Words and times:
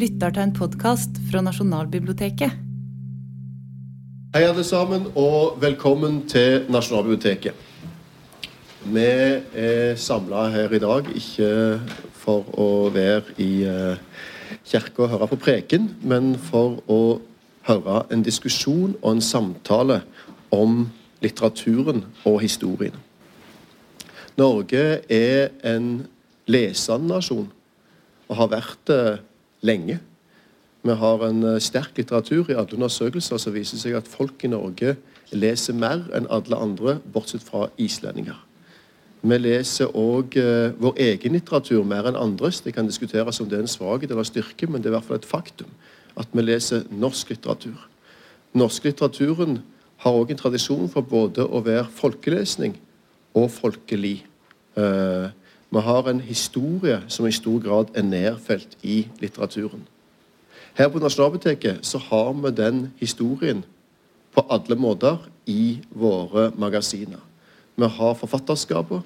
lytter 0.00 0.32
til 0.32 0.46
en 0.46 0.52
podkast 0.56 1.18
fra 1.28 1.42
Nasjonalbiblioteket. 1.44 2.54
Hei, 4.32 4.44
alle 4.46 4.62
sammen, 4.64 5.10
og 5.18 5.58
velkommen 5.60 6.22
til 6.30 6.64
Nasjonalbiblioteket. 6.72 7.52
Vi 8.94 9.04
er 9.04 9.98
samla 10.00 10.46
her 10.54 10.72
i 10.72 10.80
dag 10.80 11.10
ikke 11.12 11.50
for 12.16 12.48
å 12.56 12.70
være 12.94 13.36
i 13.44 13.50
eh, 13.68 14.24
kirka 14.64 15.04
og 15.04 15.12
høre 15.12 15.30
på 15.34 15.40
preken, 15.44 15.90
men 16.00 16.32
for 16.48 16.80
å 16.88 17.20
høre 17.68 18.00
en 18.08 18.24
diskusjon 18.24 18.96
og 19.02 19.10
en 19.12 19.24
samtale 19.24 20.00
om 20.54 20.86
litteraturen 21.20 22.06
og 22.24 22.40
historien. 22.40 22.96
Norge 24.40 25.02
er 25.12 25.50
en 25.60 26.06
lesende 26.48 27.18
nasjon 27.18 27.50
og 28.30 28.38
har 28.38 28.56
vært 28.56 28.86
det 28.88 29.04
lenge. 29.66 29.98
Vi 30.82 30.96
har 30.96 31.24
en 31.26 31.42
eh, 31.44 31.60
sterk 31.60 31.98
litteratur 32.00 32.48
i 32.48 32.56
alle 32.56 32.76
undersøkelser 32.78 33.40
som 33.40 33.54
viser 33.54 33.80
seg 33.80 33.98
at 33.98 34.08
folk 34.08 34.44
i 34.44 34.52
Norge 34.52 34.96
leser 35.30 35.76
mer 35.76 36.06
enn 36.16 36.28
alle 36.32 36.56
andre, 36.56 36.96
bortsett 37.12 37.44
fra 37.44 37.68
islendinger. 37.78 38.38
Vi 39.20 39.36
leser 39.36 39.92
òg 39.92 40.38
eh, 40.40 40.72
vår 40.80 40.96
egen 41.04 41.36
litteratur 41.36 41.84
mer 41.84 42.08
enn 42.08 42.16
andres. 42.16 42.62
Det 42.64 42.72
kan 42.76 42.88
diskuteres 42.88 43.40
om 43.42 43.48
det 43.50 43.58
er 43.58 43.66
en 43.66 43.74
svakhet 43.74 44.10
eller 44.10 44.24
styrke, 44.24 44.66
men 44.66 44.80
det 44.80 44.88
er 44.88 44.94
i 44.94 44.98
hvert 44.98 45.10
fall 45.10 45.20
et 45.20 45.28
faktum 45.28 45.68
at 46.18 46.32
vi 46.34 46.42
leser 46.42 46.88
norsk 46.90 47.30
litteratur. 47.30 47.76
Norsk 48.56 48.88
litteraturen 48.88 49.60
har 50.02 50.16
òg 50.16 50.32
en 50.32 50.40
tradisjon 50.40 50.88
for 50.90 51.06
både 51.06 51.44
å 51.44 51.60
være 51.64 51.86
folkelesning 51.94 52.74
og 53.36 53.50
folkelig. 53.52 54.22
Eh, 54.80 55.28
vi 55.70 55.80
har 55.80 56.08
en 56.08 56.20
historie 56.20 57.00
som 57.08 57.26
i 57.26 57.32
stor 57.32 57.60
grad 57.62 57.94
er 57.94 58.02
nedfelt 58.02 58.78
i 58.82 59.04
litteraturen. 59.20 59.86
Her 60.74 60.88
på 60.88 60.98
Nasjonalbiblioteket 60.98 61.86
så 61.86 61.98
har 61.98 62.32
vi 62.32 62.50
den 62.56 62.92
historien 62.98 63.64
på 64.34 64.44
alle 64.50 64.76
måter 64.78 65.18
i 65.46 65.80
våre 65.90 66.50
magasiner. 66.58 67.20
Vi 67.76 67.86
har 67.86 68.14
forfatterskapet, 68.14 69.02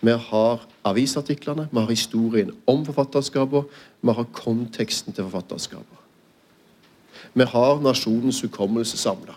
vi 0.00 0.10
har 0.10 0.62
avisartiklene, 0.84 1.68
vi 1.72 1.78
har 1.78 1.90
historien 1.90 2.52
om 2.66 2.84
forfatterskapet, 2.86 3.64
vi 4.00 4.12
har 4.12 4.32
konteksten 4.32 5.12
til 5.12 5.24
forfatterskapet. 5.24 5.98
Vi 7.34 7.44
har 7.44 7.80
nasjonens 7.82 8.40
hukommelse 8.40 8.96
samla. 8.96 9.34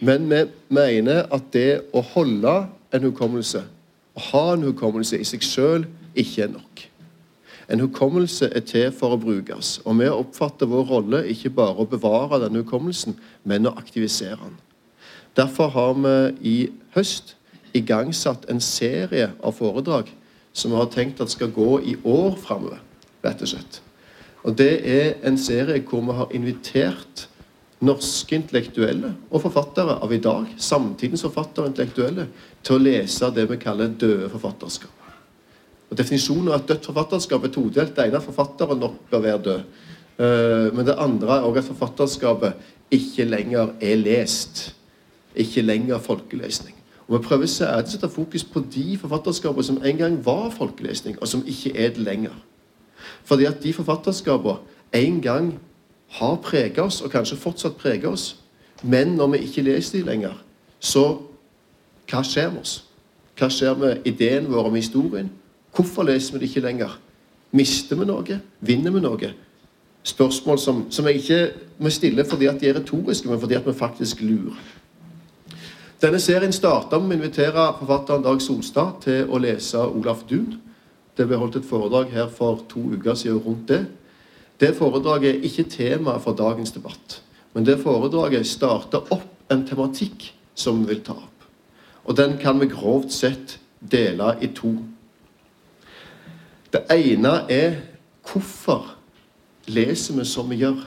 Men 0.00 0.30
vi 0.30 0.44
mener 0.68 1.26
at 1.32 1.52
det 1.52 1.82
å 1.94 2.02
holde 2.14 2.54
en 2.92 3.02
hukommelse 3.08 3.62
å 4.16 4.26
ha 4.30 4.44
en 4.54 4.64
hukommelse 4.64 5.18
i 5.20 5.26
seg 5.28 5.44
sjøl 5.44 5.86
ikke 6.16 6.46
er 6.46 6.52
nok. 6.54 6.84
En 7.68 7.82
hukommelse 7.82 8.48
er 8.54 8.62
til 8.66 8.92
for 8.94 9.16
å 9.16 9.20
brukes, 9.20 9.80
og 9.84 9.98
vi 9.98 10.08
oppfatter 10.08 10.70
vår 10.70 10.86
rolle 10.90 11.22
ikke 11.32 11.50
bare 11.56 11.82
å 11.82 11.88
bevare 11.90 12.38
denne 12.44 12.62
hukommelsen, 12.62 13.16
men 13.44 13.66
å 13.66 13.74
aktivisere 13.76 14.38
den. 14.38 14.54
Derfor 15.36 15.72
har 15.74 15.96
vi 15.98 16.14
i 16.48 16.56
høst 16.94 17.34
igangsatt 17.76 18.46
en 18.48 18.62
serie 18.62 19.32
av 19.44 19.58
foredrag 19.58 20.08
som 20.56 20.72
vi 20.72 20.78
har 20.78 20.88
tenkt 20.92 21.20
at 21.20 21.32
skal 21.32 21.52
gå 21.52 21.80
i 21.84 21.96
år 22.06 22.38
framover, 22.40 22.80
rett 23.24 23.42
og 23.42 23.50
slett. 23.50 23.80
Og 24.46 24.54
Det 24.56 24.72
er 24.86 25.16
en 25.26 25.36
serie 25.38 25.82
hvor 25.82 26.04
vi 26.06 26.14
har 26.16 26.32
invitert 26.32 27.26
norske 27.84 28.36
intellektuelle 28.38 29.12
og 29.30 29.42
forfattere 29.44 29.98
av 30.02 30.12
i 30.12 30.20
dag, 30.22 30.46
samtidens 30.56 31.24
forfattere 31.26 31.66
og 31.66 31.72
intellektuelle, 31.74 32.28
til 32.64 32.76
å 32.76 32.82
lese 32.82 33.28
det 33.36 33.44
vi 33.50 33.58
kaller 33.60 33.92
døde 34.00 34.30
forfatterskap. 34.32 34.92
Og 35.90 35.98
Definisjonen 35.98 36.48
av 36.50 36.60
et 36.60 36.70
dødt 36.70 36.88
forfatterskap 36.88 37.44
er 37.44 37.52
todelt. 37.54 37.92
Det 37.94 38.06
ene 38.06 38.16
er 38.16 38.22
at 38.22 38.26
forfatteren 38.26 38.80
nok 38.82 38.96
bør 39.10 39.22
være 39.22 39.42
død. 39.44 39.60
Men 40.74 40.86
det 40.88 40.96
andre 40.98 41.36
er 41.36 41.46
også 41.46 41.62
at 41.62 41.68
forfatterskapet 41.68 42.72
ikke 42.96 43.26
lenger 43.28 43.74
er 43.80 44.00
lest. 44.00 44.64
Ikke 45.36 45.62
lenger 45.62 46.02
folkelesning. 46.02 46.74
Og 47.06 47.20
Vi 47.20 47.28
prøver 47.28 47.46
å 47.46 47.86
sette 47.86 48.08
fokus 48.10 48.42
på 48.44 48.64
de 48.72 48.96
forfatterskapene 48.98 49.64
som 49.68 49.78
en 49.78 49.98
gang 50.00 50.18
var 50.26 50.50
folkelesning, 50.50 51.20
og 51.20 51.28
som 51.28 51.44
ikke 51.46 51.76
er 51.76 51.92
det 51.94 52.02
lenger. 52.02 52.34
Fordi 53.24 53.46
at 53.46 53.62
de 53.62 53.72
forfatterskapene 53.72 54.58
en 54.96 55.20
gang 55.22 55.52
har 56.08 56.36
preget 56.42 56.78
oss, 56.78 57.00
og 57.02 57.10
kanskje 57.10 57.36
fortsatt 57.36 57.76
preger 57.76 58.08
oss. 58.08 58.36
Men 58.82 59.16
når 59.16 59.26
vi 59.34 59.38
ikke 59.38 59.62
leser 59.62 59.98
dem 59.98 60.06
lenger, 60.06 60.36
så 60.80 61.06
hva 62.10 62.22
skjer 62.22 62.52
med 62.52 62.62
oss? 62.62 62.76
Hva 63.36 63.48
skjer 63.52 63.74
med 63.78 64.06
ideen 64.08 64.46
vår 64.52 64.70
om 64.70 64.78
historien? 64.78 65.30
Hvorfor 65.74 66.06
leser 66.08 66.32
vi 66.32 66.40
det 66.40 66.50
ikke 66.50 66.64
lenger? 66.64 66.94
Mister 67.56 67.98
vi 67.98 68.06
noe? 68.08 68.40
Vinner 68.60 68.94
vi 68.94 69.02
noe? 69.02 69.32
Spørsmål 70.06 70.58
som, 70.58 70.84
som 70.90 71.06
jeg 71.08 71.22
ikke 71.22 71.40
må 71.82 71.90
stille 71.90 72.24
fordi 72.24 72.46
at 72.46 72.60
de 72.60 72.68
er 72.70 72.78
retoriske, 72.78 73.28
men 73.28 73.40
fordi 73.40 73.58
at 73.58 73.66
vi 73.66 73.74
faktisk 73.74 74.22
lurer. 74.22 74.56
Denne 76.02 76.20
serien 76.20 76.52
starta 76.52 76.98
med 77.00 77.16
å 77.16 77.18
invitere 77.18 77.70
forfatteren 77.78 78.24
Dag 78.24 78.42
Solstad 78.44 79.00
til 79.02 79.30
å 79.32 79.40
lese 79.40 79.80
Olaf 79.80 80.26
Duun. 80.28 80.58
Det 81.16 81.24
ble 81.26 81.38
holdt 81.40 81.56
et 81.56 81.68
foredrag 81.68 82.12
her 82.12 82.28
for 82.28 82.60
to 82.68 82.82
uker 82.92 83.16
siden 83.16 83.40
rundt 83.40 83.68
det. 83.72 83.86
Det 84.60 84.72
foredraget 84.76 85.34
er 85.34 85.44
ikke 85.44 85.68
tema 85.70 86.16
for 86.18 86.36
dagens 86.36 86.72
debatt. 86.72 87.22
Men 87.54 87.66
det 87.66 87.80
foredraget 87.82 88.46
starter 88.46 89.04
opp 89.12 89.52
en 89.52 89.66
tematikk 89.68 90.30
som 90.54 90.80
vi 90.82 90.94
vil 90.94 91.04
ta 91.04 91.12
opp. 91.12 91.46
Og 92.04 92.16
den 92.16 92.38
kan 92.38 92.60
vi 92.60 92.70
grovt 92.70 93.12
sett 93.12 93.58
dele 93.80 94.34
i 94.40 94.48
to. 94.54 94.72
Det 96.72 96.84
ene 96.90 97.38
er 97.52 97.80
hvorfor 98.26 98.94
leser 99.66 100.18
vi 100.18 100.24
som 100.24 100.50
vi 100.50 100.60
gjør? 100.62 100.82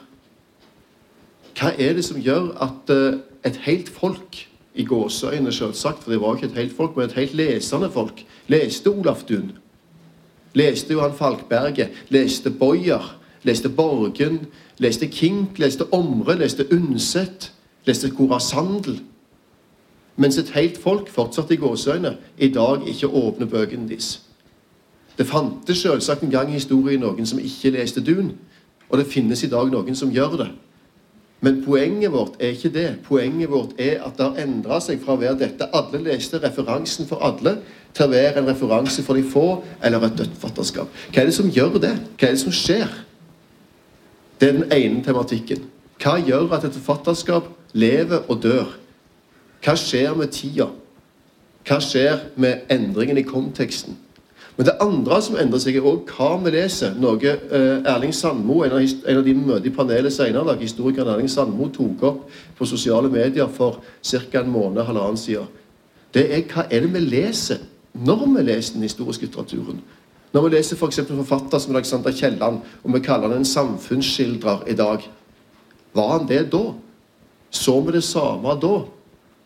Hva 1.59 1.73
er 1.75 1.95
det 1.97 2.05
som 2.07 2.19
gjør 2.21 2.53
at 2.63 2.91
eh, 2.93 3.19
et 3.45 3.57
helt 3.65 3.89
folk 3.91 4.45
i 4.79 4.85
gåseøyne 4.87 5.51
selvsagt, 5.51 6.03
for 6.03 6.13
det 6.13 6.21
var 6.21 6.37
ikke 6.37 6.51
et 6.51 6.59
helt 6.61 6.75
folk, 6.75 6.95
men 6.95 7.09
et 7.09 7.17
helt 7.17 7.33
lesende 7.35 7.89
folk, 7.91 8.23
leste 8.47 8.91
Olaf 8.91 9.25
Duun. 9.27 9.51
Leste 10.55 10.93
Johan 10.93 11.13
Falkberget, 11.13 12.05
leste 12.09 12.51
Boyer, 12.51 13.18
leste 13.43 13.69
Borgen, 13.69 14.39
leste 14.77 15.07
Kink, 15.07 15.59
leste 15.59 15.85
Omre, 15.93 16.37
leste 16.37 16.65
Undset, 16.73 17.51
leste 17.85 18.09
Cora 18.09 18.39
Sandel. 18.39 18.99
Mens 20.19 20.37
et 20.37 20.51
helt 20.55 20.77
folk 20.77 21.09
fortsatte 21.09 21.53
i 21.55 21.57
gåseøyne 21.57 22.17
i 22.37 22.49
dag 22.51 22.87
ikke 22.87 23.07
åpner 23.07 23.47
bøkene 23.47 23.87
deres. 23.89 24.21
Det 25.17 25.27
fantes 25.27 25.77
selvsagt 25.77 26.23
en 26.23 26.31
gang 26.31 26.49
i 26.49 26.59
historien 26.59 27.01
noen 27.03 27.27
som 27.27 27.39
ikke 27.39 27.71
leste 27.75 28.03
Dun, 28.03 28.33
og 28.89 28.97
det 28.97 29.07
finnes 29.07 29.43
i 29.43 29.51
dag 29.51 29.71
noen 29.71 29.95
som 29.95 30.11
gjør 30.11 30.37
det. 30.43 30.49
Men 31.41 31.61
poenget 31.63 32.11
vårt 32.11 32.35
er 32.39 32.51
ikke 32.55 32.71
det. 32.73 32.87
Poenget 33.03 33.51
vårt 33.51 33.75
er 33.79 34.01
at 34.03 34.17
det 34.17 34.25
har 34.25 34.39
endra 34.43 34.79
seg 34.83 34.99
fra 34.99 35.15
å 35.15 35.21
være 35.21 35.39
dette 35.39 35.69
alle 35.75 36.01
leste 36.03 36.39
referansen 36.43 37.07
for 37.07 37.23
alle, 37.23 37.61
til 37.95 38.05
å 38.05 38.11
være 38.11 38.41
en 38.41 38.49
referanse 38.51 39.03
for 39.03 39.15
de 39.15 39.23
få, 39.23 39.61
eller 39.83 40.03
et 40.03 40.17
dødt 40.19 40.35
fatterskap. 40.39 40.91
Hva 41.13 41.21
er 41.21 41.29
det 41.29 41.37
som 41.37 41.47
gjør 41.49 41.79
det? 41.79 41.93
Hva 42.19 42.27
er 42.27 42.35
det 42.35 42.43
som 42.43 42.53
skjer? 42.53 42.91
Det 44.39 44.49
er 44.49 44.57
den 44.57 44.71
ene 44.71 45.03
tematikken. 45.03 45.65
Hva 45.99 46.15
gjør 46.23 46.53
at 46.55 46.67
et 46.67 46.77
forfatterskap 46.77 47.49
lever 47.73 48.23
og 48.29 48.43
dør? 48.43 48.69
Hva 49.63 49.75
skjer 49.75 50.13
med 50.15 50.31
tida? 50.31 50.69
Hva 51.67 51.79
skjer 51.83 52.29
med 52.39 52.69
endringen 52.71 53.19
i 53.19 53.27
konteksten? 53.27 53.97
Men 54.59 54.67
det 54.67 54.75
andre 54.83 55.21
som 55.23 55.37
endrer 55.39 55.61
seg, 55.63 55.77
er 55.79 55.85
også 55.87 56.15
hva 56.17 56.29
vi 56.43 56.51
leser. 56.51 56.95
Noe 56.99 57.31
eh, 57.31 57.85
Erling 57.87 58.11
Sandmo, 58.15 58.57
en 58.63 58.73
av, 58.75 58.81
en 58.83 59.19
av 59.21 59.23
de 59.23 59.35
møter 59.35 59.69
i 59.69 59.75
panelet 59.75 60.11
senere, 60.11 60.57
historikeren 60.59 61.13
Erling 61.13 61.31
Sandmo 61.31 61.69
tok 61.71 62.03
opp 62.09 62.25
på 62.57 62.67
sosiale 62.67 63.11
medier 63.11 63.47
for 63.55 63.79
ca. 64.03 64.41
en 64.41 64.51
måned, 64.51 64.83
halvannen 64.83 65.19
siden. 65.19 65.47
Det 66.11 66.25
er 66.35 66.43
hva 66.51 66.65
er 66.67 66.83
det 66.83 66.91
vi 66.91 67.05
leser 67.05 67.63
når 67.93 68.25
vi 68.35 68.43
leser 68.49 68.75
den 68.75 68.83
historiske 68.83 69.29
litteraturen. 69.29 69.79
Når 70.33 70.45
vi 70.45 70.51
leser 70.53 70.77
f.eks. 70.77 70.99
For 71.07 71.23
forfatter 71.23 71.61
som 71.61 71.75
Alexander 71.75 72.13
Kielland, 72.13 72.61
og 72.83 72.93
vi 72.93 73.01
kaller 73.05 73.31
han 73.31 73.41
en 73.41 73.47
samfunnsskildrer 73.47 74.67
i 74.69 74.77
dag 74.77 75.07
Var 75.93 76.11
han 76.11 76.27
det 76.29 76.51
da? 76.51 76.73
Så 77.49 77.79
vi 77.81 77.95
det 77.95 78.03
samme 78.05 78.53
da? 78.61 78.75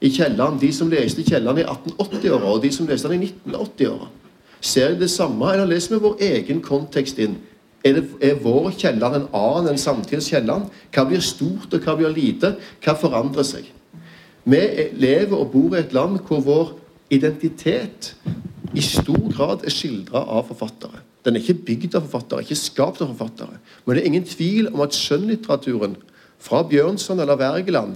I 0.03 0.09
Kielland, 0.11 0.59
De 0.59 0.73
som 0.73 0.89
leste 0.91 1.23
Kielland 1.23 1.59
i 1.59 1.63
1880-åra, 1.63 2.51
og 2.51 2.61
de 2.63 2.71
som 2.71 2.87
leste 2.87 3.07
han 3.07 3.23
i 3.23 3.31
1980-åra. 3.47 4.09
Ser 4.59 4.89
de 4.89 4.99
det 4.99 5.09
samme, 5.11 5.53
eller 5.53 5.65
leser 5.65 5.95
vi 5.95 6.01
vår 6.03 6.17
egen 6.19 6.59
kontekst 6.61 7.19
inn? 7.19 7.37
Er, 7.83 7.93
det, 7.93 8.03
er 8.19 8.41
vår 8.43 8.71
Kielland 8.79 9.15
en 9.15 9.29
annen 9.35 9.71
enn 9.71 9.79
samtidens 9.79 10.27
Kielland? 10.31 10.67
Hva 10.91 11.05
blir 11.07 11.23
stort, 11.23 11.71
og 11.71 11.87
hva 11.87 11.95
blir 11.99 12.11
lite? 12.11 12.55
Hva 12.83 12.97
forandrer 12.99 13.47
seg? 13.47 13.71
Vi 14.43 14.61
lever 14.99 15.37
og 15.37 15.51
bor 15.53 15.75
i 15.75 15.79
et 15.79 15.95
land 15.95 16.19
hvor 16.27 16.43
vår 16.43 16.73
identitet 17.15 18.13
i 18.73 18.81
stor 18.81 19.27
grad 19.35 19.65
er 19.65 19.73
skildra 19.73 20.23
av 20.23 20.47
forfattere. 20.49 21.01
Den 21.23 21.37
er 21.37 21.43
ikke 21.43 21.65
bygd 21.67 21.97
av 21.97 22.07
forfattere, 22.07 22.43
ikke 22.43 22.59
skapt 22.59 23.03
av 23.03 23.11
forfattere. 23.13 23.59
Men 23.85 23.95
det 23.95 24.01
er 24.03 24.09
ingen 24.11 24.25
tvil 24.27 24.71
om 24.73 24.81
at 24.85 24.97
skjønnlitteraturen, 24.97 25.95
fra 26.43 26.59
Bjørnson 26.67 27.21
eller 27.23 27.39
Wergeland, 27.39 27.93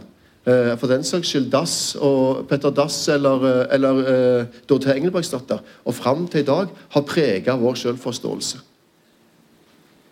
eh, 0.48 0.78
for 0.80 0.88
den 0.88 1.04
saks 1.04 1.34
skyld 1.34 1.50
Dass 1.52 1.98
og 2.00 2.46
Petter 2.48 2.72
Dass 2.72 3.08
eller, 3.12 3.44
eh, 3.44 3.76
eller 3.76 3.98
uh, 4.40 4.46
Dorthe 4.70 4.96
Engelbrektsdatter, 4.96 5.60
og 5.84 5.96
fram 5.96 6.28
til 6.28 6.40
i 6.40 6.48
dag, 6.48 6.68
har 6.90 7.02
prega 7.02 7.58
vår 7.60 7.76
selvforståelse. 7.76 8.62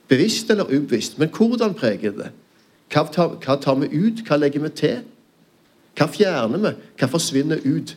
Bevisst 0.07 0.51
eller 0.51 0.65
ubevisst. 0.65 1.19
Men 1.19 1.29
hvordan 1.29 1.73
preger 1.73 2.11
det? 2.11 2.31
Hva 2.91 3.07
tar, 3.11 3.37
hva 3.39 3.55
tar 3.55 3.79
vi 3.79 3.87
ut? 3.95 4.21
Hva 4.27 4.37
legger 4.37 4.61
vi 4.67 4.69
til? 4.69 4.99
Hva 5.95 6.09
fjerner 6.11 6.61
vi? 6.61 6.73
Hva 6.99 7.09
forsvinner 7.09 7.63
ut? 7.63 7.95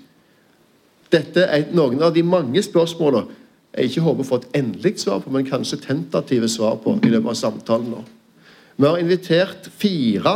Dette 1.12 1.46
er 1.48 1.70
noen 1.72 2.02
av 2.04 2.12
de 2.14 2.24
mange 2.26 2.62
spørsmålene 2.64 3.36
jeg 3.78 3.90
ikke 3.90 4.04
håper 4.06 4.24
å 4.24 4.26
få 4.26 4.36
et 4.40 4.54
endelig 4.58 4.94
svar 5.04 5.20
på, 5.22 5.30
men 5.30 5.46
kanskje 5.46 5.78
tentative 5.84 6.48
svar 6.50 6.78
på 6.82 6.96
i 7.04 7.10
løpet 7.12 7.30
av 7.30 7.36
samtalen 7.38 7.90
nå. 7.92 8.00
Vi 8.78 8.86
har 8.86 8.98
invitert 8.98 9.68
fire 9.78 10.32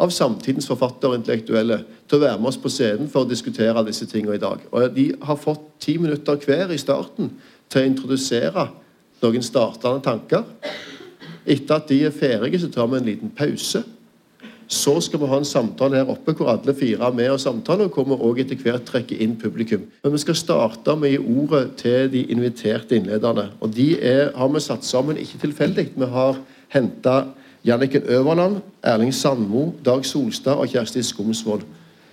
av 0.00 0.12
samtidens 0.14 0.68
forfattere 0.68 1.12
og 1.14 1.20
intellektuelle 1.20 1.80
til 2.08 2.18
å 2.18 2.22
være 2.22 2.40
med 2.40 2.50
oss 2.50 2.60
på 2.60 2.70
scenen 2.72 3.10
for 3.10 3.24
å 3.24 3.30
diskutere 3.30 3.84
disse 3.86 4.06
tingene 4.10 4.36
i 4.38 4.42
dag. 4.42 4.62
Og 4.70 4.94
De 4.94 5.06
har 5.24 5.40
fått 5.40 5.66
ti 5.82 5.96
minutter 5.98 6.38
hver 6.44 6.72
i 6.72 6.80
starten 6.80 7.32
til 7.70 7.82
å 7.82 7.88
introdusere 7.90 8.68
noen 9.20 9.44
startende 9.44 10.04
tanker. 10.04 10.44
Etter 11.44 11.76
at 11.76 11.88
de 11.90 12.04
er 12.06 12.14
ferdige, 12.14 12.60
så 12.62 12.70
tar 12.72 12.88
vi 12.90 13.00
en 13.00 13.08
liten 13.08 13.34
pause. 13.36 13.82
Så 14.70 14.92
skal 15.02 15.18
vi 15.18 15.26
ha 15.26 15.38
en 15.40 15.48
samtale 15.48 15.98
her 15.98 16.10
oppe 16.12 16.30
hvor 16.38 16.52
alle 16.52 16.72
fire 16.78 17.08
er 17.08 17.14
med 17.14 17.32
og 17.32 17.40
samtaler, 17.42 17.88
og 17.88 17.94
kommer 17.94 18.20
også 18.22 18.44
etter 18.44 18.60
hvert 18.62 18.84
trekke 18.86 19.16
inn 19.18 19.32
publikum. 19.38 19.82
Men 20.04 20.12
vi 20.14 20.20
skal 20.22 20.38
starte 20.38 20.94
med 20.94 21.10
å 21.10 21.12
gi 21.16 21.40
ordet 21.42 21.62
til 21.80 22.10
de 22.12 22.22
inviterte 22.30 22.94
innlederne. 22.94 23.48
Og 23.58 23.72
de 23.74 23.88
er, 23.98 24.30
har 24.36 24.52
vi 24.54 24.62
satt 24.62 24.86
sammen 24.86 25.18
ikke 25.18 25.40
tilfeldig. 25.42 25.88
Vi 25.98 26.08
har 26.12 26.38
henta 26.70 27.16
Janniken 27.66 28.06
Øverland, 28.06 28.60
Erling 28.86 29.10
Sandmo, 29.14 29.72
Dag 29.84 30.06
Solstad 30.06 30.62
og 30.62 30.70
Kjersti 30.70 31.02
Skomsvold. 31.02 31.66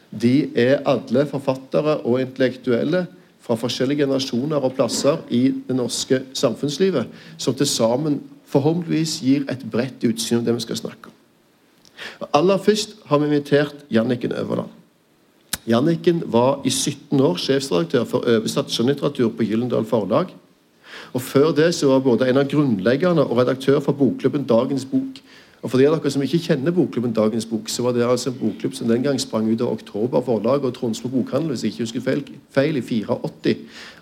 De 0.10 0.50
er 0.58 0.82
alle 0.90 1.28
forfattere 1.30 2.00
og 2.10 2.24
intellektuelle 2.24 3.06
fra 3.44 3.56
forskjellige 3.60 4.02
generasjoner 4.02 4.66
og 4.66 4.74
plasser 4.76 5.22
i 5.30 5.52
det 5.68 5.78
norske 5.78 6.24
samfunnslivet, 6.34 7.06
som 7.38 7.56
til 7.56 7.70
sammen 7.70 8.18
forhåpentligvis 8.50 9.20
gir 9.22 9.46
et 9.52 9.64
bredt 9.72 10.10
utsyn 10.10 10.42
om 10.42 10.50
det 10.50 10.58
vi 10.58 10.66
skal 10.66 10.82
snakke 10.82 11.12
om. 11.12 11.17
Aller 12.34 12.58
først 12.58 12.98
har 13.06 13.22
vi 13.22 13.30
invitert 13.30 13.86
Janniken 13.92 14.32
Øverland. 14.32 14.74
Janniken 15.68 16.24
var 16.32 16.62
i 16.66 16.72
17 16.72 17.20
år 17.20 17.40
sjefsredaktør 17.44 18.06
for 18.08 18.28
oversatt 18.28 18.72
skjønnlitteratur 18.72 19.34
på 19.36 19.44
Gyllendal 19.44 19.86
Forlag. 19.86 20.32
Og 21.14 21.22
Før 21.22 21.52
det 21.52 21.74
så 21.76 21.90
var 21.92 22.06
både 22.06 22.30
en 22.30 22.40
av 22.40 22.48
grunnleggerne 22.48 23.26
og 23.26 23.38
redaktør 23.42 23.80
for 23.84 23.98
bokklubben 23.98 24.48
Dagens 24.48 24.86
Bok, 24.86 25.20
og 25.62 25.72
For 25.72 25.82
de 25.82 25.88
av 25.90 25.96
dere 25.98 26.12
som 26.14 26.22
ikke 26.22 26.40
kjenner 26.52 26.74
bokklubben 26.74 27.16
Dagens 27.18 27.48
Bok, 27.50 27.70
så 27.70 27.82
var 27.82 27.96
det 27.96 28.04
altså 28.06 28.30
en 28.30 28.38
bokklubb 28.38 28.76
som 28.78 28.92
den 28.92 29.02
gang 29.02 29.18
sprang 29.20 29.48
ut 29.50 29.62
av 29.66 29.72
Oktober 29.74 30.22
forlag 30.22 30.68
og 30.68 30.76
Tronsmo 30.76 31.10
bokhandel, 31.10 31.50
hvis 31.50 31.64
jeg 31.64 31.74
ikke 31.74 31.88
husker 31.88 32.04
feil, 32.06 32.22
feil, 32.54 32.78
i 32.78 32.84
84, 32.86 33.56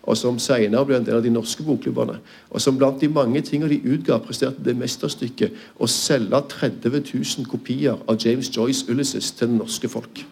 og 0.04 0.20
som 0.20 0.40
senere 0.40 0.84
ble 0.86 1.00
en 1.00 1.08
del 1.08 1.16
av 1.16 1.24
de 1.24 1.32
norske 1.32 1.64
bokklubbene. 1.64 2.20
Og 2.52 2.62
som 2.62 2.76
blant 2.78 3.00
de 3.00 3.08
mange 3.08 3.42
tingene 3.48 3.72
de 3.72 3.96
utga, 3.96 4.20
presterte 4.20 4.66
det 4.68 4.76
mesterstykket 4.76 5.56
å 5.80 5.88
selge 5.88 6.44
30 6.58 6.92
000 6.92 7.50
kopier 7.50 8.04
av 8.04 8.20
James 8.20 8.52
Joyce 8.52 8.92
Ulysses 8.92 9.32
til 9.32 9.54
det 9.54 9.62
norske 9.64 9.90
folk. 9.90 10.26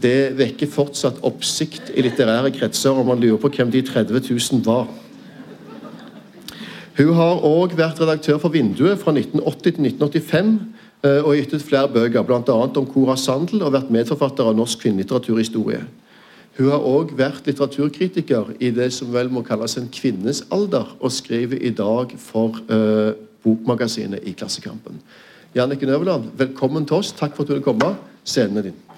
Det 0.00 0.36
vekker 0.36 0.68
fortsatt 0.70 1.24
oppsikt 1.26 1.90
i 1.96 2.04
litterære 2.04 2.52
kretser, 2.52 2.92
og 2.92 3.08
man 3.08 3.20
lurer 3.20 3.40
på 3.40 3.48
hvem 3.56 3.72
de 3.72 3.82
30 3.82 4.28
000 4.28 4.66
var. 4.68 4.86
Hun 6.98 7.14
har 7.14 7.44
òg 7.46 7.76
vært 7.78 8.00
redaktør 8.02 8.40
for 8.42 8.50
Vinduet 8.50 8.98
fra 8.98 9.12
1980 9.14 9.62
til 9.62 9.86
1985 9.86 10.50
eh, 11.06 11.20
og 11.22 11.36
gitt 11.38 11.54
ut 11.54 11.64
flere 11.64 11.90
bøker, 11.92 12.26
bl.a. 12.26 12.56
om 12.66 12.88
Cora 12.90 13.14
Sandel 13.20 13.62
og 13.62 13.74
vært 13.76 13.92
medforfatter 13.94 14.50
av 14.50 14.58
norsk 14.58 14.82
kvinnelitteraturhistorie. 14.82 15.84
Hun 16.58 16.72
har 16.72 16.82
òg 16.84 17.14
vært 17.16 17.46
litteraturkritiker 17.46 18.56
i 18.58 18.72
det 18.74 18.90
som 18.92 19.12
vel 19.14 19.30
må 19.32 19.44
kalles 19.46 19.78
en 19.78 19.88
kvinnes 19.94 20.42
alder, 20.52 20.90
og 20.98 21.14
skriver 21.14 21.62
i 21.62 21.70
dag 21.72 22.12
for 22.20 22.58
uh, 22.68 23.14
Bokmagasinet 23.40 24.26
i 24.26 24.34
Klassekampen. 24.36 24.98
Jannicke 25.56 25.88
Nøverland, 25.88 26.28
velkommen 26.36 26.84
til 26.84 27.00
oss. 27.00 27.14
Takk 27.16 27.32
for 27.36 27.46
at 27.46 27.48
du 27.48 27.54
ville 27.54 27.64
komme. 27.64 27.94
Scenen 28.26 28.60
er 28.60 28.68
din. 28.68 28.89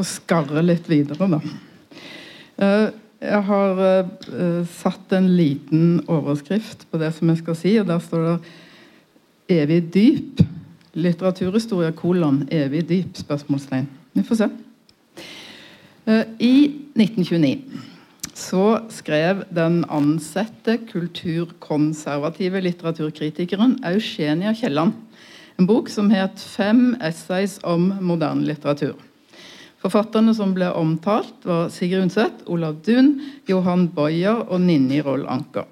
Får 0.00 0.08
skarre 0.08 0.64
litt 0.64 0.88
videre, 0.90 1.28
da. 1.28 1.40
Eh, 2.60 2.88
jeg 3.20 3.44
har 3.50 3.82
eh, 3.84 4.62
satt 4.80 5.12
en 5.16 5.28
liten 5.36 6.00
overskrift 6.08 6.86
på 6.90 7.00
det 7.00 7.12
som 7.16 7.28
jeg 7.28 7.42
skal 7.42 7.58
si, 7.58 7.74
og 7.80 7.88
der 7.90 8.00
står 8.04 8.26
det 8.26 8.38
'Evig 9.50 9.82
dyp'. 9.94 10.46
Litteraturhistorie, 10.94 11.92
kolon, 11.92 12.48
evig 12.50 12.88
dyp? 12.88 13.16
spørsmålstegn. 13.16 13.86
Vi 14.14 14.22
får 14.22 14.36
se. 14.36 14.48
Eh, 16.06 16.24
I 16.38 16.54
1929 16.96 17.62
så 18.34 18.80
skrev 18.88 19.44
den 19.54 19.84
ansette 19.88 20.78
kulturkonservative 20.90 22.60
litteraturkritikeren 22.60 23.78
Eugenia 23.84 24.54
Kielland 24.54 24.92
en 25.58 25.66
bok 25.66 25.88
som 25.88 26.10
het 26.10 26.38
'Fem 26.38 26.96
essays 27.00 27.58
om 27.62 27.92
moderne 28.00 28.46
litteratur'. 28.46 29.09
Forfatterne 29.80 30.34
som 30.36 30.52
ble 30.52 30.68
omtalt, 30.76 31.38
var 31.48 31.70
Sigrid 31.72 32.04
Undset, 32.04 32.42
Olav 32.52 32.82
Duun, 32.84 33.14
Johan 33.48 33.86
Boyer 33.94 34.42
og 34.46 34.60
Ninni 34.60 35.00
Roll 35.04 35.24
Anker. 35.30 35.64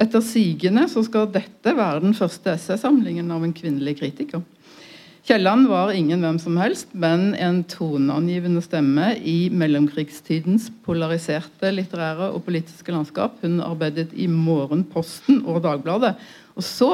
Etter 0.00 0.22
sigende 0.24 0.86
så 0.88 1.02
skal 1.04 1.28
dette 1.34 1.74
være 1.76 2.04
den 2.04 2.14
første 2.16 2.54
essaysamlingen 2.54 3.28
av 3.34 3.42
en 3.44 3.56
kvinnelig 3.56 3.98
kritiker. 3.98 4.44
Kielland 5.26 5.66
var 5.68 5.92
ingen 5.92 6.22
hvem 6.24 6.38
som 6.40 6.56
helst, 6.56 6.94
men 6.96 7.34
en 7.36 7.60
toneangivende 7.68 8.62
stemme 8.64 9.12
i 9.20 9.50
mellomkrigstidens 9.52 10.70
polariserte 10.86 11.74
litterære 11.74 12.30
og 12.32 12.46
politiske 12.46 12.94
landskap. 12.94 13.36
Hun 13.42 13.60
arbeidet 13.60 14.14
i 14.16 14.30
Morgenposten 14.30 15.42
og 15.44 15.60
Dagbladet. 15.66 16.14
Og 16.56 16.64
så 16.64 16.90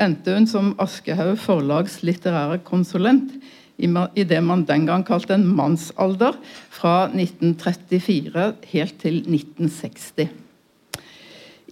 endte 0.00 0.36
hun 0.36 0.46
som 0.46 0.72
Aschehoug 0.78 1.40
forlags 1.42 1.98
litterære 2.06 2.62
konsulent 2.64 3.34
i 3.78 4.24
det 4.24 4.40
man 4.44 4.64
den 4.68 4.86
gang 4.86 5.02
kalte 5.06 5.34
en 5.34 5.46
mannsalder, 5.56 6.36
fra 6.70 7.08
1934 7.10 8.48
helt 8.70 8.98
til 9.02 9.20
1960. 9.24 10.28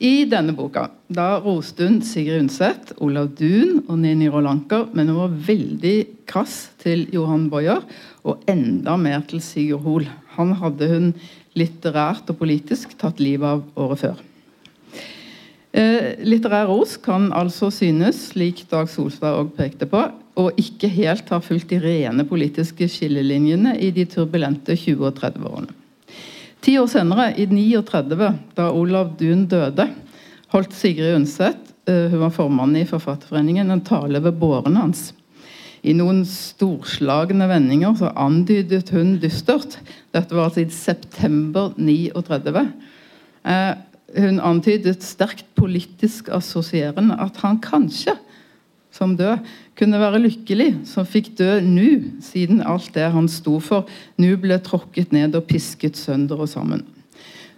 I 0.02 0.25
denne 0.26 0.54
boka 0.56 0.88
da 1.12 1.37
roste 1.44 1.87
hun 1.87 2.00
Sigrid 2.02 2.40
Undset, 2.47 2.94
Olav 3.04 3.28
Duun 3.38 3.85
og 3.87 4.00
Nini 4.02 4.26
Rolanker, 4.32 4.88
men 4.97 5.12
hun 5.12 5.21
var 5.21 5.37
veldig 5.47 5.97
krass 6.26 6.73
til 6.82 7.04
Johan 7.14 7.47
Boyer, 7.52 7.85
og 8.26 8.42
enda 8.50 8.97
mer 8.99 9.23
til 9.28 9.42
Sigurd 9.44 9.85
Hoel. 9.87 10.09
Han 10.35 10.56
hadde 10.59 10.88
hun 10.90 11.09
litterært 11.59 12.30
og 12.32 12.40
politisk 12.40 12.97
tatt 12.99 13.21
livet 13.23 13.47
av 13.47 13.62
året 13.78 14.02
før. 14.02 14.23
Eh, 15.73 16.18
litterær 16.26 16.66
ros 16.68 16.97
kan 17.00 17.30
altså 17.32 17.71
synes, 17.73 18.18
slik 18.32 18.66
Dag 18.73 18.90
Solstad 18.90 19.38
òg 19.38 19.54
pekte 19.56 19.87
på, 19.88 20.02
og 20.39 20.59
ikke 20.61 20.89
helt 20.89 21.29
har 21.29 21.43
fulgt 21.45 21.73
de 21.73 21.81
rene 21.83 22.25
politiske 22.29 22.89
skillelinjene 22.89 23.75
i 23.81 23.91
de 23.93 24.07
turbulente 24.09 24.77
20- 24.79 25.03
og 25.05 25.19
30-årene. 25.19 25.75
Ti 26.62 26.77
år 26.79 26.87
senere, 26.89 27.33
i 27.37 27.49
39, 27.51 28.29
da 28.57 28.69
Olav 28.71 29.17
Duun 29.19 29.49
døde, 29.51 29.89
holdt 30.55 30.77
Sigrid 30.77 31.17
Undset, 31.17 31.59
hun 31.89 32.21
var 32.21 32.31
formann 32.31 32.77
i 32.79 32.87
Forfatterforeningen, 32.87 33.71
en 33.75 33.83
tale 33.83 34.23
ved 34.23 34.39
båren 34.39 34.79
hans. 34.79 35.11
I 35.83 35.95
noen 35.99 36.23
storslagne 36.29 37.49
vendinger 37.51 37.97
så 37.99 38.12
andydet 38.15 38.93
hun 38.95 39.17
dystert 39.23 39.81
Dette 40.15 40.37
var 40.37 40.47
altså 40.47 40.62
i 40.62 40.71
september 40.71 41.73
39. 41.75 42.62
Eh, 43.51 43.73
hun 44.23 44.39
antydet 44.45 45.03
sterkt 45.03 45.49
politisk 45.59 46.29
assosierende 46.31 47.17
at 47.19 47.41
han 47.43 47.59
kanskje 47.65 48.15
som 48.93 49.17
død, 49.17 49.41
kunne 49.79 50.00
være 50.00 50.21
lykkelig, 50.21 50.71
som 50.88 51.07
fikk 51.09 51.33
dø 51.38 51.55
nå, 51.64 51.88
siden 52.25 52.61
alt 52.64 52.91
det 52.95 53.09
han 53.14 53.29
sto 53.31 53.59
for, 53.62 53.88
nå 54.21 54.35
ble 54.41 54.59
tråkket 54.64 55.14
ned 55.17 55.38
og 55.38 55.47
pisket 55.49 55.97
sønder 55.99 56.45
og 56.45 56.50
sammen. 56.52 56.85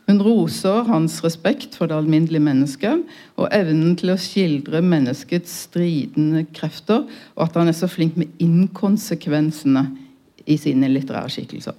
Hun 0.05 0.21
roser 0.21 0.85
hans 0.85 1.17
respekt 1.25 1.79
for 1.79 1.89
det 1.89 1.97
alminnelige 1.97 2.45
mennesket 2.45 3.07
og 3.41 3.49
evnen 3.57 3.95
til 3.97 4.13
å 4.13 4.19
skildre 4.21 4.83
menneskets 4.85 5.55
stridende 5.65 6.45
krefter, 6.55 7.07
og 7.35 7.47
at 7.47 7.57
han 7.57 7.73
er 7.73 7.77
så 7.77 7.89
flink 7.89 8.19
med 8.21 8.33
inkonsekvensene 8.43 9.87
i 10.45 10.59
sine 10.61 10.91
litterære 10.93 11.33
skikkelser. 11.33 11.77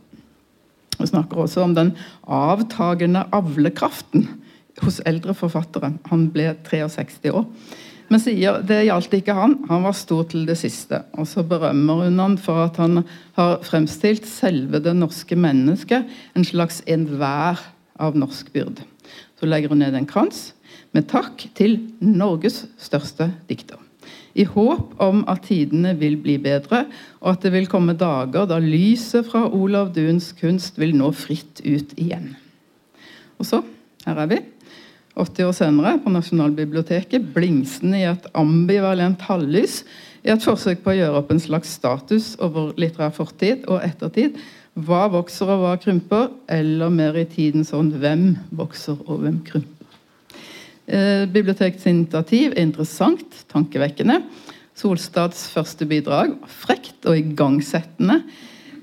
Hun 0.98 1.12
snakker 1.12 1.44
også 1.44 1.62
om 1.62 1.75
den 1.77 1.94
avtagende 2.25 3.27
avlekraften 3.36 4.25
hos 4.82 5.01
eldre 5.06 5.36
forfattere. 5.38 5.94
Han 6.10 6.30
ble 6.34 6.56
63 6.65 7.30
år. 7.36 7.46
Men 8.12 8.21
sier 8.21 8.59
det 8.67 8.83
gjaldt 8.85 9.15
ikke 9.17 9.35
han. 9.38 9.55
Han 9.69 9.85
var 9.88 9.95
stor 9.97 10.27
til 10.29 10.45
det 10.45 10.57
siste. 10.59 11.01
Og 11.17 11.27
så 11.29 11.43
berømmer 11.47 12.05
hun 12.05 12.19
han 12.21 12.35
for 12.41 12.67
at 12.67 12.77
han 12.81 13.01
har 13.38 13.63
fremstilt 13.65 14.27
selve 14.29 14.81
det 14.83 14.93
norske 14.97 15.38
mennesket, 15.38 16.05
en 16.38 16.45
slags 16.45 16.83
enhver 16.85 17.62
av 17.97 18.17
norsk 18.19 18.51
byrd. 18.53 18.83
Så 19.39 19.50
legger 19.50 19.74
hun 19.74 19.81
ned 19.81 19.97
en 19.97 20.09
krans 20.09 20.51
med 20.95 21.09
takk 21.12 21.47
til 21.57 21.79
Norges 22.00 22.63
største 22.79 23.31
dikter. 23.50 23.81
I 24.35 24.43
håp 24.47 25.00
om 25.01 25.24
at 25.31 25.47
tidene 25.47 25.93
vil 25.97 26.17
bli 26.19 26.35
bedre, 26.43 26.83
og 27.24 27.35
at 27.35 27.45
det 27.45 27.53
vil 27.53 27.69
komme 27.71 27.95
dager 27.97 28.47
da 28.50 28.59
lyset 28.59 29.27
fra 29.29 29.45
Olav 29.47 29.93
Duns 29.95 30.33
kunst 30.35 30.79
vil 30.79 30.95
nå 30.95 31.12
fritt 31.15 31.63
ut 31.63 31.95
igjen. 31.95 32.33
Og 33.39 33.47
så, 33.47 33.62
her 34.05 34.19
er 34.24 34.29
vi, 34.31 34.41
80 35.15 35.48
år 35.48 35.55
senere, 35.55 35.95
på 36.03 36.12
Nasjonalbiblioteket, 36.12 37.29
blingsende 37.36 38.01
i 38.01 38.07
et 38.10 38.27
ambivalent 38.36 39.22
halvlys, 39.29 39.84
i 40.25 40.31
et 40.34 40.43
forsøk 40.43 40.81
på 40.84 40.91
å 40.91 40.98
gjøre 40.98 41.22
opp 41.22 41.31
en 41.31 41.41
slags 41.41 41.75
status 41.77 42.34
over 42.43 42.74
litterær 42.81 43.13
fortid 43.15 43.67
og 43.69 43.84
ettertid. 43.86 44.39
Hva 44.75 45.05
vokser 45.13 45.51
og 45.53 45.62
hva 45.62 45.75
krymper, 45.79 46.31
eller 46.51 46.91
mer 46.91 47.15
i 47.22 47.27
tiden 47.29 47.63
sånn 47.67 47.93
hvem 48.01 48.34
vokser 48.57 48.98
og 49.05 49.22
hvem 49.24 49.39
krymper. 49.45 49.72
Eh, 50.86 51.24
bibliotekets 51.31 51.88
initiativ 51.89 52.51
er 52.51 52.65
interessant, 52.65 53.39
tankevekkende. 53.53 54.19
Solstads 54.75 55.48
første 55.53 55.88
bidrag 55.88 56.36
frekt 56.51 57.07
og 57.07 57.17
igangsettende. 57.22 58.19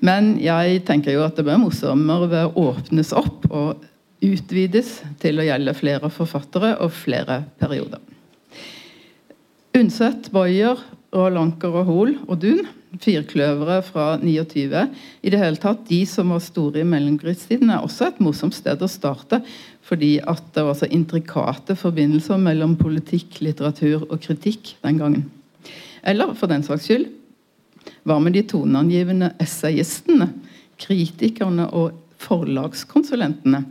Men 0.03 0.35
jeg 0.43 0.81
tenker 0.89 1.15
jo 1.15 1.23
at 1.27 1.37
det 1.39 1.45
blir 1.47 1.61
morsommere 1.63 2.31
ved 2.31 2.49
å 2.49 2.71
åpnes 2.73 3.13
opp 3.15 3.45
og 3.51 3.85
utvides 4.23 5.01
til 5.23 5.41
å 5.41 5.47
gjelde 5.47 5.75
flere 5.77 6.11
forfattere 6.13 6.77
og 6.83 6.93
flere 6.95 7.43
perioder. 7.61 8.01
Undset, 9.79 10.29
Boyer, 10.33 10.81
Rolanker 11.13 11.75
og 11.81 11.89
Hoel 11.89 12.15
og 12.27 12.39
Dun, 12.43 12.67
firkløvere 13.01 13.79
fra 13.87 14.07
29, 14.21 14.83
i 15.25 15.33
det 15.33 15.41
hele 15.41 15.61
tatt, 15.61 15.87
de 15.89 16.03
som 16.09 16.33
var 16.33 16.43
store 16.45 16.83
i 16.83 16.89
mellomkrigstiden, 16.89 17.71
er 17.73 17.85
også 17.85 18.11
et 18.11 18.21
morsomt 18.21 18.57
sted 18.57 18.85
å 18.85 18.91
starte 18.91 19.41
fordi 19.83 20.19
at 20.29 20.45
det 20.55 20.63
var 20.63 20.77
så 20.79 20.87
intrikate 20.95 21.75
forbindelser 21.77 22.39
mellom 22.41 22.77
politikk, 22.79 23.41
litteratur 23.43 24.05
og 24.07 24.21
kritikk 24.23 24.77
den 24.85 25.01
gangen. 25.01 25.25
Eller 26.07 26.37
for 26.39 26.53
den 26.53 26.65
saks 26.67 26.87
skyld 26.87 27.09
hva 28.07 28.19
med 28.23 28.37
de 28.37 28.45
toneangivende 28.47 29.33
essayistene, 29.43 30.29
kritikerne 30.81 31.69
og 31.75 31.97
forlagskonsulentene? 32.23 33.63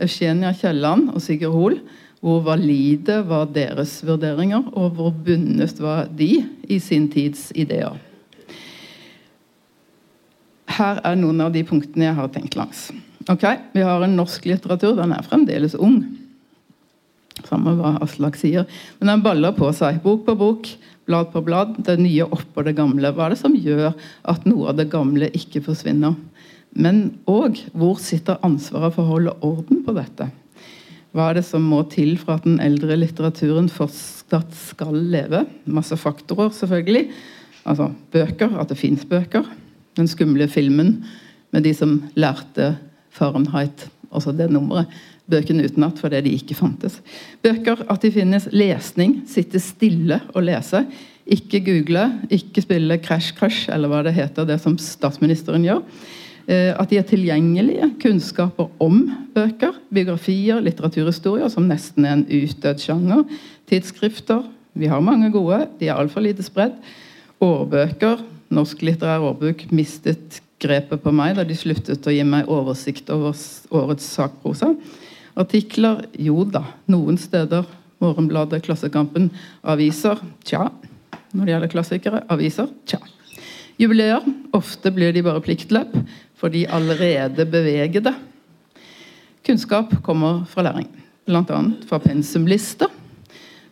Eugenia 0.00 0.52
Kielland 0.56 1.12
og 1.14 1.22
Sigurd 1.22 1.54
Hoel. 1.54 1.78
Hvor 2.24 2.40
valide 2.40 3.18
var 3.28 3.50
deres 3.52 3.98
vurderinger, 4.00 4.70
og 4.72 4.94
hvor 4.96 5.10
bundet 5.12 5.76
var 5.82 6.06
de 6.08 6.38
i 6.72 6.78
sin 6.80 7.10
tids 7.12 7.50
ideer? 7.52 7.98
Her 10.74 11.02
er 11.04 11.18
noen 11.20 11.42
av 11.44 11.52
de 11.52 11.60
punktene 11.68 12.08
jeg 12.08 12.16
har 12.16 12.30
tenkt 12.32 12.56
langs. 12.56 12.88
Ok, 13.28 13.44
Vi 13.72 13.84
har 13.84 14.02
en 14.02 14.16
norsk 14.16 14.46
litteratur. 14.48 14.96
Den 14.96 15.12
er 15.12 15.26
fremdeles 15.26 15.76
ung. 15.76 16.00
Samme 17.44 17.74
hva 17.76 17.98
Aslak 18.04 18.36
sier. 18.40 18.64
Men 18.98 19.12
den 19.12 19.24
baller 19.24 19.52
på 19.56 19.68
seg. 19.76 20.00
Bok 20.02 20.24
på 20.26 20.34
bok, 20.38 20.68
blad 21.04 21.30
på 21.32 21.44
blad. 21.44 21.76
Det 21.84 21.98
nye 22.00 22.24
oppå 22.24 22.64
det 22.64 22.76
gamle. 22.78 23.12
Hva 23.12 23.28
er 23.28 23.34
det 23.34 23.40
som 23.42 23.56
gjør 23.56 23.92
at 24.32 24.48
noe 24.48 24.72
av 24.72 24.80
det 24.80 24.88
gamle 24.92 25.28
ikke 25.36 25.62
forsvinner? 25.68 26.16
Men 26.74 27.04
òg 27.30 27.60
hvor 27.72 28.00
sitter 28.02 28.40
ansvaret 28.46 28.96
for 28.96 29.04
å 29.04 29.14
holde 29.14 29.36
orden 29.46 29.84
på 29.86 29.94
dette? 29.96 30.28
Hva 31.14 31.28
er 31.30 31.38
det 31.38 31.44
som 31.46 31.62
må 31.70 31.84
til 31.92 32.16
for 32.18 32.34
at 32.34 32.46
den 32.46 32.58
eldre 32.62 32.96
litteraturen 32.98 33.68
fortsatt 33.70 34.50
skal 34.58 34.96
leve? 35.12 35.44
Masse 35.70 35.94
faktorer, 36.00 36.50
selvfølgelig. 36.56 37.04
Altså 37.64 37.92
bøker, 38.12 38.56
at 38.58 38.72
det 38.72 38.80
fins 38.80 39.04
bøker. 39.06 39.46
Den 39.94 40.10
skumle 40.10 40.48
filmen 40.50 40.96
med 41.54 41.62
de 41.62 41.70
som 41.76 42.00
lærte 42.18 42.72
Fahrenheit, 43.14 43.86
altså 44.10 44.34
det 44.34 44.50
nummeret. 44.50 44.90
Bøkene 45.30 45.64
utenat 45.64 46.02
fordi 46.02 46.18
de 46.26 46.34
ikke 46.36 46.58
fantes. 46.58 46.98
Bøker, 47.46 47.86
at 47.88 48.02
de 48.02 48.10
finnes. 48.12 48.50
Lesning. 48.50 49.20
Sitte 49.30 49.62
stille 49.62 50.18
og 50.34 50.42
lese. 50.50 50.82
Ikke 51.24 51.62
google, 51.64 52.08
ikke 52.28 52.66
spille 52.66 52.98
Crash 53.00 53.38
Crush, 53.38 53.70
eller 53.72 53.88
hva 53.88 54.02
det 54.04 54.12
heter, 54.18 54.44
det 54.44 54.58
som 54.60 54.74
statsministeren 54.82 55.64
gjør. 55.64 55.80
Eh, 56.44 56.74
at 56.76 56.90
de 56.90 56.98
er 57.00 57.06
tilgjengelige. 57.08 57.88
Kunnskaper 58.02 58.68
om 58.82 59.00
bøker. 59.34 59.78
Biografier, 59.94 60.60
litteraturhistorier, 60.64 61.48
som 61.52 61.68
nesten 61.68 62.04
er 62.04 62.18
en 62.18 62.26
utdødd 62.28 62.82
sjanger. 62.84 63.24
Tidsskrifter. 63.70 64.44
Vi 64.74 64.90
har 64.90 65.04
mange 65.04 65.30
gode. 65.32 65.64
De 65.80 65.88
er 65.88 65.96
altfor 65.96 66.24
lite 66.24 66.44
spredd. 66.44 66.76
Årbøker. 67.44 68.20
Norsk 68.54 68.82
litterær 68.84 69.24
årbok 69.24 69.64
mistet 69.72 70.42
grepet 70.62 71.02
på 71.02 71.12
meg 71.12 71.34
da 71.38 71.44
de 71.46 71.56
sluttet 71.56 72.06
å 72.06 72.12
gi 72.12 72.22
meg 72.26 72.50
oversikt 72.52 73.10
over 73.12 73.34
årets 73.74 74.06
sakprosa. 74.16 74.74
Artikler 75.34 76.04
jo 76.20 76.44
da, 76.46 76.62
noen 76.90 77.18
steder. 77.18 77.66
Morgenbladet, 78.02 78.60
Klassekampen, 78.66 79.30
aviser 79.64 80.20
tja. 80.44 80.68
Når 81.32 81.46
det 81.46 81.52
gjelder 81.54 81.70
klassikere, 81.72 82.22
aviser 82.30 82.68
tja. 82.90 83.00
Jubileer 83.80 84.22
ofte 84.54 84.92
blir 84.94 85.14
de 85.14 85.22
bare 85.24 85.42
pliktløp 85.42 85.94
for 86.44 86.52
de 86.52 86.66
allerede 86.68 87.46
bevegede. 87.48 88.12
Kunnskap 89.46 89.94
kommer 90.04 90.42
fra 90.44 90.66
læring, 90.66 90.90
bl.a. 91.24 91.60
fra 91.88 91.98
pensumlister. 92.04 92.90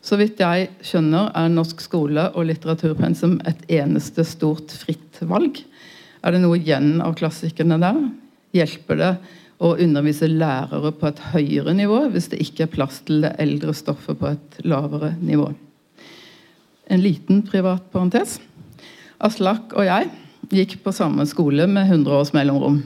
Så 0.00 0.17
vidt 0.17 0.41
jeg 0.41 0.71
skjønner, 0.81 1.29
er 1.37 1.52
norsk 1.52 1.83
skole 1.85 2.25
og 2.33 2.47
litteraturpensum 2.49 3.37
et 3.45 3.61
eneste 3.76 4.25
stort 4.25 4.73
fritt 4.73 5.21
valg. 5.21 5.61
Er 6.25 6.33
det 6.33 6.41
noe 6.41 6.57
igjen 6.57 6.97
av 7.05 7.12
klassikerne 7.21 7.76
der? 7.83 8.00
Hjelper 8.57 9.00
det 9.02 9.12
å 9.61 9.75
undervise 9.76 10.33
lærere 10.33 10.95
på 10.97 11.12
et 11.12 11.23
høyere 11.35 11.76
nivå 11.76 12.07
hvis 12.14 12.33
det 12.33 12.41
ikke 12.41 12.64
er 12.64 12.73
plass 12.73 13.02
til 13.05 13.21
det 13.26 13.35
eldre 13.43 13.76
stoffet 13.76 14.17
på 14.17 14.33
et 14.33 14.59
lavere 14.64 15.12
nivå? 15.21 15.50
En 16.88 17.05
liten 17.05 17.45
privat 17.45 17.85
parentes. 17.93 18.38
Aslak 19.21 19.76
og 19.76 19.85
jeg 19.87 20.09
gikk 20.50 20.78
på 20.82 20.94
samme 20.94 21.26
skole 21.30 21.68
med 21.70 21.90
100 21.90 22.18
års 22.18 22.32
mellomrom. 22.34 22.82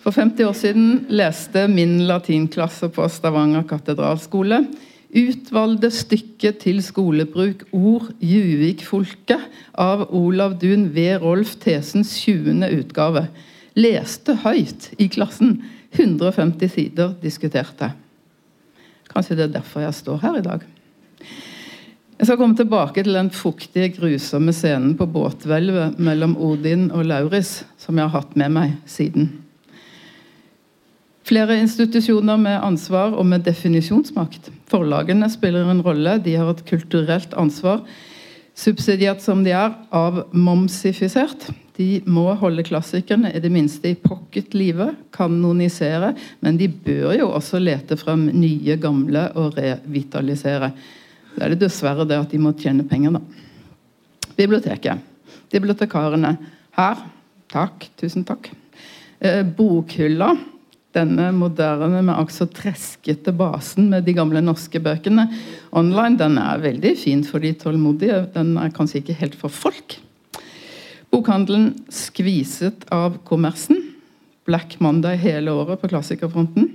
For 0.00 0.14
50 0.16 0.46
år 0.48 0.56
siden 0.56 0.86
leste 1.12 1.66
min 1.68 1.98
latinklasse 2.08 2.88
på 2.94 3.08
Stavanger 3.12 3.66
katedralskole 3.68 4.62
Utvalgte 5.10 5.88
stykket 5.90 6.60
til 6.62 6.76
skolebruk 6.86 7.64
Ord 7.74 8.12
Juvik-folket 8.22 9.42
av 9.74 10.04
Olav 10.14 10.54
Duun 10.62 10.84
ved 10.94 11.18
Rolf 11.24 11.56
Tesens 11.58 12.12
20. 12.22 12.62
utgave. 12.78 13.24
Leste 13.74 14.36
høyt 14.44 14.92
i 15.02 15.08
klassen. 15.10 15.64
150 15.98 16.70
sider 16.70 17.16
diskuterte. 17.24 17.90
Kanskje 19.10 19.34
det 19.40 19.48
er 19.48 19.56
derfor 19.56 19.82
jeg 19.82 19.98
står 19.98 20.22
her 20.22 20.38
i 20.38 20.44
dag. 20.46 20.62
Jeg 22.20 22.26
skal 22.28 22.36
komme 22.36 22.52
tilbake 22.52 23.00
til 23.00 23.14
den 23.16 23.30
fuktige, 23.32 23.94
grusomme 23.96 24.52
scenen 24.52 24.90
på 24.92 25.06
båthvelvet 25.08 25.94
mellom 26.04 26.34
Odin 26.36 26.90
og 26.92 27.06
Lauris, 27.08 27.62
som 27.80 27.96
jeg 27.96 28.10
har 28.10 28.12
hatt 28.12 28.34
med 28.36 28.52
meg 28.52 28.74
siden. 28.84 29.30
Flere 31.24 31.56
institusjoner 31.62 32.36
med 32.36 32.58
ansvar 32.60 33.16
og 33.16 33.24
med 33.24 33.46
definisjonsmakt. 33.48 34.50
Forlagene 34.68 35.30
spiller 35.32 35.72
en 35.72 35.80
rolle. 35.80 36.18
De 36.20 36.36
har 36.36 36.52
et 36.52 36.62
kulturelt 36.68 37.32
ansvar. 37.40 37.86
Subsidiert 38.52 39.24
som 39.24 39.40
de 39.46 39.56
er, 39.56 39.72
av 39.88 40.26
momsifisert. 40.36 41.48
De 41.80 42.02
må 42.04 42.26
holde 42.36 42.68
klassikerne 42.68 43.32
i 43.32 43.40
det 43.40 43.48
minste 43.48 43.94
i 43.94 43.96
pocket 43.96 44.52
livet, 44.52 44.92
kanonisere. 45.16 46.12
Men 46.44 46.60
de 46.60 46.68
bør 46.68 47.16
jo 47.16 47.32
også 47.32 47.64
lete 47.64 47.96
frem 47.96 48.28
nye, 48.34 48.76
gamle 48.76 49.30
og 49.40 49.56
revitalisere. 49.56 50.74
Så 51.40 51.46
er 51.46 51.54
det 51.54 51.62
dessverre 51.62 52.04
det 52.04 52.18
at 52.20 52.28
de 52.28 52.36
må 52.36 52.50
tjene 52.52 52.84
penger, 52.84 53.14
da. 53.16 53.20
Biblioteket. 54.36 55.00
Bibliotekarene. 55.48 56.34
Her. 56.76 56.98
Takk. 57.48 57.86
Tusen 57.96 58.26
takk. 58.28 58.50
Eh, 59.24 59.40
bokhylla 59.40 60.34
denne 60.92 61.30
moderne, 61.32 62.02
med 62.04 62.12
også 62.12 62.44
treskete 62.52 63.32
basen 63.32 63.88
med 63.88 64.04
de 64.04 64.12
gamle 64.18 64.42
norske 64.44 64.82
bøkene 64.84 65.30
online, 65.72 66.18
den 66.20 66.36
er 66.42 66.60
veldig 66.60 66.92
fin 67.00 67.22
for 67.24 67.40
de 67.40 67.54
tålmodige. 67.56 68.18
Den 68.34 68.58
er 68.60 68.74
kanskje 68.76 69.00
ikke 69.00 69.16
helt 69.22 69.38
for 69.40 69.48
folk. 69.48 69.96
Bokhandelen 71.08 71.72
skviset 71.88 72.84
av 72.92 73.16
kommersen. 73.24 73.80
Black 74.44 74.76
Monday 74.84 75.16
hele 75.16 75.56
året 75.56 75.80
på 75.80 75.88
klassikerfronten. 75.88 76.68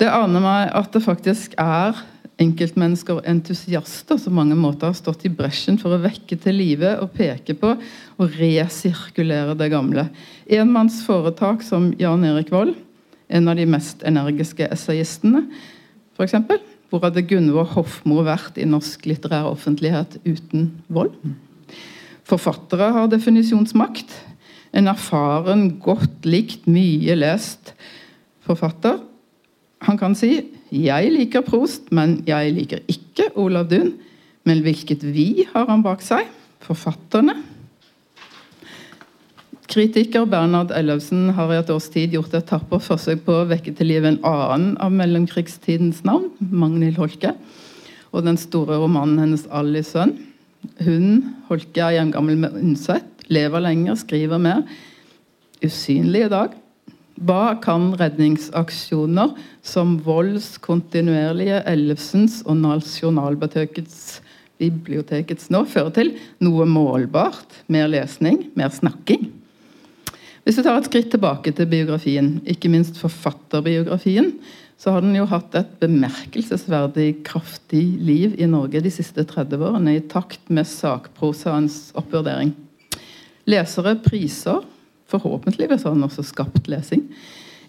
Det 0.00 0.08
aner 0.08 0.40
meg 0.40 0.72
at 0.72 0.88
det 0.96 1.04
faktisk 1.04 1.52
er 1.60 2.00
enkeltmennesker 2.42 3.18
og 3.18 3.26
entusiaster 3.28 4.18
som 4.20 4.36
mange 4.36 4.56
måter 4.58 4.90
har 4.90 4.98
stått 4.98 5.24
i 5.28 5.32
bresjen 5.32 5.78
for 5.80 5.94
å 5.94 6.02
vekke 6.02 6.38
til 6.42 6.58
live 6.58 6.96
og 7.02 7.14
peke 7.16 7.56
på 7.58 7.74
og 7.74 8.38
resirkulere 8.38 9.56
det 9.58 9.70
gamle. 9.72 10.08
Enmannsforetak 10.50 11.64
som 11.66 11.92
Jan 12.00 12.26
Erik 12.28 12.50
Vold 12.52 12.74
en 13.32 13.48
av 13.48 13.56
de 13.56 13.66
mest 13.68 14.02
energiske 14.06 14.66
essayistene, 14.72 15.46
f.eks. 16.16 16.36
Hvor 16.92 17.00
hadde 17.06 17.24
Gunvor 17.24 17.70
Hofmo 17.72 18.20
vært 18.26 18.58
i 18.60 18.68
norsk 18.68 19.06
litterær 19.08 19.48
offentlighet 19.48 20.18
uten 20.26 20.68
vold? 20.92 21.14
Forfattere 22.28 22.90
har 22.92 23.08
definisjonsmakt. 23.08 24.12
En 24.76 24.90
erfaren, 24.92 25.70
godt 25.80 26.28
likt, 26.28 26.68
mye 26.68 27.16
lest 27.16 27.72
forfatter. 28.44 29.00
Han 29.88 29.98
kan 30.00 30.16
si 30.16 30.34
'Jeg 30.72 31.12
liker 31.12 31.44
Prost, 31.44 31.92
men 31.92 32.22
jeg 32.26 32.52
liker 32.56 32.78
ikke 32.88 33.28
Olav 33.36 33.68
Duun'. 33.68 33.92
Men 34.44 34.62
hvilket 34.64 35.04
vi 35.04 35.44
har 35.52 35.68
han 35.68 35.82
bak 35.84 36.00
seg? 36.02 36.26
Forfatterne? 36.64 37.36
Kritiker 39.72 40.26
Bernhard 40.28 40.72
Ellefsen 40.76 41.30
har 41.36 41.52
i 41.52 41.58
et 41.60 41.70
års 41.72 41.86
tid 41.92 42.12
gjort 42.16 42.34
et 42.36 42.48
tappert 42.48 42.84
forsøk 42.84 43.22
på 43.24 43.36
å 43.38 43.46
vekke 43.48 43.72
til 43.76 43.88
liv 43.88 44.04
en 44.04 44.18
annen 44.26 44.74
av 44.82 44.92
mellomkrigstidens 44.92 46.02
navn, 46.04 46.28
Magnhild 46.40 46.98
Holke, 47.00 47.32
og 48.12 48.26
den 48.26 48.36
store 48.36 48.76
romanen 48.82 49.22
hennes 49.22 49.46
'Allis 49.48 49.94
sønn'. 49.94 50.18
Hun, 50.84 51.36
Holke, 51.48 51.80
er 51.80 51.96
jevngammel 51.96 52.36
med 52.36 52.58
Undset, 52.58 53.06
lever 53.28 53.60
lenger, 53.64 53.94
skriver 53.94 54.38
mer. 54.38 54.62
Usynlig 55.64 56.26
i 56.26 56.28
dag. 56.28 56.52
Hva 57.22 57.54
kan 57.62 57.92
redningsaksjoner 58.00 59.36
som 59.62 59.94
Volds 60.02 60.56
kontinuerlige 60.64 61.60
Ellefsens 61.70 62.40
og 62.48 62.56
Nasjonalbibliotekets 62.64 64.22
bibliotekets 64.58 65.46
nå 65.54 65.60
føre 65.70 65.92
til? 65.94 66.10
Noe 66.42 66.66
målbart? 66.66 67.62
Mer 67.70 67.86
lesning? 67.92 68.48
Mer 68.58 68.74
snakking? 68.74 69.28
Hvis 70.42 70.58
vi 70.58 70.64
tar 70.66 70.80
et 70.80 70.88
skritt 70.88 71.12
tilbake 71.14 71.52
til 71.54 71.70
biografien, 71.70 72.34
ikke 72.42 72.72
minst 72.72 72.98
forfatterbiografien, 72.98 74.32
så 74.74 74.96
har 74.96 75.04
den 75.06 75.14
jo 75.14 75.28
hatt 75.30 75.54
et 75.54 75.76
bemerkelsesverdig 75.78 77.20
kraftig 77.28 77.84
liv 78.02 78.34
i 78.34 78.50
Norge 78.50 78.82
de 78.82 78.90
siste 78.90 79.22
30 79.22 79.62
årene, 79.62 79.94
i 79.94 80.02
takt 80.10 80.50
med 80.50 80.66
sakprosaens 80.66 81.92
oppvurdering. 81.94 82.50
Lesere 83.46 83.94
priser, 84.02 84.64
forhåpentligvis 85.12 85.86
har 85.86 85.96
den 85.96 86.06
også 86.08 86.24
skapt 86.26 86.68
lesing. 86.72 87.06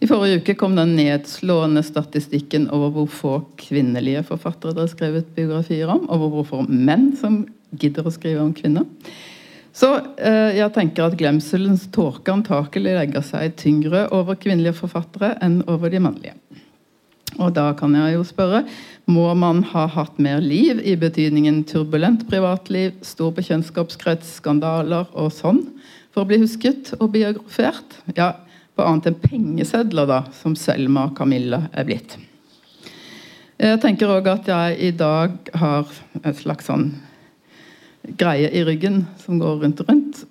I 0.04 0.08
forrige 0.10 0.42
uke 0.42 0.56
kom 0.60 0.74
den 0.76 0.96
nedslående 0.98 1.84
statistikken 1.86 2.66
over 2.76 2.92
hvor 2.92 3.12
få 3.12 3.36
kvinnelige 3.60 4.26
forfattere 4.28 4.76
det 4.76 4.88
er 4.88 4.92
skrevet 4.92 5.30
biografier 5.36 5.92
om, 5.94 6.10
og 6.12 6.26
hvor 6.34 6.50
få 6.50 6.64
menn 6.68 7.14
som 7.20 7.44
gidder 7.80 8.10
å 8.10 8.14
skrive 8.14 8.44
om 8.44 8.52
kvinner. 8.56 8.88
Så 9.74 9.90
eh, 10.22 10.60
jeg 10.60 10.70
tenker 10.76 11.08
at 11.08 11.18
glemselens 11.18 11.88
tåke 11.94 12.34
antakelig 12.34 12.94
legger 13.00 13.24
seg 13.26 13.56
tyngre 13.58 14.06
over 14.14 14.38
kvinnelige 14.38 14.76
forfattere 14.84 15.34
enn 15.42 15.62
over 15.72 15.90
de 15.90 16.02
mannlige. 16.04 16.36
Og 17.42 17.56
da 17.56 17.72
kan 17.78 17.96
jeg 17.98 18.14
jo 18.14 18.26
spørre 18.28 18.62
må 19.10 19.26
man 19.40 19.64
ha 19.72 19.88
hatt 19.90 20.20
mer 20.22 20.44
liv 20.44 20.78
i 20.86 20.94
betydningen 21.00 21.64
turbulent 21.68 22.28
privatliv, 22.30 22.94
stor 23.02 23.34
bekjentskapskrets, 23.36 24.38
skandaler 24.38 25.10
og 25.18 25.34
sånn 25.34 25.64
for 26.13 26.24
å 26.24 26.29
bli 26.29 26.39
husket 26.43 26.93
og 27.00 27.12
biografert? 27.15 27.98
Ja, 28.17 28.36
på 28.74 28.86
annet 28.86 29.10
enn 29.10 29.17
pengesedler, 29.22 30.08
da, 30.10 30.20
som 30.38 30.55
Selma 30.58 31.08
og 31.10 31.17
Camilla 31.17 31.65
er 31.74 31.88
blitt. 31.89 32.15
Jeg 33.62 33.79
tenker 33.84 34.12
òg 34.12 34.27
at 34.32 34.48
jeg 34.50 34.77
i 34.82 34.93
dag 34.98 35.36
har 35.62 35.89
en 36.24 36.38
slags 36.38 36.67
sånn 36.67 36.88
greie 38.20 38.50
i 38.51 38.63
ryggen 38.67 39.03
som 39.22 39.39
går 39.39 39.62
rundt 39.62 39.84
og 39.84 39.91
rundt, 39.91 40.24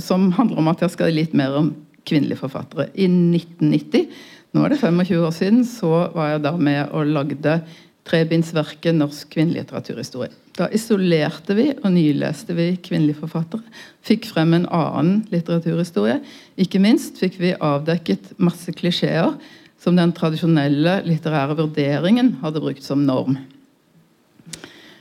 som 0.00 0.28
handler 0.36 0.60
om 0.60 0.68
at 0.70 0.84
jeg 0.84 0.94
skal 0.94 1.16
litt 1.16 1.32
mer 1.36 1.56
om 1.58 1.72
kvinnelige 2.06 2.40
forfattere. 2.40 2.88
I 2.94 3.08
1990, 3.08 4.12
nå 4.54 4.62
er 4.64 4.72
det 4.72 4.80
25 4.82 5.24
år 5.26 5.34
siden, 5.34 5.64
så 5.66 5.90
var 6.14 6.34
jeg 6.34 6.44
der 6.46 6.60
med 6.60 6.94
og 6.94 7.10
lagde 7.10 7.58
trebindsverket 8.08 8.96
Norsk 8.96 9.32
kvinnelitteraturhistorie. 9.34 10.32
Da 10.58 10.66
isolerte 10.74 11.54
vi 11.56 11.68
og 11.76 11.92
nyleste 11.94 12.56
vi 12.56 12.72
kvinnelige 12.82 13.20
forfattere. 13.22 13.62
Fikk 14.06 14.26
frem 14.32 14.56
en 14.56 14.66
annen 14.66 15.22
litteraturhistorie. 15.32 16.18
Ikke 16.60 16.82
minst 16.82 17.20
fikk 17.22 17.38
vi 17.40 17.54
avdekket 17.54 18.32
masse 18.42 18.74
klisjeer 18.76 19.36
som 19.80 19.96
den 19.96 20.12
tradisjonelle 20.16 21.00
litterære 21.06 21.56
vurderingen 21.62 22.34
hadde 22.42 22.62
brukt 22.62 22.84
som 22.84 23.06
norm. 23.06 23.38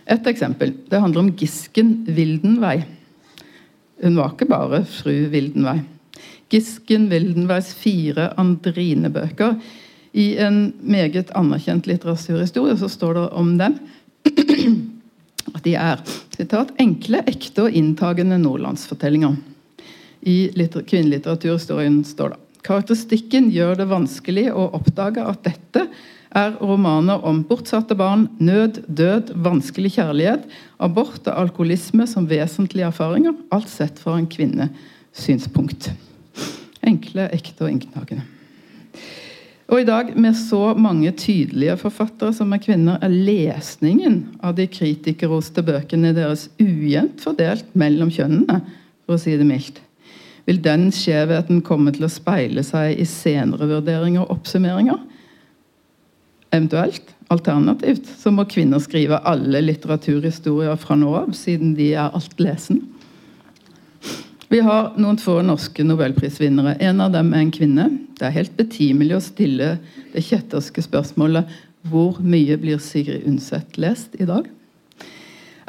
Et 0.09 0.31
eksempel. 0.31 0.73
Det 0.89 1.01
handler 1.01 1.25
om 1.25 1.33
Gisken 1.37 1.99
Vildenvei. 2.07 2.79
Hun 3.99 4.15
var 4.17 4.33
ikke 4.33 4.47
bare 4.49 4.83
fru 4.87 5.13
Vildenvei. 5.33 5.81
Gisken 6.49 7.09
Vildenveis 7.11 7.73
fire 7.77 8.31
Andrine-bøker. 8.41 9.59
I 10.17 10.31
en 10.41 10.71
meget 10.81 11.29
anerkjent 11.37 11.85
litteraturhistorie 11.89 12.77
så 12.79 12.89
står 12.89 13.19
det 13.19 13.25
om 13.37 13.51
dem 13.59 13.75
at 15.53 15.63
de 15.65 15.75
er 15.79 16.03
citat, 16.35 16.73
enkle, 16.81 17.23
ekte 17.29 17.67
og 17.67 17.75
inntagende 17.75 18.39
nordlandsfortellinger. 18.41 19.37
I 20.27 20.51
kvinnelitteraturhistorien 20.51 22.01
står 22.07 22.35
det 22.35 22.45
Karakteristikken 22.67 23.47
gjør 23.55 23.77
det 23.79 23.85
vanskelig 23.87 24.49
å 24.51 24.65
oppdage 24.75 25.23
at 25.23 25.45
dette 25.47 25.85
er 26.35 26.57
romaner 26.59 27.23
om 27.25 27.39
bortsatte 27.47 27.95
barn, 27.97 28.27
nød, 28.37 28.81
død, 28.85 29.31
vanskelig 29.39 29.93
kjærlighet, 29.95 30.43
abort 30.77 31.23
og 31.23 31.39
alkoholisme 31.45 32.05
som 32.07 32.27
vesentlige 32.29 32.89
erfaringer, 32.91 33.37
alt 33.55 33.71
sett 33.71 34.01
fra 34.03 34.17
en 34.19 34.27
kvinnesynspunkt. 34.29 35.89
Enkle, 36.85 37.29
ekte 37.33 37.65
og 37.65 37.73
inntagende. 37.73 38.27
Og 39.69 39.83
i 39.83 39.85
dag, 39.85 40.15
med 40.17 40.33
så 40.33 40.73
mange 40.73 41.11
tydelige 41.13 41.75
forfattere 41.77 42.33
som 42.33 42.49
er 42.55 42.61
kvinner, 42.63 42.97
er 43.05 43.13
lesningen 43.13 44.23
av 44.41 44.55
de 44.57 44.65
kritikerroste 44.65 45.61
bøkene 45.65 46.15
deres 46.17 46.47
ujevnt 46.57 47.21
fordelt 47.21 47.69
mellom 47.77 48.09
kjønnene, 48.13 48.63
for 49.05 49.17
å 49.17 49.21
si 49.21 49.35
det 49.37 49.45
mildt. 49.45 49.77
Vil 50.49 50.57
den 50.65 50.87
skjevheten 50.95 51.61
komme 51.61 51.93
til 51.93 52.07
å 52.07 52.09
speile 52.09 52.63
seg 52.65 52.97
i 52.97 53.05
senere 53.05 53.69
vurderinger 53.69 54.25
og 54.25 54.39
oppsummeringer? 54.39 54.97
Eventuelt, 56.49 57.13
alternativt, 57.29 58.09
så 58.17 58.33
må 58.33 58.47
kvinner 58.49 58.81
skrive 58.81 59.21
alle 59.29 59.61
litteraturhistorier 59.61 60.79
fra 60.81 60.97
nå 60.97 61.13
av, 61.19 61.35
siden 61.37 61.75
de 61.77 61.91
er 61.93 62.09
altlesende. 62.17 62.87
Vi 64.49 64.59
har 64.65 64.95
noen 64.97 65.19
få 65.21 65.35
norske 65.45 65.83
nobelprisvinnere. 65.85 66.79
En 66.81 67.03
av 67.05 67.11
dem 67.13 67.27
er 67.37 67.43
en 67.43 67.51
kvinne. 67.53 67.83
Det 68.17 68.25
er 68.25 68.33
helt 68.33 68.55
betimelig 68.57 69.13
å 69.13 69.21
stille 69.21 69.67
det 70.09 70.23
kjetterske 70.25 70.81
spørsmålet 70.81 71.51
hvor 71.89 72.17
mye 72.17 72.57
blir 72.57 72.81
Sigrid 72.81 73.27
Undset 73.29 73.77
lest 73.77 74.17
i 74.17 74.25
dag? 74.25 74.47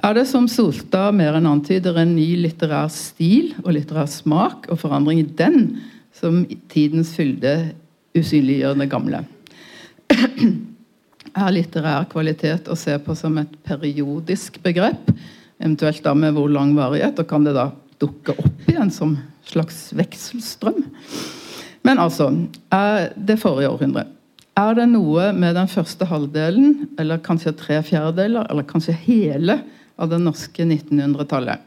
Er 0.00 0.16
det 0.16 0.24
som 0.30 0.46
Solstad 0.48 1.12
mer 1.12 1.36
enn 1.36 1.48
antyder 1.50 1.98
en 2.00 2.14
ny 2.16 2.32
litterær 2.40 2.88
stil 2.94 3.52
og 3.66 3.74
litterær 3.76 4.08
smak 4.08 4.70
og 4.72 4.80
forandring 4.80 5.20
i 5.20 5.28
den 5.28 5.60
som 6.16 6.40
tidens 6.72 7.12
fylde 7.18 7.52
usynliggjør 8.16 8.80
det 8.80 8.88
gamle? 8.96 9.22
er 11.44 11.52
litterær 11.52 12.08
kvalitet 12.10 12.72
å 12.72 12.80
se 12.80 12.96
på 13.04 13.12
som 13.12 13.36
et 13.44 13.52
periodisk 13.68 14.56
begrep, 14.64 15.12
eventuelt 15.60 16.00
da 16.08 16.16
med 16.16 16.32
hvor 16.32 16.48
lang 16.48 16.72
varighet, 16.80 17.20
og 17.20 17.28
kan 17.28 17.44
det 17.44 17.58
da 17.60 17.68
dukke 18.00 18.34
opp 18.38 18.70
igjen 18.70 18.92
som 18.94 19.16
slags 19.48 19.90
vekselstrøm? 19.96 20.82
Men 21.86 22.00
altså, 22.02 22.30
er 22.72 23.12
det 23.16 23.40
forrige 23.40 23.70
århundre. 23.72 24.06
Er 24.58 24.74
det 24.76 24.88
noe 24.90 25.30
med 25.32 25.54
den 25.56 25.70
første 25.70 26.04
halvdelen, 26.10 26.90
eller 27.00 27.22
kanskje 27.24 27.54
tre 27.56 27.78
fjerdedeler, 27.86 28.48
eller 28.50 28.66
kanskje 28.68 28.96
hele 29.06 29.60
av 30.00 30.10
det 30.10 30.18
norske 30.20 30.64
1900-tallet, 30.66 31.62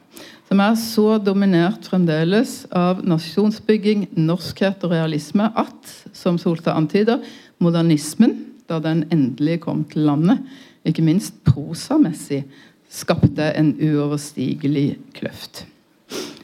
som 0.50 0.62
er 0.62 0.76
så 0.78 1.06
dominert 1.22 1.88
fremdeles 1.90 2.64
av 2.76 3.02
nasjonsbygging, 3.08 4.08
norskhet 4.20 4.84
og 4.86 4.94
realisme 4.94 5.48
at, 5.58 5.94
som 6.14 6.38
Solstad 6.42 6.78
antyder, 6.78 7.24
modernismen 7.64 8.36
da 8.70 8.80
den 8.84 9.06
endelig 9.14 9.62
kom 9.66 9.84
til 9.90 10.06
landet, 10.10 10.44
ikke 10.86 11.06
minst 11.06 11.40
prosamessig, 11.48 12.44
skapte 12.94 13.50
en 13.58 13.74
uoverstigelig 13.82 14.88
kløft. 15.18 15.64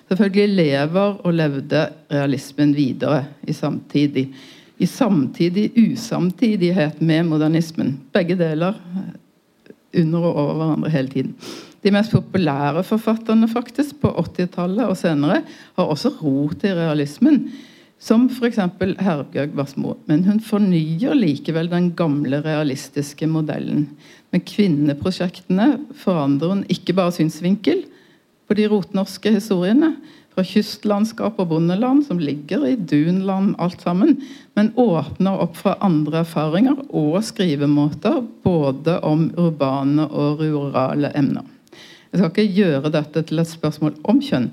Selvfølgelig 0.09 0.55
lever 0.57 1.19
og 1.21 1.33
levde 1.37 1.83
realismen 2.09 2.71
videre 2.73 3.25
i 3.45 3.53
samtidig. 3.53 4.25
I 4.79 4.85
samtidig 4.89 5.69
usamtidighet 5.77 7.01
med 7.01 7.27
modernismen. 7.29 7.99
Begge 8.13 8.37
deler 8.39 8.73
under 9.93 10.19
og 10.19 10.35
over 10.35 10.55
hverandre 10.55 10.89
hele 10.89 11.11
tiden. 11.13 11.35
De 11.83 11.91
mest 11.93 12.11
populære 12.11 12.83
forfatterne 12.83 13.47
faktisk 13.51 13.99
på 14.01 14.09
80-tallet 14.17 14.87
og 14.87 14.97
senere 14.97 15.43
har 15.77 15.85
også 15.85 16.11
rot 16.23 16.65
i 16.65 16.73
realismen. 16.73 17.43
Som 17.99 18.29
f.eks. 18.31 18.57
Herbjørg 18.99 19.53
Wassmo. 19.59 19.93
Men 20.07 20.23
hun 20.25 20.39
fornyer 20.39 21.13
likevel 21.13 21.69
den 21.69 21.91
gamle, 21.91 22.41
realistiske 22.41 23.27
modellen. 23.27 23.89
Med 24.31 24.45
kvinneprosjektene 24.47 25.73
forandrer 25.99 26.55
hun 26.55 26.65
ikke 26.71 26.95
bare 26.95 27.13
synsvinkel 27.13 27.83
på 28.49 28.57
de 28.57 28.65
rotnorske 28.71 29.35
historiene, 29.35 29.93
fra 30.33 30.45
kystlandskap 30.45 31.37
og 31.41 31.51
bondeland, 31.51 32.03
som 32.07 32.21
ligger 32.21 32.65
i 32.65 32.75
dunland 32.77 33.53
alt 33.61 33.81
sammen, 33.85 34.15
men 34.57 34.71
åpner 34.79 35.41
opp 35.45 35.57
for 35.59 35.77
andre 35.85 36.23
erfaringer 36.23 36.81
og 36.89 37.19
skrivemåter, 37.25 38.21
både 38.45 38.97
om 39.05 39.27
urbane 39.37 40.07
og 40.09 40.41
rurale 40.41 41.11
emner. 41.17 41.45
Jeg 42.09 42.21
skal 42.21 42.31
ikke 42.33 42.61
gjøre 42.63 42.93
dette 42.93 43.21
til 43.29 43.41
et 43.41 43.51
spørsmål 43.51 43.99
om 44.09 44.21
kjønn, 44.25 44.49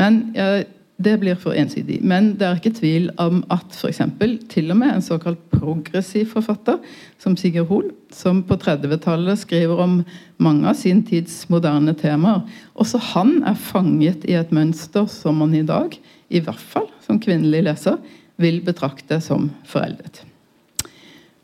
men 0.00 0.22
jeg 0.34 0.66
det 0.96 1.18
blir 1.20 1.36
for 1.36 1.52
ensidig. 1.52 1.98
Men 2.00 2.30
det 2.40 2.46
er 2.46 2.56
ikke 2.56 2.72
tvil 2.78 3.10
om 3.20 3.42
at 3.52 3.74
f.eks. 3.76 4.00
til 4.48 4.70
og 4.72 4.78
med 4.80 4.94
en 4.94 5.04
såkalt 5.04 5.40
progressiv 5.52 6.30
forfatter 6.30 6.78
som 7.20 7.36
Sigurd 7.36 7.68
Hoel, 7.68 7.90
som 8.12 8.40
på 8.46 8.56
30-tallet 8.56 9.42
skriver 9.42 9.82
om 9.82 9.98
mange 10.40 10.68
av 10.68 10.78
sin 10.78 11.02
tids 11.04 11.44
moderne 11.52 11.92
temaer, 12.00 12.46
også 12.74 13.00
han 13.12 13.42
er 13.44 13.58
fanget 13.60 14.24
i 14.24 14.38
et 14.40 14.54
mønster 14.56 15.08
som 15.10 15.42
man 15.42 15.54
i 15.54 15.66
dag, 15.66 15.92
i 16.28 16.40
hvert 16.40 16.64
fall 16.72 16.88
som 17.04 17.20
kvinnelig 17.20 17.66
leser, 17.68 18.00
vil 18.40 18.62
betrakte 18.64 19.20
som 19.24 19.50
foreldet. 19.68 20.22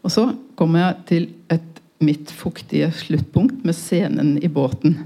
Og 0.02 0.10
så 0.12 0.30
kommer 0.58 0.80
jeg 0.86 0.96
til 1.08 1.28
et 1.52 1.82
mitt 2.02 2.32
fuktige 2.34 2.88
sluttpunkt 2.96 3.64
med 3.64 3.76
scenen 3.76 4.34
i 4.42 4.50
båten. 4.50 4.96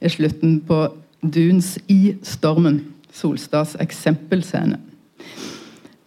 I 0.00 0.10
slutten 0.10 0.58
på 0.66 0.88
Dunes 1.22 1.76
i 1.88 2.16
stormen. 2.26 2.80
Solstads 3.14 3.76
eksempelscene. 3.82 4.78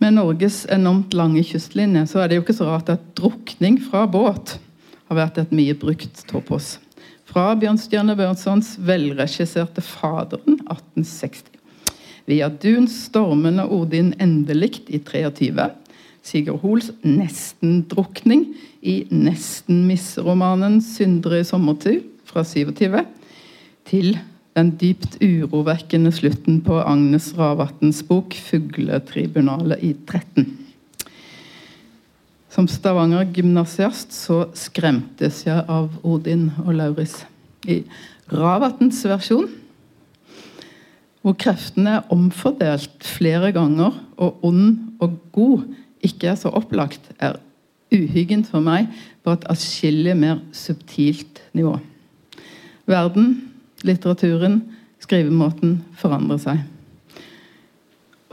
Med 0.03 0.17
Norges 0.17 0.63
enormt 0.71 1.13
lange 1.15 1.43
kystlinje 1.47 2.05
så 2.11 2.23
er 2.23 2.29
det 2.29 2.37
jo 2.37 2.43
ikke 2.43 2.55
så 2.57 2.67
rart 2.67 2.91
at 2.91 3.03
drukning 3.15 3.77
fra 3.79 4.03
båt 4.09 4.57
har 5.07 5.19
vært 5.19 5.39
et 5.39 5.53
mye 5.55 5.75
brukt 5.79 6.25
topos. 6.27 6.77
Fra 7.29 7.53
Bjørnstjerne 7.55 8.15
Bjørnsons 8.19 8.75
velregisserte 8.83 9.81
'Faderen' 9.81 10.59
1860. 10.67 11.45
Via 12.27 12.49
Duns 12.49 12.97
stormende 13.07 13.65
Odin 13.67 14.13
endelikt 14.21 14.91
i 14.91 14.99
23. 14.99 15.69
Sigurd 16.23 16.61
Hoels 16.63 16.91
nesten-drukning 17.03 18.45
i 18.81 19.03
nesten-misseromanen 19.11 20.81
'Syndere 20.81 21.39
i 21.39 21.47
sommertid' 21.47 22.03
fra 22.27 22.43
27. 22.43 23.05
Til 23.87 24.17
den 24.53 24.73
dypt 24.77 25.17
urovekkende 25.21 26.11
slutten 26.13 26.61
på 26.65 26.77
Agnes 26.81 27.31
Ravatns 27.37 28.03
bok 28.05 28.35
'Fugletribunalet' 28.37 29.81
i 29.81 29.93
13. 30.07 30.57
Som 32.53 32.67
Stavanger-gymnasiast 32.67 34.13
så 34.13 34.43
skremtes 34.53 35.45
jeg 35.47 35.65
av 35.67 35.89
Odin 36.05 36.51
og 36.65 36.75
Lauris. 36.77 37.23
I 37.65 37.81
Ravatns 38.29 39.01
versjon, 39.09 39.49
hvor 41.23 41.33
kreftene 41.39 41.97
er 41.97 42.11
omfordelt 42.13 43.07
flere 43.07 43.51
ganger, 43.55 43.95
og 44.17 44.43
ond 44.45 44.77
og 45.01 45.17
god 45.31 45.63
ikke 46.03 46.27
er 46.27 46.35
så 46.35 46.51
opplagt, 46.53 47.09
er 47.17 47.39
uhyggen 47.93 48.43
for 48.45 48.61
meg 48.61 48.91
på 49.23 49.33
et 49.33 49.47
atskillig 49.49 50.13
mer 50.17 50.41
subtilt 50.53 51.41
nivå. 51.55 51.79
Verden 52.85 53.52
litteraturen, 53.83 54.61
skrivemåten, 55.03 55.81
forandrer 55.99 56.39
seg. 56.41 56.63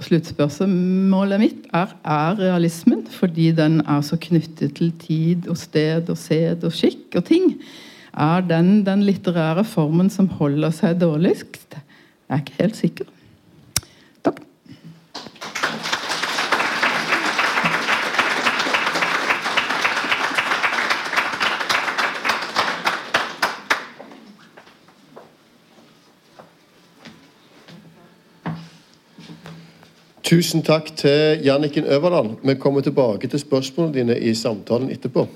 Og 0.01 0.07
Sluttspørsmålet 0.07 1.43
mitt 1.43 1.67
er 1.77 1.93
er 2.09 2.39
realismen, 2.39 3.05
fordi 3.13 3.51
den 3.53 3.81
er 3.85 4.01
så 4.01 4.17
knyttet 4.17 4.79
til 4.79 4.95
tid 4.97 5.49
og 5.51 5.59
sted 5.61 6.09
og 6.09 6.17
sed 6.17 6.65
og 6.65 6.73
skikk 6.73 7.19
og 7.21 7.27
ting, 7.29 7.59
er 8.17 8.41
den 8.41 8.87
den 8.87 9.05
litterære 9.07 9.65
formen 9.65 10.09
som 10.11 10.29
holder 10.41 10.73
seg 10.75 11.01
dårligst? 11.01 11.77
Jeg 11.77 12.37
er 12.37 12.41
ikke 12.41 12.63
helt 12.63 12.77
sikker. 12.77 13.07
Tusen 30.31 30.62
takk 30.62 30.93
til 30.97 31.40
Janniken 31.43 31.85
Øverland. 31.85 32.37
Vi 32.45 32.55
kommer 32.55 32.81
tilbake 32.81 33.27
til 33.27 33.38
spørsmålene 33.38 33.95
dine 33.99 34.21
i 34.21 34.35
samtalen 34.35 34.90
etterpå. 34.90 35.27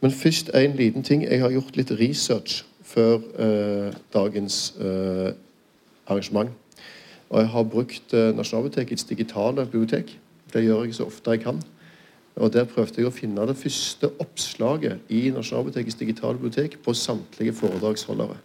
Men 0.00 0.10
først 0.10 0.50
en 0.54 0.76
liten 0.76 1.02
ting. 1.02 1.24
Jeg 1.30 1.40
har 1.40 1.50
gjort 1.50 1.76
litt 1.76 1.90
research 1.90 2.64
før 2.82 3.14
eh, 3.16 3.92
dagens 4.14 4.74
eh, 4.80 5.34
arrangement. 6.06 6.50
Og 7.30 7.40
jeg 7.40 7.48
har 7.48 7.62
brukt 7.62 8.14
eh, 8.14 8.32
Nasjonalbibliotekets 8.36 9.04
digitale 9.04 9.66
bibliotek. 9.66 10.18
Det 10.54 10.64
gjør 10.64 10.84
jeg 10.84 10.94
så 10.94 11.04
ofte 11.04 11.30
jeg 11.30 11.44
kan. 11.44 11.60
Og 12.36 12.52
Der 12.52 12.64
prøvde 12.64 13.02
jeg 13.02 13.12
å 13.12 13.12
finne 13.12 13.46
det 13.46 13.60
første 13.60 14.14
oppslaget 14.16 15.12
i 15.12 15.28
Nasjonalbibliotekets 15.28 16.00
digitale 16.00 16.40
bibliotek 16.40 16.80
på 16.82 16.94
samtlige 16.94 17.52
foredragsholdere. 17.52 18.40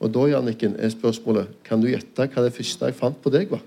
Og 0.00 0.14
da 0.14 0.28
Janniken, 0.36 0.76
er 0.78 0.92
spørsmålet 0.92 1.48
kan 1.64 1.80
du 1.80 1.88
gjette 1.88 2.28
hva 2.28 2.44
det 2.44 2.52
første 2.52 2.84
jeg 2.84 3.00
fant 3.00 3.22
på 3.22 3.32
deg 3.32 3.48
var? 3.48 3.64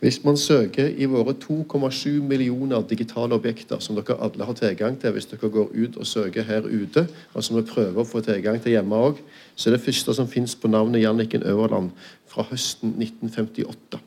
Hvis 0.00 0.24
man 0.24 0.36
søker 0.36 0.90
i 0.96 1.04
våre 1.08 1.32
2,7 1.32 2.08
millioner 2.08 2.82
digitale 2.82 3.34
objekter, 3.34 3.78
som 3.78 3.96
dere 3.96 4.18
alle 4.20 4.44
har 4.44 4.52
tilgang 4.52 4.98
til 5.00 5.14
hvis 5.16 5.26
dere 5.30 5.48
går 5.50 5.70
ut 5.72 5.96
og 5.96 6.06
søker 6.06 6.44
her 6.44 6.68
ute, 6.68 7.06
og 7.34 7.44
som 7.44 7.56
vi 7.56 7.62
prøver 7.64 8.02
å 8.02 8.04
få 8.04 8.20
tilgang 8.20 8.60
til 8.60 8.76
hjemme 8.76 8.96
òg, 8.96 9.22
så 9.56 9.70
er 9.70 9.76
det 9.76 9.84
første 9.86 10.14
som 10.14 10.28
fins 10.28 10.54
på 10.54 10.68
navnet 10.68 11.00
Janniken 11.00 11.42
Øverland 11.48 11.90
fra 12.28 12.44
høsten 12.50 12.92
1958 13.00 14.02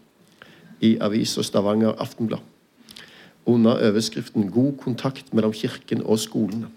i 0.86 0.98
avisa 1.02 1.44
Stavanger 1.44 1.98
Aftenblad. 1.98 2.46
Under 3.46 3.82
overskriften 3.90 4.52
'God 4.52 4.78
kontakt 4.78 5.34
mellom 5.34 5.54
kirken 5.54 6.04
og 6.06 6.20
skolene'. 6.20 6.70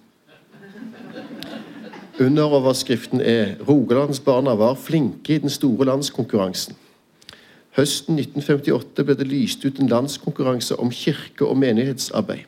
Underoverskriften 2.21 3.21
er 3.21 3.55
'Rogalandsbarna 3.61 4.55
var 4.57 4.75
flinke 4.75 5.35
i 5.35 5.39
den 5.39 5.51
store 5.51 5.85
landskonkurransen'. 5.85 6.82
Høsten 7.73 8.19
1958 8.21 9.05
ble 9.07 9.17
det 9.17 9.29
lyst 9.31 9.65
ut 9.65 9.79
en 9.81 9.89
landskonkurranse 9.89 10.77
om 10.77 10.91
kirke- 10.93 11.49
og 11.49 11.57
menighetsarbeid. 11.57 12.45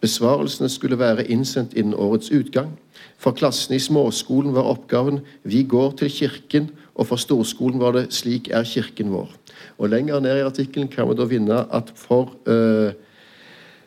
Besvarelsene 0.00 0.68
skulle 0.72 0.98
være 0.98 1.26
innsendt 1.28 1.74
innen 1.74 1.94
årets 1.94 2.30
utgang. 2.32 2.70
For 3.18 3.36
klassen 3.36 3.74
i 3.76 3.82
småskolen 3.82 4.54
var 4.54 4.70
oppgaven 4.70 5.20
'Vi 5.44 5.62
går 5.62 5.90
til 5.98 6.08
kirken', 6.08 6.70
og 6.94 7.06
for 7.06 7.16
storskolen 7.16 7.80
var 7.80 7.92
det 7.92 8.12
'Slik 8.12 8.48
er 8.48 8.64
kirken 8.64 9.12
vår'. 9.12 9.36
Og 9.78 9.88
Lenger 9.88 10.20
ned 10.20 10.36
i 10.36 10.48
artikkelen 10.48 10.88
kan 10.88 11.08
vi 11.08 11.14
da 11.14 11.24
vinne 11.24 11.66
at 11.74 11.92
for 11.94 12.32
øh, 12.46 12.92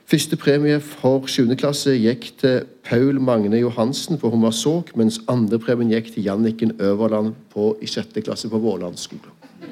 Første 0.06 0.36
premie 0.36 0.80
for 0.80 1.24
7. 1.28 1.56
klasse 1.56 1.94
gikk 1.96 2.26
til 2.38 2.66
Paul 2.84 3.22
Magne 3.24 3.58
Johansen 3.58 4.18
på 4.20 4.30
Hummersåk, 4.30 4.92
mens 5.00 5.22
andre 5.32 5.60
premien 5.60 5.90
gikk 5.90 6.12
til 6.14 6.24
Janniken 6.28 6.76
Øverland 6.80 7.32
på, 7.54 7.78
i 7.82 7.88
6. 7.88 8.08
klasse 8.26 8.50
på 8.52 8.60
Våland 8.60 9.00
skole. 9.00 9.32
Kan 9.62 9.72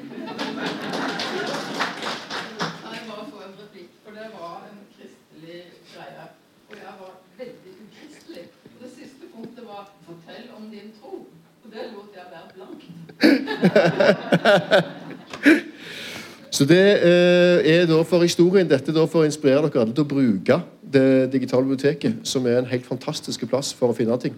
jeg 2.96 3.04
bare 3.10 3.26
få 3.30 3.38
en 3.44 3.54
replikk? 3.60 3.90
For 4.04 4.10
det 4.16 4.28
var 4.40 4.56
en 4.70 4.80
kristelig 4.96 5.60
greie. 5.92 6.24
Og 6.70 6.74
jeg 6.80 6.94
var 7.02 7.12
veldig 7.38 7.72
ukristelig. 7.84 8.44
Og 8.72 8.78
det 8.82 8.90
siste 8.98 9.24
punktet 9.34 9.64
var 9.72 9.84
'fortell 10.06 10.46
om 10.56 10.64
din 10.74 10.88
tro'. 10.98 11.22
Og 11.62 11.68
det 11.74 11.84
lot 11.94 12.10
jeg 12.18 12.26
være 12.34 12.48
blankt. 12.56 13.51
Så 16.52 16.66
det 16.68 17.00
eh, 17.00 17.64
er 17.72 17.86
da 17.88 18.02
for 18.04 18.20
historien 18.20 18.68
dette 18.68 18.92
da 18.92 19.06
for 19.08 19.22
å 19.22 19.28
inspirere 19.28 19.70
dere 19.70 19.86
alle 19.86 19.94
til 19.96 20.04
å 20.04 20.10
bruke 20.10 20.58
det 20.92 21.30
digitale 21.32 21.64
biblioteket, 21.64 22.18
som 22.28 22.44
er 22.46 22.58
en 22.60 22.68
helt 22.68 22.84
fantastisk 22.84 23.46
plass 23.48 23.72
for 23.72 23.88
å 23.88 23.96
finne 23.96 24.18
ting. 24.20 24.34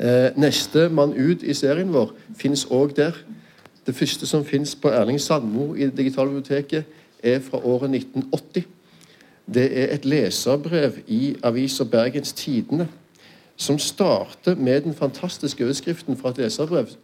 Eh, 0.00 0.32
neste 0.40 0.88
mann 0.88 1.12
ut 1.12 1.44
i 1.44 1.54
serien 1.56 1.92
vår 1.92 2.14
fins 2.40 2.64
òg 2.72 2.96
der. 2.96 3.12
Det 3.86 3.94
første 3.94 4.26
som 4.26 4.44
fins 4.48 4.72
på 4.80 4.88
Erling 4.88 5.20
Sandmo 5.20 5.74
i 5.74 5.84
det 5.84 5.96
digitale 5.98 6.32
biblioteket, 6.32 6.84
er 7.22 7.40
fra 7.44 7.58
året 7.58 7.90
1980. 7.90 8.64
Det 9.46 9.66
er 9.66 9.94
et 9.94 10.08
leserbrev 10.08 11.02
i 11.06 11.36
avisa 11.44 11.84
Bergens 11.84 12.32
Tidende 12.32 12.88
som 13.56 13.78
starter 13.78 14.54
med 14.54 14.84
den 14.84 14.94
fantastiske 14.94 15.64
overskriften 15.64 16.16
fra 16.16 16.32
et 16.32 16.40
leserbrev 16.44 16.96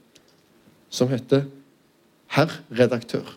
som 0.92 1.08
heter 1.08 1.42
'Herr 2.28 2.60
redaktør'. 2.70 3.36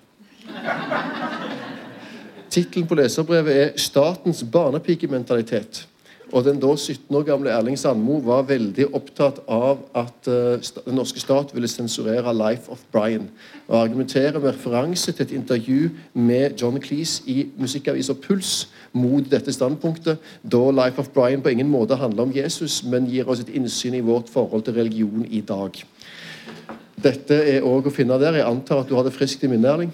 Tittelen 2.50 2.88
på 2.88 2.96
leserbrevet 2.96 3.62
er 3.62 3.70
'Statens 3.78 4.44
barnepikementalitet'. 4.44 5.88
Og 6.32 6.44
Den 6.44 6.60
da 6.60 6.76
17 6.76 7.15
år 7.15 7.22
gamle 7.24 7.50
Erling 7.50 7.80
Sandmo 7.80 8.18
var 8.20 8.41
veldig 8.41 8.88
opptatt 8.94 9.39
av 9.48 9.78
at 9.96 10.28
uh, 10.28 10.58
den 10.86 10.96
norske 10.96 11.20
stat 11.20 11.54
ville 11.54 11.68
sensurere 11.68 12.34
'Life 12.34 12.72
of 12.72 12.82
Brian'. 12.96 13.30
Og 13.68 13.82
argumenterer 13.82 14.39
med 14.39 14.50
referanse 14.50 15.12
til 15.12 15.26
et 15.26 15.32
intervju 15.32 15.89
med 16.13 16.62
John 16.62 16.82
Cleese 16.82 17.24
i 17.26 17.48
musikkavisa 17.58 18.13
Puls 18.13 18.70
mot 18.94 19.32
dette 19.32 19.54
standpunktet, 19.54 20.18
da 20.52 20.72
'Life 20.72 21.00
of 21.00 21.08
Brian' 21.08 21.41
på 21.41 21.50
ingen 21.50 21.70
måte 21.70 21.96
handler 21.96 22.24
om 22.24 22.36
Jesus, 22.36 22.84
men 22.84 23.06
gir 23.06 23.30
oss 23.30 23.39
et 23.39 23.50
innsyn 23.50 23.94
i 23.94 24.00
vårt 24.00 24.30
forhold 24.30 24.63
til 24.63 24.74
religion 24.74 25.26
i 25.30 25.41
dag. 25.41 25.72
Dette 27.06 27.38
er 27.38 27.65
òg 27.65 27.86
å 27.86 27.94
finne 27.94 28.18
der. 28.18 28.39
Jeg 28.39 28.50
antar 28.50 28.82
at 28.82 28.89
du 28.89 28.96
har 28.98 29.06
det 29.06 29.13
friskt 29.13 29.44
i 29.46 29.50
minne, 29.52 29.70
Erling? 29.70 29.91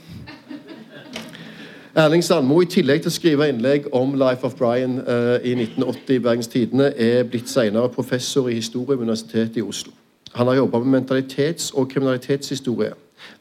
Erling 1.92 2.24
Sandmo, 2.24 2.62
i 2.64 2.70
tillegg 2.72 3.02
til 3.04 3.12
å 3.12 3.16
skrive 3.18 3.50
innlegg 3.52 3.90
om 3.98 4.14
Life 4.16 4.48
of 4.48 4.54
Brian 4.56 5.02
eh, 5.02 5.44
i 5.44 5.52
1980 5.58 6.14
i 6.16 6.22
Bergens 6.24 6.48
Tidende, 6.48 6.94
er 6.96 7.26
blitt 7.28 7.52
senere 7.52 7.92
professor 7.92 8.48
i 8.48 8.56
historie 8.62 8.96
ved 8.96 9.10
Universitetet 9.10 9.60
i 9.60 9.66
Oslo. 9.66 9.92
Han 10.40 10.48
har 10.48 10.62
jobba 10.62 10.80
med 10.80 11.02
mentalitets- 11.02 11.74
og 11.76 11.90
kriminalitetshistorie. 11.92 12.94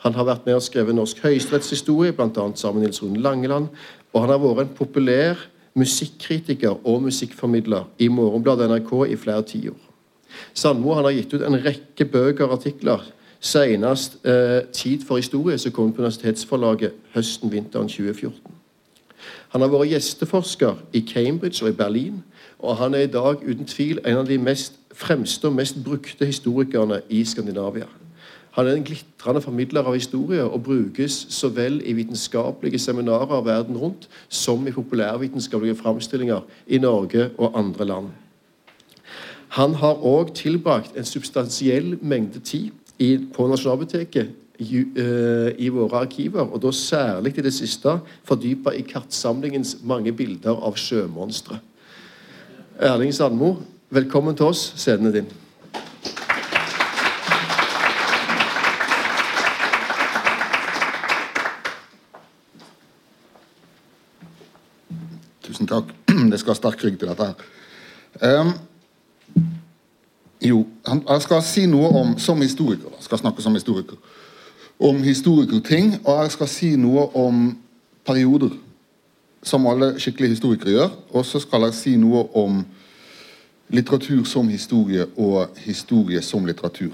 Han 0.03 0.19
har 0.19 0.27
vært 0.27 0.51
med 0.51 0.59
og 0.59 0.67
skrevet 0.67 0.99
norsk 0.99 1.23
høyesterettshistorie, 1.23 2.17
bl.a. 2.17 2.49
sammen 2.59 2.81
med 2.81 2.89
Nils 2.89 3.03
Rune 3.05 3.23
Langeland. 3.23 3.71
Og 4.11 4.25
han 4.25 4.35
har 4.35 4.43
vært 4.43 4.67
en 4.67 4.75
populær 4.81 5.47
musikkritiker 5.79 6.83
og 6.83 7.07
musikkformidler 7.07 7.87
i 8.03 8.11
Morgenbladet 8.11 8.67
NRK 8.73 8.93
i 9.15 9.21
flere 9.21 9.47
tiår. 9.47 9.79
Sandmo 10.59 10.99
har 10.99 11.13
gitt 11.15 11.39
ut 11.39 11.47
en 11.47 11.61
rekke 11.63 12.11
bøker 12.11 12.51
og 12.51 12.59
artikler. 12.59 13.07
Senest 13.41 14.25
eh, 14.25 14.63
'Tid 14.73 15.05
for 15.07 15.17
historie', 15.17 15.59
som 15.59 15.73
kom 15.73 15.93
på 15.93 16.03
Universitetsforlaget 16.03 16.93
høsten-vinteren 17.15 17.89
2014. 17.89 18.53
Han 19.49 19.61
har 19.61 19.69
vært 19.69 19.91
gjesteforsker 19.91 20.75
i 20.93 21.01
Cambridge 21.01 21.65
og 21.65 21.71
i 21.71 21.77
Berlin, 21.77 22.23
og 22.59 22.77
han 22.77 22.95
er 22.95 22.99
i 22.99 23.07
dag 23.07 23.41
uten 23.43 23.65
tvil 23.65 23.99
en 24.07 24.17
av 24.17 24.27
de 24.27 24.39
mest 24.39 24.77
fremste 24.95 25.49
og 25.49 25.57
mest 25.57 25.81
brukte 25.85 26.27
historikerne 26.27 27.01
i 27.09 27.25
Skandinavia. 27.25 27.89
Han 28.51 28.67
er 28.67 28.73
en 28.77 28.85
glitrende 28.85 29.41
formidler 29.41 29.87
av 29.87 29.95
historie 29.95 30.45
og 30.45 30.63
brukes 30.63 31.27
så 31.31 31.49
vel 31.49 31.81
i 31.85 31.93
vitenskapelige 31.93 32.79
seminarer 32.79 33.45
verden 33.47 33.77
rundt 33.79 34.09
som 34.29 34.67
i 34.67 34.71
populærvitenskapelige 34.75 35.77
framstillinger 35.77 36.41
i 36.67 36.79
Norge 36.79 37.31
og 37.39 37.59
andre 37.59 37.85
land. 37.85 38.09
Han 39.49 39.75
har 39.75 40.03
òg 40.07 40.35
tilbrakt 40.35 40.97
en 40.97 41.05
substansiell 41.05 41.99
mengde 42.03 42.41
tid 42.41 42.71
i, 43.01 43.17
på 43.33 43.49
Nasjonalbiblioteket 43.49 44.37
i, 44.61 44.85
uh, 44.85 45.49
i 45.57 45.71
våre 45.73 46.05
arkiver, 46.05 46.45
og 46.45 46.61
da 46.63 46.73
særlig 46.77 47.39
i 47.39 47.45
det 47.45 47.55
siste 47.57 47.97
fordypa 48.29 48.75
i 48.77 48.85
kartsamlingens 48.85 49.79
mange 49.89 50.13
bilder 50.13 50.61
av 50.61 50.77
sjømonstre. 50.77 51.61
Erling 52.81 53.15
Sandmo, 53.17 53.55
velkommen 53.93 54.37
til 54.37 54.53
oss. 54.53 54.71
Scenen 54.77 55.15
din. 55.17 55.31
Tusen 65.45 65.69
takk. 65.69 65.97
Det 66.31 66.39
skal 66.41 66.57
sterk 66.57 66.85
rygg 66.85 67.01
til 67.01 67.09
dette 67.09 67.33
her. 67.33 67.49
Um, 68.21 68.53
jo, 70.41 70.65
jeg 70.87 71.23
skal 71.23 71.43
si 71.45 71.67
noe 71.69 71.91
om 72.01 72.17
som 72.19 72.41
historiker. 72.41 72.89
Jeg 72.97 73.09
skal 73.09 73.21
snakke 73.21 73.43
som 73.43 73.55
historiker. 73.55 73.97
Om 74.81 75.03
historikerting, 75.05 75.99
og 76.05 76.23
jeg 76.23 76.35
skal 76.37 76.49
si 76.49 76.71
noe 76.81 77.09
om 77.15 77.51
perioder. 78.09 78.55
Som 79.43 79.67
alle 79.69 79.95
skikkelige 80.01 80.37
historikere 80.37 80.73
gjør. 80.73 80.91
Og 81.13 81.27
så 81.27 81.41
skal 81.41 81.69
jeg 81.69 81.77
si 81.77 81.97
noe 82.01 82.25
om 82.37 82.63
litteratur 83.71 84.25
som 84.25 84.49
historie 84.49 85.07
og 85.17 85.61
historie 85.65 86.23
som 86.23 86.47
litteratur. 86.49 86.93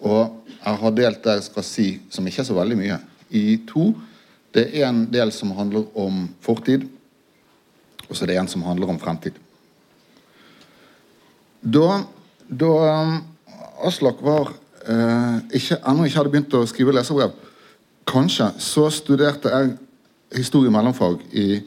Og 0.00 0.36
jeg 0.60 0.80
har 0.82 0.96
delt 0.96 1.24
det 1.24 1.36
jeg 1.38 1.48
skal 1.48 1.66
si, 1.66 1.88
som 2.10 2.26
ikke 2.26 2.42
er 2.42 2.48
så 2.48 2.56
veldig 2.56 2.78
mye, 2.78 2.98
i 3.30 3.60
to. 3.68 3.92
Det 4.54 4.66
er 4.74 4.88
en 4.88 5.04
del 5.12 5.30
som 5.32 5.52
handler 5.54 5.86
om 5.98 6.24
fortid, 6.42 6.88
og 8.08 8.16
så 8.16 8.24
er 8.24 8.32
det 8.32 8.40
en 8.40 8.50
som 8.50 8.64
handler 8.66 8.90
om 8.90 8.98
fremtid. 8.98 9.36
Da, 11.60 12.02
da 12.50 13.20
Aslak 13.86 14.18
var 14.22 14.50
eh, 14.84 15.36
ikke, 15.56 15.78
ennå 15.86 16.04
ikke 16.06 16.18
hadde 16.18 16.32
begynt 16.32 16.56
å 16.58 16.66
skrive 16.68 16.94
leserbrev, 16.96 17.32
kanskje, 18.10 18.50
så 18.60 18.88
studerte 18.92 19.52
jeg 19.52 19.76
historie 20.40 20.72
mellomfag 20.72 21.22
i 21.30 21.62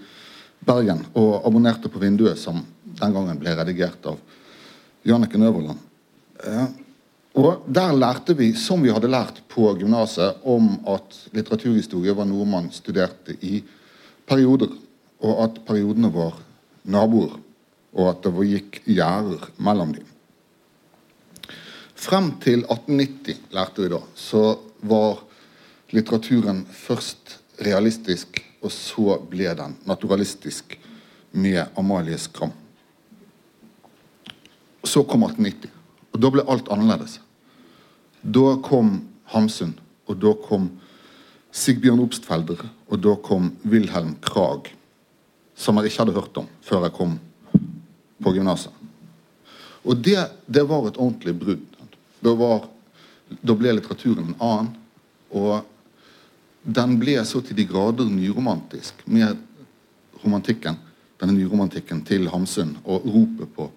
Bergen 0.64 1.02
og 1.20 1.48
abonnerte 1.48 1.92
på 1.92 2.02
Vinduet, 2.02 2.40
som 2.40 2.62
den 2.84 3.16
gangen 3.16 3.40
ble 3.40 3.56
redigert 3.58 4.06
av 4.12 4.20
Jannicke 5.08 5.40
Nøverland. 5.40 5.80
Eh, 6.44 6.66
og 7.34 7.66
Der 7.66 7.96
lærte 7.98 8.36
vi, 8.38 8.52
som 8.54 8.84
vi 8.84 8.92
hadde 8.94 9.10
lært 9.10 9.42
på 9.50 9.72
gymnaset, 9.80 10.44
om 10.46 10.76
at 10.86 11.18
litteraturhistorie 11.34 12.14
var 12.14 12.30
noe 12.30 12.46
man 12.46 12.70
studerte 12.76 13.34
i 13.42 13.64
perioder, 14.30 14.70
og 15.24 15.44
at 15.48 15.62
periodene 15.66 16.12
var 16.14 16.38
naboer, 16.84 17.40
og 17.94 18.10
at 18.12 18.26
det 18.26 18.50
gikk 18.52 18.84
gjerder 18.86 19.50
mellom 19.58 19.96
dem. 19.98 20.13
Frem 22.04 22.34
til 22.44 22.66
1890, 22.66 23.38
lærte 23.56 23.84
vi 23.86 23.90
da, 23.94 24.02
så 24.20 24.58
var 24.84 25.22
litteraturen 25.96 26.66
først 26.68 27.38
realistisk, 27.64 28.42
og 28.60 28.74
så 28.76 29.16
ble 29.32 29.54
den 29.56 29.78
naturalistisk 29.88 30.76
med 31.32 31.62
Amalie 31.80 32.20
Skram. 32.20 32.52
Så 34.84 35.06
kom 35.08 35.24
1890, 35.30 35.72
og 36.12 36.20
da 36.20 36.34
ble 36.34 36.44
alt 36.52 36.72
annerledes. 36.76 37.22
Da 38.20 38.58
kom 38.68 38.98
Hamsun, 39.32 39.78
og 40.04 40.20
da 40.20 40.36
kom 40.44 40.74
Sigbjørn 41.56 42.04
Obstfelder, 42.04 42.68
og 42.92 43.00
da 43.00 43.16
kom 43.16 43.54
Wilhelm 43.64 44.18
Krag, 44.20 44.74
som 45.56 45.80
jeg 45.80 45.94
ikke 45.94 46.04
hadde 46.04 46.20
hørt 46.20 46.44
om 46.44 46.52
før 46.68 46.90
jeg 46.90 47.00
kom 47.00 47.20
på 48.20 48.36
gymnaset. 48.36 48.74
Og 49.84 50.00
det, 50.00 50.20
det, 50.48 50.64
var 50.68 50.88
et 50.88 50.98
ordentlig 50.98 51.36
brudd. 51.40 51.73
Da, 52.24 52.34
var, 52.40 52.68
da 53.42 53.56
ble 53.58 53.76
litteraturen 53.76 54.32
en 54.32 54.40
annen. 54.40 54.74
Og 55.34 55.64
den 56.64 56.98
ble 57.02 57.18
så 57.28 57.42
til 57.44 57.58
de 57.58 57.68
grader 57.68 58.08
nyromantisk 58.08 59.02
med 59.12 59.40
romantikken, 60.24 60.78
denne 61.20 61.36
nyromantikken 61.36 62.04
til 62.08 62.30
Hamsun 62.32 62.78
og 62.84 63.08
ropet 63.10 63.50
på 63.56 63.68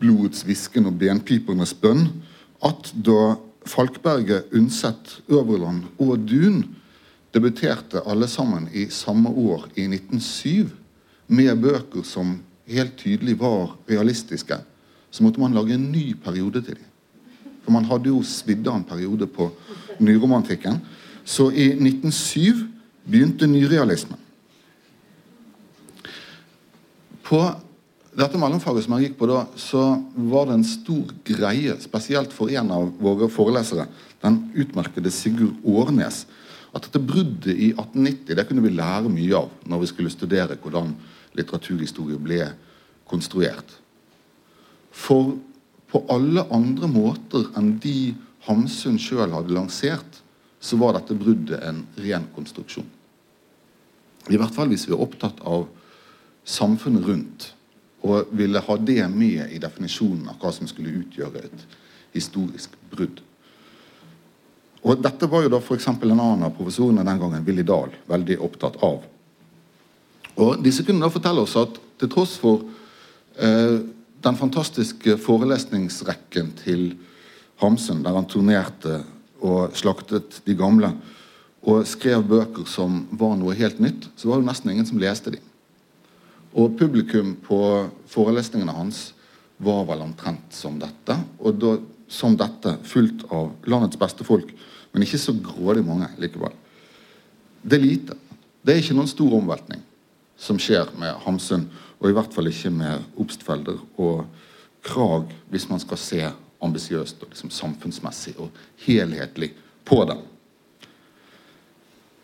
blodets 0.00 0.42
hvisken 0.46 0.88
og 0.90 0.96
benpipernes 1.00 1.74
bønn, 1.78 2.08
at 2.64 2.90
da 3.06 3.36
Falkberget, 3.66 4.52
Undset, 4.54 5.20
Øverland 5.28 5.86
og 5.98 6.18
Dun 6.28 6.62
debuterte 7.34 8.02
alle 8.06 8.28
sammen 8.30 8.68
i 8.72 8.86
samme 8.90 9.28
år, 9.28 9.66
i 9.74 9.88
1907, 9.90 10.70
med 11.26 11.62
bøker 11.62 12.04
som 12.06 12.36
helt 12.66 12.96
tydelig 12.98 13.38
var 13.40 13.74
realistiske, 13.90 14.58
så 15.10 15.24
måtte 15.24 15.40
man 15.42 15.54
lage 15.54 15.74
en 15.74 15.90
ny 15.92 16.14
periode 16.22 16.62
til 16.62 16.78
dem. 16.78 16.92
For 17.66 17.74
man 17.74 17.88
hadde 17.90 18.12
jo 18.12 18.22
svidd 18.22 18.68
av 18.70 18.78
en 18.78 18.86
periode 18.86 19.26
på 19.26 19.48
nyromantikken. 19.98 20.78
Så 21.26 21.48
i 21.50 21.72
1907 21.74 22.60
begynte 23.10 23.48
nyrealismen. 23.50 24.20
På 27.26 27.40
dette 28.14 28.38
mellomfaget 28.38 28.86
som 28.86 28.94
jeg 28.94 29.08
gikk 29.08 29.16
på 29.18 29.26
da, 29.32 29.40
så 29.58 29.82
var 30.30 30.46
det 30.46 30.60
en 30.60 30.68
stor 30.68 31.10
greie, 31.26 31.74
spesielt 31.82 32.30
for 32.32 32.54
en 32.54 32.70
av 32.70 32.86
våre 33.02 33.26
forelesere, 33.34 33.88
den 34.22 34.38
utmerkede 34.54 35.10
Sigurd 35.10 35.58
Årnes, 35.66 36.22
at 36.70 36.86
dette 36.86 37.02
bruddet 37.02 37.50
i 37.50 37.72
1890 37.74 38.38
det 38.38 38.46
kunne 38.46 38.62
vi 38.62 38.76
lære 38.78 39.10
mye 39.10 39.42
av 39.42 39.50
når 39.66 39.82
vi 39.82 39.90
skulle 39.90 40.14
studere 40.14 40.58
hvordan 40.62 40.94
litteraturhistorie 41.34 42.22
ble 42.22 42.40
konstruert. 43.10 43.74
For 44.94 45.34
på 45.96 46.04
alle 46.12 46.44
andre 46.52 46.88
måter 46.92 47.48
enn 47.56 47.78
de 47.80 48.12
Hamsun 48.46 48.98
sjøl 49.00 49.32
hadde 49.32 49.54
lansert, 49.56 50.20
så 50.60 50.76
var 50.76 50.94
dette 50.96 51.16
bruddet 51.16 51.62
en 51.64 51.80
ren 52.04 52.26
konstruksjon. 52.34 52.86
I 54.28 54.36
hvert 54.36 54.54
fall 54.54 54.68
hvis 54.68 54.84
vi 54.88 54.92
er 54.92 55.02
opptatt 55.02 55.40
av 55.46 55.64
samfunnet 56.46 57.06
rundt 57.06 57.46
og 58.06 58.28
ville 58.36 58.60
ha 58.62 58.76
det 58.76 59.00
med 59.10 59.54
i 59.54 59.62
definisjonen 59.62 60.28
av 60.30 60.38
hva 60.42 60.52
som 60.54 60.68
skulle 60.68 60.94
utgjøre 61.00 61.46
et 61.46 61.64
historisk 62.14 62.76
brudd. 62.92 63.22
Og 64.86 65.00
Dette 65.02 65.26
var 65.30 65.42
jo 65.42 65.50
da 65.50 65.58
f.eks. 65.58 65.88
en 65.88 66.12
annen 66.12 66.46
av 66.46 66.54
professorene 66.54 67.06
den 67.06 67.22
gangen, 67.22 67.44
Willy 67.46 67.64
Dahl, 67.66 67.94
veldig 68.06 68.38
opptatt 68.46 68.76
av. 68.86 69.00
Og 70.36 70.62
Disse 70.62 70.84
kunne 70.86 71.02
da 71.02 71.10
fortelle 71.10 71.42
oss 71.42 71.56
at 71.58 71.80
til 71.98 72.12
tross 72.12 72.36
for 72.38 72.68
eh, 73.40 73.80
den 74.24 74.38
fantastiske 74.38 75.16
forelesningsrekken 75.22 76.52
til 76.62 76.86
Hamsun, 77.60 78.02
der 78.04 78.16
han 78.16 78.28
turnerte 78.28 79.00
og 79.44 79.76
slaktet 79.76 80.40
de 80.46 80.56
gamle, 80.56 80.92
og 81.66 81.86
skrev 81.88 82.22
bøker 82.26 82.66
som 82.70 83.04
var 83.18 83.34
noe 83.38 83.56
helt 83.58 83.80
nytt, 83.82 84.08
så 84.16 84.30
var 84.30 84.40
det 84.40 84.48
nesten 84.48 84.72
ingen 84.72 84.86
som 84.88 85.00
leste 85.02 85.32
dem. 85.34 85.42
Og 86.56 86.76
publikum 86.78 87.34
på 87.44 87.58
forelesningene 88.08 88.74
hans 88.76 89.10
var 89.58 89.84
vel 89.88 90.04
omtrent 90.04 90.54
som 90.54 90.78
dette. 90.80 91.16
Og 91.40 91.58
da, 91.60 91.74
som 92.08 92.36
dette, 92.38 92.76
fullt 92.86 93.26
av 93.34 93.50
landets 93.68 93.98
beste 94.00 94.24
folk, 94.24 94.52
men 94.92 95.04
ikke 95.04 95.20
så 95.20 95.34
grådig 95.34 95.82
mange 95.84 96.08
likevel. 96.22 96.54
Det 97.66 97.76
er 97.76 97.84
lite. 97.84 98.16
Det 98.62 98.72
er 98.72 98.80
ikke 98.80 98.96
noen 98.96 99.10
stor 99.10 99.34
omveltning 99.36 99.82
som 100.40 100.60
skjer 100.60 100.92
med 101.00 101.16
Hamsun, 101.24 101.66
og 102.00 102.10
i 102.10 102.16
hvert 102.16 102.34
fall 102.34 102.50
ikke 102.50 102.72
med 102.74 103.04
Obstfelder 103.20 103.78
og 103.96 104.26
Krag, 104.86 105.32
hvis 105.50 105.68
man 105.70 105.80
skal 105.82 105.98
se 105.98 106.22
ambisiøst 106.62 107.22
og 107.22 107.32
liksom 107.32 107.50
samfunnsmessig 107.50 108.36
og 108.38 108.50
helhetlig 108.86 109.52
på 109.86 110.02
det. 110.08 110.16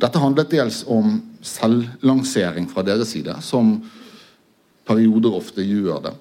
Dette 0.03 0.19
handlet 0.19 0.51
dels 0.51 0.83
om 0.91 1.19
selvlansering 1.47 2.67
fra 2.71 2.83
deres 2.87 3.13
side, 3.15 3.35
som 3.43 3.77
perioder 4.89 5.37
ofte 5.39 5.63
gjør 5.63 6.03
det. 6.09 6.15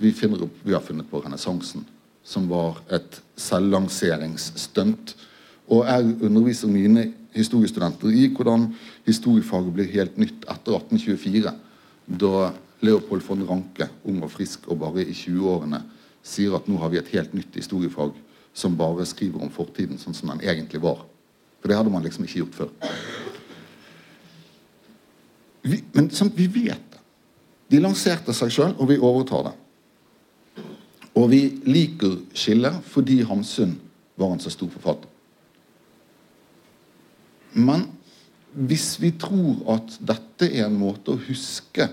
Vi, 0.00 0.14
opp, 0.38 0.60
vi, 0.62 0.72
har 0.72 0.82
funnet 0.84 1.08
på 1.10 1.20
renessansen, 1.20 1.84
som 2.24 2.46
var 2.48 2.78
et 2.94 3.18
selvlanseringsstunt. 3.36 5.16
Og 5.68 5.84
jeg 5.88 6.14
underviser 6.24 6.70
mine 6.70 7.08
historiestudenter 7.34 8.14
i 8.14 8.28
hvordan 8.32 8.68
historiefaget 9.08 9.74
ble 9.74 9.88
helt 9.90 10.20
nytt 10.20 10.46
etter 10.46 10.78
1824, 10.78 11.52
da 12.20 12.52
Leopold 12.82 13.22
von 13.22 13.44
Ranke, 13.48 13.88
ung 14.04 14.22
og 14.24 14.32
frisk 14.32 14.66
og 14.68 14.80
bare 14.82 15.04
i 15.04 15.14
20-årene, 15.14 15.80
sier 16.24 16.56
at 16.56 16.68
nå 16.68 16.78
har 16.80 16.90
vi 16.92 17.00
et 17.00 17.12
helt 17.14 17.34
nytt 17.36 17.56
historiefag 17.56 18.14
som 18.54 18.76
bare 18.78 19.06
skriver 19.06 19.42
om 19.42 19.52
fortiden 19.52 19.98
sånn 20.00 20.16
som 20.16 20.30
den 20.32 20.42
egentlig 20.46 20.80
var. 20.82 21.02
For 21.60 21.70
det 21.70 21.78
hadde 21.78 21.92
man 21.92 22.04
liksom 22.04 22.26
ikke 22.26 22.42
gjort 22.42 22.58
før. 22.58 22.72
Vi, 25.64 25.80
men 25.94 26.10
sånn, 26.12 26.32
vi 26.36 26.46
vet 26.52 26.90
det. 26.92 27.00
De 27.72 27.80
lanserte 27.80 28.34
seg 28.36 28.52
sjøl, 28.52 28.74
og 28.76 28.90
vi 28.90 29.00
overtar 29.00 29.48
det. 29.48 29.54
Og 31.14 31.28
vi 31.30 31.40
liker 31.66 32.18
skillet 32.36 32.82
fordi 32.90 33.22
Hamsun 33.26 33.76
var 34.20 34.34
en 34.34 34.42
så 34.42 34.52
stor 34.52 34.70
forfatter. 34.74 35.10
Men 37.54 37.86
hvis 38.54 38.94
vi 39.02 39.12
tror 39.18 39.62
at 39.76 39.96
dette 40.02 40.48
er 40.50 40.66
en 40.66 40.78
måte 40.78 41.14
å 41.14 41.22
huske 41.26 41.88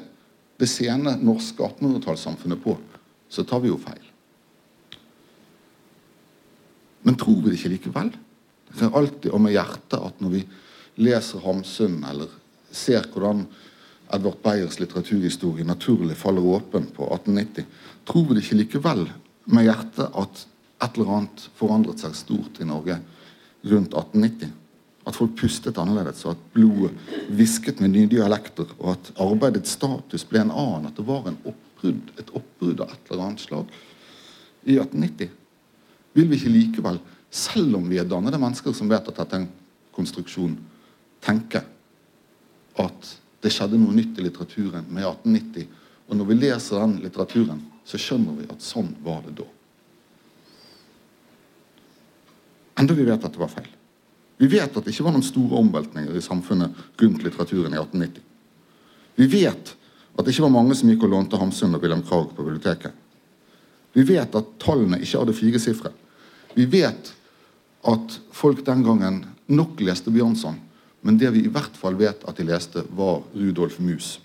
det 0.61 0.69
sene 0.69 1.15
norske 1.17 1.63
1800-tallssamfunnet 1.65 2.61
på, 2.61 2.75
så 3.31 3.45
tar 3.47 3.63
vi 3.63 3.71
jo 3.71 3.79
feil. 3.81 4.03
Men 7.01 7.17
tror 7.17 7.39
vi 7.41 7.49
det 7.49 7.57
ikke 7.57 7.73
likevel? 7.73 8.11
Det 8.71 8.85
er 8.85 8.97
alltid 8.97 9.33
og 9.33 9.41
med 9.41 9.55
hjertet 9.55 9.97
at 9.97 10.21
når 10.21 10.35
vi 10.35 10.43
leser 11.01 11.41
Hamsun 11.43 11.97
eller 12.07 12.29
ser 12.71 13.07
hvordan 13.09 13.45
Edvard 14.11 14.37
Beyers 14.43 14.77
litteraturhistorie 14.79 15.65
naturlig 15.65 16.17
faller 16.19 16.45
åpen 16.45 16.89
på 16.93 17.07
1890, 17.15 17.65
tror 18.05 18.27
vi 18.27 18.37
det 18.37 18.45
ikke 18.45 18.59
likevel 18.61 19.05
med 19.51 19.65
hjertet 19.65 20.13
at 20.21 20.45
et 20.81 20.97
eller 20.97 21.13
annet 21.17 21.45
forandret 21.57 22.03
seg 22.03 22.15
stort 22.17 22.61
i 22.61 22.67
Norge 22.67 22.99
rundt 23.71 23.95
1890? 23.95 24.51
At 25.07 25.17
folk 25.17 25.33
pustet 25.39 25.79
annerledes, 25.81 26.25
og 26.25 26.35
at 26.35 26.43
blodet 26.53 26.91
hvisket 27.33 27.81
med 27.81 27.95
nye 27.95 28.09
dialekter, 28.09 28.69
og 28.79 28.93
at 28.93 29.11
arbeidets 29.23 29.73
status 29.77 30.25
ble 30.29 30.43
en 30.43 30.53
annen, 30.53 30.89
at 30.91 30.97
det 30.97 31.05
var 31.07 31.25
oppbrudd, 31.31 32.11
et 32.21 32.29
oppbrudd 32.37 32.83
av 32.85 32.93
et 32.93 33.09
eller 33.09 33.25
annet 33.25 33.41
slag 33.41 33.71
i 34.67 34.77
1890? 34.77 35.31
Vil 36.13 36.29
vi 36.29 36.37
ikke 36.37 36.53
likevel, 36.53 37.01
selv 37.31 37.79
om 37.79 37.89
vi 37.89 37.97
er 38.01 38.09
dannede 38.09 38.39
mennesker 38.41 38.75
som 38.77 38.91
vet 38.91 39.07
at 39.07 39.17
dette 39.17 39.37
er 39.37 39.45
en 39.45 39.51
konstruksjon, 39.95 40.53
tenke 41.23 41.63
at 42.81 43.11
det 43.41 43.51
skjedde 43.53 43.79
noe 43.81 43.95
nytt 43.95 44.19
i 44.19 44.25
litteraturen 44.25 44.85
med 44.87 45.07
1890. 45.07 45.67
Og 46.11 46.17
når 46.19 46.29
vi 46.29 46.39
leser 46.43 46.81
den 46.81 46.97
litteraturen, 47.01 47.61
så 47.87 47.97
skjønner 47.97 48.37
vi 48.37 48.47
at 48.51 48.63
sånn 48.63 48.91
var 49.03 49.23
det 49.25 49.39
da. 49.41 49.47
Enda 52.81 52.97
vi 52.97 53.05
vet 53.07 53.23
at 53.23 53.33
det 53.33 53.41
var 53.41 53.51
feil. 53.51 53.69
Vi 54.41 54.47
vet 54.49 54.73
at 54.73 54.81
det 54.81 54.89
ikke 54.89 55.05
var 55.05 55.13
noen 55.13 55.25
store 55.25 55.59
omveltninger 55.61 56.15
i 56.17 56.23
samfunnet 56.25 56.73
rundt 56.97 57.21
litteraturen 57.21 57.75
i 57.75 57.77
1890. 57.77 58.23
Vi 59.21 59.27
vet 59.29 59.75
at 60.17 60.25
det 60.25 60.33
ikke 60.33 60.47
var 60.47 60.55
mange 60.55 60.77
som 60.79 60.89
gikk 60.89 61.05
og 61.05 61.13
lånte 61.13 61.37
Hamsun 61.37 61.77
og 61.77 61.83
Wilhelm 61.83 62.01
Krag 62.07 62.31
på 62.33 62.41
biblioteket. 62.47 62.95
Vi 63.93 64.07
vet 64.07 64.33
at 64.33 64.49
tallene 64.63 64.97
ikke 64.97 65.21
hadde 65.21 65.37
fire 65.37 65.61
sifre. 65.61 65.93
Vi 66.57 66.65
vet 66.73 67.13
at 67.85 68.17
folk 68.33 68.65
den 68.65 68.81
gangen 68.87 69.21
nok 69.51 69.77
leste 69.85 70.09
Bjørnson, 70.09 70.57
men 71.05 71.21
det 71.21 71.29
vi 71.37 71.45
i 71.45 71.53
hvert 71.53 71.77
fall 71.77 72.01
vet 72.01 72.25
at 72.25 72.41
de 72.41 72.49
leste, 72.49 72.81
var 72.97 73.21
Rudolf 73.37 73.77
Mus. 73.77 74.15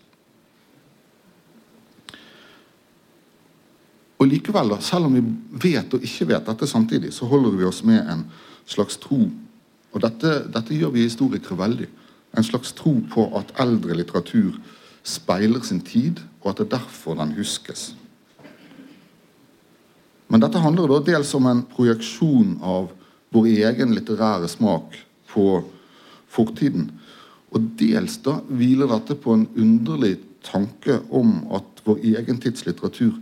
Og 4.16 4.30
likevel, 4.32 4.72
da, 4.72 4.80
selv 4.80 5.10
om 5.10 5.16
vi 5.20 5.26
vet 5.68 5.92
og 5.92 6.04
ikke 6.08 6.32
vet 6.32 6.48
dette 6.48 6.68
samtidig, 6.72 7.12
så 7.12 7.28
holder 7.28 7.58
vi 7.60 7.68
oss 7.68 7.84
med 7.84 8.00
en 8.00 8.30
slags 8.64 8.96
tro 8.96 9.26
og 9.96 10.02
dette, 10.04 10.32
dette 10.52 10.76
gjør 10.76 10.92
vi 10.92 11.06
historikere 11.06 11.56
veldig. 11.56 11.86
En 12.36 12.44
slags 12.44 12.74
tro 12.76 12.98
på 13.12 13.30
at 13.38 13.54
eldre 13.62 13.96
litteratur 13.96 14.58
speiler 15.06 15.62
sin 15.64 15.80
tid, 15.80 16.20
og 16.42 16.50
at 16.50 16.60
det 16.60 16.66
er 16.66 16.74
derfor 16.74 17.16
den 17.16 17.32
huskes. 17.38 17.94
Men 20.28 20.42
dette 20.42 20.60
handler 20.60 20.90
da 20.90 20.98
dels 21.06 21.32
om 21.38 21.48
en 21.48 21.62
projeksjon 21.70 22.58
av 22.60 22.90
vår 23.32 23.48
egen 23.70 23.94
litterære 23.96 24.50
smak 24.52 24.98
på 25.30 25.46
fortiden. 26.28 26.90
Og 27.54 27.72
dels 27.80 28.18
da 28.26 28.36
hviler 28.50 28.90
dette 28.90 29.16
på 29.16 29.32
en 29.32 29.46
underlig 29.56 30.18
tanke 30.44 30.98
om 31.08 31.38
at 31.56 31.80
vår 31.86 32.04
egen 32.18 32.42
tids 32.42 32.66
litteratur 32.68 33.16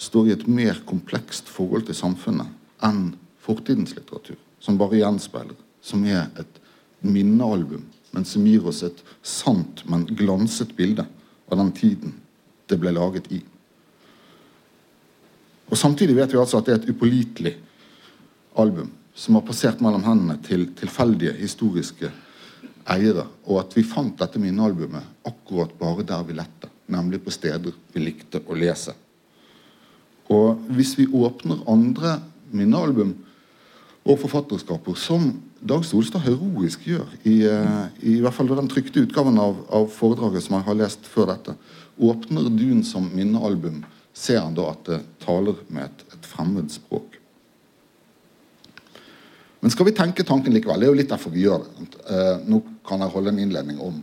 står 0.00 0.28
i 0.28 0.36
et 0.36 0.46
mer 0.50 0.84
komplekst 0.90 1.48
forhold 1.48 1.88
til 1.88 1.96
samfunnet 1.96 2.50
enn 2.84 3.14
fortidens 3.40 3.96
litteratur, 3.96 4.36
som 4.60 4.76
bare 4.80 5.00
gjenspeiler 5.00 5.56
som 5.82 6.04
er 6.04 6.28
et 6.40 6.60
minnealbum, 7.00 7.84
men 8.10 8.26
som 8.26 8.46
gir 8.46 8.66
oss 8.66 8.82
et 8.86 9.00
sant, 9.22 9.84
men 9.88 10.06
glanset 10.18 10.74
bilde 10.76 11.06
av 11.50 11.58
den 11.60 11.72
tiden 11.76 12.14
det 12.70 12.78
ble 12.80 12.92
laget 12.94 13.30
i. 13.32 13.40
Og 15.70 15.78
Samtidig 15.78 16.16
vet 16.18 16.32
vi 16.32 16.40
altså 16.40 16.58
at 16.58 16.66
det 16.66 16.74
er 16.74 16.80
et 16.80 16.90
upålitelig 16.90 17.54
album 18.58 18.90
som 19.14 19.36
har 19.36 19.46
passert 19.46 19.82
mellom 19.82 20.02
hendene 20.06 20.38
til 20.42 20.66
tilfeldige 20.78 21.36
historiske 21.38 22.10
eiere, 22.90 23.26
og 23.46 23.60
at 23.62 23.76
vi 23.76 23.86
fant 23.86 24.16
dette 24.18 24.40
minnealbumet 24.42 25.28
akkurat 25.28 25.72
bare 25.78 26.06
der 26.06 26.24
vi 26.26 26.36
lette, 26.38 26.70
nemlig 26.90 27.20
på 27.22 27.34
steder 27.34 27.74
vi 27.94 28.02
likte 28.02 28.42
å 28.46 28.56
lese. 28.58 28.94
Og 30.30 30.62
hvis 30.74 30.96
vi 30.98 31.06
åpner 31.06 31.62
andre 31.70 32.18
minnealbum 32.54 33.14
og 34.10 34.18
forfatterskaper, 34.24 34.98
som 34.98 35.30
Dag 35.60 35.84
Solstad 35.84 36.24
heroisk 36.24 36.86
gjør, 36.88 37.06
i, 37.28 37.42
eh, 37.44 37.86
i, 38.00 38.16
hvert 38.22 38.34
fall 38.34 38.48
den 38.48 38.70
trykte 38.70 39.02
utgaven 39.04 39.38
av, 39.38 39.58
av, 39.68 39.88
foredraget 39.92 40.46
som 40.46 40.56
jeg 40.56 40.66
har 40.66 40.78
lest 40.78 41.08
før 41.08 41.34
dette, 41.34 41.54
åpner 42.00 42.48
Dun 42.48 42.82
som 42.86 43.10
minnealbum, 43.12 43.82
ser 44.16 44.40
han 44.40 44.56
da 44.56 44.70
at 44.72 44.86
det 44.88 45.00
taler 45.22 45.60
med 45.68 45.84
et, 45.84 46.06
et 46.16 46.28
fremmed 46.28 46.72
språk. 46.72 47.18
Men 49.60 49.72
skal 49.74 49.90
vi 49.90 49.96
tenke 49.96 50.24
tanken 50.24 50.54
likevel? 50.56 50.80
Det 50.80 50.88
er 50.88 50.94
jo 50.94 51.00
litt 51.02 51.12
derfor 51.12 51.34
vi 51.34 51.44
gjør 51.44 51.66
det. 51.66 51.90
Eh, 52.08 52.36
nå 52.48 52.62
kan 52.88 53.04
jeg 53.04 53.12
holde 53.12 53.34
en 53.34 53.42
innledning 53.42 53.82
om 53.84 54.00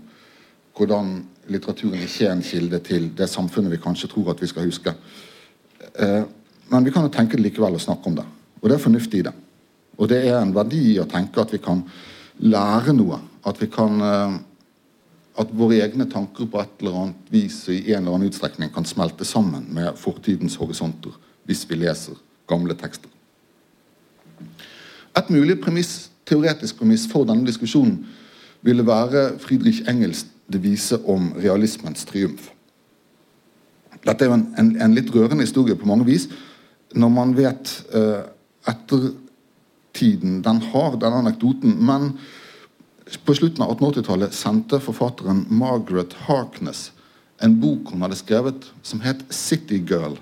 hvordan 0.77 1.15
litteraturen 1.49 2.03
ikke 2.05 2.27
er 2.27 2.35
en 2.35 2.45
kilde 2.45 2.79
til 2.85 3.09
det 3.17 3.25
samfunnet 3.31 3.73
vi 3.73 3.81
kanskje 3.81 4.11
tror 4.11 4.35
at 4.35 4.43
vi 4.43 4.51
skal 4.51 4.69
huske. 4.69 4.93
Eh, 5.97 6.21
men 6.69 6.85
vi 6.85 6.93
kan 6.93 7.07
jo 7.07 7.13
tenke 7.13 7.39
det 7.39 7.47
likevel 7.47 7.79
og 7.79 7.81
snakke 7.81 8.11
om 8.11 8.19
det. 8.19 8.27
Og 8.61 8.69
det 8.69 8.77
er 8.77 8.85
fornuftig 8.85 9.23
i 9.23 9.27
det. 9.31 9.33
Og 9.97 10.09
det 10.11 10.21
er 10.27 10.37
en 10.39 10.53
verdi 10.55 10.97
å 11.01 11.07
tenke 11.09 11.41
at 11.41 11.53
vi 11.53 11.61
kan 11.63 11.81
lære 12.43 12.93
noe. 12.93 13.19
At 13.47 13.61
vi 13.61 13.69
kan 13.71 14.01
eh, 14.03 14.37
at 15.37 15.53
våre 15.53 15.77
egne 15.85 16.07
tanker 16.09 16.49
på 16.49 16.61
et 16.61 16.81
eller 16.81 17.01
annet 17.01 17.31
vis 17.33 17.59
i 17.69 17.93
en 17.93 18.01
eller 18.01 18.17
annen 18.17 18.31
utstrekning 18.31 18.71
kan 18.73 18.87
smelte 18.89 19.25
sammen 19.25 19.67
med 19.73 19.97
fortidens 19.99 20.57
horisonter 20.57 21.13
hvis 21.47 21.63
vi 21.69 21.77
leser 21.77 22.17
gamle 22.49 22.75
tekster. 22.77 23.09
Et 25.17 25.29
mulig 25.33 25.59
premiss, 25.61 26.09
teoretisk 26.27 26.79
premiss 26.81 27.05
for 27.09 27.27
denne 27.27 27.45
diskusjonen 27.47 28.01
ville 28.65 28.85
være 28.85 29.37
Friedrich 29.41 29.83
Engels 29.89 30.25
devise 30.51 30.97
om 31.05 31.31
realismens 31.37 32.05
triumf. 32.09 32.49
Dette 34.05 34.25
er 34.25 34.31
jo 34.31 34.37
en, 34.37 34.47
en, 34.59 34.73
en 34.81 34.95
litt 34.95 35.09
rørende 35.13 35.45
historie 35.45 35.77
på 35.77 35.87
mange 35.89 36.05
vis. 36.07 36.27
Når 36.95 37.13
man 37.13 37.33
vet 37.37 37.71
eh, 37.95 38.25
etter 38.69 39.09
tiden 39.97 40.41
den 40.45 40.61
har, 40.71 40.99
denne 41.01 41.23
anekdoten. 41.23 41.73
Men 41.85 42.13
på 43.25 43.35
slutten 43.37 43.65
av 43.65 43.73
1880-tallet 43.75 44.35
sendte 44.35 44.79
forfatteren 44.83 45.45
Margaret 45.49 46.15
Harkness 46.27 46.91
en 47.43 47.59
bok 47.61 47.91
hun 47.93 48.01
hadde 48.01 48.17
skrevet 48.17 48.71
som 48.81 49.01
het 49.05 49.21
'City 49.29 49.81
Girl', 49.85 50.17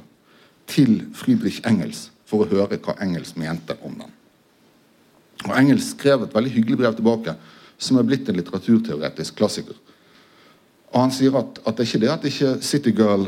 til 0.67 1.05
Friedrich 1.13 1.61
Engels 1.65 2.09
for 2.25 2.41
å 2.41 2.49
høre 2.49 2.79
hva 2.81 2.95
Engels 3.01 3.35
mente 3.37 3.77
om 3.85 3.93
den. 3.99 4.11
Og 5.45 5.53
Engels 5.53 5.91
skrev 5.93 6.23
et 6.23 6.33
veldig 6.33 6.51
hyggelig 6.51 6.77
brev 6.77 6.95
tilbake, 6.97 7.35
som 7.77 7.99
er 7.99 8.07
blitt 8.07 8.29
en 8.29 8.35
litteraturteoretisk 8.39 9.35
klassiker. 9.35 9.75
Og 10.93 11.01
Han 11.01 11.11
sier 11.11 11.35
at, 11.37 11.59
at 11.67 11.77
det 11.77 11.83
er 11.83 11.89
ikke 11.89 12.01
det 12.01 12.11
at 12.11 12.25
ikke 12.25 12.61
City 12.63 12.93
Girl, 12.95 13.27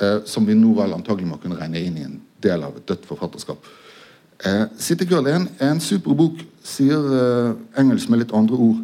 eh, 0.00 0.24
som 0.24 0.46
vi 0.46 0.54
nå 0.54 0.72
vel 0.74 0.96
antagelig 0.96 1.28
må 1.28 1.38
kunne 1.38 1.58
regne 1.60 1.80
inn 1.80 1.98
i 1.98 2.06
en 2.08 2.20
del 2.42 2.64
av 2.64 2.76
et 2.76 2.86
dødt 2.88 3.06
forfatterskap, 3.06 3.58
City 4.78 5.06
Girl 5.08 5.26
er 5.26 5.40
en, 5.40 5.48
er 5.58 5.72
en 5.72 5.80
super 5.80 6.14
bok, 6.16 6.42
sier 6.66 7.06
eh, 7.16 7.54
engelsk 7.80 8.10
med 8.12 8.20
litt 8.20 8.34
andre 8.36 8.58
ord. 8.68 8.82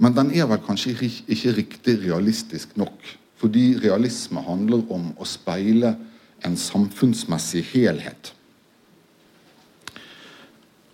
Men 0.00 0.16
den 0.16 0.32
er 0.36 0.48
vel 0.48 0.60
kanskje 0.64 0.94
ikke 1.28 1.54
riktig 1.56 1.96
realistisk 2.02 2.76
nok. 2.80 2.98
Fordi 3.40 3.78
realisme 3.80 4.42
handler 4.44 4.84
om 4.92 5.10
å 5.16 5.28
speile 5.28 5.94
en 6.44 6.56
samfunnsmessig 6.56 7.64
helhet. 7.72 8.34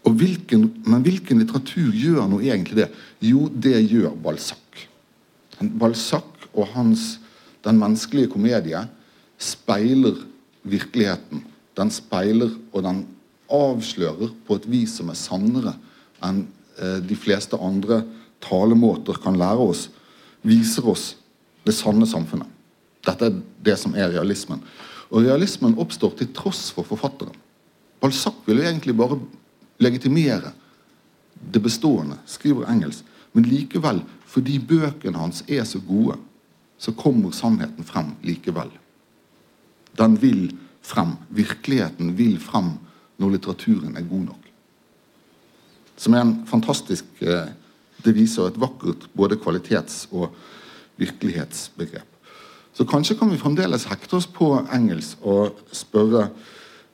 Hvilken, 0.06 0.68
men 0.86 1.02
hvilken 1.02 1.40
litteratur 1.42 1.90
gjør 1.90 2.28
nå 2.30 2.38
egentlig 2.44 2.78
det? 2.78 2.86
Jo, 3.26 3.48
det 3.50 3.80
gjør 3.90 4.14
Balzac. 4.22 4.86
Balzac 5.58 6.46
og 6.52 6.68
hans 6.74 7.18
'Den 7.64 7.78
menneskelige 7.78 8.30
komedie' 8.30 8.86
speiler 9.38 10.14
virkeligheten. 10.62 11.42
Den 11.76 11.90
speiler 11.90 12.50
og 12.72 12.82
den 12.82 13.06
avslører 13.52 14.32
på 14.46 14.58
et 14.58 14.68
vis 14.70 14.96
som 14.98 15.10
er 15.12 15.18
sannere 15.18 15.76
enn 16.24 16.44
eh, 16.80 16.98
de 17.04 17.16
fleste 17.18 17.58
andre 17.60 18.02
talemåter 18.44 19.18
kan 19.22 19.38
lære 19.38 19.70
oss, 19.72 19.86
viser 20.46 20.86
oss 20.88 21.14
det 21.66 21.74
sanne 21.74 22.06
samfunnet. 22.08 22.48
Dette 23.06 23.28
er 23.28 23.40
det 23.66 23.76
som 23.78 23.94
er 23.94 24.12
realismen. 24.14 24.62
Og 25.10 25.26
realismen 25.26 25.76
oppstår 25.78 26.16
til 26.18 26.30
tross 26.34 26.68
for 26.74 26.86
forfatteren. 26.86 27.34
Balzac 28.02 28.38
vil 28.46 28.62
egentlig 28.62 28.96
bare 28.98 29.18
legitimere 29.82 30.52
det 31.52 31.62
bestående, 31.62 32.18
skriver 32.26 32.68
engelsk. 32.70 33.04
Men 33.32 33.46
likevel, 33.48 34.00
fordi 34.26 34.58
bøkene 34.58 35.20
hans 35.20 35.42
er 35.48 35.64
så 35.68 35.80
gode, 35.84 36.16
så 36.78 36.92
kommer 36.96 37.32
sannheten 37.32 37.86
frem 37.86 38.14
likevel. 38.24 38.70
Den 39.96 40.16
vil 40.20 40.50
frem. 40.84 41.16
Virkeligheten 41.28 42.14
vil 42.18 42.38
frem 42.40 42.76
når 43.18 43.36
litteraturen 43.36 43.96
er 43.96 44.08
god 44.08 44.26
nok. 44.30 44.50
Som 45.96 46.14
er 46.14 46.24
en 46.24 46.36
fantastisk 46.46 47.04
eh, 47.20 47.48
Det 48.04 48.12
viser 48.14 48.46
et 48.46 48.58
vakkert 48.60 49.08
både 49.16 49.38
kvalitets- 49.40 50.06
og 50.12 50.34
virkelighetsbegrep. 51.00 52.06
Så 52.76 52.84
kanskje 52.84 53.16
kan 53.16 53.30
vi 53.32 53.38
fremdeles 53.40 53.86
hekte 53.88 54.18
oss 54.18 54.26
på 54.28 54.50
engelsk 54.72 55.16
og 55.24 55.56
spørre 55.72 56.28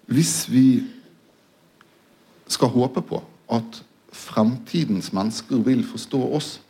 Hvis 0.07 0.47
vi 0.51 0.85
skal 2.47 2.69
håpe 2.69 3.03
på 3.03 3.23
at 3.51 3.83
fremtidens 4.13 5.13
mennesker 5.13 5.57
vil 5.57 5.85
forstå 5.85 6.21
oss, 6.37 6.61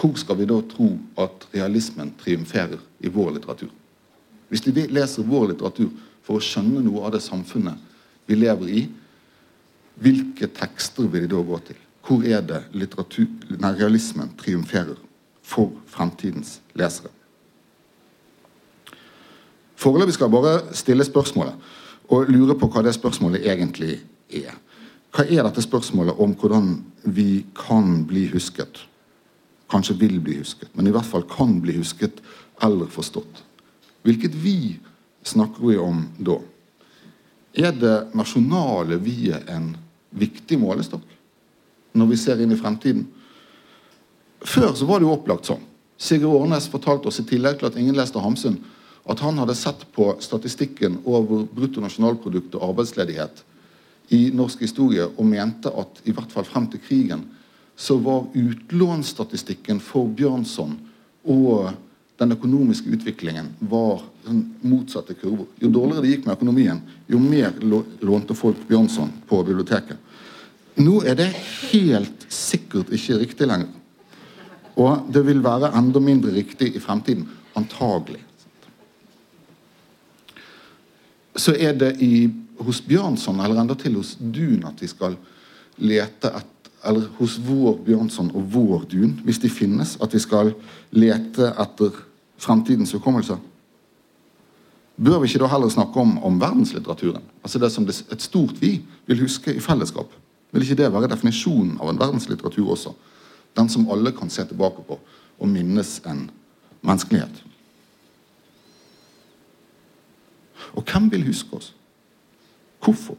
hvor 0.00 0.16
skal 0.16 0.38
vi 0.38 0.46
da 0.46 0.60
tro 0.70 0.98
at 1.18 1.46
realismen 1.54 2.14
triumferer 2.18 2.80
i 3.00 3.08
vår 3.08 3.30
litteratur? 3.36 3.70
Hvis 4.48 4.60
de 4.60 4.86
leser 4.90 5.22
vår 5.22 5.52
litteratur 5.52 5.90
for 6.22 6.38
å 6.38 6.44
skjønne 6.44 6.82
noe 6.84 7.04
av 7.06 7.14
det 7.14 7.22
samfunnet 7.22 7.93
vi 8.26 8.38
lever 8.38 8.68
i, 8.68 8.84
hvilke 10.00 10.48
tekster 10.50 11.08
vil 11.10 11.26
de 11.26 11.34
da 11.34 11.42
gå 11.42 11.58
til? 11.68 11.80
Hvor 12.04 12.24
er 12.26 12.42
det 12.44 12.62
nei, 12.72 13.72
realismen 13.78 14.32
triumferer 14.36 14.98
for 15.42 15.72
fremtidens 15.88 16.58
lesere? 16.76 17.12
Foreløpig 19.76 20.14
skal 20.16 20.28
jeg 20.28 20.36
bare 20.36 20.74
stille 20.76 21.04
spørsmålet 21.04 21.54
og 22.12 22.28
lure 22.28 22.56
på 22.58 22.68
hva 22.68 22.82
det 22.84 22.94
spørsmålet 22.96 23.46
egentlig 23.48 23.98
er. 24.32 24.52
Hva 25.14 25.24
er 25.24 25.44
dette 25.46 25.62
spørsmålet 25.62 26.20
om 26.20 26.34
hvordan 26.36 26.74
vi 27.04 27.44
kan 27.56 28.02
bli 28.08 28.26
husket? 28.32 28.82
Kanskje 29.70 29.96
vil 29.98 30.18
bli 30.20 30.38
husket, 30.40 30.68
men 30.74 30.86
i 30.86 30.92
hvert 30.92 31.08
fall 31.08 31.24
kan 31.30 31.60
bli 31.62 31.78
husket 31.78 32.20
eller 32.62 32.90
forstått. 32.90 33.42
Hvilket 34.04 34.34
vi 34.36 34.76
snakker 35.24 35.64
vi 35.64 35.78
om 35.80 36.04
da? 36.18 36.36
Er 37.54 37.72
det 37.72 38.14
nasjonale 38.18 38.98
vi-et 39.02 39.50
en 39.50 39.74
viktig 40.14 40.58
målestokk 40.58 41.06
når 41.94 42.08
vi 42.10 42.18
ser 42.18 42.40
inn 42.42 42.52
i 42.54 42.58
fremtiden? 42.58 43.04
Før 44.44 44.74
så 44.74 44.86
var 44.88 45.00
det 45.00 45.06
jo 45.06 45.14
opplagt 45.14 45.48
sånn. 45.48 45.62
Sigurd 45.94 46.42
Årnes 46.42 46.66
fortalte 46.68 47.08
oss 47.08 47.20
i 47.22 47.26
tillegg 47.28 47.60
til 47.60 47.70
at 47.70 47.78
ingen 47.78 47.96
leste 47.96 48.20
Hamsun, 48.20 48.58
at 49.06 49.20
han 49.22 49.38
hadde 49.38 49.54
sett 49.56 49.84
på 49.94 50.10
statistikken 50.24 50.98
over 51.04 51.44
bruttonasjonalprodukt 51.54 52.56
og 52.58 52.70
arbeidsledighet 52.72 53.44
i 54.12 54.28
norsk 54.34 54.64
historie 54.64 55.06
og 55.06 55.24
mente 55.28 55.70
at 55.70 56.02
i 56.04 56.12
hvert 56.12 56.32
fall 56.32 56.46
frem 56.48 56.66
til 56.72 56.82
krigen 56.84 57.24
så 57.76 57.96
var 58.02 58.26
utlånsstatistikken 58.36 59.80
for 59.82 60.10
Bjørnson 60.10 60.76
og 61.30 61.72
den 62.24 62.34
økonomiske 62.38 62.90
utviklingen 62.96 63.52
var 63.70 64.02
den 64.24 64.42
motsatte 64.64 65.16
kurver. 65.18 65.46
Jo 65.60 65.70
dårligere 65.72 66.04
det 66.04 66.12
gikk 66.14 66.26
med 66.26 66.36
økonomien, 66.38 66.82
jo 67.06 67.20
mer 67.20 67.54
lånte 68.04 68.36
folk 68.36 68.64
Bjørnson 68.68 69.12
på 69.28 69.42
biblioteket. 69.46 70.00
Nå 70.80 71.00
er 71.06 71.18
det 71.18 71.30
helt 71.70 72.24
sikkert 72.32 72.90
ikke 72.94 73.20
riktig 73.20 73.46
lenger. 73.46 73.70
Og 74.74 75.10
det 75.14 75.22
vil 75.26 75.42
være 75.44 75.70
enda 75.78 76.00
mindre 76.02 76.32
riktig 76.34 76.72
i 76.74 76.82
fremtiden. 76.82 77.28
Antagelig. 77.54 78.18
Så 81.36 81.54
er 81.54 81.76
det 81.78 81.92
i 82.02 82.26
hos 82.64 82.80
Bjørnson 82.82 83.38
eller 83.42 83.60
enda 83.60 83.76
til 83.78 83.98
hos 83.98 84.16
Dun 84.18 84.66
at 84.66 84.82
vi 84.82 84.88
skal 84.90 85.14
lete 85.78 86.30
et, 86.30 86.50
eller 86.86 87.06
hos 87.18 87.36
vår 87.42 87.78
Bjørnson 87.86 88.32
og 88.34 88.50
vår 88.54 88.88
Dun, 88.90 89.14
hvis 89.26 89.40
de 89.42 89.50
finnes, 89.50 89.96
at 90.02 90.14
vi 90.14 90.22
skal 90.22 90.52
lete 90.94 91.52
etter 91.54 92.02
fremtidens 92.44 92.92
hukommelse? 92.92 93.38
Bør 94.94 95.18
vi 95.18 95.26
ikke 95.28 95.42
da 95.42 95.48
heller 95.50 95.72
snakke 95.72 96.00
om, 96.00 96.18
om 96.22 96.36
verdenslitteraturen? 96.40 97.24
Altså 97.42 97.58
det 97.58 97.72
som 97.72 97.88
et 97.88 98.22
stort 98.22 98.60
vi 98.60 98.76
vil 99.06 99.24
huske 99.24 99.54
i 99.54 99.62
fellesskap. 99.62 100.12
Vil 100.52 100.62
ikke 100.62 100.78
det 100.78 100.92
være 100.94 101.10
definisjonen 101.10 101.80
av 101.82 101.90
en 101.90 101.98
verdenslitteratur 101.98 102.70
også? 102.76 102.94
Den 103.58 103.68
som 103.68 103.88
alle 103.90 104.12
kan 104.14 104.30
se 104.30 104.44
tilbake 104.46 104.84
på 104.86 104.98
og 105.40 105.50
minnes 105.50 105.98
en 106.06 106.28
menneskelighet. 106.84 107.42
Og 110.74 110.82
hvem 110.86 111.10
vil 111.10 111.26
huske 111.26 111.56
oss? 111.56 111.72
Hvorfor? 112.82 113.18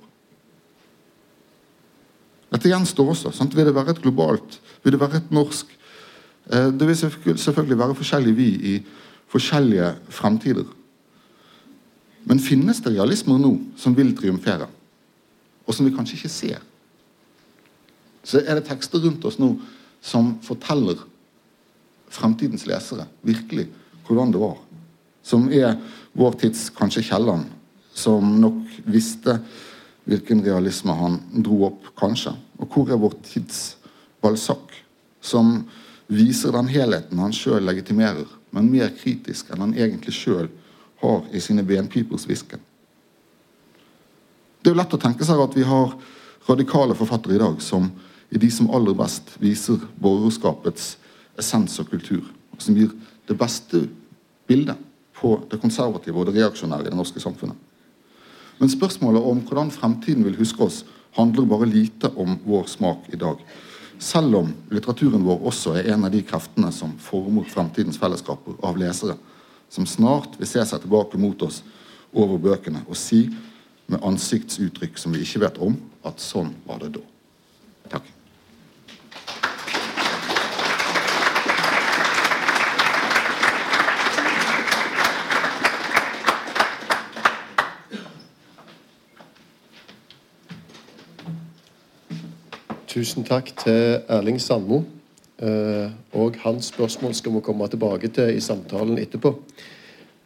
Dette 2.53 2.69
gjenstår 2.71 3.11
også. 3.11 3.33
Sant? 3.35 3.55
Vil 3.55 3.67
det 3.67 3.75
være 3.75 3.95
et 3.95 4.03
globalt? 4.03 4.59
Vil 4.83 4.95
det 4.95 5.01
være 5.01 5.19
et 5.19 5.31
norsk? 5.33 5.71
Eh, 6.51 6.71
det 6.71 6.87
vil 6.87 6.97
selvfølgelig 7.37 7.79
være 7.79 7.97
forskjellig 7.99 8.35
vi 8.37 8.49
i 8.55 8.75
forskjellige 9.31 9.93
fremtider. 10.13 10.67
Men 12.25 12.41
finnes 12.41 12.81
det 12.81 12.95
realismer 12.95 13.39
nå 13.41 13.53
som 13.77 13.95
vil 13.97 14.13
triumfere, 14.17 14.67
og 15.65 15.75
som 15.75 15.85
vi 15.85 15.93
kanskje 15.93 16.19
ikke 16.19 16.33
ser? 16.33 16.63
Så 18.25 18.41
er 18.41 18.57
det 18.57 18.65
tekster 18.69 19.03
rundt 19.03 19.25
oss 19.25 19.37
nå 19.41 19.51
som 20.05 20.35
forteller 20.45 21.01
fremtidens 22.13 22.65
lesere 22.69 23.05
virkelig 23.25 23.67
hvordan 24.05 24.33
det 24.33 24.41
var. 24.41 24.57
Som 25.25 25.47
er 25.53 25.77
vår 26.17 26.37
tids 26.41 26.67
kanskje 26.73 27.03
Kielland, 27.07 27.47
som 27.93 28.35
nok 28.41 28.61
visste 28.85 29.39
hvilken 30.05 30.43
realisme 30.45 30.93
han 30.93 31.17
dro 31.45 31.63
opp, 31.71 31.89
kanskje. 31.97 32.35
Og 32.61 32.69
hvor 32.69 32.91
er 32.93 33.01
vår 33.01 33.15
tids 33.25 33.77
Balzac, 34.21 34.77
som 35.21 35.63
viser 36.07 36.53
den 36.53 36.69
helheten 36.69 37.21
han 37.21 37.33
sjøl 37.33 37.65
legitimerer, 37.65 38.27
men 38.55 38.71
mer 38.71 38.93
kritisk 38.95 39.51
enn 39.51 39.65
han 39.65 39.75
egentlig 39.75 40.15
sjøl 40.15 40.47
har 41.01 41.25
i 41.35 41.41
sine 41.43 41.65
benpipers 41.67 42.25
hvisken. 42.29 42.61
Det 44.61 44.71
er 44.71 44.73
jo 44.73 44.79
lett 44.79 44.95
å 44.95 45.01
tenke 45.01 45.27
seg 45.27 45.41
at 45.43 45.55
vi 45.57 45.65
har 45.67 45.91
radikale 46.47 46.95
forfattere 46.97 47.35
i 47.35 47.41
dag 47.41 47.59
som 47.61 47.91
i 48.33 48.39
de 48.41 48.49
som 48.51 48.71
aller 48.73 48.95
best 48.97 49.35
viser 49.41 49.83
borgerskapets 50.01 50.95
essens 51.37 51.75
og 51.83 51.91
kultur, 51.91 52.23
og 52.55 52.63
som 52.63 52.77
gir 52.77 52.89
det 53.27 53.37
beste 53.37 53.83
bildet 54.49 54.79
på 55.15 55.35
det 55.51 55.59
konservative 55.61 56.17
og 56.17 56.29
det 56.29 56.39
reaksjonære 56.39 56.87
i 56.87 56.91
det 56.91 56.97
norske 56.97 57.21
samfunnet. 57.21 57.57
Men 58.57 58.71
spørsmålet 58.71 59.23
om 59.23 59.41
hvordan 59.43 59.71
fremtiden 59.73 60.23
vil 60.25 60.39
huske 60.39 60.63
oss, 60.63 60.83
handler 61.15 61.47
bare 61.47 61.67
lite 61.69 62.11
om 62.19 62.37
vår 62.45 62.67
smak 62.71 63.07
i 63.13 63.19
dag. 63.19 63.39
Selv 63.99 64.35
om 64.41 64.51
litteraturen 64.73 65.23
vår 65.23 65.45
også 65.49 65.77
er 65.79 65.91
en 65.93 66.05
av 66.07 66.13
de 66.13 66.21
kreftene 66.25 66.71
som 66.75 66.93
former 67.01 67.47
fremtidens 67.51 67.99
fellesskaper 68.01 68.57
av 68.65 68.77
lesere, 68.79 69.15
som 69.71 69.87
snart 69.87 70.35
vil 70.39 70.49
se 70.49 70.63
seg 70.67 70.83
tilbake 70.83 71.19
mot 71.19 71.41
oss 71.47 71.61
over 72.15 72.39
bøkene 72.41 72.83
og 72.85 72.97
si 72.99 73.25
med 73.91 74.03
ansiktsuttrykk 74.05 74.99
som 74.99 75.13
vi 75.15 75.23
ikke 75.25 75.43
vet 75.45 75.61
om, 75.61 75.77
at 76.05 76.21
sånn 76.21 76.53
var 76.67 76.81
det 76.83 76.95
da. 76.97 77.03
Takk. 77.95 78.14
Tusen 92.95 93.25
takk 93.27 93.49
til 93.59 94.05
Erling 94.07 94.37
Sandmo. 94.39 94.77
Eh, 95.43 95.89
og 96.15 96.37
hans 96.45 96.69
spørsmål 96.71 97.11
skal 97.13 97.33
vi 97.33 97.41
komme 97.43 97.67
tilbake 97.67 98.07
til 98.07 98.37
i 98.37 98.39
samtalen 98.39 99.01
etterpå. 99.01 99.33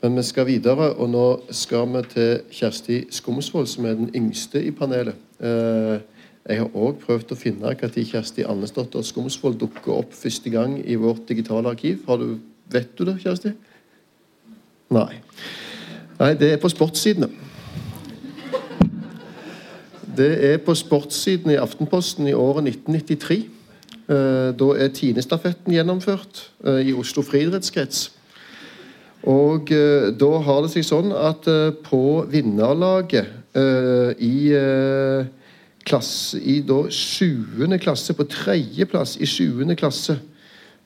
Men 0.04 0.18
vi 0.18 0.24
skal 0.24 0.46
videre, 0.46 0.92
og 0.94 1.10
nå 1.10 1.24
skal 1.50 1.90
vi 1.96 2.04
til 2.12 2.44
Kjersti 2.52 3.00
Skomsvold, 3.10 3.66
som 3.68 3.86
er 3.90 3.98
den 3.98 4.12
yngste 4.16 4.62
i 4.62 4.70
panelet. 4.72 5.18
Eh, 5.42 5.98
jeg 6.46 6.62
har 6.62 6.78
òg 6.78 7.02
prøvd 7.02 7.34
å 7.34 7.40
finne 7.42 7.74
når 7.74 8.06
Kjersti 8.12 8.46
Andesdotter 8.46 9.02
Skomsvold 9.02 9.58
dukker 9.66 9.98
opp 10.04 10.14
første 10.14 10.54
gang 10.54 10.78
i 10.86 10.96
vårt 10.96 11.26
digitale 11.28 11.74
arkiv. 11.74 12.06
Du, 12.06 12.38
vet 12.70 12.94
du 12.94 13.06
det, 13.10 13.18
Kjersti? 13.26 13.56
Nei. 14.94 15.24
Nei, 16.20 16.34
det 16.38 16.54
er 16.54 16.62
på 16.62 16.70
sportssidene. 16.70 17.49
Det 20.20 20.52
er 20.52 20.58
på 20.60 20.74
sportssiden 20.76 21.54
i 21.54 21.56
Aftenposten 21.56 22.28
i 22.28 22.34
året 22.36 22.66
1993. 22.68 23.46
Eh, 24.10 24.50
da 24.60 24.68
er 24.76 24.90
Tinestafetten 24.92 25.72
gjennomført 25.72 26.42
eh, 26.66 26.90
i 26.90 26.94
Oslo 26.94 27.24
friidrettskrets. 27.24 28.10
Og 29.24 29.72
eh, 29.72 30.10
da 30.20 30.32
har 30.44 30.66
det 30.66 30.74
seg 30.74 30.88
sånn 30.88 31.14
at 31.16 31.48
på 31.86 32.02
vinnerlaget 32.32 33.36
i 34.20 34.34
klasse 35.90 36.38
i 36.38 36.60
da 36.68 36.84
sjuende 36.94 37.80
klasse, 37.82 38.14
på 38.14 38.28
tredjeplass 38.30 39.16
i 39.18 39.28
sjuende 39.28 39.76
klasse 39.80 40.20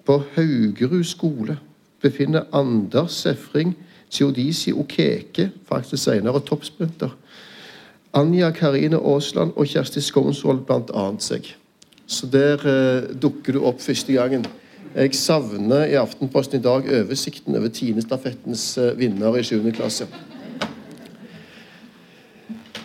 på 0.08 0.16
Haugerud 0.38 1.04
skole, 1.06 1.58
befinner 2.02 2.48
Anders 2.56 3.18
Sefring 3.26 3.74
Theodisi 4.14 4.72
Okeke, 4.72 5.50
faktisk 5.68 6.06
senere 6.06 6.40
toppsprinter. 6.48 7.12
Anja 8.14 8.52
Karine 8.54 9.00
Aasland 9.02 9.56
og 9.58 9.66
Kjersti 9.66 10.02
Skånsvold 10.06 10.68
bl.a. 10.68 11.06
seg. 11.18 11.48
Så 12.06 12.28
der 12.30 12.62
eh, 12.70 13.08
dukker 13.18 13.56
du 13.56 13.64
opp 13.66 13.82
første 13.82 14.14
gangen. 14.14 14.46
Jeg 14.94 15.16
savner 15.18 15.88
i 15.90 15.98
Aftenposten 15.98 16.60
i 16.60 16.62
dag 16.62 16.86
oversikten 17.00 17.58
over 17.58 17.74
Tinestafettens 17.74 18.68
eh, 18.78 18.92
vinner 19.00 19.40
i 19.40 19.42
7. 19.44 19.66
klasse. 19.74 20.06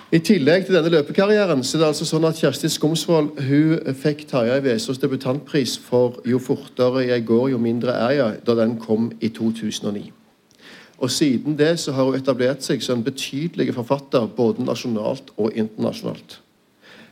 I 0.08 0.22
tillegg 0.24 0.64
til 0.64 0.78
denne 0.78 0.94
løpekarrieren 0.94 1.60
så 1.60 1.76
er 1.76 1.82
det 1.82 1.90
altså 1.90 2.08
sånn 2.08 2.24
at 2.24 2.40
Kjersti 2.40 2.70
Skomsvold 2.72 3.42
hun 3.44 3.96
fikk 4.00 4.24
Tarjei 4.30 4.62
Vesaas 4.64 5.02
debutantpris 5.02 5.76
for 5.76 6.22
'Jo 6.24 6.40
fortere 6.40 7.04
jeg 7.10 7.26
går, 7.28 7.50
jo 7.52 7.58
mindre 7.60 7.92
er 7.92 8.16
jeg' 8.16 8.40
da 8.46 8.56
den 8.56 8.78
kom 8.80 9.12
i 9.20 9.28
2009. 9.28 10.08
Og 10.98 11.10
Siden 11.10 11.58
det 11.58 11.78
så 11.80 11.92
har 11.92 12.04
hun 12.04 12.14
etablert 12.14 12.64
seg 12.66 12.82
som 12.82 12.98
en 12.98 13.04
betydelig 13.04 13.74
forfatter 13.74 14.26
både 14.26 14.64
nasjonalt 14.64 15.30
og 15.36 15.52
internasjonalt. 15.54 16.40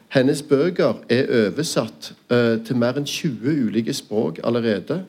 Hennes 0.09 0.43
bøker 0.43 0.95
er 1.09 1.31
oversatt 1.47 2.15
uh, 2.31 2.65
til 2.65 2.77
mer 2.77 2.99
enn 2.99 3.07
20 3.07 3.67
ulike 3.67 3.95
språk 3.95 4.41
allerede. 4.45 5.05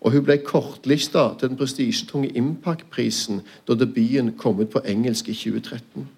Og 0.00 0.12
hun 0.12 0.24
ble 0.24 0.38
kortlista 0.44 1.28
til 1.38 1.50
den 1.50 1.58
prestisjetunge 1.60 2.32
Impact-prisen 2.38 3.42
da 3.68 3.74
debuten 3.74 4.32
kom 4.38 4.60
ut 4.60 4.72
på 4.72 4.82
engelsk 4.86 5.28
i 5.28 5.34
2013. 5.34 6.08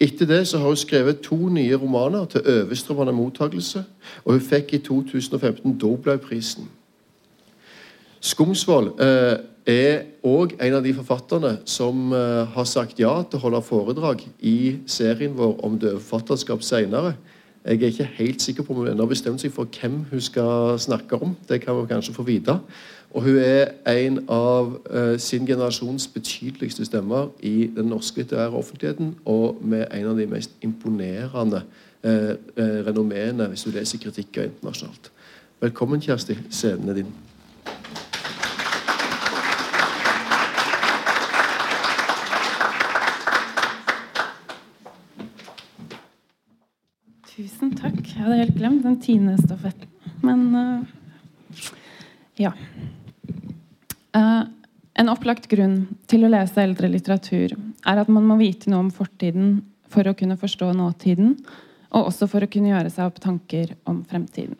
Etter 0.00 0.26
det 0.26 0.44
så 0.48 0.58
har 0.58 0.70
hun 0.70 0.76
skrevet 0.76 1.20
to 1.20 1.36
nye 1.48 1.76
romaner 1.76 2.24
til 2.24 2.46
overstrømmende 2.46 3.12
mottakelse, 3.12 3.84
og 4.24 4.32
hun 4.32 4.40
fikk 4.40 4.74
i 4.74 4.78
2015 4.78 5.78
Doblaug-prisen. 5.78 6.68
Skomsvold 8.20 9.00
eh, 9.00 9.38
er 9.68 10.06
òg 10.24 10.54
en 10.64 10.78
av 10.78 10.84
de 10.84 10.94
forfatterne 10.96 11.58
som 11.68 12.12
eh, 12.16 12.44
har 12.54 12.68
sagt 12.68 13.00
ja 13.00 13.12
til 13.28 13.38
å 13.38 13.42
holde 13.42 13.64
foredrag 13.66 14.24
i 14.40 14.78
serien 14.88 15.34
vår 15.36 15.58
om 15.66 15.76
døveforfatterskap 15.80 16.64
senere. 16.64 17.16
Jeg 17.68 17.82
er 17.82 17.92
ikke 17.92 18.12
helt 18.16 18.42
sikker 18.42 18.64
på 18.64 18.72
om 18.72 18.80
hun 18.80 18.88
ennå 18.92 19.04
har 19.04 19.10
bestemt 19.10 19.42
seg 19.42 19.52
for 19.52 19.68
hvem 19.68 20.00
hun 20.08 20.22
skal 20.24 20.78
snakke 20.80 21.18
om. 21.20 21.36
Det 21.48 21.60
kan 21.60 21.76
vi 21.76 21.90
kanskje 21.90 22.16
få 22.16 22.24
vite. 22.24 22.54
Og 23.12 23.26
hun 23.26 23.36
er 23.42 23.74
en 23.92 24.18
av 24.32 24.72
uh, 24.88 25.18
sin 25.20 25.46
generasjons 25.48 26.06
betydeligste 26.12 26.86
stemmer 26.88 27.28
i 27.40 27.68
den 27.76 27.90
norske 27.92 28.22
litterære 28.22 28.56
offentligheten, 28.56 29.14
og 29.24 29.60
med 29.60 29.86
en 29.92 30.10
av 30.12 30.20
de 30.20 30.28
mest 30.28 30.56
imponerende 30.64 31.64
uh, 32.04 32.34
uh, 32.56 32.80
renommeene 32.88 33.48
hvis 33.52 33.68
du 33.68 33.72
leser 33.74 34.00
kritikker 34.00 34.48
internasjonalt. 34.48 35.10
Velkommen, 35.60 36.04
Kjersti. 36.04 36.38
Scenen 36.52 36.88
er 36.88 37.02
din. 37.02 37.16
Tusen 47.38 47.70
takk. 47.70 48.07
Jeg 48.18 48.24
hadde 48.26 48.38
helt 48.40 48.56
glemt 48.58 48.82
den 48.82 48.96
tiende 48.98 49.36
stafetten. 49.38 49.86
Men 50.26 50.40
uh, 50.50 51.60
ja. 52.34 52.50
Uh, 54.10 54.42
en 54.98 55.10
opplagt 55.12 55.44
grunn 55.46 55.84
til 56.10 56.26
å 56.26 56.30
lese 56.32 56.58
eldre 56.58 56.88
litteratur 56.90 57.52
er 57.54 58.00
at 58.02 58.08
man 58.10 58.24
må 58.26 58.34
vite 58.40 58.72
noe 58.72 58.88
om 58.88 58.88
fortiden 58.90 59.60
for 59.86 60.10
å 60.10 60.16
kunne 60.18 60.34
forstå 60.40 60.72
nåtiden, 60.74 61.36
og 61.94 62.08
også 62.08 62.26
for 62.32 62.42
å 62.42 62.48
kunne 62.50 62.72
gjøre 62.72 62.90
seg 62.90 63.06
opp 63.06 63.20
tanker 63.22 63.76
om 63.86 64.00
fremtiden. 64.02 64.56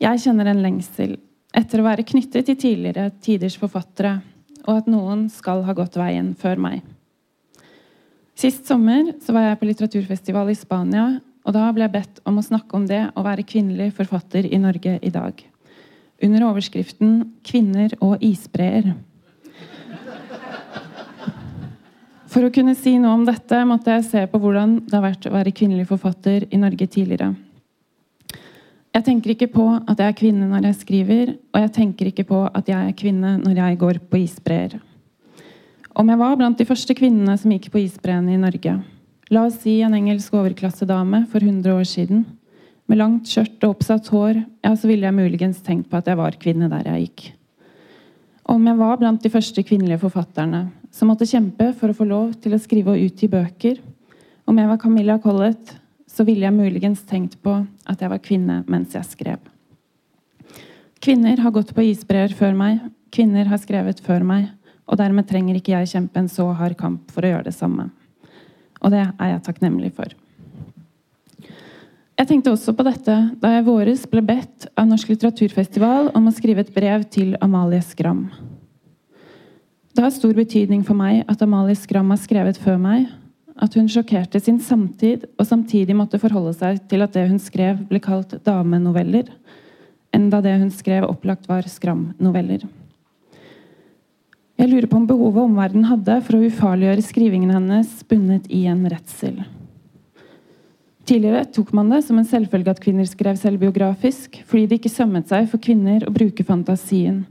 Jeg 0.00 0.22
kjenner 0.24 0.48
en 0.48 0.62
lengsel 0.64 1.18
etter 1.52 1.82
å 1.82 1.84
være 1.84 2.06
knyttet 2.08 2.48
til 2.48 2.56
tidligere 2.56 3.10
tiders 3.20 3.58
forfattere, 3.60 4.14
og 4.64 4.80
at 4.80 4.88
noen 4.88 5.26
skal 5.28 5.66
ha 5.68 5.76
gått 5.76 6.00
veien 6.00 6.32
før 6.40 6.64
meg. 6.64 6.80
Sist 8.40 8.64
sommer 8.64 9.12
var 9.28 9.50
jeg 9.50 9.60
på 9.60 9.68
litteraturfestival 9.68 10.48
i 10.48 10.56
Spania 10.56 11.04
og 11.42 11.54
da 11.56 11.68
ble 11.74 11.86
jeg 11.86 11.94
bedt 11.96 12.20
om 12.28 12.38
å 12.38 12.44
snakke 12.46 12.76
om 12.78 12.84
det 12.86 13.02
å 13.18 13.24
være 13.26 13.46
kvinnelig 13.46 13.92
forfatter 13.96 14.46
i 14.46 14.60
Norge 14.62 14.98
i 15.02 15.10
dag. 15.10 15.34
Under 16.22 16.44
overskriften 16.46 17.32
'Kvinner 17.42 17.96
og 18.00 18.22
isbreer'. 18.22 18.94
For 22.32 22.46
å 22.46 22.52
kunne 22.54 22.74
si 22.74 22.94
noe 22.96 23.12
om 23.12 23.24
dette 23.28 23.58
måtte 23.68 23.92
jeg 23.92 24.04
se 24.08 24.20
på 24.26 24.38
hvordan 24.40 24.86
det 24.86 24.94
har 24.94 25.04
vært 25.04 25.26
å 25.28 25.34
være 25.34 25.52
kvinnelig 25.52 25.88
forfatter 25.90 26.46
i 26.48 26.56
Norge 26.56 26.86
tidligere. 26.86 27.34
Jeg 28.92 29.04
tenker 29.04 29.34
ikke 29.34 29.50
på 29.52 29.66
at 29.88 29.98
jeg 29.98 30.08
er 30.08 30.16
kvinne 30.16 30.48
når 30.48 30.68
jeg 30.68 30.78
skriver, 30.80 31.36
og 31.52 31.60
jeg 31.60 31.72
tenker 31.72 32.08
ikke 32.08 32.24
på 32.28 32.40
at 32.44 32.66
jeg 32.68 32.88
er 32.88 32.96
kvinne 32.96 33.36
når 33.40 33.56
jeg 33.56 33.78
går 33.80 34.00
på 34.08 34.20
isbreer. 34.20 34.80
Om 35.92 36.08
jeg 36.08 36.18
var 36.18 36.36
blant 36.36 36.58
de 36.58 36.64
første 36.64 36.94
kvinnene 36.96 37.36
som 37.36 37.52
gikk 37.52 37.70
på 37.72 37.80
isbreene 37.82 38.32
i 38.32 38.40
Norge, 38.40 38.78
La 39.32 39.46
oss 39.48 39.62
si 39.62 39.78
en 39.80 39.94
engelsk 39.96 40.34
overklassedame 40.36 41.22
for 41.32 41.40
100 41.40 41.72
år 41.72 41.86
siden. 41.88 42.26
Med 42.84 42.98
langt 43.00 43.30
skjørt 43.30 43.62
og 43.64 43.78
oppsatt 43.78 44.10
hår, 44.12 44.42
ja, 44.60 44.72
så 44.76 44.90
ville 44.90 45.06
jeg 45.06 45.16
muligens 45.16 45.62
tenkt 45.64 45.86
på 45.88 45.96
at 45.96 46.10
jeg 46.10 46.18
var 46.18 46.36
kvinne 46.42 46.68
der 46.68 46.90
jeg 46.90 47.06
gikk. 47.06 47.22
Om 48.52 48.66
jeg 48.68 48.76
var 48.82 48.98
blant 49.00 49.24
de 49.24 49.30
første 49.32 49.64
kvinnelige 49.64 50.02
forfatterne 50.02 50.66
som 50.92 51.08
måtte 51.08 51.24
kjempe 51.30 51.70
for 51.78 51.88
å 51.88 51.96
få 51.96 52.04
lov 52.10 52.34
til 52.44 52.52
å 52.52 52.60
skrive 52.60 52.92
og 52.92 53.06
utgi 53.06 53.30
bøker, 53.32 53.80
om 54.44 54.60
jeg 54.60 54.68
var 54.68 54.82
Camilla 54.82 55.16
Collett, 55.22 55.78
så 56.04 56.28
ville 56.28 56.44
jeg 56.44 56.58
muligens 56.58 57.00
tenkt 57.08 57.38
på 57.40 57.56
at 57.88 58.04
jeg 58.04 58.12
var 58.12 58.20
kvinne 58.20 58.58
mens 58.68 58.92
jeg 58.98 59.14
skrev. 59.14 59.40
Kvinner 61.00 61.40
har 61.40 61.56
gått 61.56 61.72
på 61.72 61.86
isbreer 61.88 62.36
før 62.36 62.52
meg, 62.58 62.84
kvinner 63.08 63.48
har 63.48 63.64
skrevet 63.64 64.04
før 64.04 64.28
meg, 64.28 64.52
og 64.84 65.00
dermed 65.00 65.24
trenger 65.30 65.56
ikke 65.56 65.72
jeg 65.78 65.94
kjempe 65.96 66.20
en 66.20 66.28
så 66.28 66.50
hard 66.52 66.76
kamp 66.76 67.08
for 67.14 67.24
å 67.24 67.32
gjøre 67.32 67.48
det 67.48 67.56
samme. 67.56 67.88
Og 68.82 68.92
det 68.94 69.06
er 69.06 69.32
jeg 69.32 69.44
takknemlig 69.46 69.92
for. 69.96 70.10
Jeg 72.18 72.28
tenkte 72.28 72.52
også 72.52 72.74
på 72.76 72.84
dette 72.86 73.14
da 73.40 73.54
jeg 73.54 73.64
i 73.64 73.66
våres 73.66 74.04
ble 74.10 74.22
bedt 74.26 74.68
av 74.78 74.86
Norsk 74.90 75.14
litteraturfestival 75.14 76.12
om 76.14 76.28
å 76.28 76.34
skrive 76.34 76.62
et 76.62 76.74
brev 76.74 77.06
til 77.10 77.32
Amalie 77.42 77.82
Skram. 77.82 78.26
Det 79.92 80.04
har 80.04 80.12
stor 80.14 80.32
betydning 80.36 80.84
for 80.86 80.96
meg 80.96 81.24
at 81.28 81.42
Amalie 81.44 81.76
Skram 81.76 82.12
har 82.12 82.20
skrevet 82.20 82.60
før 82.62 82.78
meg, 82.80 83.08
at 83.62 83.74
hun 83.76 83.90
sjokkerte 83.90 84.40
sin 84.40 84.60
samtid 84.62 85.26
og 85.36 85.48
samtidig 85.48 85.96
måtte 85.96 86.20
forholde 86.20 86.54
seg 86.56 86.78
til 86.90 87.04
at 87.04 87.12
det 87.16 87.26
hun 87.28 87.42
skrev, 87.42 87.82
ble 87.90 88.00
kalt 88.02 88.36
damenoveller, 88.46 89.28
enda 90.14 90.40
det 90.44 90.54
hun 90.60 90.70
skrev, 90.72 91.08
opplagt 91.08 91.48
var 91.50 91.68
Skram-noveller. 91.68 92.64
Jeg 94.62 94.70
lurer 94.70 94.86
på 94.86 94.94
om 94.94 95.06
behovet 95.10 95.42
omverdenen 95.42 95.88
hadde 95.88 96.20
for 96.22 96.38
å 96.38 96.46
ufarliggjøre 96.46 97.02
skrivingen 97.02 97.50
hennes, 97.50 97.96
bunnet 98.06 98.44
i 98.46 98.60
en 98.70 98.84
redsel. 98.86 99.40
Tidligere 101.02 101.48
tok 101.50 101.72
man 101.74 101.88
det 101.90 102.04
som 102.06 102.20
en 102.20 102.28
selvfølge 102.30 102.70
at 102.70 102.82
kvinner 102.84 103.08
skrev 103.10 103.40
selvbiografisk, 103.40 104.36
fordi 104.46 104.68
det 104.70 104.76
ikke 104.78 104.92
sømmet 104.92 105.32
seg 105.32 105.48
for 105.50 105.58
kvinner 105.64 106.04
å 106.06 106.12
bruke 106.14 106.46
fantasien. 106.46 107.24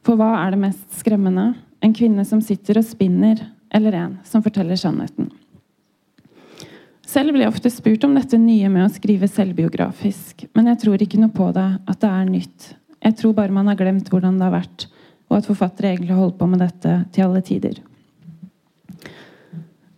For 0.00 0.16
hva 0.16 0.30
er 0.38 0.54
det 0.54 0.62
mest 0.62 0.96
skremmende? 0.96 1.44
En 1.84 1.92
kvinne 1.92 2.24
som 2.24 2.40
sitter 2.40 2.80
og 2.80 2.86
spinner, 2.88 3.42
eller 3.68 3.98
en 3.98 4.14
som 4.24 4.40
forteller 4.40 4.80
sannheten? 4.80 5.28
Selv 7.04 7.34
blir 7.34 7.44
jeg 7.44 7.52
ofte 7.52 7.74
spurt 7.74 8.06
om 8.08 8.14
dette 8.16 8.40
nye 8.40 8.70
med 8.72 8.86
å 8.86 8.94
skrive 8.94 9.28
selvbiografisk, 9.28 10.46
men 10.56 10.72
jeg 10.72 10.80
tror 10.86 11.04
ikke 11.04 11.20
noe 11.20 11.36
på 11.36 11.50
det, 11.52 11.68
at 11.84 12.00
det 12.00 12.14
er 12.14 12.32
nytt. 12.32 12.70
Jeg 13.04 13.18
tror 13.20 13.36
bare 13.36 13.52
man 13.52 13.68
har 13.68 13.76
glemt 13.76 14.08
hvordan 14.08 14.40
det 14.40 14.48
har 14.48 14.56
vært 14.56 14.88
og 15.30 15.38
at 15.38 15.46
forfattere 15.46 15.94
egentlig 15.94 16.18
holdt 16.18 16.36
på 16.40 16.48
med 16.50 16.60
dette 16.64 16.96
til 17.14 17.26
alle 17.28 17.40
tider. 17.46 17.78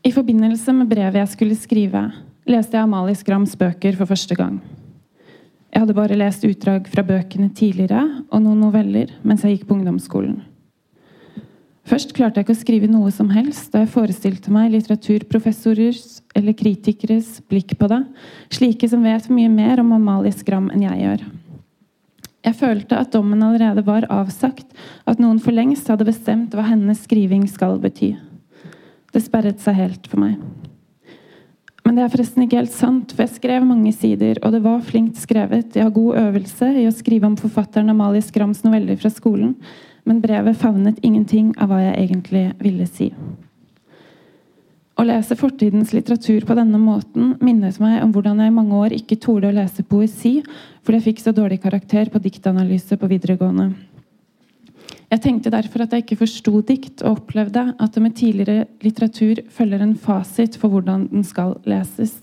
I 0.03 0.13
forbindelse 0.13 0.75
med 0.77 0.91
brevet 0.91 1.21
jeg 1.21 1.33
skulle 1.33 1.57
skrive, 1.57 2.05
leste 2.49 2.77
jeg 2.77 2.85
Amalie 2.85 3.17
Skrams 3.17 3.57
bøker 3.57 3.97
for 3.97 4.11
første 4.11 4.37
gang. 4.37 4.61
Jeg 5.73 5.81
hadde 5.81 5.97
bare 5.97 6.19
lest 6.19 6.45
utdrag 6.45 6.89
fra 6.93 7.05
bøkene 7.07 7.49
tidligere 7.57 8.03
og 8.29 8.43
noen 8.45 8.61
noveller 8.61 9.15
mens 9.25 9.45
jeg 9.47 9.57
gikk 9.57 9.69
på 9.71 9.79
ungdomsskolen. 9.79 10.43
Først 11.89 12.13
klarte 12.15 12.39
jeg 12.39 12.47
ikke 12.47 12.55
å 12.55 12.61
skrive 12.61 12.91
noe 12.91 13.11
som 13.15 13.31
helst 13.33 13.73
da 13.73 13.83
jeg 13.83 13.91
forestilte 13.95 14.53
meg 14.55 14.71
litteraturprofessorers 14.75 16.21
eller 16.39 16.55
kritikeres 16.55 17.41
blikk 17.51 17.75
på 17.79 17.89
det, 17.91 18.03
slike 18.55 18.91
som 18.91 19.03
vet 19.03 19.27
mye 19.33 19.51
mer 19.51 19.83
om 19.83 19.95
Amalie 19.97 20.35
Skram 20.35 20.69
enn 20.75 20.85
jeg 20.85 21.01
gjør. 21.03 21.25
Jeg 22.43 22.59
følte 22.59 22.99
at 22.99 23.13
dommen 23.15 23.43
allerede 23.45 23.85
var 23.87 24.09
avsagt, 24.11 24.67
at 25.07 25.21
noen 25.23 25.39
for 25.43 25.55
lengst 25.55 25.87
hadde 25.91 26.09
bestemt 26.09 26.57
hva 26.57 26.65
hennes 26.67 27.05
skriving 27.07 27.47
skal 27.51 27.79
bety. 27.83 28.17
Det 29.13 29.23
sperret 29.23 29.63
seg 29.63 29.79
helt 29.79 30.09
for 30.11 30.25
meg. 30.25 30.41
Men 31.83 31.99
det 31.99 32.05
er 32.05 32.13
forresten 32.13 32.45
ikke 32.45 32.61
helt 32.61 32.75
sant, 32.75 33.13
for 33.13 33.25
jeg 33.25 33.37
skrev 33.37 33.65
mange 33.67 33.93
sider, 33.95 34.39
og 34.43 34.55
det 34.55 34.63
var 34.65 34.83
flinkt 34.87 35.19
skrevet. 35.19 35.75
Jeg 35.75 35.87
har 35.87 35.95
god 35.95 36.19
øvelse 36.21 36.69
i 36.79 36.87
å 36.87 36.95
skrive 36.95 37.31
om 37.31 37.39
forfatteren 37.39 37.91
Amalie 37.91 38.23
Skrams 38.23 38.63
noveller 38.67 38.99
fra 38.99 39.11
skolen, 39.11 39.57
men 40.07 40.23
brevet 40.23 40.59
favnet 40.59 41.03
ingenting 41.03 41.53
av 41.63 41.71
hva 41.71 41.83
jeg 41.83 42.07
egentlig 42.07 42.45
ville 42.63 42.87
si. 42.91 43.11
Å 45.03 45.07
lese 45.09 45.35
fortidens 45.35 45.91
litteratur 45.91 46.45
på 46.47 46.55
denne 46.55 46.79
måten 46.79 47.33
minnet 47.43 47.81
meg 47.83 48.05
om 48.05 48.13
hvordan 48.15 48.39
jeg 48.39 48.53
i 48.53 48.55
mange 48.55 48.77
år 48.79 48.93
ikke 48.95 49.17
torde 49.19 49.49
å 49.51 49.55
lese 49.57 49.83
poesi 49.83 50.37
fordi 50.47 50.99
jeg 51.01 51.07
fikk 51.09 51.23
så 51.25 51.33
dårlig 51.35 51.57
karakter 51.65 52.07
på 52.13 52.21
diktanalyse 52.23 52.95
på 53.01 53.09
videregående. 53.11 53.73
Jeg 55.11 55.23
tenkte 55.25 55.51
derfor 55.51 55.83
at 55.83 55.97
jeg 55.97 56.05
ikke 56.05 56.21
forsto 56.21 56.61
dikt, 56.69 57.03
og 57.03 57.19
opplevde 57.19 57.65
at 57.75 57.97
det 57.97 58.03
med 58.05 58.15
tidligere 58.15 58.69
litteratur 58.85 59.43
følger 59.51 59.83
en 59.83 59.97
fasit 59.99 60.55
for 60.61 60.71
hvordan 60.71 61.09
den 61.11 61.27
skal 61.27 61.57
leses. 61.67 62.15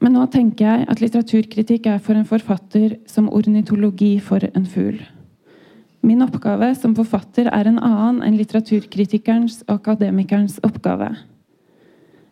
Men 0.00 0.16
nå 0.16 0.24
tenker 0.32 0.70
jeg 0.70 0.88
at 0.88 1.04
litteraturkritikk 1.04 1.90
er 1.92 2.00
for 2.00 2.16
en 2.16 2.28
forfatter 2.28 2.96
som 3.04 3.28
ornitologi 3.28 4.14
for 4.24 4.48
en 4.54 4.64
fugl. 4.64 5.04
Min 6.04 6.20
oppgave 6.20 6.74
som 6.76 6.92
forfatter 6.92 7.48
er 7.48 7.68
en 7.70 7.78
annen 7.80 8.18
enn 8.26 8.34
litteraturkritikerens 8.36 9.62
og 9.64 9.78
akademikerens 9.78 10.58
oppgave. 10.66 11.14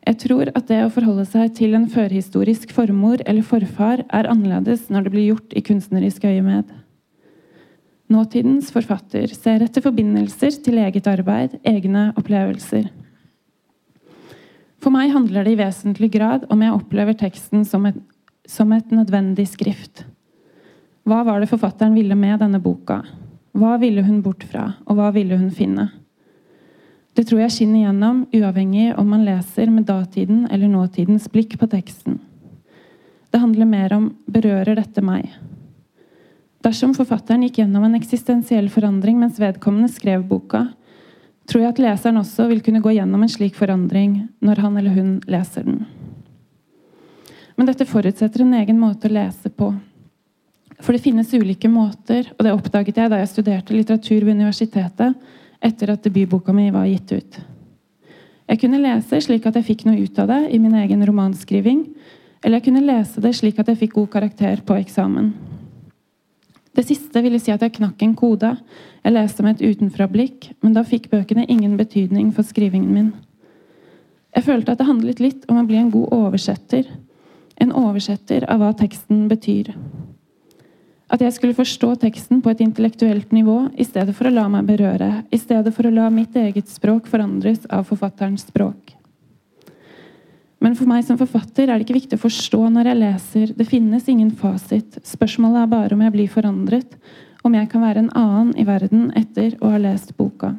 Jeg 0.02 0.18
tror 0.18 0.50
at 0.50 0.66
det 0.68 0.80
å 0.84 0.90
forholde 0.92 1.24
seg 1.30 1.54
til 1.56 1.76
en 1.78 1.86
førhistorisk 1.88 2.74
formor 2.76 3.22
eller 3.24 3.46
forfar 3.46 4.02
er 4.10 4.28
annerledes 4.28 4.90
når 4.92 5.06
det 5.06 5.12
blir 5.14 5.28
gjort 5.30 5.56
i 5.56 5.62
kunstnerisk 5.64 6.26
øyemed. 6.28 6.68
Nåtidens 8.12 8.68
forfatter 8.74 9.32
ser 9.32 9.64
etter 9.64 9.84
forbindelser 9.86 10.58
til 10.60 10.82
eget 10.82 11.08
arbeid, 11.08 11.56
egne 11.64 12.10
opplevelser. 12.20 12.90
For 14.82 14.92
meg 14.92 15.14
handler 15.14 15.46
det 15.46 15.54
i 15.54 15.62
vesentlig 15.62 16.10
grad 16.12 16.44
om 16.52 16.60
jeg 16.60 16.76
opplever 16.76 17.16
teksten 17.16 17.64
som 17.64 17.88
et, 17.88 17.96
som 18.44 18.74
et 18.76 18.92
nødvendig 18.92 19.46
skrift. 19.48 20.04
Hva 21.08 21.22
var 21.24 21.40
det 21.40 21.48
forfatteren 21.48 21.96
ville 21.96 22.18
med 22.18 22.42
denne 22.42 22.60
boka? 22.60 23.00
Hva 23.52 23.76
ville 23.80 24.02
hun 24.04 24.22
bort 24.24 24.44
fra, 24.48 24.72
og 24.88 24.96
hva 24.96 25.10
ville 25.12 25.36
hun 25.36 25.50
finne? 25.52 25.90
Det 27.12 27.26
tror 27.28 27.42
jeg 27.42 27.52
skinner 27.52 27.84
gjennom, 27.84 28.22
uavhengig 28.32 28.92
om 28.96 29.10
man 29.12 29.26
leser 29.26 29.68
med 29.68 29.84
datiden 29.84 30.46
eller 30.48 30.70
nåtidens 30.72 31.28
blikk 31.32 31.58
på 31.60 31.68
teksten. 31.68 32.16
Det 33.32 33.40
handler 33.40 33.68
mer 33.68 33.92
om 33.96 34.06
berører 34.24 34.76
dette 34.76 35.04
meg? 35.04 35.28
Dersom 36.64 36.94
forfatteren 36.96 37.44
gikk 37.44 37.60
gjennom 37.60 37.84
en 37.84 37.98
eksistensiell 37.98 38.70
forandring 38.72 39.18
mens 39.20 39.40
vedkommende 39.42 39.92
skrev 39.92 40.24
boka, 40.28 40.66
tror 41.50 41.64
jeg 41.64 41.74
at 41.74 41.80
leseren 41.82 42.20
også 42.20 42.46
vil 42.48 42.62
kunne 42.64 42.80
gå 42.80 42.94
gjennom 42.96 43.24
en 43.24 43.32
slik 43.32 43.56
forandring 43.58 44.22
når 44.40 44.62
han 44.62 44.78
eller 44.80 44.96
hun 44.96 45.16
leser 45.28 45.66
den. 45.66 45.82
Men 47.58 47.68
dette 47.68 47.88
forutsetter 47.88 48.46
en 48.46 48.54
egen 48.56 48.78
måte 48.80 49.10
å 49.10 49.12
lese 49.12 49.50
på. 49.52 49.72
For 50.82 50.94
det 50.94 51.04
finnes 51.04 51.30
ulike 51.34 51.70
måter, 51.70 52.26
og 52.34 52.42
det 52.42 52.52
oppdaget 52.52 52.98
jeg 52.98 53.10
da 53.12 53.20
jeg 53.20 53.30
studerte 53.30 53.74
litteratur 53.74 54.24
ved 54.26 54.34
universitetet 54.34 55.14
etter 55.62 55.92
at 55.94 56.02
debutboka 56.02 56.54
mi 56.54 56.72
var 56.74 56.88
gitt 56.90 57.12
ut. 57.14 57.38
Jeg 58.50 58.58
kunne 58.58 58.82
lese 58.82 59.20
slik 59.22 59.46
at 59.46 59.56
jeg 59.60 59.68
fikk 59.68 59.86
noe 59.86 60.02
ut 60.02 60.18
av 60.18 60.32
det 60.32 60.40
i 60.50 60.58
min 60.58 60.74
egen 60.82 61.04
romanskriving, 61.06 61.84
eller 62.42 62.58
jeg 62.58 62.66
kunne 62.66 62.82
lese 62.84 63.22
det 63.22 63.30
slik 63.38 63.62
at 63.62 63.70
jeg 63.70 63.78
fikk 63.84 63.94
god 64.00 64.10
karakter 64.16 64.64
på 64.66 64.76
eksamen. 64.82 65.30
Det 66.74 66.86
siste 66.88 67.22
ville 67.22 67.38
si 67.38 67.52
at 67.52 67.62
jeg 67.62 67.76
knakk 67.76 68.02
en 68.02 68.16
kode. 68.18 68.50
Jeg 69.04 69.14
leste 69.14 69.44
med 69.44 69.60
et 69.60 69.76
utenfra-blikk, 69.76 70.50
men 70.64 70.74
da 70.74 70.82
fikk 70.88 71.10
bøkene 71.12 71.46
ingen 71.46 71.76
betydning 71.78 72.32
for 72.34 72.48
skrivingen 72.48 72.90
min. 72.96 73.10
Jeg 74.32 74.48
følte 74.48 74.72
at 74.72 74.80
det 74.80 74.88
handlet 74.88 75.20
litt 75.20 75.44
om 75.52 75.60
å 75.60 75.66
bli 75.68 75.78
en 75.78 75.92
god 75.92 76.08
oversetter. 76.16 76.88
En 77.60 77.74
oversetter 77.76 78.48
av 78.50 78.64
hva 78.64 78.72
teksten 78.74 79.28
betyr. 79.30 79.74
At 81.12 81.20
jeg 81.20 81.34
skulle 81.36 81.56
forstå 81.56 81.90
teksten 82.00 82.40
på 82.40 82.52
et 82.52 82.62
intellektuelt 82.64 83.34
nivå 83.36 83.66
i 83.76 83.84
stedet 83.84 84.14
for 84.16 84.30
å 84.30 84.32
la 84.32 84.46
meg 84.48 84.64
berøre, 84.70 85.10
i 85.28 85.38
stedet 85.40 85.74
for 85.76 85.84
å 85.84 85.92
la 85.92 86.08
mitt 86.12 86.36
eget 86.40 86.72
språk 86.72 87.10
forandres 87.10 87.66
av 87.68 87.84
forfatterens 87.90 88.46
språk. 88.48 88.94
Men 90.62 90.76
for 90.78 90.88
meg 90.88 91.02
som 91.04 91.18
forfatter 91.18 91.66
er 91.66 91.74
det 91.74 91.84
ikke 91.84 91.98
viktig 91.98 92.16
å 92.16 92.22
forstå 92.22 92.60
når 92.70 92.88
jeg 92.88 93.00
leser. 93.00 93.52
Det 93.58 93.66
finnes 93.66 94.06
ingen 94.08 94.30
fasit. 94.38 95.00
Spørsmålet 95.04 95.64
er 95.64 95.72
bare 95.72 95.96
om 95.96 96.04
jeg 96.06 96.14
blir 96.14 96.30
forandret, 96.30 96.94
om 97.42 97.56
jeg 97.58 97.68
kan 97.72 97.82
være 97.82 98.04
en 98.04 98.12
annen 98.16 98.52
i 98.54 98.64
verden 98.64 99.08
etter 99.18 99.56
å 99.60 99.72
ha 99.74 99.82
lest 99.82 100.14
boka. 100.16 100.54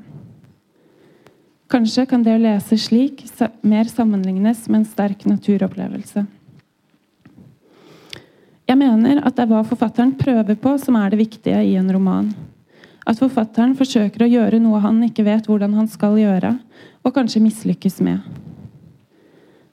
Kanskje 1.71 2.05
kan 2.05 2.21
det 2.21 2.35
å 2.35 2.41
lese 2.43 2.77
slik 2.77 3.23
mer 3.65 3.87
sammenlignes 3.89 4.67
med 4.67 4.83
en 4.83 4.89
sterk 4.91 5.23
naturopplevelse. 5.25 6.27
Jeg 8.73 8.79
mener 8.81 9.19
at 9.21 9.35
det 9.37 9.43
er 9.43 9.49
hva 9.51 9.59
forfatteren 9.69 10.15
prøver 10.17 10.55
på, 10.57 10.71
som 10.81 10.95
er 10.97 11.11
det 11.13 11.19
viktige 11.19 11.59
i 11.61 11.75
en 11.77 11.91
roman. 11.93 12.31
At 13.05 13.19
forfatteren 13.21 13.75
forsøker 13.77 14.23
å 14.25 14.29
gjøre 14.31 14.57
noe 14.63 14.79
han 14.81 14.97
ikke 15.05 15.27
vet 15.27 15.45
hvordan 15.45 15.75
han 15.77 15.85
skal 15.91 16.17
gjøre, 16.17 16.55
og 17.05 17.13
kanskje 17.13 17.43
mislykkes 17.43 17.99
med. 18.01 18.23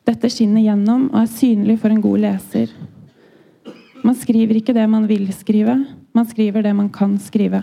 Dette 0.05 0.29
skinner 0.29 0.61
gjennom 0.67 1.07
og 1.15 1.17
er 1.23 1.31
synlig 1.33 1.79
for 1.81 1.95
en 1.95 2.03
god 2.05 2.27
leser. 2.27 2.75
Man 4.05 4.21
skriver 4.21 4.61
ikke 4.61 4.77
det 4.77 4.85
man 4.93 5.09
vil 5.09 5.25
skrive, 5.33 5.79
man 6.13 6.29
skriver 6.29 6.69
det 6.69 6.75
man 6.77 6.93
kan 6.93 7.17
skrive. 7.25 7.63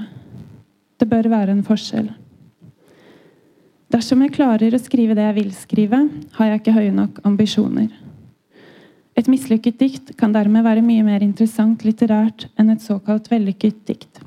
Det 0.97 1.05
bør 1.05 1.29
være 1.35 1.53
en 1.53 1.61
forskjell. 1.69 2.09
Dersom 3.93 4.25
jeg 4.25 4.33
klarer 4.41 4.73
å 4.73 4.81
skrive 4.81 5.13
det 5.13 5.29
jeg 5.29 5.38
vil 5.38 5.53
skrive, 5.53 6.01
har 6.41 6.49
jeg 6.49 6.63
ikke 6.63 6.77
høye 6.81 6.97
nok 6.97 7.21
ambisjoner. 7.29 7.93
Et 9.18 9.26
mislykket 9.26 9.80
dikt 9.82 10.13
kan 10.20 10.34
dermed 10.34 10.65
være 10.65 10.86
mye 10.86 11.03
mer 11.05 11.24
interessant 11.26 11.82
litterært 11.86 12.45
enn 12.59 12.70
et 12.70 12.84
såkalt 12.86 13.32
vellykket 13.32 13.80
dikt. 13.89 14.20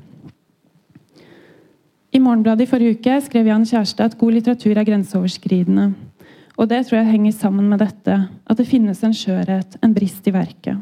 I 2.11 2.19
Morgenbladet 2.19 2.65
i 2.65 2.69
forrige 2.69 2.97
uke 2.97 3.13
skrev 3.23 3.47
Jan 3.47 3.63
Kjærstad 3.63 4.11
at 4.11 4.17
god 4.19 4.35
litteratur 4.35 4.75
er 4.75 4.87
grenseoverskridende. 4.87 5.93
Og 6.59 6.67
det 6.67 6.81
tror 6.85 6.99
jeg 6.99 7.13
henger 7.13 7.37
sammen 7.37 7.69
med 7.71 7.79
dette, 7.79 8.17
at 8.27 8.59
det 8.59 8.67
finnes 8.67 8.99
en 9.07 9.15
skjørhet, 9.15 9.77
en 9.79 9.93
brist 9.95 10.27
i 10.27 10.33
verket. 10.35 10.81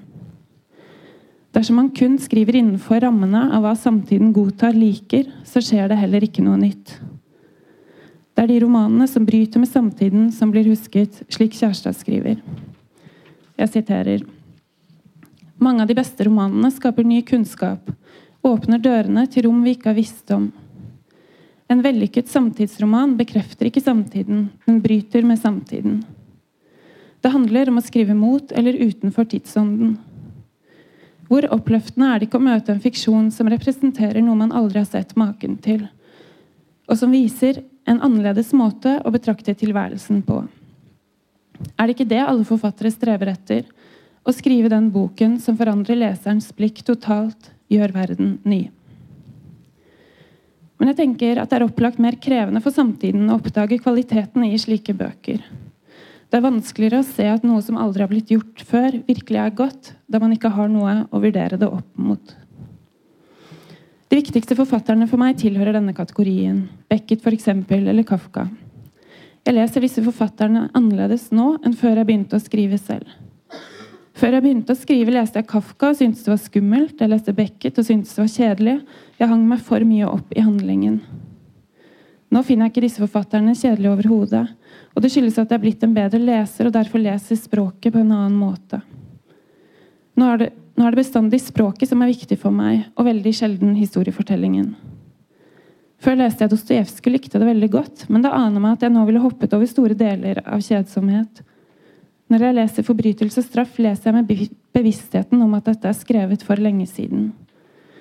Dersom 1.54 1.78
man 1.78 1.92
kun 1.94 2.18
skriver 2.22 2.58
innenfor 2.58 3.04
rammene 3.06 3.46
av 3.54 3.62
hva 3.62 3.76
samtiden 3.78 4.34
godtar, 4.34 4.74
liker, 4.74 5.30
så 5.46 5.62
skjer 5.62 5.90
det 5.90 6.00
heller 6.02 6.26
ikke 6.26 6.46
noe 6.46 6.58
nytt. 6.62 6.96
Det 8.34 8.46
er 8.46 8.52
de 8.54 8.60
romanene 8.64 9.06
som 9.10 9.26
bryter 9.28 9.62
med 9.62 9.70
samtiden, 9.70 10.28
som 10.34 10.50
blir 10.54 10.70
husket, 10.72 11.22
slik 11.30 11.54
Kjærstad 11.58 11.98
skriver. 11.98 12.42
Jeg 13.60 13.72
siterer 13.74 14.22
Mange 15.60 15.84
av 15.84 15.90
de 15.90 15.96
beste 15.98 16.24
romanene 16.24 16.70
skaper 16.72 17.04
ny 17.04 17.20
kunnskap, 17.28 17.90
åpner 18.48 18.80
dørene 18.80 19.26
til 19.28 19.50
rom 19.50 19.58
vi 19.66 19.74
ikke 19.76 19.90
har 19.92 19.98
visst 19.98 20.32
om. 20.32 20.46
En 21.70 21.82
vellykket 21.84 22.32
samtidsroman 22.32 23.18
bekrefter 23.20 23.68
ikke 23.68 23.84
samtiden, 23.84 24.46
den 24.64 24.80
bryter 24.82 25.28
med 25.28 25.42
samtiden. 25.42 25.98
Det 27.20 27.34
handler 27.34 27.68
om 27.68 27.82
å 27.82 27.84
skrive 27.84 28.16
mot 28.16 28.54
eller 28.56 28.80
utenfor 28.80 29.28
tidsånden. 29.28 29.98
Hvor 31.28 31.46
oppløftende 31.52 32.14
er 32.14 32.22
det 32.22 32.30
ikke 32.30 32.40
å 32.40 32.48
møte 32.48 32.72
en 32.74 32.82
fiksjon 32.82 33.28
som 33.36 33.52
representerer 33.52 34.24
noe 34.24 34.40
man 34.40 34.56
aldri 34.56 34.80
har 34.80 34.88
sett 34.88 35.12
maken 35.20 35.60
til, 35.60 35.84
og 36.88 36.96
som 36.98 37.12
viser 37.12 37.60
en 37.84 38.00
annerledes 38.00 38.56
måte 38.56 38.96
å 39.04 39.12
betrakte 39.14 39.54
tilværelsen 39.60 40.24
på. 40.24 40.46
Er 41.76 41.88
det 41.88 41.96
ikke 41.96 42.10
det 42.10 42.24
alle 42.24 42.48
forfattere 42.48 42.92
strever 42.94 43.34
etter? 43.34 43.68
Å 44.24 44.36
skrive 44.36 44.72
den 44.72 44.90
boken 44.94 45.38
som 45.42 45.58
forandrer 45.60 45.98
leserens 46.00 46.52
blikk 46.56 46.84
totalt, 46.88 47.52
gjør 47.72 47.94
verden 47.96 48.36
ny. 48.48 48.68
Men 50.80 50.92
jeg 50.92 51.00
tenker 51.02 51.40
at 51.42 51.52
det 51.52 51.60
er 51.60 51.66
opplagt 51.68 52.00
mer 52.00 52.16
krevende 52.24 52.62
for 52.64 52.76
samtiden 52.76 53.28
å 53.28 53.38
oppdage 53.40 53.82
kvaliteten 53.84 54.46
i 54.48 54.60
slike 54.60 54.96
bøker. 54.96 55.42
Det 56.30 56.38
er 56.38 56.46
vanskeligere 56.46 57.02
å 57.02 57.08
se 57.08 57.26
at 57.26 57.44
noe 57.48 57.62
som 57.66 57.80
aldri 57.82 58.06
har 58.06 58.12
blitt 58.12 58.32
gjort 58.32 58.62
før, 58.70 59.00
virkelig 59.08 59.42
er 59.42 59.56
godt, 59.58 59.92
da 60.08 60.22
man 60.22 60.36
ikke 60.36 60.52
har 60.54 60.70
noe 60.72 61.02
å 61.10 61.22
vurdere 61.24 61.58
det 61.60 61.68
opp 61.68 61.90
mot. 61.98 62.36
De 64.10 64.18
viktigste 64.18 64.56
forfatterne 64.58 65.06
for 65.10 65.22
meg 65.22 65.38
tilhører 65.42 65.76
denne 65.76 65.94
kategorien. 65.98 66.64
Beckett 66.90 67.26
f.eks. 67.26 67.50
eller 67.50 68.06
Kafka. 68.08 68.48
Jeg 69.48 69.56
leser 69.56 69.84
disse 69.84 70.04
forfatterne 70.04 70.68
annerledes 70.78 71.30
nå 71.36 71.56
enn 71.66 71.76
før 71.78 72.02
jeg 72.02 72.10
begynte 72.10 72.38
å 72.38 72.44
skrive 72.44 72.78
selv. 72.82 73.08
Før 74.20 74.36
jeg 74.36 74.44
begynte 74.44 74.76
å 74.76 74.78
skrive, 74.78 75.14
leste 75.16 75.40
jeg 75.40 75.48
Kafka 75.48 75.94
og 75.94 75.98
syntes 76.00 76.26
det 76.26 76.34
var 76.34 76.42
skummelt. 76.44 77.00
Jeg 77.00 77.12
leste 77.12 77.34
Beckett 77.36 77.80
og 77.80 77.88
syntes 77.88 78.12
det 78.16 78.24
var 78.26 78.32
kjedelig. 78.34 78.76
Jeg 79.22 79.32
hang 79.32 79.46
meg 79.48 79.64
for 79.64 79.86
mye 79.88 80.10
opp 80.12 80.36
i 80.36 80.44
handlingen. 80.44 81.00
Nå 82.30 82.42
finner 82.46 82.68
jeg 82.68 82.74
ikke 82.74 82.84
disse 82.86 83.02
forfatterne 83.02 83.56
kjedelige 83.56 83.94
overhodet. 83.96 84.44
Og 84.94 85.02
det 85.02 85.14
skyldes 85.14 85.40
at 85.40 85.50
jeg 85.50 85.58
er 85.58 85.64
blitt 85.64 85.86
en 85.88 85.96
bedre 85.96 86.20
leser 86.20 86.68
og 86.68 86.76
derfor 86.76 87.02
leser 87.02 87.40
språket 87.40 87.96
på 87.96 88.02
en 88.02 88.12
annen 88.12 88.36
måte. 88.38 88.82
Nå 90.20 90.28
er 90.34 90.44
det, 90.44 90.50
nå 90.76 90.84
er 90.84 90.94
det 90.94 91.00
bestandig 91.00 91.40
språket 91.42 91.90
som 91.90 92.04
er 92.04 92.12
viktig 92.12 92.36
for 92.42 92.52
meg, 92.52 92.90
og 93.00 93.08
veldig 93.08 93.34
sjelden 93.36 93.72
historiefortellingen. 93.80 94.74
Før 96.00 96.16
leste 96.22 96.46
jeg 96.46 96.54
Dostojevskij 96.54 97.12
likte 97.12 97.40
det 97.42 97.48
veldig 97.50 97.70
godt, 97.74 98.06
men 98.08 98.24
det 98.24 98.32
aner 98.32 98.64
meg 98.64 98.78
at 98.78 98.86
jeg 98.86 98.94
nå 98.96 99.04
ville 99.08 99.24
hoppet 99.24 99.54
over 99.56 99.68
store 99.68 99.98
deler 100.00 100.40
av 100.46 100.64
kjedsomhet. 100.64 101.42
Når 102.30 102.46
jeg 102.46 102.56
leser 102.56 102.84
'Forbrytelse 102.84 103.42
og 103.42 103.46
straff', 103.46 103.80
leser 103.80 104.12
jeg 104.12 104.16
med 104.16 104.50
bevisstheten 104.72 105.42
om 105.42 105.54
at 105.58 105.66
dette 105.66 105.90
er 105.90 105.98
skrevet 105.98 106.44
for 106.44 106.56
lenge 106.56 106.86
siden. 106.88 107.34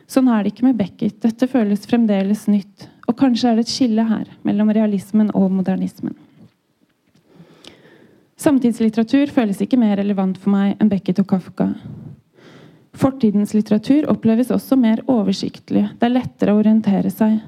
Sånn 0.06 0.28
er 0.28 0.42
det 0.42 0.52
ikke 0.52 0.68
med 0.68 0.76
Beckett. 0.76 1.20
Dette 1.20 1.48
føles 1.48 1.86
fremdeles 1.86 2.46
nytt. 2.48 2.88
Og 3.08 3.16
kanskje 3.16 3.50
er 3.50 3.56
det 3.56 3.66
et 3.66 3.72
skille 3.72 4.04
her 4.04 4.28
mellom 4.44 4.70
realismen 4.70 5.30
og 5.34 5.50
modernismen. 5.50 6.14
Samtidslitteratur 8.38 9.32
føles 9.34 9.60
ikke 9.60 9.80
mer 9.80 9.96
relevant 9.96 10.38
for 10.38 10.54
meg 10.54 10.76
enn 10.78 10.88
Beckett 10.88 11.18
og 11.18 11.26
Kafka. 11.26 11.72
Fortidens 12.94 13.54
litteratur 13.54 14.06
oppleves 14.12 14.52
også 14.54 14.78
mer 14.78 15.02
oversiktlig. 15.10 15.88
Det 15.98 16.06
er 16.06 16.14
lettere 16.14 16.54
å 16.54 16.60
orientere 16.60 17.10
seg. 17.10 17.40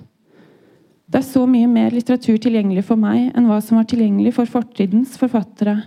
Det 1.11 1.18
er 1.18 1.26
så 1.26 1.42
mye 1.50 1.66
mer 1.66 1.90
litteratur 1.90 2.36
tilgjengelig 2.38 2.84
for 2.86 3.00
meg 3.00 3.32
enn 3.34 3.48
hva 3.50 3.58
som 3.64 3.80
var 3.80 3.88
tilgjengelig 3.90 4.36
for 4.36 4.50
fortidens 4.50 5.16
forfattere. 5.18 5.80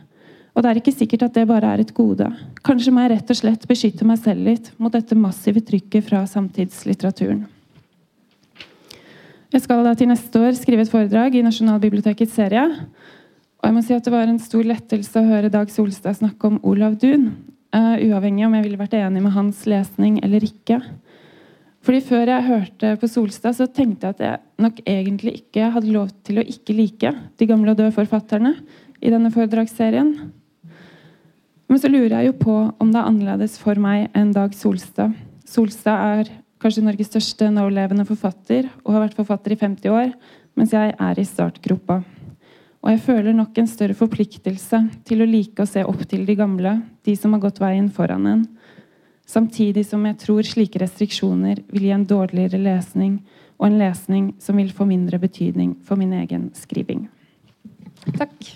Og 0.53 0.61
det 0.61 0.69
er 0.69 0.79
ikke 0.81 0.93
sikkert 0.93 1.23
at 1.29 1.37
det 1.37 1.45
bare 1.47 1.69
er 1.71 1.81
et 1.81 1.93
gode. 1.95 2.27
Kanskje 2.65 2.91
må 2.91 3.05
jeg 3.05 3.13
rett 3.13 3.31
og 3.31 3.39
slett 3.39 3.63
beskytte 3.69 4.05
meg 4.05 4.19
selv 4.19 4.43
litt 4.49 4.67
mot 4.77 4.91
dette 4.93 5.15
massive 5.15 5.63
trykket 5.63 6.09
fra 6.09 6.25
samtidslitteraturen. 6.29 7.45
Jeg 9.53 9.63
skal 9.63 9.85
da 9.85 9.93
til 9.95 10.09
neste 10.09 10.43
år 10.43 10.57
skrive 10.57 10.83
et 10.83 10.91
foredrag 10.91 11.37
i 11.37 11.45
Nasjonalbibliotekets 11.45 12.35
serie. 12.35 12.65
Og 13.61 13.69
jeg 13.69 13.75
må 13.77 13.83
si 13.85 13.95
at 13.95 14.03
Det 14.03 14.11
var 14.11 14.27
en 14.27 14.41
stor 14.43 14.67
lettelse 14.67 15.21
å 15.21 15.29
høre 15.29 15.53
Dag 15.53 15.71
Solstad 15.71 16.19
snakke 16.19 16.51
om 16.51 16.59
Olav 16.67 16.99
Duun. 16.99 17.29
Uh, 17.73 17.95
uavhengig 18.09 18.43
om 18.45 18.57
jeg 18.57 18.67
ville 18.67 18.81
vært 18.81 18.99
enig 18.99 19.23
med 19.23 19.33
hans 19.33 19.63
lesning 19.69 20.19
eller 20.25 20.43
ikke. 20.43 20.81
Fordi 21.83 21.99
Før 22.05 22.29
jeg 22.31 22.47
hørte 22.47 22.93
på 22.99 23.09
Solstad, 23.11 23.57
så 23.57 23.67
tenkte 23.67 24.07
jeg 24.07 24.15
at 24.15 24.21
jeg 24.23 24.63
nok 24.63 24.79
egentlig 24.87 25.33
ikke 25.41 25.71
hadde 25.73 25.91
lov 25.91 26.13
til 26.23 26.39
å 26.39 26.45
ikke 26.47 26.75
like 26.77 27.11
de 27.39 27.47
gamle 27.49 27.73
og 27.73 27.79
døde 27.79 27.91
forfatterne 27.95 28.53
i 29.03 29.11
denne 29.11 29.31
foredragsserien. 29.33 30.13
Men 31.67 31.81
så 31.81 31.91
lurer 31.91 32.21
jeg 32.21 32.29
jo 32.29 32.37
på 32.39 32.55
om 32.79 32.93
det 32.93 33.01
er 33.01 33.09
annerledes 33.09 33.57
for 33.59 33.79
meg 33.81 34.07
enn 34.15 34.31
Dag 34.35 34.55
Solstad. 34.55 35.11
Solstad 35.43 36.21
er 36.21 36.31
kanskje 36.63 36.85
Norges 36.85 37.11
største 37.11 37.49
nålevende 37.51 38.07
forfatter 38.07 38.69
og 38.85 38.95
har 38.95 39.03
vært 39.03 39.19
forfatter 39.19 39.55
i 39.55 39.59
50 39.59 39.91
år, 39.91 40.13
mens 40.55 40.75
jeg 40.75 40.95
er 40.95 41.19
i 41.19 41.27
startgropa. 41.27 41.99
Og 42.83 42.91
jeg 42.91 43.03
føler 43.03 43.35
nok 43.35 43.59
en 43.59 43.67
større 43.67 43.95
forpliktelse 43.95 44.79
til 45.07 45.23
å 45.23 45.27
like 45.27 45.63
å 45.63 45.67
se 45.67 45.83
opp 45.87 46.03
til 46.07 46.23
de 46.27 46.35
gamle, 46.39 46.77
de 47.03 47.15
som 47.19 47.35
har 47.35 47.43
gått 47.43 47.59
veien 47.63 47.91
foran 47.91 48.27
en. 48.27 48.47
Samtidig 49.25 49.85
som 49.87 50.03
jeg 50.05 50.19
tror 50.19 50.45
slike 50.45 50.81
restriksjoner 50.81 51.63
vil 51.71 51.87
gi 51.87 51.93
en 51.95 52.05
dårligere 52.07 52.59
lesning, 52.59 53.21
og 53.59 53.69
en 53.69 53.79
lesning 53.79 54.31
som 54.43 54.59
vil 54.59 54.73
få 54.75 54.85
mindre 54.89 55.19
betydning 55.21 55.77
for 55.87 55.99
min 55.99 56.13
egen 56.17 56.49
skriving. 56.57 57.05
Takk. 58.17 58.51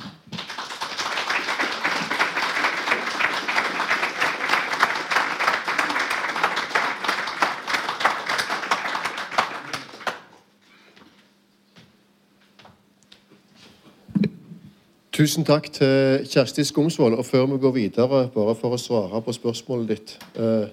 Tusen 15.17 15.41
takk 15.41 15.71
til 15.73 16.27
Kjersti 16.29 16.61
Skomsvold. 16.67 17.15
Og 17.17 17.25
før 17.25 17.47
vi 17.49 17.57
går 17.57 17.71
videre, 17.73 18.19
bare 18.29 18.53
for 18.55 18.75
å 18.75 18.77
svare 18.77 19.17
på 19.25 19.33
spørsmålet 19.33 19.89
ditt 19.89 20.11
eh, 20.37 20.67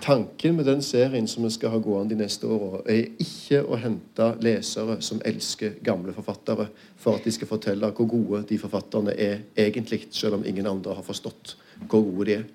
Tanken 0.00 0.56
med 0.56 0.64
den 0.66 0.80
serien 0.82 1.28
som 1.28 1.44
vi 1.44 1.50
skal 1.52 1.74
ha 1.74 1.78
gående 1.80 2.14
de 2.14 2.22
neste 2.22 2.48
åra, 2.48 2.80
er 2.88 3.12
ikke 3.22 3.60
å 3.62 3.76
hente 3.80 4.30
lesere 4.42 4.96
som 5.04 5.20
elsker 5.28 5.76
gamle 5.84 6.14
forfattere, 6.16 6.66
for 6.96 7.20
at 7.20 7.28
de 7.28 7.34
skal 7.36 7.50
fortelle 7.50 7.92
hvor 7.94 8.08
gode 8.10 8.42
de 8.48 8.58
forfatterne 8.60 9.12
er 9.12 9.44
egentlig, 9.54 10.06
selv 10.10 10.40
om 10.40 10.48
ingen 10.48 10.66
andre 10.66 10.96
har 10.96 11.06
forstått 11.06 11.54
hvor 11.84 12.02
gode 12.08 12.26
de 12.30 12.38
er. 12.40 12.46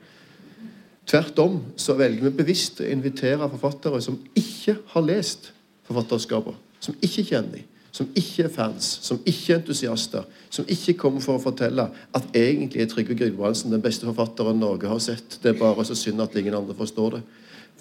Tvert 1.08 1.40
om 1.46 1.62
så 1.80 1.96
velger 2.02 2.28
vi 2.28 2.38
bevisst 2.42 2.82
å 2.82 2.90
invitere 2.90 3.50
forfattere 3.54 4.02
som 4.04 4.18
ikke 4.34 4.80
har 4.96 5.06
lest 5.06 5.54
forfatterskapet, 5.88 6.58
som 6.82 6.98
ikke 6.98 7.30
kjenner 7.30 7.62
dem 7.62 7.71
som 7.92 8.08
ikke 8.16 8.46
er 8.48 8.54
fans, 8.54 8.88
som 9.04 9.20
ikke 9.26 9.54
er 9.54 9.60
entusiaster, 9.60 10.28
som 10.50 10.68
ikke 10.72 10.96
kommer 11.00 11.24
for 11.24 11.38
å 11.38 11.44
fortelle 11.44 11.90
at 12.16 12.36
egentlig 12.38 12.82
er 12.82 12.90
Trygve 12.92 13.18
Gudbrandsen 13.20 13.74
den 13.74 13.84
beste 13.84 14.08
forfatteren 14.08 14.60
Norge 14.60 14.88
har 14.88 15.02
sett. 15.04 15.40
Det 15.44 15.52
er 15.52 15.60
bare 15.60 15.86
så 15.86 15.96
synd 15.96 16.24
at 16.24 16.36
ingen 16.40 16.56
andre 16.56 16.76
forstår 16.78 17.18
det. 17.18 17.24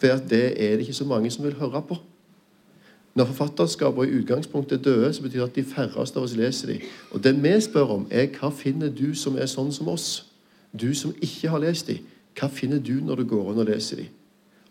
For 0.00 0.24
det 0.30 0.46
er 0.56 0.76
det 0.76 0.86
ikke 0.86 0.98
så 0.98 1.06
mange 1.06 1.30
som 1.30 1.44
vil 1.46 1.58
høre 1.60 1.82
på. 1.86 1.98
Når 3.14 3.24
forfatterskaper 3.24 4.06
i 4.06 4.18
utgangspunktet 4.20 4.78
er 4.78 4.82
døde, 4.82 5.12
så 5.12 5.22
betyr 5.22 5.40
det 5.40 5.48
at 5.48 5.56
de 5.58 5.64
færreste 5.64 6.18
av 6.18 6.24
oss 6.24 6.36
leser 6.38 6.72
dem. 6.72 6.84
Og 7.10 7.24
det 7.24 7.34
vi 7.42 7.54
spør 7.60 7.96
om, 7.96 8.06
er 8.10 8.30
hva 8.38 8.52
finner 8.54 8.90
du 8.90 9.14
som 9.18 9.38
er 9.38 9.50
sånn 9.50 9.72
som 9.74 9.90
oss? 9.90 10.26
Du 10.72 10.94
som 10.94 11.14
ikke 11.20 11.50
har 11.50 11.62
lest 11.62 11.90
dem. 11.90 12.06
Hva 12.38 12.48
finner 12.48 12.78
du 12.78 13.00
når 13.02 13.22
du 13.22 13.30
går 13.32 13.52
inn 13.52 13.62
og 13.64 13.70
leser 13.70 14.04
dem? 14.04 14.12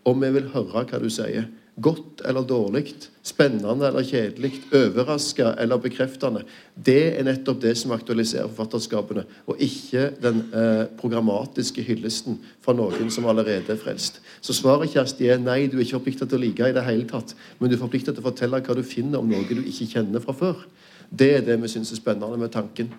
Og 0.07 0.15
vi 0.21 0.31
vil 0.37 0.47
høre 0.53 0.85
hva 0.87 1.01
du 1.03 1.09
sier. 1.11 1.49
Godt 1.80 2.21
eller 2.27 2.43
dårlig, 2.43 2.93
spennende 3.23 3.88
eller 3.88 4.03
kjedelig, 4.03 4.51
overraska 4.75 5.53
eller 5.61 5.80
bekreftende. 5.80 6.41
Det 6.75 7.15
er 7.15 7.23
nettopp 7.23 7.61
det 7.63 7.75
som 7.80 7.93
aktualiserer 7.95 8.49
forfatterskapene, 8.49 9.23
og 9.47 9.61
ikke 9.63 10.09
den 10.19 10.41
eh, 10.51 10.84
programmatiske 10.99 11.86
hyllesten 11.88 12.39
fra 12.65 12.75
noen 12.75 13.11
som 13.13 13.30
allerede 13.32 13.71
er 13.71 13.80
frelst. 13.80 14.19
Så 14.41 14.55
svaret 14.57 14.91
Kjersti, 14.91 15.30
er 15.30 15.39
nei, 15.39 15.67
du 15.67 15.77
er 15.77 15.86
ikke 15.86 15.99
forplikta 16.01 16.27
til 16.27 16.39
å 16.39 16.43
like 16.43 16.67
i 16.67 16.75
det 16.75 16.86
hele 16.88 17.07
tatt, 17.07 17.36
men 17.59 17.71
du 17.71 17.77
er 17.77 17.84
forplikta 17.84 18.11
til 18.11 18.23
å 18.23 18.30
fortelle 18.30 18.63
hva 18.65 18.75
du 18.75 18.84
finner 18.84 19.21
om 19.21 19.30
noe 19.32 19.47
du 19.47 19.61
ikke 19.61 19.91
kjenner 19.93 20.23
fra 20.23 20.36
før. 20.36 20.65
Det 21.09 21.32
er 21.38 21.45
det 21.45 21.61
vi 21.61 21.71
syns 21.71 21.93
er 21.95 22.01
spennende 22.01 22.39
med 22.41 22.51
tanken, 22.53 22.91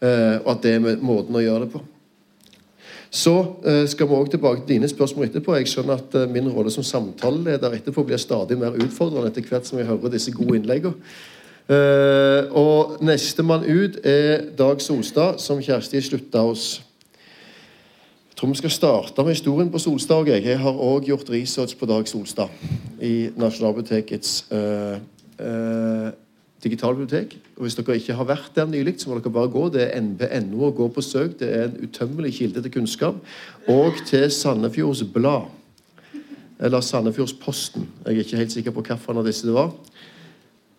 eh, 0.00 0.36
og 0.44 0.54
at 0.54 0.62
det 0.66 0.76
er 0.76 1.02
måten 1.02 1.34
å 1.34 1.42
gjøre 1.42 1.66
det 1.66 1.74
på. 1.74 1.82
Så 3.10 3.40
uh, 3.66 3.88
skal 3.88 4.08
vi 4.08 4.14
også 4.14 4.30
tilbake 4.30 4.60
til 4.60 4.74
dine 4.76 4.88
spørsmål 4.88 5.26
etterpå. 5.26 5.54
Jeg 5.58 5.68
skjønner 5.68 5.98
at 5.98 6.14
uh, 6.14 6.30
min 6.30 6.48
rolle 6.48 6.70
som 6.70 6.86
samtaleleder 6.86 7.74
etterpå 7.74 8.04
blir 8.06 8.20
stadig 8.22 8.58
mer 8.58 8.76
utfordrende 8.78 9.32
etter 9.32 9.48
hvert 9.50 9.66
som 9.66 9.80
jeg 9.80 9.88
hører 9.88 10.12
disse 10.14 10.32
gode 10.32 10.60
innleggene. 10.60 10.94
Uh, 11.70 12.46
og 12.54 13.02
Nestemann 13.02 13.66
ut 13.66 13.98
er 14.06 14.46
Dag 14.58 14.82
Solstad, 14.82 15.38
som 15.42 15.62
Kjersti 15.62 16.00
slutta 16.02 16.46
hos. 16.46 16.82
Jeg 18.30 18.38
tror 18.38 18.54
vi 18.54 18.62
skal 18.62 18.70
starte 18.70 19.22
med 19.22 19.34
historien 19.34 19.70
på 19.70 19.78
Solstad. 19.78 20.30
Jeg, 20.30 20.46
jeg 20.46 20.58
har 20.58 20.72
òg 20.72 21.10
gjort 21.10 21.30
research 21.30 21.76
på 21.78 21.86
Dag 21.90 22.08
Solstad 22.08 22.48
i 23.02 23.28
Nasjonalbibliotekets 23.36 24.44
digitalbibliotek. 26.64 27.38
Og 27.56 27.62
Hvis 27.62 27.74
dere 27.74 27.96
ikke 27.96 28.14
har 28.14 28.28
vært 28.28 28.52
der 28.56 28.66
nylig, 28.66 28.94
så 29.00 29.10
må 29.10 29.18
dere 29.18 29.32
bare 29.32 29.52
gå. 29.52 29.68
Det 29.72 29.86
er 29.86 30.00
nb.no 30.00 30.66
å 30.68 30.74
gå 30.76 30.88
på 30.92 31.04
søk. 31.04 31.38
Det 31.40 31.48
er 31.48 31.68
en 31.68 31.78
utømmelig 31.84 32.34
kilde 32.38 32.62
til 32.62 32.74
kunnskap. 32.78 33.20
Og 33.68 34.00
til 34.06 34.30
Sandefjords 34.30 35.04
Blad. 35.14 35.48
Eller 36.60 36.80
Sandefjordsposten. 36.84 37.88
Jeg 38.06 38.16
er 38.16 38.24
ikke 38.24 38.42
helt 38.42 38.52
sikker 38.52 38.74
på 38.76 38.84
hvilken 38.84 39.22
av 39.22 39.28
disse 39.28 39.48
det 39.48 39.56
var. 39.56 39.72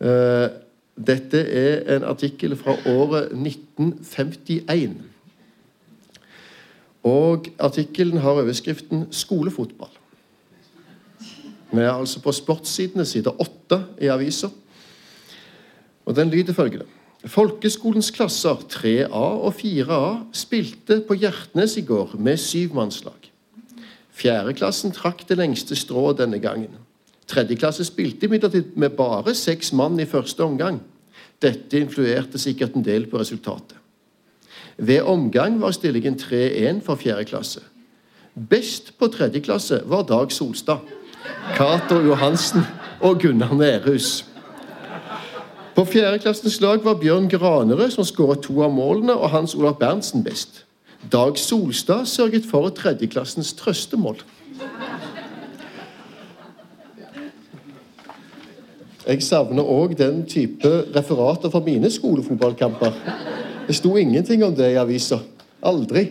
Uh, 0.02 0.50
dette 0.98 1.40
er 1.40 1.96
en 1.96 2.04
artikkel 2.04 2.56
fra 2.58 2.76
året 2.90 3.32
1951. 3.34 5.00
Og 7.04 7.48
artikkelen 7.60 8.18
har 8.22 8.38
overskriften 8.42 9.08
'Skolefotball'. 9.10 9.98
Vi 11.72 11.80
er 11.80 11.92
altså 11.92 12.20
på 12.20 12.32
sportssidene, 12.32 13.06
side 13.06 13.32
åtte 13.32 13.86
i 14.02 14.08
avisa. 14.12 14.50
Og 16.06 16.16
Den 16.16 16.30
lyder 16.30 16.54
følgende. 16.54 16.86
Folkeskolens 17.26 18.10
klasser 18.12 18.56
3A 18.66 19.26
og 19.46 19.54
4A 19.54 20.24
spilte 20.34 21.04
på 21.08 21.14
Hjertnes 21.14 21.78
i 21.78 21.84
går 21.86 22.16
med 22.18 22.38
syvmannslag. 22.38 23.30
Fjerdeklassen 24.12 24.92
trakk 24.92 25.22
det 25.30 25.38
lengste 25.38 25.78
strået 25.78 26.18
denne 26.18 26.40
gangen. 26.42 26.74
Tredjeklasse 27.30 27.86
spilte 27.86 28.26
imidlertid 28.26 28.74
med 28.76 28.98
bare 28.98 29.36
seks 29.38 29.70
mann 29.74 30.00
i 30.00 30.10
første 30.10 30.44
omgang. 30.44 30.82
Dette 31.42 31.80
influerte 31.80 32.42
sikkert 32.42 32.76
en 32.76 32.86
del 32.86 33.06
på 33.10 33.22
resultatet. 33.22 33.78
Ved 34.78 35.02
omgang 35.06 35.62
var 35.62 35.72
stillingen 35.72 36.18
3-1 36.18 36.82
for 36.86 36.96
fjerde 36.96 37.26
klasse. 37.30 37.62
Best 38.50 38.94
på 38.98 39.08
tredje 39.08 39.40
klasse 39.40 39.82
var 39.86 40.04
Dag 40.10 40.32
Solstad, 40.32 40.82
Cato 41.56 42.00
Johansen 42.02 42.66
og 43.00 43.20
Gunnar 43.22 43.54
Nerhus. 43.54 44.26
På 45.76 45.86
fjerdeklassens 45.86 46.62
lag 46.62 46.84
var 46.84 46.94
Bjørn 47.00 47.30
Granerød, 47.30 47.92
som 47.92 48.04
skåret 48.04 48.44
to 48.44 48.60
av 48.64 48.74
målene, 48.76 49.14
og 49.16 49.30
Hans 49.32 49.56
Olav 49.56 49.78
Berntsen 49.80 50.24
best. 50.24 50.66
Dag 51.12 51.38
Solstad 51.40 52.06
sørget 52.06 52.46
for 52.46 52.70
tredjeklassens 52.70 53.54
trøstemål. 53.54 54.20
Jeg 59.08 59.24
savner 59.24 59.64
òg 59.64 59.96
den 59.98 60.26
type 60.30 60.70
referater 60.96 61.50
fra 61.50 61.60
mine 61.66 61.90
skolefotballkamper. 61.92 62.92
Det 63.68 63.76
sto 63.76 63.96
ingenting 63.98 64.44
om 64.44 64.56
det 64.56 64.74
i 64.74 64.78
avisa. 64.78 65.18
Aldri. 65.64 66.10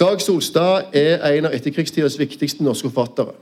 Dag 0.00 0.20
Solstad 0.20 0.94
er 0.94 1.18
en 1.34 1.50
av 1.50 1.54
etterkrigstidas 1.54 2.18
viktigste 2.18 2.64
norske 2.64 2.88
forfattere. 2.88 3.34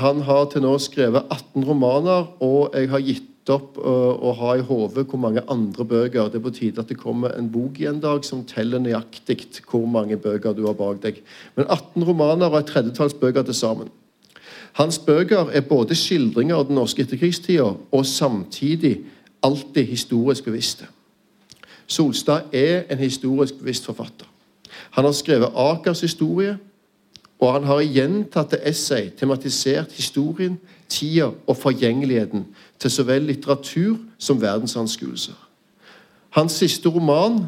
Han 0.00 0.24
har 0.26 0.48
til 0.50 0.64
nå 0.64 0.74
skrevet 0.82 1.28
18 1.30 1.64
romaner, 1.68 2.26
og 2.42 2.74
jeg 2.74 2.90
har 2.90 3.02
gitt 3.04 3.50
opp 3.52 3.76
uh, 3.78 4.14
å 4.16 4.32
ha 4.40 4.54
i 4.56 4.64
hodet 4.64 5.04
hvor 5.06 5.20
mange 5.20 5.42
andre 5.52 5.84
bøker. 5.86 6.30
Det 6.32 6.40
er 6.40 6.44
på 6.46 6.54
tide 6.54 6.82
at 6.82 6.90
det 6.90 6.98
kommer 6.98 7.36
en 7.36 7.50
bok 7.52 7.78
i 7.78 7.86
en 7.90 8.00
dag 8.02 8.24
som 8.26 8.42
teller 8.48 8.82
nøyaktig 8.82 9.62
hvor 9.68 9.84
mange 9.86 10.16
bøker 10.18 10.56
du 10.56 10.64
har 10.66 10.78
bak 10.78 11.02
deg. 11.04 11.20
Men 11.54 11.68
18 11.68 12.08
romaner 12.08 12.50
og 12.50 12.62
et 12.62 12.72
tredjetalls 12.72 13.14
bøker 13.20 13.46
til 13.46 13.58
sammen. 13.58 13.92
Hans 14.80 14.98
bøker 14.98 15.52
er 15.54 15.68
både 15.68 15.94
skildringer 15.94 16.58
av 16.58 16.66
den 16.66 16.80
norske 16.80 17.04
etterkrigstida 17.04 17.68
og 17.70 18.06
samtidig 18.08 18.96
alltid 19.44 19.86
historisk 19.86 20.48
bevisste. 20.48 20.88
Solstad 21.86 22.50
er 22.52 22.88
en 22.90 22.98
historisk 22.98 23.60
bevisst 23.60 23.86
forfatter. 23.86 24.26
Han 24.96 25.04
har 25.04 25.14
skrevet 25.14 25.54
Akers 25.54 26.00
historie, 26.00 26.56
og 27.44 27.52
han 27.52 27.64
har 27.64 27.80
i 27.80 27.90
gjentatte 27.92 28.56
essay 28.64 29.10
tematisert 29.18 29.92
historien, 29.92 30.58
tida 30.88 31.26
og 31.46 31.56
forgjengeligheten 31.56 32.46
til 32.78 32.90
så 32.90 33.04
vel 33.04 33.26
litteratur 33.28 33.98
som 34.18 34.40
verdensanskuelser. 34.40 35.36
Hans 36.30 36.52
siste 36.52 36.88
roman, 36.88 37.46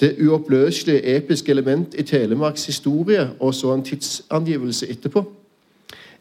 'Det 0.00 0.16
uoppløselige 0.26 1.16
episke 1.16 1.50
element 1.50 1.94
i 1.98 2.02
Telemarks 2.02 2.66
historie', 2.66 3.28
og 3.40 3.54
så 3.54 3.74
en 3.74 3.82
tidsangivelse 3.82 4.90
etterpå, 4.90 5.32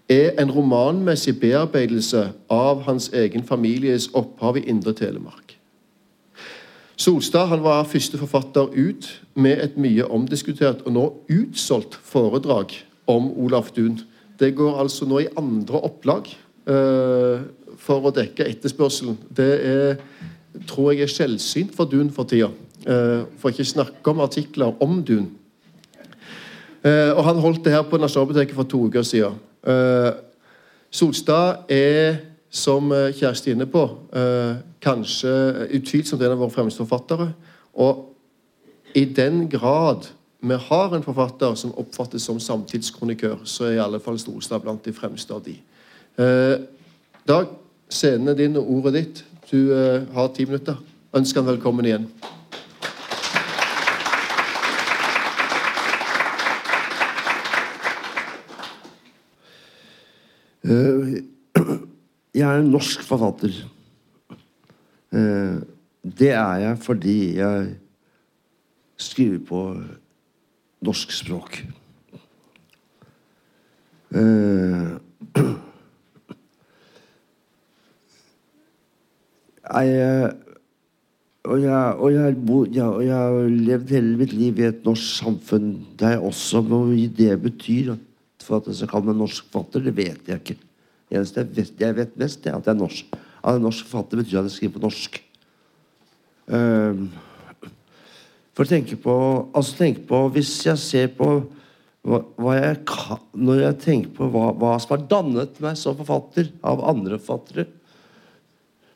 er 0.09 0.41
en 0.41 0.51
romanmessig 0.51 1.39
bearbeidelse 1.39 2.31
av 2.49 2.81
hans 2.81 3.09
egen 3.13 3.43
families 3.43 4.09
opphav 4.13 4.57
i 4.57 4.59
Indre 4.59 4.93
Telemark. 4.93 5.57
Solstad 6.95 7.45
han 7.45 7.63
var 7.63 7.83
første 7.83 8.17
forfatter 8.17 8.61
ut 8.61 9.21
med 9.35 9.63
et 9.63 9.77
mye 9.77 10.05
omdiskutert 10.05 10.81
og 10.85 10.93
nå 10.93 11.13
utsolgt 11.29 11.95
foredrag 12.03 12.65
om 13.07 13.31
Olaf 13.37 13.71
Duun. 13.75 13.99
Det 14.39 14.53
går 14.55 14.79
altså 14.79 15.05
nå 15.05 15.19
i 15.23 15.29
andre 15.37 15.81
opplag 15.85 16.29
uh, 16.69 17.43
for 17.77 18.07
å 18.07 18.13
dekke 18.15 18.47
etterspørselen. 18.49 19.17
Det 19.29 19.51
er, 19.67 20.01
tror 20.69 20.91
jeg 20.93 21.05
er 21.05 21.13
selvsynt 21.13 21.75
for 21.75 21.89
Duun 21.89 22.11
for 22.13 22.29
tida. 22.29 22.49
Uh, 22.83 23.23
for 23.39 23.53
ikke 23.53 23.67
snakke 23.67 24.11
om 24.11 24.23
artikler 24.23 24.75
om 24.83 25.01
Duun. 25.05 25.31
Uh, 26.83 27.15
og 27.15 27.23
Han 27.29 27.41
holdt 27.43 27.63
det 27.65 27.75
her 27.75 27.87
på 27.87 27.99
Nasjonalbiblioteket 28.01 28.57
for 28.57 28.67
to 28.67 28.85
uker 28.89 29.07
siden. 29.07 29.41
Solstad 30.93 31.71
er 31.71 32.17
som 32.53 32.91
eh, 32.93 33.11
Kjersti 33.17 33.49
er 33.51 33.57
inne 33.57 33.69
på, 33.69 33.83
eh, 34.13 34.59
kanskje 34.83 35.31
utvilsomt 35.79 36.21
en 36.21 36.35
av 36.35 36.43
våre 36.43 36.53
fremste 36.53 36.83
forfattere. 36.83 37.31
Og 37.81 38.11
i 38.93 39.05
den 39.09 39.47
grad 39.49 40.11
vi 40.43 40.59
har 40.67 40.95
en 40.95 41.05
forfatter 41.05 41.55
som 41.55 41.71
oppfattes 41.79 42.25
som 42.27 42.39
samtidskronikør, 42.39 43.45
så 43.47 43.69
er 43.69 43.77
i 43.77 43.83
alle 43.83 44.01
fall 44.03 44.19
storstad 44.19 44.63
blant 44.65 44.83
de 44.83 44.93
fremste 44.93 45.33
av 45.33 45.43
de. 45.45 45.55
Eh, 46.19 46.55
Dag, 47.23 47.47
scenen 47.87 48.27
er 48.27 48.35
din 48.35 48.59
og 48.59 48.67
ordet 48.67 48.93
ditt. 48.97 49.25
Du 49.47 49.71
har 50.11 50.27
ti 50.35 50.43
minutter. 50.43 50.75
Ønsker 51.15 51.39
han 51.39 51.53
velkommen 51.53 51.87
igjen. 51.87 52.09
Uh, 60.63 61.19
jeg 62.39 62.47
er 62.47 62.59
en 62.59 62.71
norsk 62.71 63.03
forfatter. 63.07 63.55
Eh, 65.13 65.57
det 66.19 66.31
er 66.31 66.55
jeg 66.63 66.77
fordi 66.81 67.17
jeg 67.37 67.75
skriver 68.97 69.39
på 69.47 69.59
norsk 70.83 71.13
språk. 71.15 71.63
Eh, 74.13 74.89
jeg, 79.73 80.33
og 81.43 81.57
jeg, 81.59 81.93
og, 81.97 82.13
jeg, 82.13 82.35
ja, 82.75 82.87
og 82.87 83.01
jeg, 83.03 83.15
har 83.15 83.49
levd 83.69 83.95
hele 83.95 84.17
mitt 84.19 84.35
liv 84.37 84.59
i 84.59 84.67
et 84.69 84.85
norsk 84.85 85.07
samfunn 85.23 85.71
der 85.99 86.15
jeg 86.15 86.27
også 86.29 86.61
mye 86.67 87.09
det 87.17 87.33
betyr 87.41 87.95
for 88.43 88.59
at 88.59 88.69
jeg 88.69 88.81
skal 88.81 88.91
kalle 88.91 89.09
meg 89.09 89.21
norsk 89.23 89.47
forfatter, 89.49 89.83
det 89.87 89.95
vet 89.97 90.27
jeg 90.27 90.41
ikke 90.41 90.59
Det 90.59 91.19
eneste 91.19 91.39
jeg 91.39 91.55
vet, 91.55 91.75
jeg 91.79 91.95
vet 91.95 92.17
mest, 92.17 92.45
er 92.47 92.55
at 92.57 92.65
jeg 92.65 92.73
er 92.73 92.79
norsk. 92.79 93.05
At 93.43 93.55
en 93.55 93.65
norsk 93.67 93.85
forfatter 93.85 94.17
betyr 94.21 94.39
at 94.39 94.47
jeg 94.47 94.55
skriver 94.55 94.73
på 94.73 94.83
norsk. 94.87 95.19
Um, 96.47 97.03
for 98.53 98.65
å 98.65 98.69
tenke 98.69 98.97
på 99.01 99.13
Altså 99.55 99.77
tenke 99.79 100.03
på 100.09 100.19
Hvis 100.35 100.51
jeg 100.67 100.81
ser 100.81 101.07
på 101.17 101.29
hva, 102.03 102.19
hva 102.37 102.57
jeg 102.57 102.81
kan, 102.89 103.23
Når 103.33 103.61
jeg 103.63 103.79
tenker 103.85 104.11
på 104.17 104.27
hva, 104.33 104.51
hva, 104.59 104.75
som 104.81 104.93
har 104.95 105.07
dannet 105.09 105.61
meg 105.63 105.79
som 105.79 105.97
forfatter 105.97 106.51
av 106.65 106.83
andre 106.91 107.17
forfattere, 107.21 107.65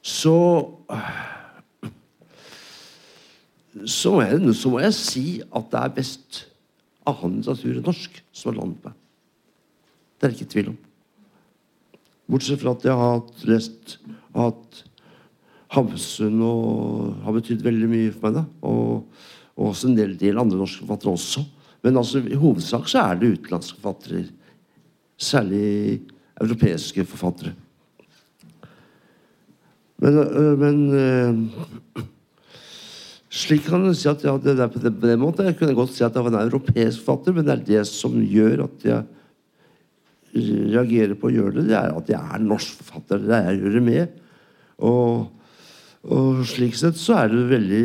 så 0.03 0.35
så 3.85 4.09
må, 4.09 4.23
jeg, 4.25 4.53
så 4.57 4.71
må 4.73 4.79
jeg 4.81 4.95
si 4.97 5.25
at 5.53 5.67
det 5.69 5.81
er 5.81 5.95
best 5.99 6.39
annen 7.07 7.39
litteratur 7.39 7.77
enn 7.77 7.85
norsk 7.85 8.19
som 8.33 8.49
har 8.49 8.57
landet 8.57 8.87
meg. 8.87 8.95
Det 10.17 10.25
er 10.25 10.33
det 10.33 10.39
ikke 10.39 10.53
tvil 10.53 10.71
om. 10.71 10.77
Bortsett 12.27 12.61
fra 12.63 12.73
at 12.73 12.87
jeg 12.87 12.97
har 12.97 13.21
lest 13.47 13.97
at 14.47 14.81
Hamsun 15.75 16.41
og 16.47 17.17
har 17.25 17.35
betydd 17.35 17.63
veldig 17.65 17.89
mye 17.91 18.11
for 18.15 18.27
meg. 18.27 18.39
da, 18.39 18.43
Og, 18.67 19.25
og 19.57 19.71
også 19.71 19.89
en 19.89 19.97
del, 19.97 20.13
del 20.19 20.37
andre 20.37 20.59
norske 20.59 20.85
forfattere 20.85 21.15
også. 21.17 21.43
Men 21.85 21.97
altså, 21.97 22.21
i 22.21 22.37
hovedsak 22.37 22.89
så 22.89 23.03
er 23.03 23.19
det 23.19 23.33
utenlandske 23.37 23.79
forfattere. 23.81 24.27
Særlig 25.17 26.01
europeiske 26.37 27.05
forfattere. 27.09 27.55
Men, 29.97 30.19
men 30.61 30.81
slik 33.33 33.65
kan 33.65 33.81
du 33.81 33.95
si 33.97 34.05
at 34.09 34.21
ja, 34.25 34.35
det 34.37 34.67
på 34.73 34.81
den, 34.83 34.97
på 35.01 35.09
den 35.09 35.21
måten 35.21 35.49
jeg 35.49 35.57
kunne 35.57 35.77
godt 35.77 35.95
si 35.95 36.05
at 36.05 36.13
jeg 36.13 36.25
var 36.25 36.35
en 36.35 36.43
europeisk 36.45 37.01
forfatter, 37.01 37.33
men 37.33 37.47
det 37.47 37.55
er 37.55 37.65
det 37.71 37.87
som 37.89 38.13
gjør 38.21 38.67
at 38.67 38.85
jeg 38.85 39.01
reagerer 40.37 41.15
på 41.17 41.31
å 41.31 41.33
gjøre 41.33 41.55
det, 41.57 41.65
det 41.71 41.79
er 41.79 41.97
at 41.97 42.11
jeg 42.11 42.21
er 42.21 42.45
norsk 42.45 42.77
forfatter. 42.83 43.25
Det 43.25 43.33
er 43.33 43.49
jeg 43.49 43.63
gjør 43.63 43.77
det 43.79 43.83
med. 43.87 44.21
Og, 44.85 45.25
og, 46.07 46.43
slik 46.47 46.75
sett 46.79 46.97
så 46.99 47.17
er 47.21 47.31
det 47.33 47.43
veldig 47.49 47.83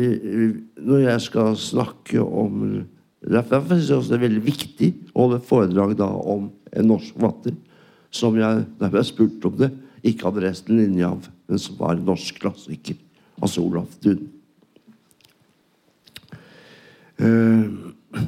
Når 0.87 0.99
jeg 1.03 1.23
skal 1.25 1.57
snakke 1.59 2.23
om 2.23 2.83
Derfor 3.23 3.75
syns 3.75 3.89
jeg 3.89 3.99
også 3.99 4.13
det 4.13 4.17
er 4.17 4.25
veldig 4.25 4.43
viktig 4.43 4.89
å 5.13 5.25
holde 5.25 5.39
foredrag 5.47 5.95
da 5.99 6.07
om 6.07 6.49
en 6.73 6.89
norsk 6.89 7.15
forfatter 7.15 7.55
som 8.13 8.35
jeg, 8.37 8.65
da 8.77 8.89
jeg 8.93 9.09
spurte 9.09 9.49
om 9.49 9.55
det, 9.57 9.71
ikke 10.05 10.27
hadde 10.27 10.43
resten 10.43 10.75
en 10.75 10.81
linje 10.83 11.07
av, 11.07 11.29
men 11.49 11.61
som 11.61 11.77
var 11.79 11.95
en 11.95 12.03
norsk 12.05 12.37
klassiker. 12.43 12.99
Altså 13.41 13.63
Olaf 13.63 13.95
Duun. 14.03 14.27
Uh, 17.17 18.27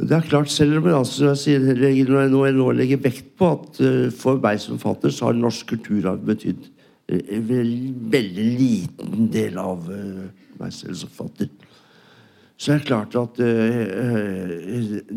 Det 0.00 0.16
er 0.16 0.24
klart, 0.24 0.48
selv 0.48 0.78
om 0.78 0.86
altså, 0.94 1.26
jeg 1.34 1.38
sier, 1.42 2.04
når 2.08 2.46
jeg 2.46 2.54
nå 2.56 2.68
legger 2.72 3.00
vekt 3.04 3.34
på 3.36 3.50
at 3.52 3.80
uh, 3.84 4.06
for 4.16 4.40
meg 4.40 4.60
som 4.62 4.78
forfatter 4.80 5.12
så 5.12 5.28
har 5.28 5.36
norsk 5.36 5.74
kulturarv 5.74 6.22
betydd 6.24 6.68
eh, 7.12 7.34
en 7.36 7.50
veldig, 8.12 8.46
liten 8.60 9.28
del 9.34 9.58
av 9.60 9.84
uh, 9.90 10.30
meg 10.60 10.72
selv 10.72 10.96
som 11.02 11.12
forfatter, 11.12 11.50
så 12.60 12.72
er 12.72 12.80
det 12.80 12.88
klart 12.88 13.14
at 13.16 13.38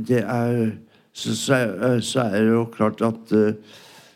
det 0.08 0.20
er 0.22 0.54
så, 1.12 1.34
så, 1.36 1.58
er, 1.58 2.38
det 2.38 2.54
jo 2.54 2.62
klart 2.72 3.04
at 3.04 3.34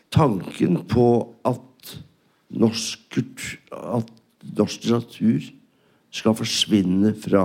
tanken 0.08 0.78
på 0.88 1.04
at 1.44 1.92
norsk, 2.48 3.02
kultur, 3.12 3.58
at 3.76 4.08
norsk 4.56 4.86
litteratur 4.88 5.50
skal 6.08 6.38
forsvinne 6.40 7.12
fra 7.20 7.44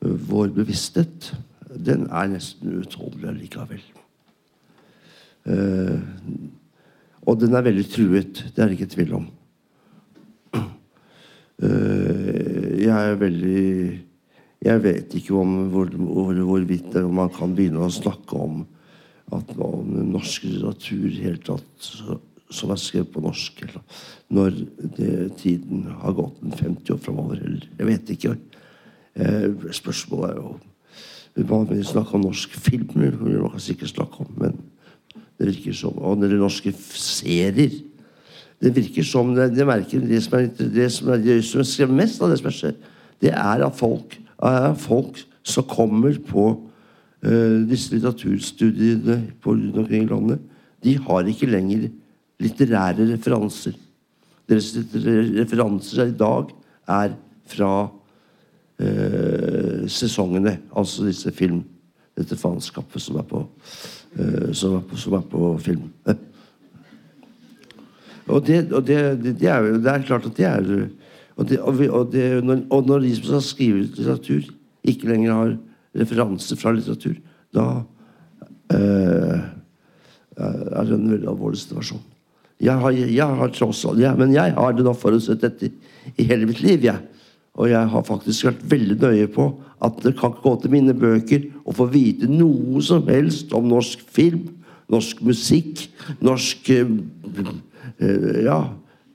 vår 0.00 0.56
bevissthet 0.56 1.34
den 1.70 2.06
er 2.10 2.30
nesten 2.32 2.80
uutholdelig 2.80 3.28
allikevel. 3.30 3.82
Uh, 5.46 6.00
og 7.28 7.38
den 7.40 7.54
er 7.54 7.64
veldig 7.64 7.86
truet. 7.92 8.42
Det 8.50 8.62
er 8.62 8.70
det 8.70 8.78
ikke 8.78 8.94
tvil 8.94 9.14
om. 9.20 9.28
Uh, 11.60 12.80
jeg 12.80 12.94
er 12.96 13.20
veldig 13.20 14.00
Jeg 14.60 14.82
vet 14.84 15.14
ikke 15.16 15.34
om 15.40 15.52
hvor, 15.72 15.88
hvor, 15.88 16.34
hvorvidt 16.34 16.96
man 17.08 17.30
kan 17.32 17.54
begynne 17.56 17.80
å 17.80 17.92
snakke 17.92 18.36
om 18.36 18.58
at 19.32 19.54
om 19.56 19.94
norsk 20.10 20.44
litteratur 20.44 21.14
helt 21.22 21.46
tatt 21.46 21.88
som 22.50 22.72
er 22.74 22.80
skrevet 22.82 23.12
på 23.14 23.22
norsk, 23.22 23.62
eller 23.62 24.00
når 24.34 24.56
det, 24.98 25.12
tiden 25.38 25.86
har 26.02 26.16
gått 26.18 26.42
en 26.42 26.52
50 26.52 26.92
år 26.92 27.00
framover. 27.00 27.44
Jeg 27.78 27.88
vet 27.88 28.12
ikke. 28.16 28.34
Uh, 29.16 29.70
spørsmålet 29.74 30.32
er 30.32 30.42
jo 30.42 30.52
Vanligvis 31.48 31.92
snakke 31.94 32.16
om 32.16 32.24
norsk 32.26 32.54
film, 32.60 32.88
det 32.94 33.40
kan 33.52 33.62
sikkert 33.62 33.94
snakke 33.94 34.24
om, 34.24 34.32
men 34.40 34.56
det 35.40 35.48
virker 35.48 35.72
som 35.72 35.98
Og 35.98 36.18
når 36.18 36.34
det 36.34 36.40
norske 36.40 36.72
serier. 36.76 37.70
Det 38.60 38.74
virker 38.76 39.02
som 39.02 39.34
det, 39.34 39.54
det 39.56 39.66
merker 39.66 40.00
det 40.04 40.22
som 40.22 40.38
er, 40.38 40.48
det 40.52 40.90
som 40.92 41.08
er, 41.08 41.22
det 41.24 41.38
som 41.44 41.62
er 41.64 41.94
mest 42.02 42.20
av 42.20 42.28
det 42.28 42.40
som 42.42 42.52
skjer, 42.52 42.74
det 43.20 43.32
er 43.32 43.64
at 43.64 43.76
folk, 43.76 44.18
er 44.42 44.74
folk 44.76 45.22
som 45.42 45.64
kommer 45.64 46.18
på 46.28 46.44
uh, 47.24 47.56
disse 47.68 47.94
litteraturstudiene 47.94 49.16
på 49.40 49.54
rundt 49.56 49.80
omkring 49.80 50.04
i 50.04 50.12
landet, 50.12 50.44
de 50.84 50.96
har 50.96 51.28
ikke 51.28 51.48
lenger 51.48 51.88
litterære 52.40 53.08
referanser. 53.14 53.76
Deres 54.48 54.74
litterære 54.76 55.40
referanser 55.40 56.12
i 56.12 56.16
dag 56.16 56.52
er 56.90 57.16
fra 57.50 57.72
eh, 58.80 59.29
sesongene. 59.90 60.58
Altså 60.76 61.06
disse 61.08 61.32
film 61.34 61.64
Dette 62.18 62.36
faenskapet 62.36 63.00
som, 63.00 63.20
eh, 63.22 64.50
som, 64.52 64.82
som 64.98 65.14
er 65.16 65.22
på 65.30 65.52
film. 65.62 65.86
Og 68.30 68.44
det, 68.46 68.60
og 68.70 68.84
det, 68.86 68.98
det, 69.24 69.48
er, 69.48 69.64
det 69.82 69.90
er 69.90 70.04
klart 70.06 70.26
at 70.28 70.36
det 70.36 70.46
er 70.46 70.66
Og, 71.34 71.48
og, 71.58 71.80
og, 71.90 72.14
når, 72.86 72.98
de 73.00 73.14
som 73.16 73.24
skal 73.24 73.42
skrive 73.42 73.80
litteratur, 73.80 74.44
ikke 74.84 75.08
lenger 75.08 75.32
har 75.32 75.54
referanser 75.96 76.58
fra 76.60 76.74
litteratur, 76.76 77.16
da 77.56 77.64
eh, 78.76 79.40
er 80.36 80.84
det 80.84 80.98
en 80.98 81.10
veldig 81.10 81.30
alvorlig 81.32 81.62
situasjon. 81.62 82.02
Jeg 82.60 82.76
har, 82.76 82.92
jeg 82.92 83.38
har 83.40 83.54
tross 83.56 83.80
alt, 83.88 84.02
ja, 84.02 84.12
Men 84.14 84.34
jeg 84.36 84.52
har 84.52 84.76
det 84.76 84.84
da 84.84 84.92
forutsett 84.92 85.40
dette 85.40 85.72
i 86.16 86.26
hele 86.28 86.46
mitt 86.46 86.60
liv. 86.60 86.84
jeg. 86.84 87.00
Og 87.58 87.70
jeg 87.70 87.90
har 87.92 88.06
faktisk 88.06 88.46
vært 88.46 88.62
veldig 88.70 88.96
nøye 89.00 89.28
på 89.32 89.48
at 89.84 89.98
det 90.04 90.14
kan 90.18 90.32
ikke 90.32 90.44
gå 90.44 90.54
til 90.62 90.74
mine 90.74 90.94
bøker 90.96 91.46
og 91.64 91.76
få 91.78 91.88
vite 91.90 92.28
noe 92.30 92.82
som 92.84 93.08
helst 93.08 93.54
om 93.56 93.68
norsk 93.70 94.02
film, 94.12 94.46
norsk 94.90 95.22
musikk, 95.24 95.86
norsk 96.22 96.70
uh, 96.76 96.92
uh, 98.02 98.40
ja, 98.44 98.60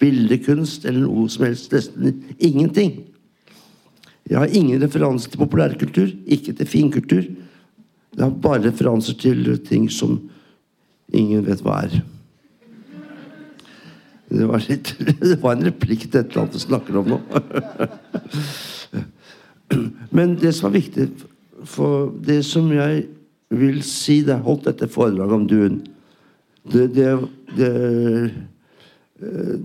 bildekunst 0.02 0.88
eller 0.90 1.06
noe 1.06 1.30
som 1.32 1.48
helst. 1.48 1.72
Nesten 1.74 2.24
ingenting. 2.40 2.98
Jeg 4.26 4.42
har 4.42 4.58
ingen 4.58 4.82
referanser 4.82 5.32
til 5.32 5.44
populærkultur, 5.44 6.10
ikke 6.26 6.56
til 6.58 6.70
finkultur. 6.70 7.28
Jeg 8.16 8.24
har 8.24 8.34
bare 8.42 8.66
referanser 8.66 9.14
til 9.22 9.52
ting 9.68 9.86
som 9.92 10.18
ingen 11.14 11.46
vet 11.46 11.62
hva 11.62 11.84
er. 11.86 12.00
Det 14.30 14.46
var, 14.50 14.64
litt, 14.70 14.94
det 15.22 15.38
var 15.42 15.56
en 15.56 15.68
replikk 15.68 16.08
til 16.08 16.22
et 16.22 16.32
eller 16.32 16.46
annet 16.46 16.58
du 16.58 16.64
snakker 16.64 17.02
om 17.02 17.12
nå. 17.14 17.20
Men 20.16 20.38
det 20.42 20.54
som 20.58 20.70
er 20.70 20.80
viktig 20.80 21.06
for 21.66 22.12
det 22.26 22.42
som 22.46 22.70
jeg 22.74 23.06
vil 23.56 23.80
si 23.86 24.20
da 24.26 24.36
jeg 24.36 24.46
holdt 24.46 24.68
dette 24.70 24.88
foredraget 24.92 25.38
om 25.38 25.48
duen 25.50 25.78
det, 26.74 26.88
det, 26.96 27.10
det, 27.58 27.72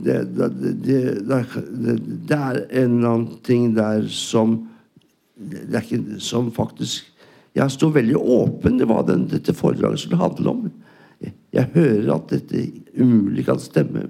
det, 0.04 0.16
det 2.28 2.36
er 2.36 2.56
en 2.60 2.98
eller 2.98 3.08
annen 3.08 3.38
ting 3.44 3.62
der 3.76 4.04
som 4.12 4.48
det 5.40 5.80
ikke, 5.80 6.20
som 6.20 6.52
faktisk 6.52 7.08
Jeg 7.56 7.70
sto 7.72 7.88
veldig 7.90 8.16
åpen 8.20 8.78
til 8.78 8.86
hva 8.86 9.02
den, 9.02 9.24
dette 9.26 9.52
foredraget 9.56 10.04
skulle 10.04 10.20
handle 10.20 10.50
om. 10.52 10.68
Jeg 11.50 11.66
hører 11.74 12.12
at 12.14 12.30
dette 12.30 12.60
umulig 12.94 13.42
kan 13.48 13.58
stemme. 13.58 14.04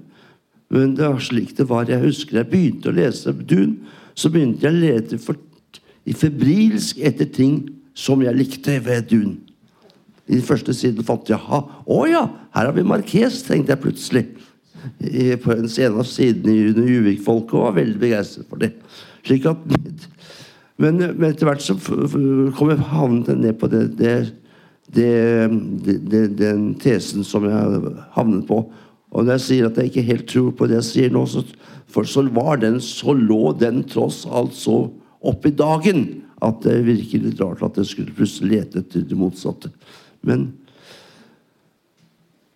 Men 0.71 0.95
det 0.95 1.07
var 1.07 1.19
slik 1.19 1.55
det 1.57 1.67
var. 1.69 1.89
Jeg 1.89 2.03
husker 2.05 2.39
jeg 2.39 2.49
begynte 2.51 2.91
å 2.91 2.95
lese 2.95 3.33
Dun. 3.35 3.75
Så 4.15 4.31
begynte 4.31 4.63
jeg 4.65 4.75
å 4.75 4.81
lete 4.81 5.19
for, 5.21 5.39
i 6.07 6.15
febrilsk 6.15 6.99
etter 7.03 7.27
ting 7.31 7.63
som 7.97 8.23
jeg 8.23 8.37
likte 8.37 8.77
ved 8.83 9.09
Dun. 9.11 9.35
I 10.31 10.37
den 10.37 10.47
første 10.47 10.73
siden 10.75 11.03
fant 11.03 11.27
jeg 11.27 11.41
ha, 11.49 11.59
å 11.83 12.05
ja, 12.07 12.23
her 12.55 12.69
har 12.69 12.75
vi 12.75 12.85
Marques, 12.87 13.41
tenkte 13.43 13.73
jeg 13.73 13.83
plutselig. 13.83 14.25
I, 15.03 15.35
på 15.37 15.51
en 15.53 15.67
av 15.99 16.07
sidene 16.09 16.71
under 16.71 16.87
Juvik-folket 16.87 17.57
og 17.57 17.65
var 17.67 17.75
veldig 17.75 17.99
begeistret 18.01 18.47
for 18.49 18.61
det. 18.61 18.71
Slik 19.27 19.45
at, 19.49 19.59
men, 20.81 20.97
men 20.97 21.27
etter 21.27 21.45
hvert 21.45 21.61
så 21.61 21.75
kom 21.77 22.71
jeg 22.71 22.87
havnet 22.93 23.43
ned 23.43 23.59
på 23.61 23.69
det, 23.69 23.83
det, 23.99 24.15
det, 24.95 26.23
den 26.39 26.71
tesen 26.81 27.27
som 27.27 27.45
jeg 27.45 27.93
havnet 28.15 28.47
på. 28.49 28.63
Og 29.11 29.25
når 29.25 29.35
jeg 29.35 29.45
sier 29.45 29.67
at 29.67 29.77
jeg 29.77 29.91
ikke 29.91 30.07
helt 30.07 30.27
tror 30.31 30.51
på 30.55 30.67
det 30.71 30.79
jeg 30.79 30.87
sier 30.87 31.13
nå, 31.13 31.25
så, 31.27 31.43
for 31.91 32.07
så 32.07 32.23
var 32.31 32.61
den, 32.63 32.79
så 32.83 33.15
lå 33.17 33.51
den 33.59 33.83
tross 33.91 34.23
alt 34.25 34.55
så 34.55 34.85
opp 35.21 35.45
i 35.45 35.53
dagen 35.53 36.05
at 36.41 36.63
det 36.63 36.79
virker 36.87 37.21
litt 37.21 37.41
rart 37.43 37.61
at 37.65 37.75
jeg 37.77 37.91
skulle 37.91 38.15
plutselig 38.17 38.55
lete 38.55 38.81
etter 38.81 39.03
det 39.05 39.17
motsatte. 39.19 39.69
Men 40.25 40.47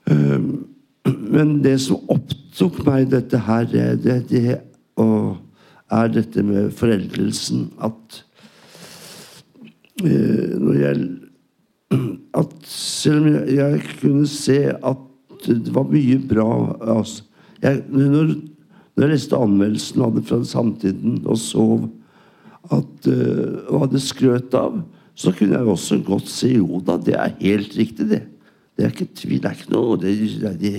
øh, 0.09 0.65
Men 1.05 1.59
det 1.63 1.77
som 1.83 2.01
opptok 2.09 2.79
meg 2.87 3.11
dette 3.11 3.39
her, 3.45 3.67
det, 3.69 4.15
det, 4.29 4.59
er 4.97 6.07
dette 6.09 6.41
med 6.41 6.71
foreldrelsen 6.73 7.67
at 7.83 8.21
øh, 10.01 10.55
Når 10.57 10.79
jeg 10.79 11.03
At 12.33 12.55
selv 12.67 13.19
om 13.21 13.27
jeg, 13.33 13.55
jeg 13.55 13.81
kunne 14.01 14.27
se 14.27 14.57
at 14.73 15.03
det 15.47 15.73
var 15.75 15.87
mye 15.91 16.17
bra 16.29 16.49
altså, 16.97 17.23
jeg, 17.61 17.83
når, 17.89 18.33
når, 18.95 19.05
jeg 19.05 19.13
leste 19.13 19.39
anmeldelsen 19.39 20.03
av 20.05 20.17
det 20.17 20.25
fra 20.29 20.41
Samtiden 20.47 21.21
og 21.23 21.39
så 21.41 21.65
at 22.73 23.09
uh, 23.09 23.65
hva 23.69 23.85
det 23.91 24.01
skrøt 24.01 24.55
av, 24.57 24.79
så 25.15 25.31
kunne 25.35 25.59
jeg 25.59 25.69
også 25.69 25.99
godt 26.05 26.29
si 26.31 26.55
jo 26.55 26.79
da, 26.83 26.97
det 26.97 27.13
er 27.13 27.35
helt 27.39 27.75
riktig, 27.77 28.07
det. 28.09 28.23
Det 28.75 28.83
er 28.83 28.91
ikke 28.91 29.13
tvil, 29.15 29.41
det 29.43 29.49
er 29.51 29.59
ikke 29.59 29.71
noe 29.71 29.99
det, 30.01 30.15
det, 30.41 30.53
det, 30.59 30.71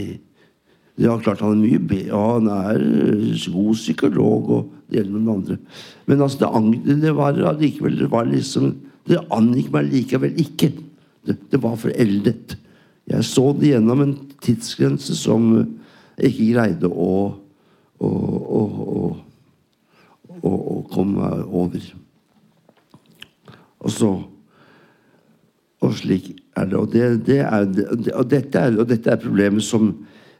det 0.97 1.07
er 1.07 1.23
klart 1.23 1.45
han 1.45 1.55
er 1.55 1.63
mye 1.63 1.81
bedre, 1.81 2.09
ja, 2.11 2.25
han 2.35 2.51
er 2.53 2.83
god 3.55 3.79
psykolog 3.79 4.51
og 4.59 4.75
det 4.89 4.99
gjelder 4.99 5.15
noen 5.15 5.33
andre. 5.39 5.57
Men 6.11 6.23
altså, 6.27 6.51
det, 6.85 6.99
det 7.03 7.15
var 7.17 7.39
allikevel 7.51 7.99
Det 8.03 8.11
var 8.13 8.29
liksom, 8.31 8.75
det 9.07 9.23
angikk 9.35 9.73
meg 9.75 9.91
likevel 9.93 10.39
ikke. 10.43 10.71
Det, 11.27 11.37
det 11.51 11.61
var 11.63 11.79
foreldet. 11.81 12.57
Jeg 13.07 13.25
så 13.25 13.53
det 13.55 13.71
gjennom 13.71 14.01
en 14.03 14.15
tidsgrense 14.43 15.15
som 15.19 15.53
jeg 16.17 16.33
ikke 16.33 16.47
greide 16.55 16.89
å, 16.91 17.11
å, 18.03 18.11
å, 20.43 20.51
å 20.51 20.81
komme 20.91 21.29
over. 21.47 21.85
Og 23.87 23.95
så 23.95 24.11
Og 25.85 25.93
slik 25.93 26.31
er 26.57 26.71
det. 26.71 26.77
Og, 26.81 26.87
det, 26.91 27.27
det 27.27 27.39
er, 27.45 27.67
og, 28.17 28.31
dette, 28.31 28.59
er, 28.59 28.79
og 28.81 28.89
dette 28.89 29.11
er 29.13 29.21
problemet 29.21 29.63
som 29.63 29.91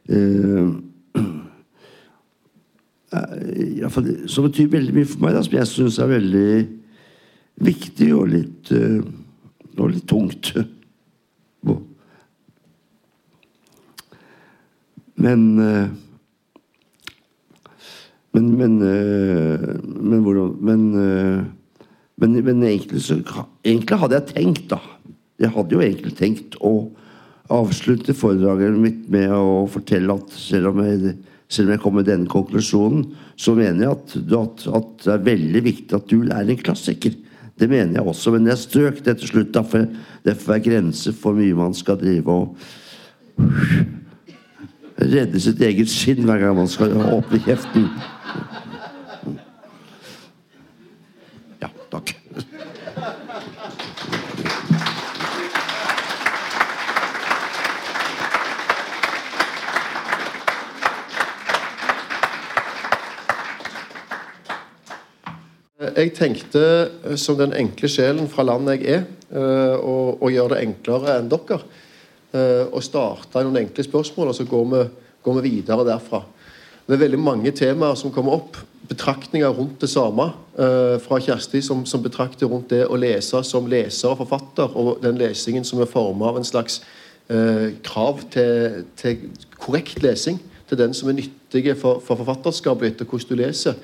eh, 0.09 0.65
fall, 3.93 4.07
Som 4.27 4.43
betyr 4.49 4.73
veldig 4.73 4.95
mye 4.97 5.05
for 5.07 5.21
meg, 5.23 5.33
da, 5.37 5.43
som 5.45 5.55
jeg 5.59 5.67
syns 5.71 5.99
er 6.01 6.09
veldig 6.09 6.53
viktig 7.69 8.09
og 8.17 8.25
litt, 8.33 8.71
eh, 8.73 8.99
og 9.77 9.93
litt 9.93 10.07
tungt. 10.09 10.57
Men 15.17 15.47
eh, 15.59 15.87
Men, 18.37 18.51
men, 18.57 18.81
eh, 18.85 19.69
men 19.81 20.21
hvordan 20.21 20.57
Men, 20.61 20.81
eh, 21.01 21.43
men, 22.17 22.37
men 22.45 22.63
egentlig, 22.63 23.01
så, 23.01 23.17
egentlig 23.65 23.97
hadde 23.97 24.19
jeg 24.19 24.33
tenkt, 24.33 24.69
da 24.69 24.79
Jeg 25.41 25.53
hadde 25.55 25.73
jo 25.73 25.81
egentlig 25.81 26.15
tenkt 26.17 26.57
å 26.61 26.91
avslutte 27.53 28.15
foredraget 28.17 28.75
mitt 28.75 29.05
med 29.07 29.31
å 29.31 29.67
fortelle 29.71 30.17
at 30.17 30.33
selv 30.35 30.73
om 30.73 30.81
jeg, 30.83 31.13
selv 31.47 31.69
om 31.69 31.75
jeg 31.75 31.81
kom 31.83 31.95
med 31.95 32.07
denne 32.09 32.27
konklusjonen, 32.27 33.05
så 33.39 33.53
mener 33.55 33.85
jeg 33.85 33.93
at, 33.93 34.15
at, 34.35 34.65
at, 34.81 34.89
det 35.05 35.13
er 35.13 35.23
veldig 35.29 35.61
viktig 35.63 35.95
at 35.95 36.09
du 36.11 36.25
er 36.25 36.51
en 36.51 36.59
klassiker. 36.59 37.15
Det 37.55 37.69
mener 37.71 38.01
jeg 38.01 38.09
også, 38.11 38.33
men 38.35 38.49
jeg 38.51 38.59
strøk 38.65 38.99
det 39.05 39.15
til 39.21 39.31
slutt. 39.31 39.53
Da, 39.55 39.63
for 39.63 39.87
det 40.25 40.35
får 40.41 40.57
være 40.57 40.65
grenser 40.65 41.15
for 41.15 41.37
mye 41.37 41.55
man 41.55 41.77
skal 41.77 42.01
drive 42.01 42.35
og 42.35 42.59
redde 44.97 45.39
sitt 45.41 45.61
eget 45.61 45.89
skinn 45.91 46.25
hver 46.25 46.41
gang 46.41 46.55
man 46.57 46.69
skal 46.69 46.95
åpne 46.97 47.39
kjeften. 47.45 47.89
Ja, 51.61 51.69
takk. 51.91 52.15
Jeg 65.97 66.13
tenkte, 66.13 66.63
som 67.17 67.37
den 67.37 67.53
enkle 67.57 67.89
sjelen 67.89 68.29
fra 68.29 68.45
landet 68.45 68.81
jeg 68.81 68.99
er, 68.99 69.03
eh, 69.33 69.77
å 69.77 70.29
gjøre 70.29 70.55
det 70.55 70.63
enklere 70.65 71.19
enn 71.19 71.29
dere 71.29 71.61
og 72.35 72.79
eh, 72.79 72.85
starte 72.85 73.43
noen 73.45 73.61
enkle 73.63 73.85
spørsmål, 73.85 74.31
og 74.31 74.35
så 74.35 74.45
går 74.47 74.65
vi, 74.71 74.81
går 75.23 75.37
vi, 75.37 75.51
videre 75.51 75.85
derfra. 75.87 76.23
Det 76.87 76.95
er 76.95 77.03
veldig 77.03 77.19
mange 77.19 77.51
temaer 77.55 77.95
som 77.99 78.11
kommer 78.15 78.37
opp. 78.39 78.59
Betraktninger 78.87 79.51
rundt 79.51 79.81
det 79.83 79.89
samme 79.91 80.29
eh, 80.59 80.95
fra 81.03 81.19
Kjersti, 81.23 81.61
som, 81.63 81.85
som, 81.87 82.03
betrakter 82.03 82.47
rundt 82.47 82.71
det 82.71 82.85
å 82.87 82.99
lese 82.99 83.41
som 83.47 83.67
leser 83.67 84.13
og 84.13 84.21
forfatter, 84.23 84.75
og 84.75 85.01
den 85.03 85.19
lesingen 85.19 85.67
som 85.67 85.81
er 85.83 85.91
formet 85.91 86.27
av 86.29 86.39
en 86.39 86.47
slags 86.47 86.81
eh, 87.31 87.75
krav 87.83 88.23
til, 88.33 88.83
til, 88.99 89.27
korrekt 89.59 90.03
lesing. 90.03 90.39
Til 90.67 90.79
den 90.81 90.91
som 90.91 91.07
er 91.07 91.15
nyttig 91.15 91.63
for, 91.79 92.01
for 92.03 92.19
forfatterskapet 92.19 93.05
og 93.05 93.13
hvordan 93.13 93.29
du 93.29 93.39
leser. 93.39 93.77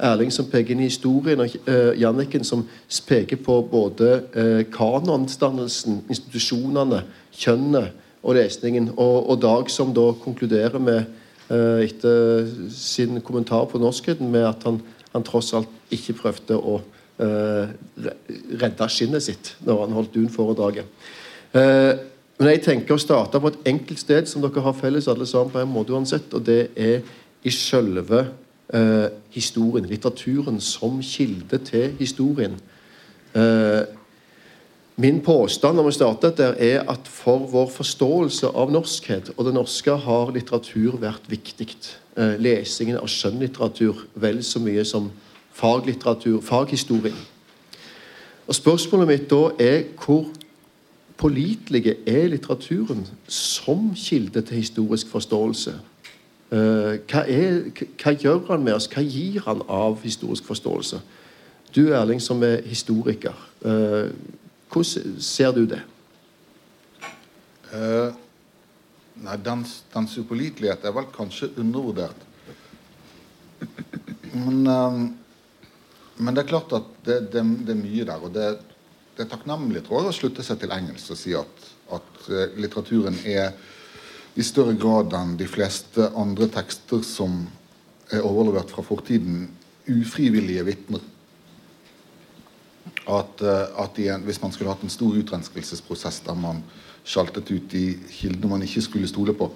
Erling 0.00 0.32
som 0.32 0.48
peker 0.48 0.74
inn 0.74 0.82
i 0.84 0.88
historien, 0.88 1.40
og 1.42 1.56
uh, 1.68 1.92
Janniken 1.98 2.44
som 2.46 2.64
peker 3.08 3.40
på 3.44 3.60
både 3.70 4.10
uh, 4.34 4.62
kanondannelsen, 4.72 6.00
institusjonene, 6.10 7.02
kjønnet 7.36 7.92
og 8.22 8.36
lesningen. 8.38 8.90
Og, 8.96 9.30
og, 9.30 9.40
Dag 9.42 9.70
som 9.72 9.92
da 9.96 10.10
konkluderer 10.22 10.80
med, 10.82 11.04
uh, 11.50 11.80
etter 11.84 12.48
sin 12.74 13.20
kommentar 13.24 13.68
på 13.70 13.80
norskheten, 13.82 14.30
med 14.32 14.48
at 14.48 14.64
han, 14.68 14.80
han 15.12 15.26
tross 15.26 15.52
alt 15.58 15.94
ikke 15.94 16.18
prøvde 16.24 16.58
å 16.58 16.80
redde 17.20 18.86
skinnet 18.88 19.20
sitt 19.20 19.50
når 19.66 19.82
han 19.82 19.92
holdt 19.92 20.14
Dun-foredraget. 20.14 20.86
men 21.52 22.48
jeg 22.48 22.62
tenker 22.64 22.96
å 22.96 23.02
starte 23.02 23.36
på 23.36 23.50
et 23.50 23.66
enkelt 23.74 24.00
sted 24.00 24.30
som 24.30 24.40
dere 24.40 24.62
har 24.64 24.72
felles 24.78 25.04
alle 25.12 25.26
sammen 25.28 25.52
på 25.52 25.60
en 25.60 25.68
måte 25.68 25.92
uansett, 25.92 26.32
og 26.32 26.46
det 26.46 26.70
er 26.80 27.02
i 27.44 27.52
selve 27.52 28.22
eh, 28.74 29.08
historien, 29.30 29.86
litteraturen, 29.86 30.60
som 30.60 31.00
kilde 31.02 31.58
til 31.58 31.96
historien. 31.98 32.60
Eh, 33.34 33.82
min 35.00 35.20
påstand 35.24 35.76
når 35.76 35.86
vi 35.86 35.92
startet 35.92 36.38
der, 36.38 36.54
er 36.58 36.82
at 36.90 37.08
for 37.08 37.46
vår 37.48 37.70
forståelse 37.72 38.46
av 38.46 38.72
norskhet 38.72 39.30
og 39.36 39.46
det 39.46 39.54
norske 39.54 39.94
har 39.96 40.32
litteratur 40.34 40.98
vært 41.00 41.30
viktig. 41.30 41.70
Eh, 42.16 42.36
lesingen 42.42 42.98
av 43.00 43.08
skjønnlitteratur 43.08 44.04
vel 44.14 44.42
så 44.44 44.60
mye 44.60 44.84
som 44.84 45.10
faglitteratur, 45.56 46.40
faghistorien. 46.44 47.16
Og 48.46 48.54
Spørsmålet 48.54 49.08
mitt 49.08 49.30
da 49.30 49.44
er 49.62 49.84
hvor 50.04 50.26
pålitelige 51.20 51.96
er 52.08 52.28
litteraturen 52.32 53.06
som 53.28 53.92
kilde 53.96 54.42
til 54.42 54.56
historisk 54.56 55.08
forståelse? 55.08 55.74
Uh, 56.50 56.96
hva, 57.06 57.20
er, 57.30 57.68
hva, 57.94 58.10
gjør 58.18 58.40
han 58.48 58.64
med 58.66 58.74
oss? 58.74 58.88
Hva 58.90 59.04
gir 59.06 59.38
han 59.44 59.60
av 59.70 60.00
historisk 60.02 60.48
forståelse? 60.50 60.98
Du 61.70 61.92
Erling, 61.94 62.18
som 62.18 62.42
er 62.42 62.64
historiker, 62.66 63.36
uh, 63.62 64.10
hvordan 64.72 65.20
ser 65.22 65.54
du 65.54 65.62
det? 65.70 65.78
Uh, 67.70 68.10
nei, 69.22 69.38
dens, 69.46 69.84
dens 69.94 70.18
upålitelighet 70.18 70.90
er 70.90 70.98
vel 70.98 71.06
kanskje 71.14 71.52
undervurdert. 71.62 72.26
Men, 74.34 74.64
men, 76.16 76.34
det 76.34 76.42
er 76.42 76.50
klart 76.50 76.72
at 76.74 76.92
det, 77.06 77.20
det, 77.30 77.42
det 77.66 77.76
er 77.76 77.78
mye 77.78 78.06
der. 78.08 78.22
Og 78.26 78.34
det, 78.34 78.52
det, 79.14 79.22
er 79.22 79.30
takknemlig 79.30 79.84
tror 79.86 80.00
jeg, 80.00 80.10
å 80.10 80.18
slutte 80.18 80.46
seg 80.46 80.58
til 80.62 80.74
engelsk 80.74 81.14
og 81.14 81.18
si 81.18 81.34
at, 81.38 81.66
at 81.94 82.30
litteraturen 82.58 83.18
er 83.28 83.52
i 84.38 84.44
større 84.46 84.76
grad 84.78 85.14
enn 85.16 85.34
de 85.40 85.48
fleste 85.50 86.10
andre 86.18 86.46
tekster 86.52 87.02
som 87.06 87.42
er 88.10 88.26
overlevert 88.26 88.70
fra 88.70 88.84
fortiden, 88.86 89.48
ufrivillige 89.90 90.64
vitner. 90.66 91.02
At, 93.10 93.42
eh, 93.42 93.82
at 93.82 93.98
igjen, 93.98 94.22
hvis 94.26 94.40
man 94.42 94.52
skulle 94.52 94.70
hatt 94.70 94.82
en 94.86 94.92
stor 94.92 95.16
utrenskelsesprosess 95.18 96.20
der 96.26 96.38
man 96.38 96.62
sjaltet 97.04 97.50
ut 97.50 97.70
de 97.72 97.94
kildene 98.12 98.50
man 98.50 98.62
ikke 98.62 98.84
skulle 98.84 99.08
stole 99.10 99.34
på, 99.34 99.50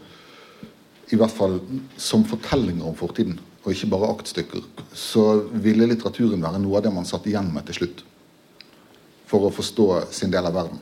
i 1.12 1.18
hvert 1.20 1.34
fall 1.34 1.58
som 2.00 2.24
fortellinger 2.26 2.86
om 2.88 2.96
fortiden, 2.96 3.38
og 3.64 3.72
ikke 3.72 3.90
bare 3.92 4.10
aktstykker, 4.12 4.64
så 4.92 5.44
ville 5.64 5.86
litteraturen 5.88 6.42
være 6.42 6.60
noe 6.60 6.78
av 6.78 6.84
det 6.84 6.92
man 6.92 7.06
satt 7.08 7.26
igjen 7.28 7.52
med 7.52 7.64
til 7.68 7.78
slutt. 7.78 8.02
For 9.28 9.46
å 9.46 9.54
forstå 9.54 9.86
sin 10.12 10.32
del 10.32 10.48
av 10.48 10.56
verden. 10.56 10.80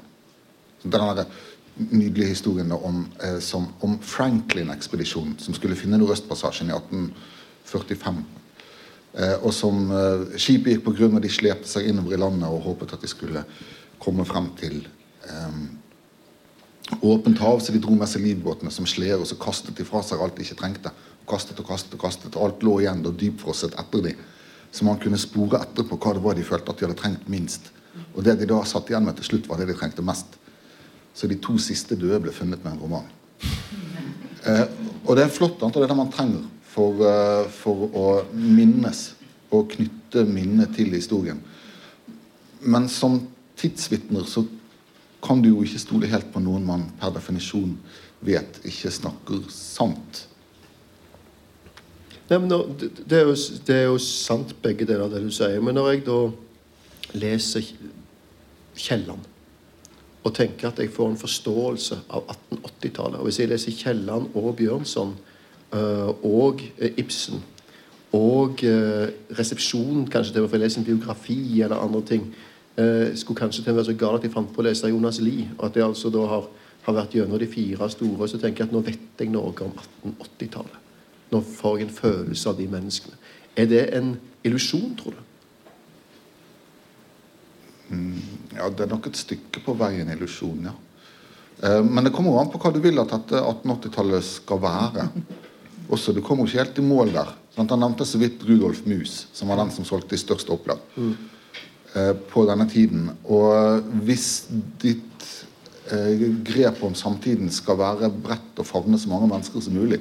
Denne 0.82 1.26
nydelige 1.76 2.34
historiene 2.34 2.76
om, 2.76 3.06
eh, 3.22 3.38
som, 3.40 3.68
om 3.80 3.98
Franklin-ekspedisjonen, 3.98 5.38
som 5.38 5.54
skulle 5.56 5.76
finne 5.78 5.98
Nordøstpassasjen 6.00 6.70
i 6.70 6.76
1845. 6.76 8.24
Eh, 9.12 9.36
og 9.44 9.52
som 9.52 9.90
eh, 9.92 10.38
Skipet 10.40 10.76
gikk 10.76 10.84
på 10.86 10.96
grunn, 10.96 11.16
og 11.18 11.24
de 11.24 11.30
slepte 11.32 11.68
seg 11.68 11.90
innover 11.90 12.16
i 12.16 12.20
landet 12.20 12.48
og 12.48 12.64
håpet 12.64 12.94
at 12.96 13.04
de 13.04 13.10
skulle 13.10 13.44
komme 14.02 14.24
frem 14.28 14.48
til 14.58 14.78
eh, 15.28 15.58
åpent 17.00 17.40
hav, 17.44 17.60
så 17.60 17.74
de 17.74 17.80
dro 17.82 17.96
med 17.96 18.08
seg 18.08 18.24
livbåtene 18.24 18.72
som 18.72 18.88
sleder, 18.88 19.20
og 19.20 19.28
så 19.28 19.36
kastet 19.40 19.76
de 19.76 19.86
fra 19.88 20.00
seg 20.04 20.20
alt 20.20 20.38
de 20.38 20.46
ikke 20.46 20.60
trengte. 20.62 20.94
Kastet 21.28 21.60
og 21.60 21.68
kastet 21.68 21.96
og 21.96 22.04
kastet, 22.06 22.36
og 22.36 22.48
alt 22.48 22.64
lå 22.66 22.78
igjen 22.82 23.04
og 23.06 23.16
dypfrosset 23.20 23.76
etter 23.80 24.08
dem. 24.08 24.24
Så 24.72 24.86
man 24.88 24.98
kunne 25.00 25.20
spore 25.20 25.60
etterpå 25.60 25.98
hva 26.00 26.16
det 26.16 26.24
var 26.24 26.36
de 26.36 26.44
følte 26.48 26.72
at 26.72 26.80
de 26.80 26.88
hadde 26.88 26.98
trengt 26.98 27.28
minst. 27.30 27.68
Og 28.16 28.24
det 28.24 28.38
de 28.40 28.48
da 28.48 28.62
satt 28.64 28.88
igjen 28.88 29.04
med 29.04 29.18
til 29.20 29.28
slutt, 29.28 29.48
var 29.48 29.60
det 29.60 29.68
de 29.68 29.76
trengte 29.76 30.04
mest. 30.04 30.38
Så 31.14 31.28
de 31.28 31.36
to 31.40 31.58
siste 31.60 31.96
døde 31.98 32.20
ble 32.24 32.32
funnet 32.34 32.62
med 32.64 32.74
en 32.74 32.82
roman. 32.82 33.10
Eh, 34.46 34.64
og 35.04 35.16
det 35.16 35.26
er 35.26 35.34
flott, 35.34 35.60
og 35.62 35.74
det 35.74 35.82
er 35.82 35.90
det 35.90 35.98
man 35.98 36.12
trenger 36.12 36.46
for, 36.72 37.02
uh, 37.04 37.44
for 37.52 37.88
å 37.92 38.06
minnes 38.32 39.12
og 39.52 39.74
knytte 39.74 40.24
minnet 40.28 40.72
til 40.76 40.94
historien. 40.94 41.42
Men 42.62 42.88
som 42.88 43.18
tidsvitner 43.60 44.24
så 44.28 44.44
kan 45.22 45.42
du 45.42 45.50
jo 45.52 45.64
ikke 45.66 45.82
stole 45.82 46.10
helt 46.10 46.30
på 46.34 46.42
noen 46.42 46.64
man 46.66 46.86
per 47.00 47.12
definisjon 47.14 47.74
vet 48.24 48.60
ikke 48.66 48.92
snakker 48.94 49.42
sant. 49.52 50.24
Nei, 52.30 52.38
men 52.38 52.48
det, 52.48 53.18
er 53.18 53.26
jo, 53.28 53.34
det 53.66 53.76
er 53.76 53.84
jo 53.90 53.98
sant, 54.00 54.54
begge 54.64 54.86
deler 54.88 55.04
av 55.04 55.12
det 55.12 55.20
du 55.26 55.30
sier. 55.34 55.60
Men 55.60 55.76
når 55.76 55.90
jeg 55.90 56.04
da 56.06 56.20
leser 57.18 57.66
Kielland 58.78 59.26
og 60.22 60.34
tenker 60.34 60.68
at 60.68 60.78
jeg 60.78 60.92
får 60.94 61.10
en 61.10 61.18
forståelse 61.18 61.98
av 62.10 62.28
1880-tallet. 62.52 63.18
Og 63.18 63.24
Hvis 63.24 63.40
jeg 63.40 63.50
leser 63.50 63.74
Kielland 63.74 64.28
og 64.34 64.56
Bjørnson 64.56 65.16
uh, 65.74 66.10
og 66.24 66.62
uh, 66.62 66.88
Ibsen 66.96 67.42
og 68.12 68.62
uh, 68.62 69.08
resepsjonen 69.38 70.06
kanskje 70.12 70.36
til 70.36 70.46
å 70.46 70.50
få 70.52 70.60
lese 70.60 70.80
en 70.80 70.86
biografi 70.86 71.62
eller 71.62 71.80
andre 71.80 72.02
ting 72.14 72.32
Skulle 72.72 73.36
kanskje 73.36 73.60
til 73.66 73.74
å 73.74 73.76
være 73.76 73.84
så 73.90 73.94
gal 74.00 74.14
at 74.16 74.22
jeg 74.24 74.32
fant 74.32 74.48
på 74.48 74.62
å 74.62 74.64
lese 74.64 74.88
Jonas 74.88 75.18
Lie. 75.20 75.42
Og 75.58 75.66
at 75.66 75.74
jeg 75.76 75.84
altså 75.84 76.08
da 76.08 76.22
har, 76.24 76.46
har 76.86 76.94
vært 76.96 77.12
gjennom 77.18 77.36
de 77.36 77.44
fire 77.52 77.84
store. 77.92 78.28
Så 78.32 78.38
tenker 78.40 78.62
jeg 78.62 78.70
at 78.70 78.72
nå 78.72 78.80
vet 78.86 79.20
jeg 79.20 79.28
noe 79.28 79.50
om 79.52 79.74
1880-tallet. 79.76 80.78
Nå 81.34 81.42
får 81.58 81.76
jeg 81.76 81.84
en 81.84 81.92
følelse 81.98 82.48
av 82.48 82.56
de 82.56 82.70
menneskene. 82.72 83.20
Er 83.60 83.68
det 83.68 83.82
en 83.98 84.14
illusjon, 84.48 84.94
tror 84.96 85.18
du? 85.18 85.20
Mm, 87.92 88.56
ja, 88.56 88.70
det 88.70 88.86
er 88.86 88.90
nok 88.90 89.06
et 89.10 89.20
stykke 89.20 89.62
på 89.64 89.76
veien 89.76 90.10
illusjon, 90.14 90.70
ja. 90.70 90.74
Eh, 91.62 91.82
men 91.84 92.04
det 92.04 92.14
kommer 92.14 92.40
an 92.40 92.50
på 92.50 92.60
hva 92.62 92.72
du 92.74 92.80
vil 92.82 92.98
at 93.02 93.12
dette 93.12 93.38
1880-tallet 93.38 94.26
skal 94.26 94.62
være. 94.62 95.06
Også, 95.92 96.14
Du 96.14 96.22
kommer 96.24 96.46
ikke 96.46 96.62
helt 96.62 96.78
i 96.78 96.86
mål 96.86 97.12
der. 97.12 97.34
Sant? 97.54 97.70
Han 97.70 97.82
nevnte 97.84 98.06
så 98.08 98.18
vidt 98.18 98.42
Rudolf 98.48 98.86
Mus, 98.88 99.26
som 99.32 99.50
var 99.52 99.60
den 99.60 99.70
som 99.74 99.84
solgte 99.84 100.14
de 100.14 100.22
største 100.22 100.54
opplag 100.54 100.80
mm. 100.96 101.12
eh, 101.94 102.14
på 102.30 102.46
denne 102.48 102.66
tiden. 102.70 103.10
Og 103.28 103.84
hvis 104.06 104.46
ditt 104.80 105.26
eh, 105.92 106.24
grep 106.46 106.80
om 106.86 106.96
samtiden 106.96 107.52
skal 107.52 107.78
være 107.82 108.10
bredt 108.24 108.62
og 108.62 108.68
favne 108.68 108.98
så 108.98 109.12
mange 109.12 109.28
mennesker 109.34 109.60
som 109.60 109.76
mulig, 109.76 110.00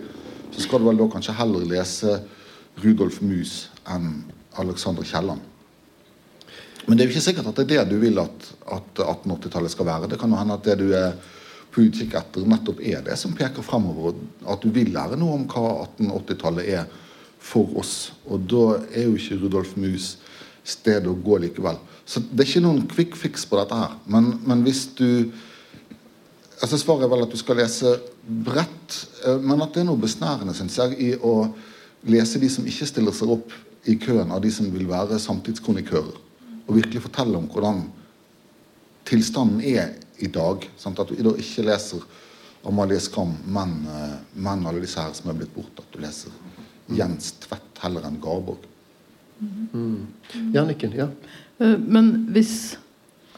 så 0.52 0.64
skal 0.64 0.80
du 0.80 0.88
vel 0.88 1.02
da 1.02 1.10
kanskje 1.12 1.36
heller 1.36 1.68
lese 1.68 2.22
Rudolf 2.82 3.20
Mus 3.22 3.68
enn 3.92 4.24
Alexander 4.60 5.04
Kielland. 5.04 5.44
Men 6.88 6.98
det 6.98 7.04
er 7.04 7.10
jo 7.10 7.14
ikke 7.16 7.28
sikkert 7.28 7.52
at 7.52 7.60
det 7.60 7.78
er 7.78 7.86
det 7.86 7.94
du 7.94 8.02
vil 8.02 8.18
at, 8.22 8.48
at 8.74 9.04
1880-tallet 9.04 9.74
skal 9.74 9.88
være. 9.88 10.10
Det 10.10 10.20
kan 10.22 10.32
jo 10.34 10.40
hende 10.40 10.58
at 10.58 10.66
det 10.66 10.80
du 10.82 10.90
er 10.98 11.14
på 11.72 11.86
utkikk 11.86 12.16
etter, 12.20 12.48
nettopp 12.48 12.82
er 12.84 13.04
det 13.06 13.16
som 13.20 13.36
peker 13.38 13.64
fremover. 13.64 14.18
At 14.50 14.64
du 14.64 14.72
vil 14.74 14.92
lære 14.94 15.20
noe 15.20 15.38
om 15.38 15.46
hva 15.52 15.86
1880-tallet 15.86 16.72
er 16.74 16.90
for 17.42 17.70
oss. 17.80 18.12
Og 18.28 18.44
da 18.50 18.66
er 18.90 19.08
jo 19.08 19.16
ikke 19.18 19.40
Rudolf 19.44 19.76
Mus 19.80 20.16
stedet 20.68 21.10
å 21.10 21.18
gå 21.18 21.40
likevel. 21.42 21.80
Så 22.06 22.22
det 22.28 22.44
er 22.44 22.50
ikke 22.50 22.66
noen 22.66 22.84
quick 22.92 23.16
fix 23.18 23.46
på 23.50 23.60
dette 23.60 23.78
her. 23.78 23.96
Men, 24.12 24.34
men 24.46 24.66
hvis 24.66 24.88
du 24.98 25.32
altså 26.62 26.78
Svaret 26.78 27.08
er 27.08 27.10
vel 27.10 27.24
at 27.26 27.32
du 27.34 27.40
skal 27.40 27.58
lese 27.58 27.96
bredt, 28.22 28.98
eh, 29.26 29.40
men 29.42 29.64
at 29.64 29.74
det 29.74 29.82
er 29.82 29.88
noe 29.90 30.02
besnærende 30.02 30.54
synes 30.54 30.76
jeg, 30.78 30.98
i 31.02 31.14
å 31.18 31.48
lese 32.10 32.42
de 32.42 32.50
som 32.52 32.68
ikke 32.68 32.90
stiller 32.90 33.16
seg 33.16 33.32
opp 33.34 33.56
i 33.90 33.96
køen 34.02 34.30
av 34.34 34.44
de 34.44 34.52
som 34.54 34.68
vil 34.74 34.86
være 34.90 35.18
samtidskronikører 35.22 36.31
og 36.72 36.78
virkelig 36.80 37.04
fortelle 37.04 37.36
om 37.36 37.50
hvordan 37.52 37.84
tilstanden 39.08 39.60
er 39.66 39.92
i 40.24 40.30
dag. 40.32 40.64
Sant? 40.80 41.00
At 41.02 41.12
du 41.12 41.34
ikke 41.36 41.66
leser 41.68 42.04
Amalie 42.68 43.02
Skram, 43.02 43.34
men, 43.46 43.74
eh, 43.90 44.20
men, 44.34 44.68
alle 44.68 44.84
disse 44.84 45.02
her 45.02 45.12
som 45.18 45.32
er 45.32 45.40
blitt 45.42 45.54
borte. 45.56 45.84
At 45.84 45.92
du 45.92 46.00
leser 46.00 46.32
Jens 46.96 47.34
Tvedt 47.44 47.82
heller 47.84 48.06
enn 48.08 48.22
Garborg. 48.22 48.64
Mm. 49.42 50.08
Janniken, 50.54 50.96
ja. 50.96 51.10
Eh, 51.60 51.76
men 51.76 52.14
hvis 52.32 52.78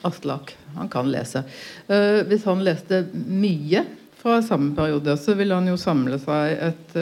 Aslak, 0.03 0.53
han 0.75 0.89
kan 0.91 1.07
lese 1.07 1.45
uh, 1.87 2.25
Hvis 2.27 2.43
han 2.43 2.59
leste 2.65 3.05
mye 3.13 3.85
fra 4.19 4.41
samme 4.43 4.73
periode, 4.75 5.13
så 5.15 5.31
vil 5.39 5.53
han 5.55 5.69
jo 5.69 5.77
samle 5.79 6.17
seg 6.19 6.57
et 6.67 6.97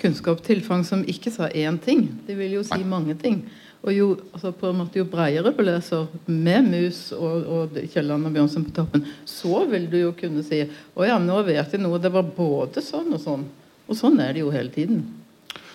kunnskapstilfang 0.00 0.80
som 0.84 1.04
ikke 1.08 1.32
sa 1.32 1.50
én 1.52 1.76
ting. 1.80 2.06
Det 2.26 2.36
vil 2.38 2.56
jo 2.56 2.64
si 2.64 2.80
mange 2.88 3.18
ting. 3.20 3.42
Og 3.82 3.90
jo, 3.90 4.08
altså 4.30 4.52
på 4.54 4.68
en 4.70 4.78
måte 4.78 5.00
jo 5.00 5.06
bredere 5.10 5.50
du 5.50 5.62
leser 5.66 6.06
med 6.30 6.68
Mus 6.70 7.00
og, 7.16 7.48
og 7.50 7.80
Kielland 7.90 8.28
og 8.28 8.36
Bjørnson 8.36 8.66
på 8.68 8.74
toppen, 8.76 9.08
så 9.26 9.64
vil 9.70 9.88
du 9.90 9.98
jo 9.98 10.12
kunne 10.18 10.44
si 10.46 10.60
å 10.94 11.08
ja, 11.08 11.16
nå 11.18 11.40
vet 11.48 11.74
jeg 11.74 11.82
noe. 11.82 11.98
Det 12.02 12.12
var 12.14 12.28
både 12.36 12.84
sånn 12.84 13.10
og 13.10 13.22
sånn. 13.24 13.42
Og 13.90 13.98
sånn 13.98 14.20
er 14.22 14.36
det 14.36 14.44
jo 14.44 14.52
hele 14.54 14.70
tiden. 14.70 15.02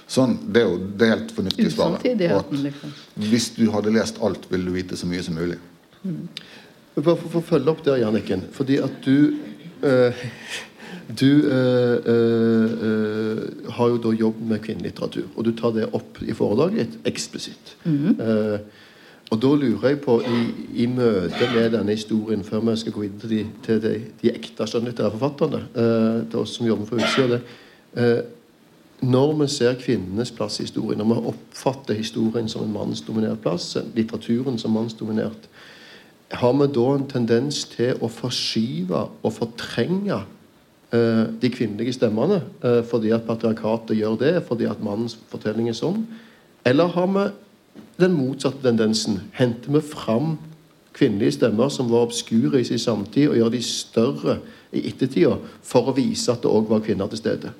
Sånn, 0.08 0.38
Det 0.48 0.62
er 0.64 0.70
jo 0.70 0.78
det 0.80 1.10
helt 1.12 1.34
fornuftige 1.36 1.74
svaret. 1.74 2.06
Liksom. 2.64 2.94
Hvis 3.28 3.50
du 3.58 3.66
hadde 3.74 3.92
lest 3.92 4.22
alt, 4.24 4.48
ville 4.48 4.70
du 4.70 4.78
vite 4.78 4.96
så 4.96 5.10
mye 5.10 5.24
som 5.26 5.36
mulig. 5.36 5.60
Mm. 6.08 6.22
For, 6.96 7.04
for, 7.12 7.28
for 7.28 7.42
å 7.42 7.48
følge 7.50 7.74
opp 7.74 7.84
der, 7.84 8.00
Janniken. 8.06 8.46
Fordi 8.56 8.80
at 8.88 9.02
du 9.04 9.36
øh, 9.84 10.26
du 11.20 11.26
uh, 11.26 11.98
uh, 12.12 13.74
har 13.74 13.88
jo 13.88 13.98
da 14.04 14.12
jobb 14.20 14.42
med 14.50 14.60
kvinnelitteratur, 14.60 15.30
og 15.36 15.46
du 15.46 15.54
tar 15.56 15.72
det 15.76 15.88
opp 15.96 16.20
i 16.22 16.34
foredraget 16.34 17.00
eksplisitt. 17.06 17.78
Mm 17.84 17.98
-hmm. 17.98 18.22
uh, 18.22 18.60
og 19.32 19.42
da 19.42 19.48
lurer 19.48 19.90
jeg 19.90 20.00
på, 20.02 20.22
i, 20.22 20.40
i 20.84 20.86
møte 20.86 21.50
med 21.56 21.72
denne 21.72 21.92
historien, 21.92 22.44
før 22.44 22.60
vi 22.60 22.78
skal 22.78 22.92
gå 22.92 23.02
inn 23.02 23.20
til 23.20 23.30
de, 23.30 23.46
til 23.66 23.82
de, 23.82 24.02
de 24.22 24.32
ekte 24.32 24.68
skjønnlitterære 24.68 25.12
forfatterne, 25.12 25.64
uh, 25.76 26.30
til 26.30 26.40
oss 26.40 26.56
som 26.56 26.68
jobber 26.68 26.86
for 26.86 26.96
utsida 26.96 27.40
når 29.02 29.34
vi 29.34 29.48
ser 29.48 29.76
kvinnenes 29.78 30.32
plass 30.32 30.60
i 30.60 30.64
historien, 30.64 30.98
når 30.98 31.06
vi 31.06 31.28
oppfatter 31.28 31.94
historien 31.94 32.50
som 32.50 32.64
en 32.64 32.74
mannsdominert 32.74 33.42
plass, 33.44 33.78
litteraturen 33.96 34.58
som 34.58 34.72
mannsdominert, 34.72 35.50
har 36.32 36.54
vi 36.54 36.68
da 36.76 36.88
en 36.96 37.08
tendens 37.08 37.64
til 37.72 38.00
å 38.04 38.10
forskyve 38.12 39.04
og 39.24 39.34
fortrenge 39.34 40.20
eh, 40.92 41.24
de 41.42 41.52
kvinnelige 41.54 41.96
stemmene 41.96 42.42
eh, 42.64 42.82
fordi 42.88 43.14
at 43.16 43.28
patriarkatet 43.28 43.96
gjør 44.00 44.18
det, 44.20 44.34
fordi 44.48 44.68
at 44.68 44.84
mannens 44.84 45.18
fortelling 45.32 45.70
er 45.72 45.78
sånn? 45.78 46.04
Eller 46.68 46.92
har 46.92 47.08
vi 47.14 47.28
den 48.02 48.18
motsatte 48.18 48.66
tendensen? 48.66 49.22
Henter 49.38 49.78
vi 49.78 49.84
fram 49.86 50.36
kvinnelige 50.98 51.38
stemmer 51.38 51.72
som 51.72 51.92
var 51.92 52.10
obskure 52.10 52.60
i 52.60 52.68
sin 52.68 52.82
samtid, 52.82 53.30
og 53.30 53.40
gjør 53.40 53.54
de 53.54 53.64
større 53.64 54.40
i 54.76 54.84
ettertida 54.90 55.38
for 55.64 55.88
å 55.88 55.96
vise 55.96 56.34
at 56.34 56.44
det 56.44 56.52
òg 56.52 56.68
var 56.72 56.84
kvinner 56.84 57.10
til 57.12 57.22
stede? 57.22 57.54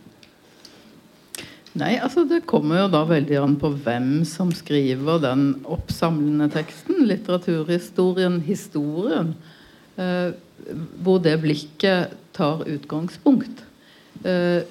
Nei, 1.78 2.00
altså 2.02 2.24
Det 2.26 2.48
kommer 2.50 2.80
jo 2.82 2.88
da 2.90 3.04
veldig 3.06 3.38
an 3.38 3.54
på 3.62 3.70
hvem 3.86 4.24
som 4.26 4.50
skriver 4.56 5.20
den 5.22 5.52
oppsamlende 5.70 6.50
teksten. 6.54 7.06
Litteraturhistorien, 7.10 8.40
historien. 8.48 9.36
Eh, 9.98 10.32
hvor 11.04 11.20
det 11.22 11.42
blikket 11.44 12.16
tar 12.34 12.70
utgangspunkt. 12.70 13.64
Eh, 14.24 14.62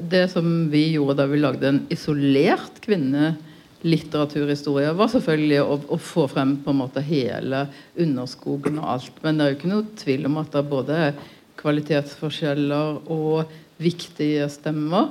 det 0.00 0.30
som 0.32 0.70
vi 0.72 0.92
gjorde 0.94 1.16
da 1.20 1.26
vi 1.28 1.38
lagde 1.40 1.68
en 1.68 1.86
isolert 1.92 2.80
kvinnelitteraturhistorie, 2.84 4.92
var 4.96 5.08
selvfølgelig 5.12 5.60
å, 5.60 5.80
å, 5.96 5.98
få 6.00 6.28
frem 6.30 6.56
på 6.64 6.70
en 6.72 6.80
måte 6.80 7.00
hele 7.04 7.66
underskogen 8.00 8.78
og 8.80 8.88
alt. 8.94 9.14
Men 9.24 9.36
det 9.36 9.44
er 9.44 9.50
jo 9.52 9.58
ikke 9.58 9.74
noe 9.74 9.98
tvil 10.00 10.22
om 10.30 10.36
at 10.40 10.50
det 10.54 10.60
er 10.62 10.70
både 10.70 10.96
kvalitetsforskjeller 11.60 12.88
og 13.12 13.52
viktige 13.80 14.48
stemmer. 14.52 15.04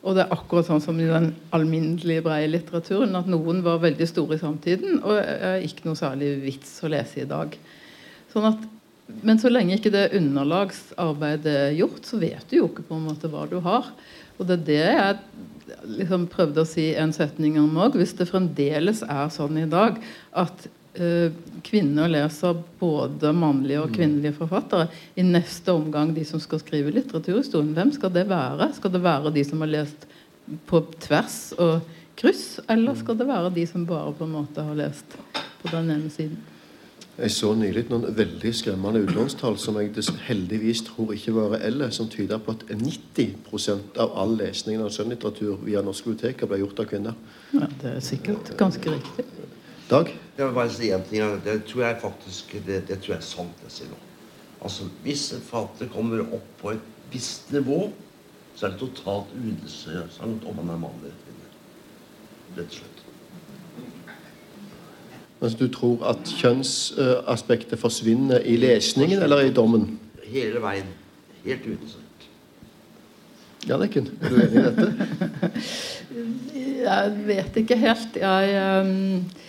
Og 0.00 0.16
det 0.16 0.24
er 0.24 0.32
akkurat 0.32 0.64
sånn 0.64 0.80
som 0.80 0.98
i 1.00 1.08
den 1.08 1.30
alminnelige 1.54 2.24
breie 2.24 2.48
litteraturen, 2.48 3.12
at 3.18 3.28
noen 3.28 3.60
var 3.64 3.82
veldig 3.82 4.06
store 4.08 4.38
i 4.38 4.40
samtiden, 4.40 5.02
og 5.04 5.18
er 5.20 5.64
ikke 5.66 5.84
noe 5.88 5.98
særlig 5.98 6.32
vits 6.46 6.78
å 6.84 6.90
lese 6.92 7.20
i 7.20 7.28
dag. 7.28 7.52
Sånn 8.32 8.48
at, 8.48 8.64
men 9.26 9.40
så 9.42 9.50
lenge 9.52 9.76
ikke 9.76 9.92
det 9.92 10.10
underlagsarbeidet 10.16 11.54
er 11.66 11.78
gjort, 11.82 12.00
så 12.08 12.20
vet 12.22 12.46
du 12.48 12.60
jo 12.62 12.70
ikke 12.70 12.86
på 12.88 12.96
en 12.96 13.08
måte 13.10 13.28
hva 13.28 13.44
du 13.50 13.58
har. 13.64 13.92
Og 14.38 14.48
det 14.48 14.60
er 14.62 14.66
det 14.70 14.80
jeg 14.80 15.18
liksom 16.00 16.28
prøvde 16.32 16.64
å 16.64 16.68
si 16.68 16.90
en 16.96 17.12
setning 17.12 17.58
om 17.60 17.76
òg. 17.84 17.98
Hvis 18.00 18.16
det 18.16 18.30
fremdeles 18.30 19.02
er 19.04 19.28
sånn 19.34 19.58
i 19.60 19.68
dag 19.68 20.00
at 20.32 20.68
kvinner 21.62 22.10
leser 22.10 22.56
både 22.80 23.30
mannlige 23.36 23.82
og 23.84 23.92
kvinnelige 23.94 24.34
forfattere. 24.34 24.88
I 25.14 25.22
neste 25.22 25.72
omgang 25.72 26.14
de 26.16 26.24
som 26.26 26.42
skal 26.42 26.62
skrive 26.62 26.90
litteraturhistorien. 26.94 27.74
Hvem 27.76 27.92
skal 27.94 28.12
det 28.14 28.26
være? 28.28 28.72
Skal 28.74 28.92
det 28.92 29.02
være 29.04 29.34
de 29.34 29.44
som 29.46 29.62
har 29.62 29.70
lest 29.70 30.06
på 30.66 30.82
tvers 30.98 31.40
og 31.58 31.80
kryss, 32.20 32.60
eller 32.68 32.96
skal 32.98 33.18
det 33.18 33.28
være 33.28 33.52
de 33.54 33.66
som 33.66 33.86
bare 33.86 34.12
på 34.16 34.26
en 34.26 34.34
måte 34.34 34.64
har 34.64 34.74
lest 34.78 35.14
på 35.62 35.70
den 35.72 35.92
ene 35.94 36.10
siden? 36.10 36.40
Jeg 37.20 37.34
så 37.34 37.50
nylig 37.52 37.82
noen 37.90 38.14
veldig 38.16 38.50
skremmende 38.56 39.02
utlånstall 39.04 39.58
som 39.60 39.76
jeg 39.76 39.90
heldigvis 40.24 40.80
tror 40.86 41.10
ikke 41.12 41.34
var 41.36 41.50
reelle, 41.52 41.90
som 41.92 42.08
tyder 42.08 42.40
på 42.40 42.54
at 42.54 42.64
90% 42.70 43.98
av 44.00 44.14
all 44.22 44.38
lesning 44.40 44.80
av 44.80 44.88
skjønnlitteratur 44.94 45.58
via 45.66 45.82
norske 45.84 46.08
biblioteker 46.08 46.48
ble 46.48 46.62
gjort 46.62 46.80
av 46.80 46.88
kvinner. 46.88 47.18
Ja, 47.52 47.68
Det 47.82 47.92
er 47.92 48.00
sikkert 48.04 48.54
ganske 48.56 48.94
riktig. 48.94 49.26
Dag? 49.90 50.14
Jeg 50.40 50.48
vil 50.48 50.54
bare 50.54 50.70
si 50.72 50.88
én 50.88 51.02
ting. 51.04 51.22
Det 51.44 51.64
tror 51.68 51.82
jeg 51.84 51.96
faktisk 52.00 52.52
det, 52.66 52.88
det 52.88 53.00
tror 53.00 53.12
jeg 53.12 53.16
er 53.16 53.26
sant, 53.26 53.56
jeg 53.62 53.72
sier 53.74 53.88
nå. 53.90 53.96
Altså, 54.64 54.86
Hvis 55.02 55.32
en 55.36 55.42
forfatter 55.44 55.90
kommer 55.92 56.22
opp 56.22 56.46
på 56.62 56.70
et 56.70 56.86
visst 57.12 57.52
nivå, 57.52 57.90
så 58.54 58.66
er 58.66 58.70
det 58.70 58.78
totalt 58.80 59.34
uinteressant 59.36 60.46
om 60.48 60.62
han 60.62 60.70
er 60.72 60.78
mann 60.80 60.96
eller 61.02 61.18
kvinne. 61.26 61.50
Rett 62.56 62.72
og 62.72 62.78
slett. 62.78 63.02
Altså, 65.42 65.58
du 65.58 65.68
tror 65.74 66.06
at 66.08 66.32
kjønnsaspektet 66.40 67.78
forsvinner 67.78 68.40
i 68.40 68.56
lesningen 68.56 69.20
eller 69.22 69.44
i 69.44 69.52
dommen? 69.52 69.98
Hele 70.24 70.64
veien. 70.64 70.88
Helt 71.44 71.68
uinteressant. 71.68 72.26
Ja, 73.68 73.76
det 73.76 73.90
er 73.92 74.08
du 74.08 74.40
enig 74.40 74.56
i 74.56 74.64
dette? 74.70 75.52
jeg 76.88 77.22
vet 77.28 77.62
ikke 77.66 77.80
helt. 77.84 78.20
Jeg 78.24 78.60
um 78.80 79.48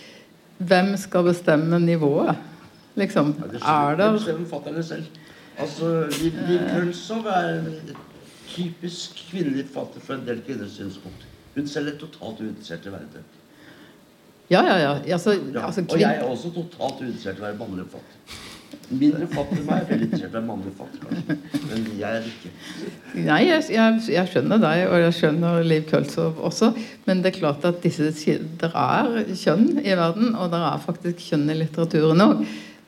hvem 0.58 0.96
skal 0.96 1.24
bestemme 1.24 1.80
nivået? 1.80 2.36
Liksom. 2.94 3.34
Er 3.62 3.96
det 3.96 4.12
bestemmer 4.12 4.48
fatterne 4.48 4.82
selv. 4.82 5.04
Altså, 5.58 6.06
Liv 6.22 6.58
Kølsov 6.70 7.26
er 7.26 7.62
typisk 8.48 9.30
kvinnelig 9.30 9.66
fatter 9.74 10.00
fra 10.00 10.14
en 10.14 10.26
del 10.26 10.42
kvinners 10.46 10.76
synspunkt. 10.76 11.26
Hun 11.54 11.68
selv 11.68 11.88
er 11.88 11.98
totalt 12.00 12.40
uinteressert 12.40 12.86
i 12.86 12.92
verden. 12.92 13.26
Ja, 14.50 14.62
ja, 14.62 14.76
ja. 14.76 15.12
Altså, 15.12 15.32
ja. 15.54 15.66
Altså, 15.66 15.84
og 15.90 16.00
jeg 16.00 16.16
er 16.16 16.22
også 16.22 16.50
totalt 16.54 17.00
uinteressert 17.00 17.36
i 17.36 17.40
å 17.40 17.46
være 17.46 17.58
mannlig 17.60 17.86
forfatter. 17.92 18.40
Mindre 18.92 19.26
enn 19.26 19.64
meg 19.66 19.82
er 19.82 19.86
veldig 19.88 20.06
interessert 20.06 20.26
i 20.26 20.30
å 20.30 20.34
være 20.34 20.46
mannlig 20.46 20.72
forfatter. 20.76 21.38
Men 21.68 21.86
jeg 21.98 22.18
er 22.18 22.28
ikke. 22.28 22.52
Nei, 23.26 23.38
jeg, 23.46 23.64
jeg, 23.72 23.98
jeg, 24.12 24.30
skjønner 24.32 24.60
deg, 24.62 24.82
og 24.88 25.02
jeg 25.02 25.16
skjønner 25.18 25.66
Liv 25.66 25.86
Køltzow 25.90 26.40
også. 26.48 26.70
Men 27.08 27.22
det 27.24 27.32
er 27.32 27.38
klart 27.38 27.66
at 27.68 27.80
disse, 27.84 28.08
det 28.08 28.70
er 28.70 29.10
kjønn 29.42 29.82
i 29.82 29.96
verden, 29.98 30.32
og 30.36 30.52
det 30.52 30.62
er 30.68 30.84
faktisk 30.84 31.24
kjønn 31.30 31.52
i 31.52 31.58
litteraturen 31.60 32.24
òg. 32.26 32.42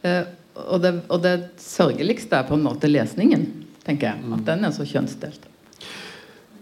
Eh, 0.05 0.23
og, 0.65 0.78
det, 0.85 0.94
og 1.09 1.23
det 1.24 1.35
sørgeligste 1.62 2.40
er 2.40 2.48
på 2.48 2.59
en 2.59 2.66
måte 2.66 2.90
lesningen, 2.90 3.47
tenker 3.86 4.12
jeg. 4.12 4.32
At 4.39 4.48
den 4.48 4.69
er 4.69 4.74
så 4.77 4.89
kjønnsdelt. 4.89 5.48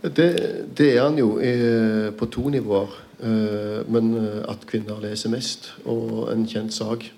Det, 0.03 0.29
det 0.75 0.93
er 0.97 1.05
han 1.05 1.19
jo 1.19 1.37
eh, 1.39 2.11
på 2.19 2.31
to 2.31 2.49
nivåer. 2.55 3.01
Eh, 3.23 3.83
men 3.91 4.15
at 4.51 4.65
kvinner 4.67 5.03
leser 5.03 5.31
mest, 5.35 5.73
og 5.87 6.31
en 6.33 6.47
kjent 6.51 6.75
sak 6.75 7.11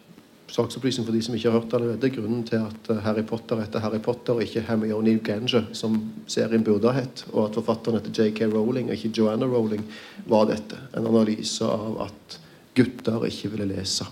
saksopplysning 0.53 1.07
for 1.07 1.15
de 1.15 1.23
som 1.25 1.35
ikke 1.35 1.51
har 1.51 1.59
hørt 1.59 1.75
allerede. 1.77 2.11
Grunnen 2.15 2.45
til 2.47 2.63
at 2.63 2.91
eh, 2.91 3.03
Harry 3.05 3.25
Potter 3.27 3.61
heter 3.63 3.83
Harry 3.85 4.01
Potter 4.03 4.41
ikke 4.45 4.65
Hermione 4.69 5.19
Ganger, 5.25 5.69
som 5.73 5.97
serien 6.27 6.65
burde 6.65 6.91
ha 6.91 7.01
hett, 7.01 7.25
og 7.33 7.49
at 7.49 7.59
forfatteren 7.61 7.99
heter 7.99 8.15
JK 8.25 8.47
Rowling 8.53 8.91
og 8.91 8.99
ikke 8.99 9.13
Joanna 9.19 9.49
Rowling, 9.49 9.85
var 10.31 10.49
dette. 10.51 10.79
En 10.97 11.09
analyse 11.09 11.65
av 11.65 12.05
at 12.09 12.39
gutter 12.77 13.27
ikke 13.29 13.55
ville 13.55 13.71
lese 13.71 14.07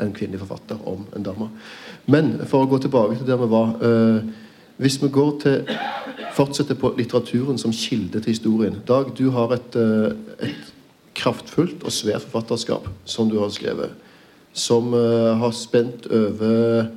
en 0.00 0.12
kvinnelig 0.16 0.40
forfatter 0.40 0.80
om 0.88 1.04
en 1.16 1.24
dame. 1.26 1.50
Men 2.10 2.36
for 2.48 2.64
å 2.64 2.70
gå 2.70 2.80
tilbake 2.80 3.18
til 3.18 3.28
der 3.28 3.40
vi 3.40 3.50
var 3.50 3.74
øh, 3.84 4.22
Hvis 4.80 4.96
vi 5.02 5.10
går 5.12 5.32
til 5.42 5.72
fortsetter 6.32 6.78
på 6.78 6.94
litteraturen 6.96 7.58
som 7.60 7.72
kilde 7.74 8.20
til 8.20 8.32
historien 8.32 8.78
Dag, 8.88 9.10
du 9.18 9.30
har 9.30 9.52
et, 9.52 9.76
øh, 9.76 10.14
et 10.40 10.70
kraftfullt 11.14 11.84
og 11.84 11.92
svært 11.92 12.24
forfatterskap 12.24 12.88
som 13.04 13.28
du 13.28 13.36
har 13.42 13.52
skrevet 13.52 13.92
som 14.52 14.94
uh, 14.94 15.38
har 15.38 15.54
spent 15.54 16.06
over 16.10 16.90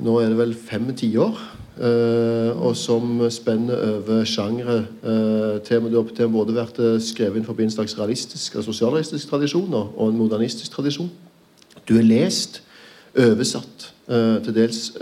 Nå 0.00 0.14
er 0.16 0.30
det 0.32 0.38
vel 0.38 0.54
fem 0.56 0.86
tiår. 0.96 1.36
Uh, 1.80 2.56
og 2.60 2.72
som 2.76 3.20
spenner 3.32 3.76
over 3.76 4.24
sjangre. 4.28 4.78
Uh, 5.04 5.60
temaet 5.64 6.18
har 6.18 6.32
både 6.32 6.56
vært 6.56 6.80
skrevet 7.04 7.44
forbi 7.44 7.66
en 7.66 7.72
slags 7.72 7.96
realistisk 7.98 8.56
og 8.56 8.64
sosialrealistisk 8.64 9.28
tradisjon 9.28 9.76
og 9.76 10.06
en 10.06 10.16
modernistisk 10.16 10.72
tradisjon. 10.72 11.10
Du 11.88 11.98
er 11.98 12.06
lest, 12.06 12.62
oversatt, 13.18 13.88
til 14.44 14.54
dels 14.54 14.92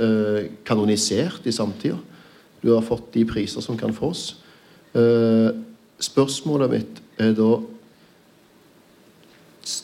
kanonisert 0.64 1.44
i 1.48 1.52
samtida. 1.52 1.96
Du 2.62 2.70
har 2.72 2.84
fått 2.84 3.10
de 3.14 3.24
priser 3.28 3.60
som 3.64 3.76
kan 3.76 3.92
fås. 3.92 4.38
spørsmålet 6.00 6.72
mitt 6.72 7.02
er 7.20 7.34
da 7.36 7.50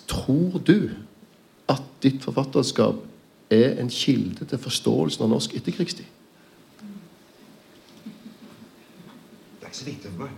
Tror 0.08 0.60
du 0.64 0.88
ditt 2.04 2.22
forfatterskap 2.24 3.02
er 3.52 3.80
en 3.80 3.90
kilde 3.92 4.46
til 4.48 4.60
forståelsen 4.60 5.24
av 5.26 5.32
norsk 5.32 5.56
etterkrigstid? 5.58 6.06
Det 9.60 9.64
er 9.64 9.72
ikke 9.72 9.80
så 9.80 9.88
viktig 9.88 10.10
for 10.12 10.26
meg. 10.26 10.34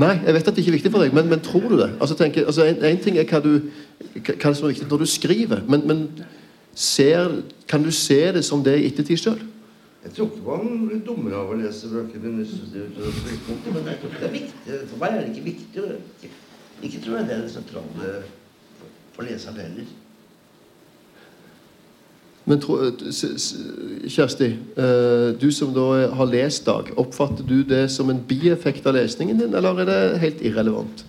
Nei, 0.00 0.14
jeg 0.24 0.34
vet 0.34 0.48
at 0.48 0.56
det 0.56 0.62
ikke 0.62 0.70
er 0.72 0.78
viktig 0.78 0.92
for 0.94 1.04
deg, 1.04 1.14
men, 1.14 1.28
men 1.28 1.40
tror 1.44 1.66
du 1.68 1.76
det? 1.80 1.90
Altså, 2.00 2.16
tenker, 2.16 2.46
altså 2.48 2.64
en, 2.64 2.82
en, 2.86 3.00
ting 3.02 3.18
er 3.20 3.26
hva, 3.28 3.40
du, 3.44 3.70
hva 4.16 4.52
som 4.54 4.68
er 4.68 4.72
viktig 4.72 4.88
når 4.88 5.02
du 5.02 5.08
skriver, 5.10 5.64
men, 5.68 5.84
men 5.88 6.04
ser, 6.74 7.40
kan 7.68 7.84
du 7.84 7.90
se 7.92 8.20
det 8.36 8.44
som 8.46 8.62
det 8.64 8.78
i 8.80 8.86
ettertid 8.88 9.20
sjøl? 9.20 9.40
Jeg 10.04 10.14
tror 10.16 10.30
ikke 10.30 10.44
man 10.46 10.86
blir 10.88 11.00
dummere 11.04 11.36
av 11.42 11.50
å 11.52 11.56
lese 11.60 11.90
bøkene. 11.92 12.30
Men 12.32 12.38
jeg 12.40 12.52
tror 14.00 14.14
ikke 14.14 14.20
det 14.22 14.28
er 14.28 14.32
viktig. 14.32 14.78
For 14.88 15.02
meg 15.02 15.10
er 15.10 15.18
det 15.18 15.32
ikke 15.34 15.48
viktig. 15.50 15.82
Ikke, 16.22 16.30
ikke 16.88 17.02
tror 17.04 17.18
jeg 17.18 17.26
det 17.28 17.34
er 17.34 17.42
det 17.44 17.52
sentrale 17.52 18.14
for 19.12 19.28
leseren 19.28 19.60
heller. 19.60 19.90
Men 22.48 22.60
Kjersti, 24.08 24.46
eh, 24.76 25.26
du 25.40 25.50
som 25.52 25.72
da 25.76 25.86
har 26.16 26.30
lest 26.30 26.64
Dag, 26.66 26.88
oppfatter 26.96 27.44
du 27.46 27.62
det 27.62 27.88
som 27.92 28.10
en 28.10 28.22
bieffekt 28.26 28.86
av 28.86 28.96
lesningen 28.96 29.38
din, 29.38 29.54
eller 29.54 29.82
er 29.82 29.90
det 29.90 30.20
helt 30.22 30.40
irrelevant? 30.48 31.04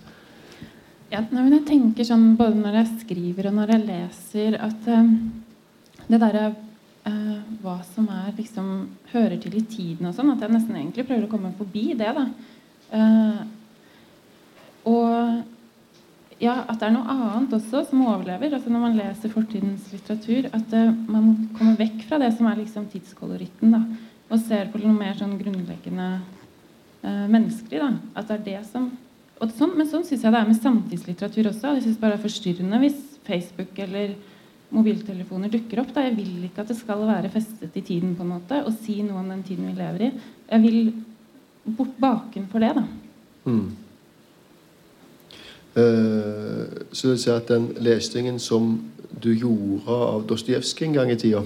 Ja, 1.12 1.22
men 1.30 1.52
jeg 1.52 1.64
tenker 1.68 2.06
sånn 2.08 2.36
både 2.38 2.56
når 2.60 2.76
jeg 2.80 3.00
skriver 3.06 3.48
og 3.50 3.56
når 3.58 3.74
jeg 3.74 3.86
leser, 3.88 4.58
at 4.60 4.86
uh, 4.88 5.08
det 6.08 6.20
derre 6.20 6.44
uh, 6.52 7.40
Hva 7.62 7.78
som 7.84 8.06
er 8.12 8.30
liksom 8.36 8.70
hører 9.12 9.36
til 9.42 9.56
i 9.58 9.64
tiden 9.68 10.08
og 10.08 10.14
sånn, 10.16 10.32
at 10.32 10.40
jeg 10.44 10.54
nesten 10.54 10.78
egentlig 10.78 11.04
prøver 11.08 11.26
å 11.26 11.32
komme 11.32 11.52
forbi 11.58 11.92
det, 11.98 12.12
da. 12.16 12.28
Uh, 12.92 13.42
Og 14.88 15.42
ja, 16.42 16.56
at 16.66 16.80
det 16.80 16.88
er 16.88 16.94
noe 16.96 17.12
annet 17.12 17.52
også 17.54 17.84
som 17.86 18.02
overlever. 18.02 18.54
altså 18.56 18.70
Når 18.72 18.82
man 18.82 18.96
leser 18.98 19.30
fortidens 19.30 19.86
litteratur, 19.94 20.48
at 20.50 20.74
uh, 20.74 20.90
man 21.06 21.36
kommer 21.58 21.78
vekk 21.78 22.02
fra 22.08 22.18
det 22.22 22.32
som 22.34 22.48
er 22.50 22.58
liksom 22.58 22.88
tidskoloritten, 22.90 23.76
da, 23.76 23.82
og 24.32 24.42
ser 24.42 24.72
på 24.72 24.80
noe 24.82 24.96
mer 24.96 25.14
sånn 25.18 25.36
grunnleggende 25.38 26.08
uh, 27.04 27.26
menneskelig. 27.30 27.78
da, 27.78 27.92
At 28.18 28.28
det 28.30 28.40
er 28.40 28.44
det 28.48 28.60
som 28.72 28.90
sånn, 29.42 29.76
Men 29.78 29.88
sånn 29.90 30.04
syns 30.06 30.22
jeg 30.22 30.34
det 30.34 30.40
er 30.40 30.50
med 30.50 30.58
samtidslitteratur 30.58 31.50
også. 31.52 31.76
Jeg 31.76 31.86
syns 31.86 32.02
bare 32.02 32.16
det 32.16 32.20
er 32.20 32.26
forstyrrende 32.26 32.82
hvis 32.82 33.00
Facebook 33.26 33.78
eller 33.86 34.16
mobiltelefoner 34.72 35.52
dukker 35.52 35.82
opp. 35.82 35.94
Da. 35.94 36.06
Jeg 36.08 36.16
vil 36.18 36.48
ikke 36.48 36.64
at 36.64 36.72
det 36.72 36.78
skal 36.78 37.06
være 37.06 37.30
festet 37.32 37.76
i 37.78 37.84
tiden 37.86 38.16
på 38.18 38.26
en 38.26 38.34
måte, 38.34 38.62
og 38.66 38.74
si 38.82 38.98
noe 39.04 39.20
om 39.22 39.30
den 39.30 39.44
tiden 39.46 39.70
vi 39.70 39.78
lever 39.78 40.08
i. 40.08 40.12
Jeg 40.50 40.64
vil 40.66 40.92
bort 41.78 41.94
bakenfor 42.02 42.66
det. 42.66 42.74
da. 42.80 42.84
Mm. 43.46 43.81
Uh, 45.72 46.68
så 46.92 47.08
vil 47.08 47.18
si 47.20 47.30
at 47.32 47.48
den 47.48 47.70
lesningen 47.80 48.36
som 48.42 48.74
du 49.22 49.30
gjorde 49.32 49.88
av 49.88 50.24
Dostojevskij 50.28 50.90
en 50.90 50.96
gang 50.98 51.12
i 51.14 51.16
tida, 51.16 51.40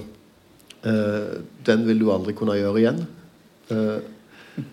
uh, 0.83 1.37
den 1.67 1.85
vil 1.87 2.01
du 2.01 2.09
aldri 2.11 2.35
kunne 2.35 2.57
gjøre 2.57 2.81
igjen? 2.81 3.05
Uh, 3.71 4.65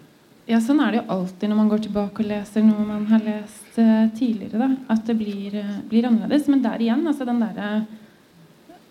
ja, 0.50 0.58
sånn 0.60 0.82
er 0.82 0.90
det 0.90 0.98
jo 0.98 1.04
alltid 1.14 1.52
når 1.52 1.60
man 1.60 1.70
går 1.70 1.84
tilbake 1.84 2.24
og 2.24 2.30
leser 2.32 2.66
noe 2.66 2.82
man 2.88 3.04
har 3.08 3.22
lest 3.24 3.78
tidligere. 4.18 4.58
da, 4.58 4.66
At 4.92 5.06
det 5.06 5.14
blir, 5.16 5.54
blir, 5.88 6.08
annerledes. 6.10 6.50
Men 6.52 6.60
der 6.66 6.82
igjen, 6.84 7.06
altså 7.08 7.24
den 7.24 7.40
derre 7.40 7.68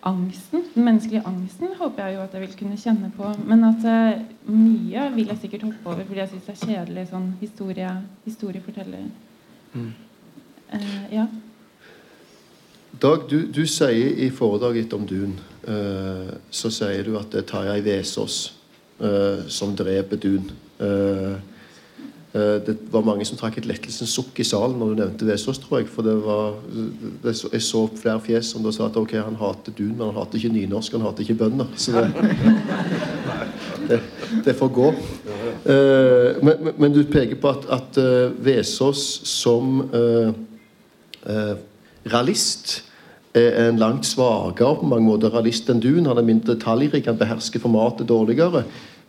angsten, 0.04 0.64
den 0.74 0.88
menneskelige 0.88 1.22
angsten 1.28 1.76
håper 1.78 2.08
jeg 2.08 2.16
jo 2.16 2.24
at 2.24 2.34
jeg 2.34 2.42
vil 2.42 2.56
kunne 2.58 2.80
kjenne 2.80 3.12
på. 3.14 3.30
Men 3.46 3.68
at 3.68 3.86
mye 4.48 5.06
vil 5.14 5.30
jeg 5.30 5.44
sikkert 5.44 5.68
hoppe 5.68 5.92
over 5.92 6.08
fordi 6.08 6.24
jeg 6.24 6.32
syns 6.32 6.48
det 6.48 6.56
er 6.56 6.72
kjedelig 6.72 7.06
sånn 7.12 7.30
historie, 7.44 7.92
historieforteller. 8.26 9.06
Mm. 9.76 9.92
Uh, 10.74 11.14
ja. 11.14 11.26
Dag, 13.02 13.18
du, 13.30 13.46
du, 13.46 13.62
sier 13.68 14.18
i 14.22 14.30
foredraget 14.34 14.86
ditt 14.86 14.94
om 14.96 15.06
Dun, 15.06 15.34
uh, 15.68 16.34
så 16.50 16.70
sier 16.72 17.06
du 17.06 17.16
at 17.18 17.30
det 17.30 17.44
er 17.44 17.48
Tarjei 17.50 17.80
Vesaas 17.84 18.38
uh, 19.02 19.44
som 19.50 19.74
dreper 19.78 20.20
Dun. 20.22 20.52
det 22.34 22.72
var 22.90 23.04
mange 23.06 23.22
som 23.22 23.38
trakk 23.38 23.60
et 23.60 23.66
lettelsens 23.70 24.10
sukk 24.10 24.40
i 24.42 24.46
salen 24.46 24.80
når 24.80 24.88
du 24.90 24.96
nevnte 24.98 25.26
Vesaas, 25.28 25.60
tror 25.62 25.78
jeg. 25.78 25.86
For 25.86 26.02
det 26.02 26.16
var, 26.24 26.56
det 27.22 27.34
jeg 27.38 27.62
så 27.62 27.84
flere 27.94 28.18
fjes 28.24 28.48
som 28.50 28.64
da 28.64 28.72
sa 28.74 28.88
at 28.88 28.98
ok, 28.98 29.14
han 29.22 29.38
hater 29.38 29.76
Dun, 29.78 29.92
men 29.94 30.08
han 30.08 30.18
hater 30.18 30.40
ikke 30.40 30.50
nynorsk, 30.56 30.96
han 30.96 31.06
hater 31.06 31.22
ikke 31.22 31.36
bønder. 31.44 31.70
Så 31.78 31.94
det, 31.94 32.08
det, 33.92 34.00
det 34.48 34.56
får 34.58 34.72
gå. 34.80 34.88
Men, 36.42 36.74
men, 36.74 36.90
du 36.92 37.04
peker 37.06 37.38
på 37.38 37.54
at, 37.54 37.70
at 37.78 38.02
Vesaas 38.42 39.06
som 39.30 39.86
eh, 41.28 41.54
realist 42.12 42.82
er 43.34 43.68
en 43.68 43.78
langt 43.78 44.06
svakere 44.06 44.76
på 44.78 44.86
mange 44.86 45.08
måter 45.08 45.32
realist 45.34 45.70
enn 45.70 45.82
Dun. 45.82 46.06
Han 46.06 46.18
er 46.20 46.26
mindre 46.26 46.54
detaljrik, 46.54 47.06
han 47.06 47.18
behersker 47.18 47.62
formatet 47.62 48.08
dårligere. 48.08 48.64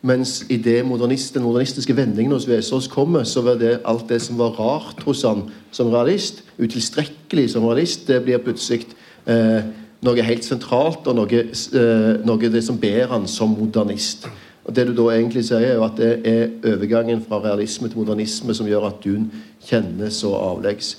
Mens 0.05 0.43
i 0.49 0.57
det 0.61 0.83
modernist, 0.85 1.33
den 1.33 1.43
modernistiske 1.43 1.95
vendingen 1.97 2.33
hos 2.35 2.47
Vesaas 2.47 2.87
kommer, 2.87 3.23
så 3.23 3.41
var 3.41 3.57
det 3.57 3.79
alt 3.85 4.09
det 4.09 4.19
som 4.21 4.37
var 4.37 4.53
rart 4.59 5.01
hos 5.05 5.23
han 5.25 5.47
som 5.73 5.89
realist, 5.89 6.43
utilstrekkelig 6.61 7.49
som 7.55 7.65
realist, 7.65 8.07
det 8.07 8.21
blir 8.25 8.41
plutselig 8.43 8.85
eh, 9.25 9.65
noe 10.05 10.25
helt 10.27 10.45
sentralt, 10.45 11.07
og 11.09 11.17
noe, 11.17 11.41
eh, 11.41 12.11
noe 12.25 12.51
det 12.53 12.61
som 12.65 12.77
ber 12.77 13.09
han 13.15 13.25
som 13.27 13.55
modernist. 13.57 14.27
Og 14.65 14.73
Det 14.75 14.87
du 14.87 14.93
da 14.97 15.11
egentlig 15.13 15.45
sier, 15.45 15.61
er 15.61 15.75
jo 15.77 15.85
at 15.85 15.97
det 15.97 16.13
er 16.25 16.53
overgangen 16.73 17.21
fra 17.21 17.41
realisme 17.41 17.89
til 17.89 18.01
modernisme 18.01 18.53
som 18.53 18.69
gjør 18.69 18.87
at 18.89 19.01
Dun 19.03 19.31
kjennes 19.65 20.21
så 20.21 20.33
avleggs. 20.37 20.95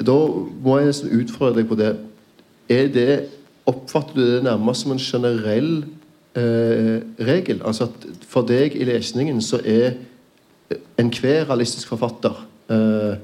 Da 0.00 0.16
må 0.64 0.78
jeg 0.78 0.90
nesten 0.90 1.12
utfordre 1.20 1.60
deg 1.60 1.68
på 1.68 1.78
det. 1.80 1.94
Er 2.70 2.88
det 2.92 3.12
Oppfatter 3.70 4.16
du 4.16 4.22
det 4.24 4.42
nærmest 4.42 4.82
som 4.82 4.94
en 4.94 5.02
generell 5.02 5.84
eh, 6.34 7.02
regel? 7.22 7.60
Altså 7.62 7.86
at 7.86 8.06
for 8.26 8.46
deg 8.48 8.74
i 8.74 8.86
lesningen 8.88 9.38
så 9.44 9.60
er 9.62 10.00
enhver 10.98 11.44
realistisk 11.50 11.92
forfatter 11.92 12.40
eh, 12.72 13.20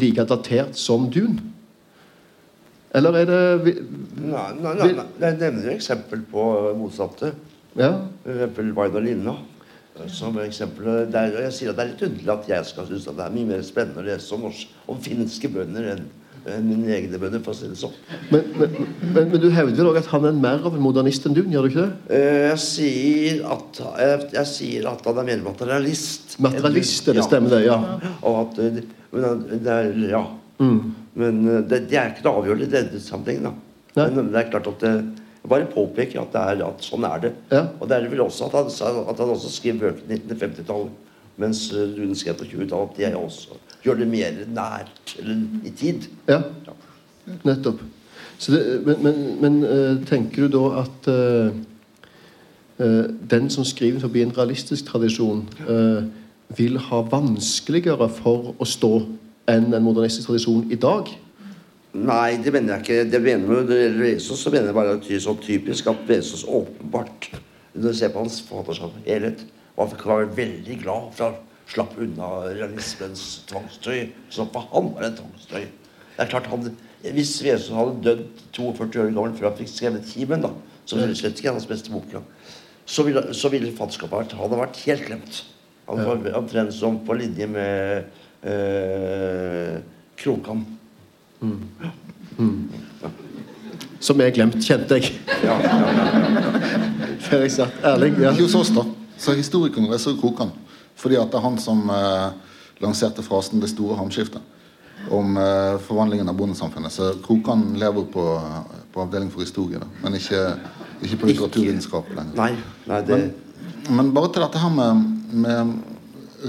like 0.00 0.24
datert 0.26 0.78
som 0.80 1.06
Dune? 1.12 1.38
Eller 2.96 3.20
er 3.20 3.28
det 3.28 3.42
vi, 3.66 3.74
Nei, 4.24 4.48
nei, 4.56 4.72
nei, 4.80 4.88
nei. 4.96 5.04
Jeg 5.20 5.38
nevner 5.38 5.74
eksempel 5.74 6.22
på 6.30 6.46
motsatte. 6.80 7.34
Ja. 7.76 7.92
For 8.24 8.32
eksempel 8.32 8.72
Vaida 8.74 9.02
Linna. 9.04 9.36
Som 10.12 10.36
eksempel, 10.42 11.06
der, 11.12 11.32
jeg 11.46 11.54
sier 11.56 11.72
at 11.72 11.78
Det 11.78 11.84
er 11.84 11.90
litt 11.94 12.04
underlig 12.06 12.32
at 12.34 12.48
jeg 12.50 12.68
skal 12.68 12.86
synes 12.90 13.08
at 13.10 13.16
det 13.18 13.24
er 13.26 13.34
mye 13.34 13.50
mer 13.54 13.64
spennende 13.66 14.04
å 14.04 14.06
lese 14.06 14.36
om, 14.36 14.46
om 14.92 15.02
finske 15.02 15.50
bønder 15.52 15.92
enn 15.94 16.06
enn 16.46 16.66
mine 16.68 16.92
egne 16.94 17.18
bønder, 17.20 17.40
for 17.42 17.54
å 17.54 17.58
si 17.58 17.68
det 17.70 17.78
sånn. 17.80 17.94
Men, 18.30 18.44
men, 18.58 18.76
men, 19.02 19.30
men 19.32 19.42
du 19.42 19.48
hevder 19.50 19.88
òg 19.90 19.98
at 19.98 20.10
han 20.12 20.28
er 20.28 20.36
mer 20.38 20.62
av 20.66 20.76
en 20.76 20.84
modernist 20.84 21.26
enn 21.26 21.34
du? 21.34 21.42
gjør 21.42 21.66
du 21.66 21.70
ikke 21.72 21.86
det? 21.86 22.16
Eh, 22.18 22.42
jeg 22.44 22.60
sier 22.62 23.42
at, 23.56 23.80
jeg, 24.02 24.20
jeg 24.36 24.50
sier 24.52 24.88
at 24.92 25.02
han 25.08 25.20
er 25.22 25.28
mer 25.32 25.44
materialist. 25.48 26.36
Materialist, 26.44 27.10
det 27.10 27.26
stemmer 27.26 27.56
det, 27.56 27.62
ja. 27.66 27.80
Og 28.22 28.40
at, 28.44 28.62
men 29.16 29.44
det 29.50 29.74
er, 29.74 29.92
ja. 30.12 30.22
Mm. 30.62 30.80
Men 31.18 31.42
eh, 31.50 31.62
det, 31.66 31.86
det, 31.90 32.00
er 32.00 32.14
ikke 32.14 32.26
det 32.28 32.34
avgjørende 32.34 32.68
i 32.68 32.74
denne 32.76 33.02
sammenhengen. 33.02 33.62
Men 33.96 34.32
det 34.32 34.42
er 34.42 34.50
klart 34.52 34.70
at 34.70 34.82
det, 34.84 34.96
jeg 35.46 35.52
bare 35.52 35.68
påpeker 35.70 36.20
at, 36.24 36.34
er, 36.34 36.64
at 36.66 36.82
sånn 36.82 37.06
er 37.06 37.20
det. 37.22 37.32
Ja. 37.52 37.62
Og 37.78 37.86
det 37.88 37.96
er 37.96 38.08
vel 38.10 38.24
også 38.24 38.48
at 38.48 38.56
han, 38.58 38.70
at 39.06 39.20
han 39.22 39.34
også 39.36 39.52
skrev 39.54 39.78
bøker 39.78 40.02
i 40.02 40.18
1950-tallet. 40.18 41.02
Mens 41.36 41.66
eh, 41.70 41.92
Rune 41.94 42.16
skrev 42.18 42.38
på 42.40 42.48
20-tallet. 42.50 42.96
Det 42.98 43.12
også 43.14 43.60
gjør 43.86 44.00
det 44.00 44.08
mer 44.10 44.40
nært 44.50 45.14
eller 45.20 45.44
i 45.62 45.70
tid. 45.70 46.08
Ja, 46.26 46.40
nettopp. 47.44 47.84
Det, 48.46 48.62
men, 48.84 49.02
men, 49.04 49.20
men, 49.40 49.58
eh, 49.64 49.92
tenker 50.08 50.46
du 50.46 50.56
da 50.58 50.82
at 50.82 51.08
uh, 51.08 51.54
den 53.30 53.46
som 53.50 53.64
skriver 53.64 54.02
forbi 54.02 54.24
en 54.24 54.34
realistisk 54.36 54.90
tradisjon, 54.90 55.46
uh, 55.68 56.02
vil 56.56 56.76
ha 56.90 57.00
vanskeligere 57.10 58.10
for 58.18 58.52
å 58.58 58.66
stå 58.68 58.92
enn 59.50 59.70
en 59.70 59.86
modernistisk 59.86 60.28
tradisjon 60.28 60.66
i 60.74 60.78
dag? 60.80 61.08
Nei, 61.96 62.36
det 62.44 62.52
mener 62.52 62.76
jeg 62.76 62.84
ikke. 62.84 63.10
Det 63.10 63.20
mener 63.22 63.48
Når 63.48 63.68
det 63.68 63.80
gjelder 63.80 64.08
Jesus, 64.10 64.40
så 64.42 64.50
mener 64.52 64.70
jeg 64.70 64.76
bare 64.76 64.96
at 64.98 65.04
det 65.06 65.16
er 65.16 65.24
så 65.24 65.36
typisk 65.40 65.86
at 65.86 66.10
Jesus 66.10 66.44
åpenbart 66.44 67.30
Når 67.74 67.88
du 67.88 67.96
ser 67.96 68.12
på 68.12 68.24
hans 68.24 68.42
forfatterskap 68.48 68.98
helhet 69.06 69.44
var, 69.76 69.88
Han 69.88 69.98
kan 70.00 70.36
veldig 70.36 70.78
glad 70.82 71.10
for 71.16 71.30
å 71.30 71.34
slapp 71.66 71.96
unna 71.98 72.28
realismens 72.52 73.24
tvangstøy. 73.48 74.12
Så 74.30 74.46
for 74.52 74.68
han 74.72 74.92
var 74.94 75.02
det 75.02 75.10
en 75.10 75.18
tvangstøy. 75.22 75.64
Det 75.64 76.24
er 76.24 76.30
klart 76.30 76.46
han, 76.52 76.70
Hvis 77.02 77.42
Jesus 77.44 77.74
hadde 77.74 78.02
dødd 78.04 78.24
42 78.52 79.02
år 79.02 79.10
gammel 79.10 79.34
før 79.36 79.50
han 79.50 79.58
fikk 79.58 79.72
skrevet 79.72 80.06
'Kimen', 80.06 80.42
da, 80.42 80.52
som 80.84 81.00
er 81.00 81.14
slett 81.14 81.38
ikke 81.38 81.52
hans 81.52 81.66
beste 81.66 81.90
bok, 81.90 82.14
så 82.86 83.02
ville, 83.02 83.34
så 83.34 83.48
ville 83.48 83.72
fattigskapet 83.74 84.36
vært, 84.36 84.58
vært 84.58 84.80
helt 84.86 85.06
glemt. 85.06 85.44
Han 85.88 86.04
var 86.06 86.38
omtrent 86.38 86.74
som 86.74 86.98
på 87.06 87.14
linje 87.14 87.46
med 87.46 88.04
øh, 88.42 89.78
Krokan. 90.16 90.64
Mm. 92.38 92.68
Som 94.00 94.20
er 94.20 94.30
glemt, 94.34 94.58
kjente 94.64 95.00
jeg. 95.00 95.14
Ja, 95.44 95.56
ja, 95.62 95.76
ja. 95.86 97.40
jeg 97.42 97.52
satt. 97.54 97.80
Erling? 97.82 98.18
Ja. 98.22 98.34
Hos 98.36 98.54
oss, 98.58 98.72
da. 98.74 98.84
Så 99.18 99.34
historikeren 99.36 99.88
jo 99.88 100.16
Krokan. 100.20 100.52
Fordi 100.96 101.16
at 101.20 101.32
det 101.32 101.38
er 101.40 101.44
han 101.44 101.58
som 101.60 101.88
eh, 101.90 102.28
lanserte 102.80 103.22
frasen 103.22 103.60
'det 103.60 103.70
store 103.70 103.96
hamskiftet' 103.96 104.40
om 105.10 105.36
eh, 105.36 105.78
forvandlingen 105.78 106.28
av 106.28 106.36
bondesamfunnet. 106.36 106.92
Så 106.92 107.14
Krokan 107.24 107.74
lever 107.78 108.04
på, 108.12 108.24
på 108.92 109.00
avdeling 109.00 109.30
for 109.30 109.40
historie, 109.40 109.78
da. 109.78 109.86
men 110.02 110.14
ikke, 110.14 110.40
ikke 111.02 111.16
på 111.16 111.26
litteraturvitenskap 111.26 112.08
lenger. 112.16 112.36
Nei, 112.36 112.54
nei, 112.86 113.00
det... 113.06 113.18
men, 113.18 113.96
men, 113.96 114.14
bare 114.14 114.32
til 114.32 114.42
dette 114.42 114.58
her 114.58 114.72
med, 114.72 115.04
med 115.32 115.74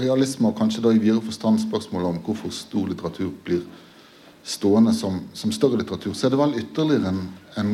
realisme, 0.00 0.48
og 0.48 0.56
kanskje 0.58 0.82
da 0.84 0.94
i 0.94 1.02
videre 1.02 1.22
forstand 1.24 1.60
spørsmålet 1.60 2.08
om 2.08 2.22
hvorfor 2.24 2.52
stor 2.54 2.88
litteratur 2.88 3.30
blir 3.44 3.62
stående 4.48 4.94
som, 4.96 5.20
som, 5.36 5.52
større 5.52 5.80
litteratur, 5.80 6.14
så 6.16 6.26
er 6.26 6.32
det 6.32 6.40
vel 6.40 6.56
ytterligere 6.62 7.12
en, 7.12 7.20
en, 7.60 7.72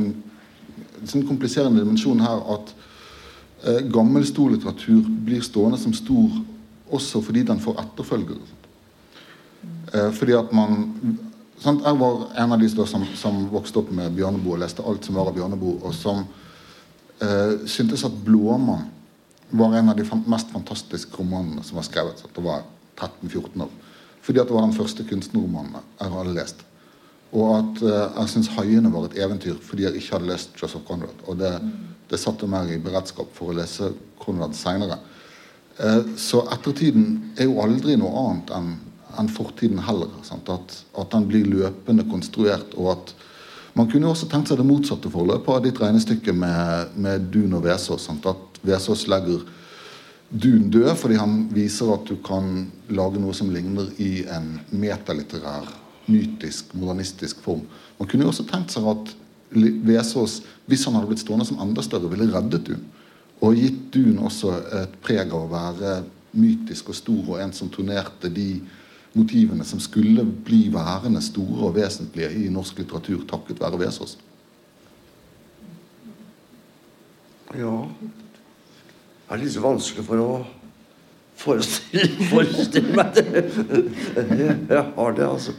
en 1.01 1.11
sånn 1.11 1.27
kompliserende 1.29 1.83
dimensjon 1.85 2.23
her 2.25 2.43
at 2.57 2.73
eh, 3.63 3.85
gammel 3.95 4.27
storlitteratur 4.27 5.07
blir 5.27 5.45
stående 5.47 5.79
som 5.79 5.95
stor 5.95 6.41
også 6.95 7.23
fordi 7.25 7.45
den 7.47 7.63
får 7.63 7.79
etterfølgere. 7.85 8.43
Eh, 9.95 10.11
fordi 10.19 10.35
at 10.39 10.51
man 10.55 10.83
sant? 11.63 11.85
Jeg 11.85 12.01
var 12.01 12.27
en 12.43 12.57
av 12.57 12.61
de 12.61 12.69
som, 12.75 13.07
som 13.17 13.45
vokste 13.53 13.81
opp 13.81 13.95
med 13.95 14.15
Bjørneboe 14.17 14.59
og 14.59 14.65
leste 14.65 14.85
alt 14.85 15.07
som 15.07 15.19
var 15.19 15.31
av 15.31 15.39
Bjørneboe, 15.39 15.79
og 15.87 15.95
som 15.95 16.25
eh, 17.23 17.65
syntes 17.71 18.05
at 18.05 18.19
'Blåmann' 18.25 18.91
var 19.55 19.77
en 19.79 19.89
av 19.89 19.97
de 19.97 20.05
mest 20.27 20.51
fantastiske 20.51 21.15
romanene 21.19 21.63
som 21.63 21.79
var 21.79 21.87
skrevet. 21.87 22.19
Så 22.19 22.29
det 22.35 22.43
var 22.43 22.65
13-14 22.97 23.63
år. 23.63 23.71
Fordi 24.25 24.41
at 24.41 24.49
det 24.49 24.57
var 24.57 24.65
den 24.65 24.77
første 24.77 25.05
kunstnerromanen 25.09 25.77
jeg 26.01 26.15
hadde 26.15 26.37
lest. 26.37 26.63
Og 27.35 27.49
at 27.59 27.83
uh, 27.83 28.21
jeg 28.21 28.31
syns 28.33 28.49
'Haiene' 28.55 28.93
var 28.93 29.09
et 29.09 29.19
eventyr 29.19 29.59
fordi 29.61 29.85
jeg 29.85 29.99
ikke 29.99 30.17
hadde 30.17 30.31
lest 30.31 30.55
Joseph 30.63 30.87
Conrad. 30.89 31.19
Og 31.27 31.39
det, 31.39 31.53
det 32.11 32.21
satte 32.21 32.47
meg 32.47 32.73
i 32.73 32.81
beredskap 32.81 33.33
for 33.35 33.51
å 33.51 33.59
lese 33.59 33.93
Conrad 34.23 34.55
seinere. 34.57 34.99
Uh, 35.79 36.15
så 36.17 36.45
ettertiden 36.55 37.35
er 37.37 37.51
jo 37.51 37.61
aldri 37.61 37.99
noe 38.01 38.29
annet 38.29 38.55
enn 38.55 38.75
enn 39.19 39.31
fortiden 39.31 39.83
heller. 39.87 40.11
At, 40.33 40.79
at 40.99 41.13
den 41.13 41.29
blir 41.29 41.47
løpende 41.49 42.07
konstruert. 42.11 42.75
og 42.75 42.91
at 42.97 43.15
Man 43.75 43.91
kunne 43.91 44.07
jo 44.07 44.13
også 44.15 44.29
tenkt 44.31 44.51
seg 44.51 44.61
det 44.61 44.67
motsatte 44.69 45.11
forløpet 45.11 45.51
av 45.51 45.63
ditt 45.65 45.81
regnestykke 45.83 46.33
med, 46.33 46.93
med 46.95 47.25
Dun 47.35 47.57
og 47.59 47.65
Vesaas. 47.65 48.07
At 48.07 48.61
Vesaas 48.63 49.07
legger 49.11 49.43
Dun 50.35 50.71
død 50.71 50.97
fordi 50.99 51.15
han 51.15 51.35
viser 51.55 51.93
at 51.95 52.09
du 52.11 52.17
kan 52.27 52.67
lage 52.91 53.21
noe 53.23 53.35
som 53.37 53.53
ligner 53.55 53.93
i 54.03 54.25
en 54.35 54.57
metalitterær, 54.75 55.69
mytisk, 56.11 56.73
modernistisk 56.75 57.39
form. 57.45 57.63
Man 58.01 58.09
kunne 58.11 58.27
jo 58.27 58.33
også 58.33 58.47
tenkt 58.49 58.75
seg 58.75 58.89
at 58.91 59.13
Vesaas, 59.55 60.41
hvis 60.67 60.83
han 60.89 60.97
hadde 60.97 61.13
blitt 61.13 61.23
stående 61.23 61.47
som 61.47 61.61
enda 61.63 61.85
større, 61.87 62.11
ville 62.11 62.27
reddet 62.33 62.67
Dun. 62.67 62.83
Og 63.47 63.61
gitt 63.61 63.79
Dun 63.95 64.19
også 64.27 64.57
et 64.81 64.97
preg 65.05 65.31
av 65.31 65.45
å 65.45 65.53
være 65.53 65.95
mytisk 66.35 66.91
og 66.91 66.99
stor, 66.99 67.23
og 67.29 67.39
en 67.39 67.55
som 67.55 67.71
turnerte 67.71 68.33
de 68.35 68.49
motivene 69.15 69.63
som 69.63 69.79
skulle 69.79 70.25
bli 70.27 70.65
værende 70.75 71.23
store 71.23 71.69
og 71.69 71.77
vesentlige 71.79 72.33
i 72.43 72.51
norsk 72.51 72.83
litteratur 72.83 73.23
takket 73.31 73.63
være 73.63 73.79
Vesaas. 73.85 74.19
Ja 77.55 77.79
er 79.31 79.41
litt 79.41 79.55
så 79.55 79.63
vanskelig 79.65 80.05
for 80.07 80.23
å 80.23 80.33
forestille, 81.41 82.09
forestille 82.33 82.97
meg 82.97 83.15
det. 83.17 83.45
Jeg 84.71 84.85
har 84.97 85.17
det, 85.17 85.29
altså. 85.29 85.57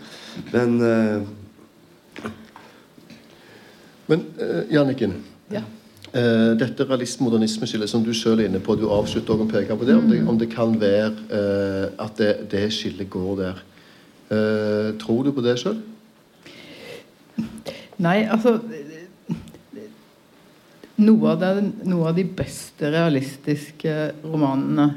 Men 0.53 0.77
uh... 0.81 1.33
Men 4.05 4.21
uh, 4.37 4.61
Janniken. 4.69 5.15
Ja. 5.49 5.63
Uh, 6.13 6.53
dette 6.59 6.85
realist-modernisme-skillet 6.85 7.89
som 7.89 8.03
du 8.05 8.13
selv 8.13 8.43
er 8.43 8.49
inne 8.51 8.61
på, 8.63 8.75
du 8.77 8.85
avslutter 8.93 9.33
også 9.33 9.47
å 9.47 9.51
peke 9.51 9.77
på 9.79 9.87
det, 9.87 9.95
om 9.97 10.05
det, 10.11 10.19
om 10.29 10.37
det 10.39 10.51
kan 10.53 10.75
være 10.79 11.09
uh, 11.31 12.05
at 12.05 12.21
det, 12.21 12.31
det 12.51 12.67
skillet 12.73 13.09
går 13.09 13.33
der. 13.41 13.63
Uh, 14.29 14.93
tror 15.01 15.25
du 15.25 15.33
på 15.33 15.43
det 15.45 15.57
sjøl? 15.61 15.81
Nei, 17.97 18.25
altså 18.27 18.57
noe 21.01 21.33
av, 21.33 21.41
det, 21.41 21.51
noe 21.87 22.09
av 22.11 22.15
de 22.15 22.23
beste 22.37 22.91
realistiske 22.93 23.93
romanene 24.23 24.87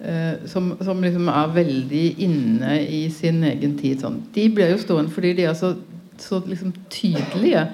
eh, 0.00 0.46
som, 0.48 0.70
som, 0.80 1.02
liksom 1.04 1.28
er 1.32 1.52
veldig 1.56 2.06
inne 2.24 2.78
i 2.84 3.02
sin 3.12 3.42
egen 3.44 3.76
tid, 3.80 4.00
sånn, 4.02 4.22
de 4.34 4.46
blir 4.54 4.72
jo 4.72 4.80
stående 4.82 5.12
fordi 5.14 5.34
de 5.40 5.48
er 5.50 5.58
så, 5.58 5.74
så 6.22 6.40
liksom 6.46 6.72
tydelige. 6.92 7.66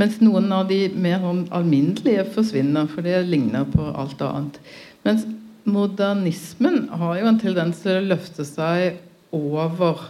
Mens 0.00 0.18
noen 0.24 0.50
av 0.52 0.66
de 0.68 0.88
mer 0.98 1.22
sånn 1.22 1.44
alminnelige 1.54 2.26
forsvinner, 2.34 2.88
for 2.90 3.06
det 3.06 3.22
ligner 3.28 3.66
på 3.70 3.86
alt 3.94 4.22
annet. 4.26 4.58
Mens 5.06 5.24
modernismen 5.64 6.88
har 6.92 7.20
jo 7.20 7.28
en 7.30 7.40
tendens 7.40 7.80
til 7.84 8.00
å 8.00 8.06
løfte 8.10 8.44
seg 8.44 8.98
over 9.34 10.02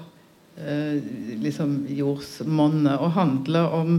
eh, 0.59 0.99
liksom 1.45 1.85
jordsmonnet 1.93 2.97
og 2.97 3.15
handle 3.19 3.67
om 3.77 3.99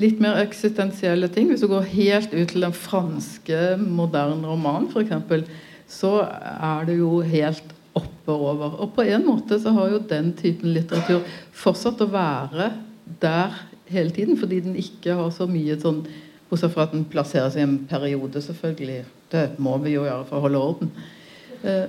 litt 0.00 0.20
mer 0.22 0.40
eksistensielle 0.42 1.28
ting. 1.32 1.50
Hvis 1.50 1.64
du 1.64 1.70
går 1.70 1.88
helt 1.92 2.34
ut 2.34 2.52
til 2.52 2.66
den 2.66 2.76
franske 2.76 3.62
moderne 3.80 4.48
romanen, 4.48 4.90
f.eks., 4.92 5.48
så 5.86 6.12
er 6.26 6.86
det 6.88 6.98
jo 6.98 7.20
helt 7.22 7.74
oppe 7.96 8.34
over. 8.34 8.76
Og 8.82 8.92
på 8.96 9.06
en 9.06 9.24
måte 9.26 9.58
så 9.62 9.72
har 9.76 9.92
jo 9.92 10.02
den 10.10 10.32
typen 10.36 10.74
litteratur 10.74 11.24
fortsatt 11.56 12.02
å 12.02 12.10
være 12.10 12.72
der 13.22 13.54
hele 13.90 14.10
tiden, 14.10 14.38
fordi 14.38 14.60
den 14.64 14.78
ikke 14.80 15.14
har 15.14 15.30
så 15.34 15.48
mye 15.50 15.78
sånn 15.80 16.06
Bortsett 16.46 16.70
fra 16.76 16.84
at 16.86 16.92
den 16.94 17.02
plasseres 17.10 17.56
i 17.58 17.62
en 17.64 17.72
periode, 17.90 18.38
selvfølgelig. 18.38 19.00
Det 19.32 19.40
må 19.58 19.72
vi 19.82 19.96
jo 19.96 20.04
gjøre 20.06 20.26
for 20.28 20.38
å 20.38 20.44
holde 20.44 20.60
orden. 20.62 20.92
Eh, 21.66 21.88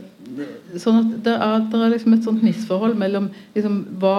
sånn 0.81 0.97
at 1.03 1.11
det 1.27 1.35
er, 1.35 1.59
det 1.69 1.77
er 1.77 1.91
liksom 1.93 2.15
et 2.15 2.25
sånt 2.25 2.41
misforhold 2.41 2.97
mellom 2.97 3.27
liksom, 3.53 3.75
hva 4.01 4.15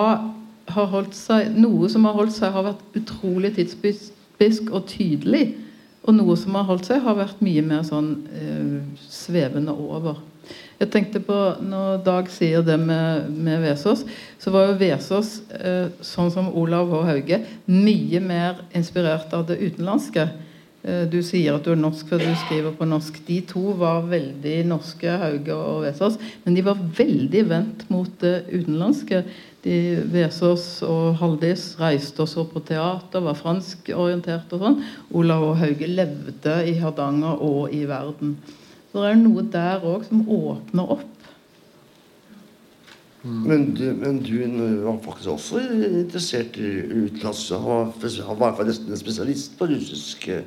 har 0.78 0.90
holdt 0.92 1.16
seg 1.18 1.52
Noe 1.58 1.90
som 1.92 2.06
har 2.08 2.16
holdt 2.16 2.36
seg, 2.36 2.52
har 2.54 2.70
vært 2.70 2.98
utrolig 2.98 3.54
tidsbisk 3.58 4.72
og 4.72 4.86
tydelig. 4.90 5.46
Og 6.08 6.14
noe 6.16 6.38
som 6.40 6.56
har 6.56 6.64
holdt 6.70 6.88
seg, 6.88 7.02
har 7.04 7.18
vært 7.18 7.42
mye 7.44 7.62
mer 7.66 7.84
sånn 7.84 8.12
eh, 8.32 8.78
svevende 9.12 9.74
over. 9.74 10.22
Jeg 10.78 10.92
tenkte 10.94 11.20
på, 11.20 11.36
Når 11.60 12.02
Dag 12.06 12.28
sier 12.32 12.62
det 12.64 12.78
med, 12.80 13.28
med 13.34 13.64
Vesaas, 13.66 14.04
så 14.40 14.52
var 14.54 14.68
jo 14.68 14.78
Vesaas, 14.80 15.40
eh, 15.58 15.88
sånn 16.00 16.30
som 16.32 16.52
Olav 16.56 16.88
H. 16.94 17.02
Hauge, 17.10 17.40
mye 17.66 18.22
mer 18.24 18.62
inspirert 18.78 19.34
av 19.36 19.48
det 19.50 19.58
utenlandske. 19.58 20.28
Eh, 20.86 21.04
du 21.10 21.18
sier 21.26 21.58
at 21.58 21.66
du 21.66 21.72
er 21.74 21.80
norsk 21.80 22.08
fordi 22.08 22.30
du 22.30 22.40
skriver 22.46 22.78
på 22.78 22.88
norsk. 22.88 23.18
De 23.26 23.40
to 23.50 23.74
var 23.80 24.06
veldig 24.08 24.56
norske, 24.70 25.18
Hauge 25.24 25.56
og 25.58 25.82
Vesaas, 25.88 26.16
men 26.44 26.56
de 26.56 26.64
var 26.70 26.80
veldig 27.02 27.44
vendt 27.50 27.84
mot 27.92 28.14
det 28.22 28.36
utenlandske. 28.52 29.24
De 29.68 29.78
Vesaas 30.08 30.64
og 30.86 31.18
Haldis 31.20 31.74
reiste 31.76 32.24
også 32.24 32.46
på 32.48 32.62
teater, 32.64 33.20
var 33.20 33.36
franskorientert 33.36 34.54
og 34.56 34.64
sånn. 34.64 34.78
Olav 35.12 35.44
og 35.50 35.58
Hauge 35.60 35.90
levde 35.90 36.54
i 36.70 36.78
Hardanger 36.80 37.42
og 37.44 37.74
i 37.76 37.82
verden. 37.88 38.38
Så 38.88 39.02
det 39.02 39.12
er 39.12 39.20
noe 39.20 39.44
der 39.52 39.84
òg 39.84 40.08
som 40.08 40.24
åpner 40.24 40.94
opp. 40.96 41.06
Men 43.28 43.66
du, 43.76 43.84
men 43.98 44.22
du 44.24 44.38
var 44.86 45.02
faktisk 45.04 45.34
også 45.34 45.60
interessert 45.60 46.56
i 46.56 46.70
utenlands. 46.86 47.44
Han 47.52 47.66
var, 47.68 48.14
han 48.30 48.40
var 48.40 48.64
nesten 48.64 48.94
en 48.94 49.00
spesialist 49.02 49.58
på 49.58 49.68
russiske 49.68 50.40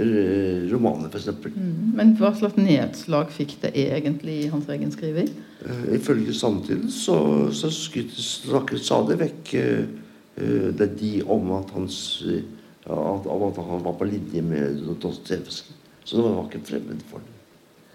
Eh, 0.00 0.70
romaner, 0.70 1.10
f.eks. 1.12 1.28
Mm. 1.52 1.92
Men 1.98 2.12
hva 2.16 2.30
slags 2.32 2.56
nedslag 2.56 3.32
fikk 3.34 3.58
det 3.64 3.74
egentlig 3.76 4.36
i 4.44 4.50
hans 4.52 4.68
egen 4.72 4.92
skriving? 4.94 5.28
Uh, 5.60 5.94
ifølge 5.94 6.32
samtiden 6.34 6.90
så, 6.90 7.16
så 7.52 7.68
snakket 7.68 8.80
stadig 8.80 9.18
vekk 9.20 9.50
uh, 9.60 10.70
det 10.78 10.86
de 10.96 11.10
om 11.28 11.52
at, 11.58 11.74
hans, 11.76 11.98
at, 12.24 13.26
at, 13.28 13.60
han 13.68 13.84
var 13.84 13.98
på 13.98 14.08
linje 14.08 14.42
med 14.42 14.80
Dostojevskij. 15.02 15.76
Så 16.04 16.16
det 16.16 16.24
var 16.24 16.46
ikke 16.48 16.64
fremmed 16.64 17.02
for 17.10 17.20
det. 17.20 17.34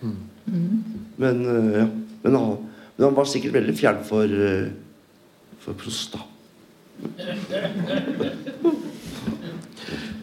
Mm. 0.02 0.18
Mm. 0.46 0.84
Men, 1.18 1.42
ja. 1.74 1.88
men, 2.24 2.36
han, 2.36 2.58
men, 2.96 3.08
han, 3.08 3.16
var 3.18 3.26
sikkert 3.26 3.58
veldig 3.58 3.76
fjern 3.76 4.04
for, 4.06 4.30
for 5.60 5.74
Prost, 5.82 6.14
da. 6.14 6.22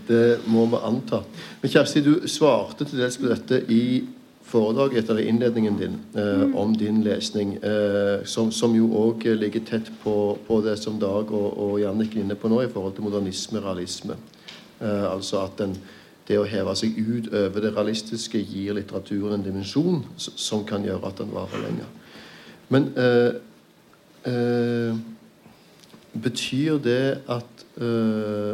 Det 0.06 0.38
må 0.46 0.64
vi 0.70 0.80
anta. 0.82 1.22
Men 1.60 1.72
Kjersti, 1.72 2.02
du 2.04 2.28
svarte 2.30 2.86
til 2.86 3.02
dels 3.02 3.18
på 3.20 3.30
dette 3.30 3.60
i 3.72 3.82
foredraget 4.52 5.02
etter 5.02 5.20
innledningen 5.22 5.78
din 5.80 5.96
eh, 6.18 6.44
om 6.58 6.74
din 6.76 7.00
lesning, 7.04 7.54
eh, 7.64 8.24
som, 8.28 8.52
som, 8.52 8.74
jo 8.76 8.90
òg 9.00 9.24
ligger 9.38 9.64
tett 9.64 9.88
på, 10.02 10.36
på, 10.46 10.60
det 10.64 10.76
som 10.80 10.98
Dag 11.00 11.32
og, 11.32 11.48
og 11.56 11.80
Jannik 11.80 12.16
er 12.16 12.26
inne 12.26 12.36
på 12.36 12.50
nå 12.52 12.60
i 12.64 12.70
forhold 12.72 12.94
til 12.96 13.06
modernisme 13.06 13.62
realisme. 13.64 14.18
Eh, 14.80 15.06
altså 15.08 15.44
at 15.46 15.56
den, 15.62 15.76
det 16.28 16.38
å 16.38 16.48
heve 16.48 16.74
seg 16.78 16.98
ut 16.98 17.30
over 17.32 17.64
det 17.64 17.72
realistiske 17.76 18.40
gir 18.40 18.76
litteraturen 18.76 19.38
en 19.38 19.46
dimensjon 19.46 20.02
som 20.18 20.66
kan 20.68 20.84
gjøre 20.84 21.08
at 21.08 21.22
den 21.22 21.32
varer 21.34 21.64
lenger. 21.64 21.88
Men 22.72 22.90
eh, 22.96 23.30
eh, 24.28 25.00
betyr 26.22 26.76
det 26.84 27.06
at 27.30 27.64
eh, 27.80 28.52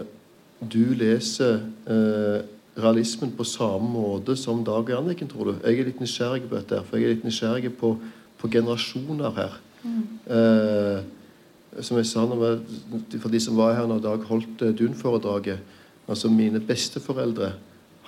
du 0.58 0.84
leser 0.98 1.60
eh, 1.90 2.46
realismen 2.78 3.32
på 3.34 3.46
samme 3.46 3.90
måte 3.90 4.36
som 4.38 4.62
Dag 4.64 4.86
og 4.86 4.96
Anniken, 4.98 5.28
tror 5.30 5.50
du? 5.50 5.54
Jeg 5.64 5.80
er 5.80 5.88
litt 5.90 6.02
nysgjerrig 6.02 6.46
på 6.48 6.58
dette, 6.58 6.82
for 6.86 6.98
jeg 6.98 7.08
er 7.08 7.16
litt 7.16 7.26
nysgjerrig 7.26 7.72
på, 7.78 7.94
på 8.38 8.50
generasjoner 8.52 9.34
her. 9.36 9.56
Mm. 9.82 10.04
Eh, 10.36 11.82
som 11.84 11.98
jeg 12.00 12.08
sa 12.10 12.24
vi, 12.26 13.18
for 13.18 13.30
de 13.30 13.40
som 13.42 13.58
var 13.58 13.76
her 13.76 13.88
når 13.90 14.02
Dag 14.02 14.24
holdt 14.30 14.62
eh, 14.66 14.74
Dun-foredraget 14.74 15.76
altså 16.08 16.30
Mine 16.32 16.60
besteforeldre 16.64 17.52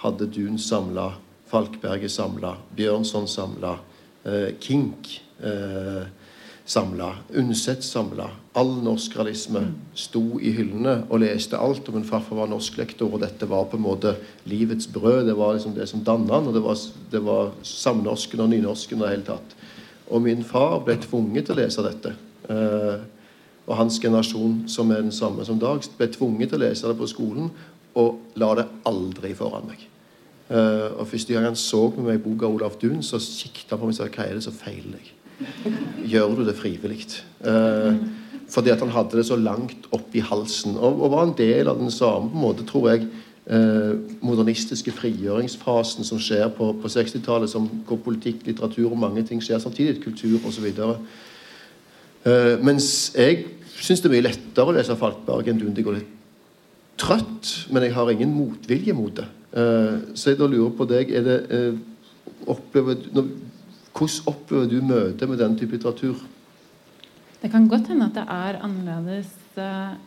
hadde 0.00 0.28
Dun 0.32 0.58
samla, 0.58 1.12
Falkberget 1.50 2.10
samla, 2.10 2.54
Bjørnson 2.76 3.28
samla, 3.28 3.74
eh, 4.24 4.54
Kink 4.60 5.20
eh, 5.44 6.06
samla, 6.70 7.10
Undset 7.34 7.82
samla. 7.84 8.28
All 8.54 8.70
norsk 8.84 9.16
realisme 9.18 9.62
sto 9.98 10.22
i 10.38 10.52
hyllene 10.54 11.00
og 11.08 11.22
leste 11.24 11.58
alt. 11.58 11.88
Og 11.88 11.96
min 11.96 12.06
farfar 12.06 12.38
var 12.42 12.50
norsklektor, 12.50 13.10
og 13.10 13.24
dette 13.24 13.48
var 13.50 13.66
på 13.70 13.78
en 13.78 13.86
måte 13.86 14.14
livets 14.50 14.86
brød. 14.90 15.26
Det 15.26 15.36
var 15.38 15.56
liksom 15.56 15.74
det 15.74 15.88
som 15.90 16.04
danna 16.06 16.38
han, 16.38 16.50
og 16.50 16.54
det 16.54 16.62
var, 16.64 16.82
det 17.10 17.22
var 17.26 17.54
samnorsken 17.66 18.44
og 18.44 18.52
nynorsken 18.52 19.00
og 19.00 19.06
det 19.06 19.14
hele 19.16 19.28
tatt. 19.32 19.56
Og 20.10 20.22
min 20.22 20.44
far 20.46 20.78
ble 20.86 20.98
tvunget 21.02 21.48
til 21.48 21.56
å 21.56 21.60
lese 21.62 21.86
dette. 21.86 22.14
Eh, 22.50 23.02
og 23.70 23.76
hans 23.78 24.00
generasjon, 24.02 24.64
som 24.70 24.90
er 24.90 25.04
den 25.04 25.14
samme 25.14 25.44
som 25.46 25.58
Dag, 25.62 25.84
ble 25.98 26.10
tvunget 26.10 26.50
til 26.50 26.58
å 26.58 26.64
lese 26.64 26.90
det 26.90 26.98
på 26.98 27.10
skolen 27.10 27.50
og 27.98 28.38
la 28.38 28.54
det 28.58 28.66
aldri 28.86 29.34
foran 29.38 29.66
meg. 29.70 29.86
Uh, 30.50 30.98
og 30.98 31.06
Første 31.06 31.34
gang 31.34 31.46
han 31.46 31.58
så 31.58 31.84
med 31.94 32.08
meg 32.08 32.22
boka 32.24 32.48
Olav 32.50 32.74
Duun, 32.80 33.04
så 33.06 33.20
kikket 33.22 33.70
han 33.70 33.78
på 33.78 33.86
meg 33.86 33.94
og 33.94 34.00
sa 34.00 34.08
hva 34.10 34.26
er 34.26 34.38
det 34.38 34.42
som 34.42 34.56
feiler 34.56 34.96
deg? 34.96 35.12
Gjør 36.10 36.36
du 36.38 36.44
det 36.46 36.56
frivillig. 36.58 37.06
Eh, 37.44 37.94
fordi 38.50 38.72
at 38.72 38.82
han 38.82 38.92
hadde 38.92 39.18
det 39.20 39.26
så 39.28 39.38
langt 39.38 39.88
opp 39.94 40.14
i 40.14 40.22
halsen. 40.24 40.76
Og, 40.76 41.02
og 41.04 41.12
var 41.14 41.26
en 41.26 41.36
del 41.38 41.70
av 41.70 41.78
den 41.78 41.92
samme 41.94 42.30
på 42.30 42.38
en 42.38 42.44
måte, 42.44 42.66
tror 42.66 42.88
jeg, 42.90 43.06
eh, 43.46 43.94
modernistiske 44.20 44.92
frigjøringsfasen 44.96 46.06
som 46.06 46.20
skjer 46.22 46.48
på, 46.56 46.72
på 46.82 46.92
60-tallet, 46.92 47.50
som 47.52 47.68
hvor 47.88 48.00
politikk, 48.04 48.44
litteratur 48.46 48.90
og 48.90 49.00
mange 49.00 49.24
ting 49.26 49.42
skjer 49.42 49.62
samtidig, 49.62 50.00
kultur 50.04 50.38
osv. 50.48 50.70
Eh, 52.26 52.56
mens 52.64 53.12
jeg 53.16 53.44
syns 53.80 54.02
det 54.02 54.10
er 54.10 54.16
mye 54.18 54.28
lettere 54.28 54.72
å 54.72 54.76
lese 54.76 54.98
Falkberg 54.98 55.48
enn 55.48 55.60
Dundig 55.60 55.86
går 55.86 56.00
litt 56.00 56.16
trøtt, 57.00 57.52
men 57.72 57.86
jeg 57.86 57.94
har 57.96 58.10
ingen 58.12 58.34
motvilje 58.36 58.96
mot 58.96 59.14
det. 59.16 59.28
Eh, 59.56 59.94
så 60.14 60.32
jeg 60.32 60.40
da 60.40 60.50
lurer 60.50 60.74
på 60.76 60.86
deg 60.90 61.14
er 61.16 61.24
det, 61.26 61.38
eh, 61.50 61.78
opplever, 62.50 62.98
når, 63.14 63.30
Hvordan 64.00 64.28
opplever 64.32 64.68
du 64.70 64.78
møtet 64.80 65.28
med 65.28 65.38
den 65.42 65.56
type 65.60 65.76
litteratur? 65.76 66.22
Det 67.42 67.50
kan 67.52 67.66
godt 67.68 67.90
hende 67.92 68.06
at 68.08 68.16
det 68.16 68.24
er 68.32 68.60
annerledes 68.64 69.34
eh, 69.60 69.98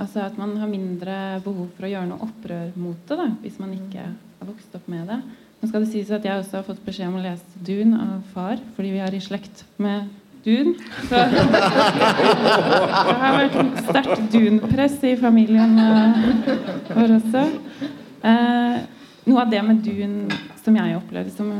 Altså 0.00 0.22
at 0.24 0.36
man 0.40 0.54
har 0.56 0.68
mindre 0.68 1.14
behov 1.44 1.66
for 1.76 1.84
å 1.84 1.90
gjøre 1.90 2.08
noe 2.08 2.24
opprør 2.24 2.70
mot 2.80 3.00
det, 3.04 3.16
da, 3.20 3.26
hvis 3.42 3.58
man 3.60 3.74
ikke 3.76 4.00
har 4.00 4.48
vokst 4.48 4.76
opp 4.78 4.86
med 4.88 5.10
det. 5.12 5.18
Nå 5.60 5.68
skal 5.68 5.84
det 5.84 5.90
sies 5.92 6.12
at 6.16 6.24
jeg 6.24 6.40
også 6.40 6.56
har 6.56 6.64
fått 6.64 6.80
beskjed 6.86 7.10
om 7.10 7.18
å 7.18 7.24
lese 7.24 7.60
Dun 7.66 7.92
av 7.98 8.22
far, 8.32 8.62
fordi 8.78 8.94
vi 8.94 9.02
er 9.04 9.12
i 9.12 9.20
slekt 9.20 9.64
med 9.76 10.08
Dun. 10.40 10.72
Så 11.10 11.20
det 11.20 11.42
har 13.20 13.36
vært 13.42 13.58
et 13.60 13.82
sterkt 13.90 14.24
Dun-press 14.32 14.96
i 15.04 15.12
familien 15.20 15.76
eh, 15.84 16.22
vår 16.94 17.18
også. 17.18 17.44
Eh, 18.32 18.80
noe 19.28 19.44
av 19.44 19.52
det 19.52 19.60
med 19.68 19.84
Dun 19.84 20.16
som 20.64 20.80
jeg 20.80 20.96
opplevde 20.96 21.36
som 21.36 21.52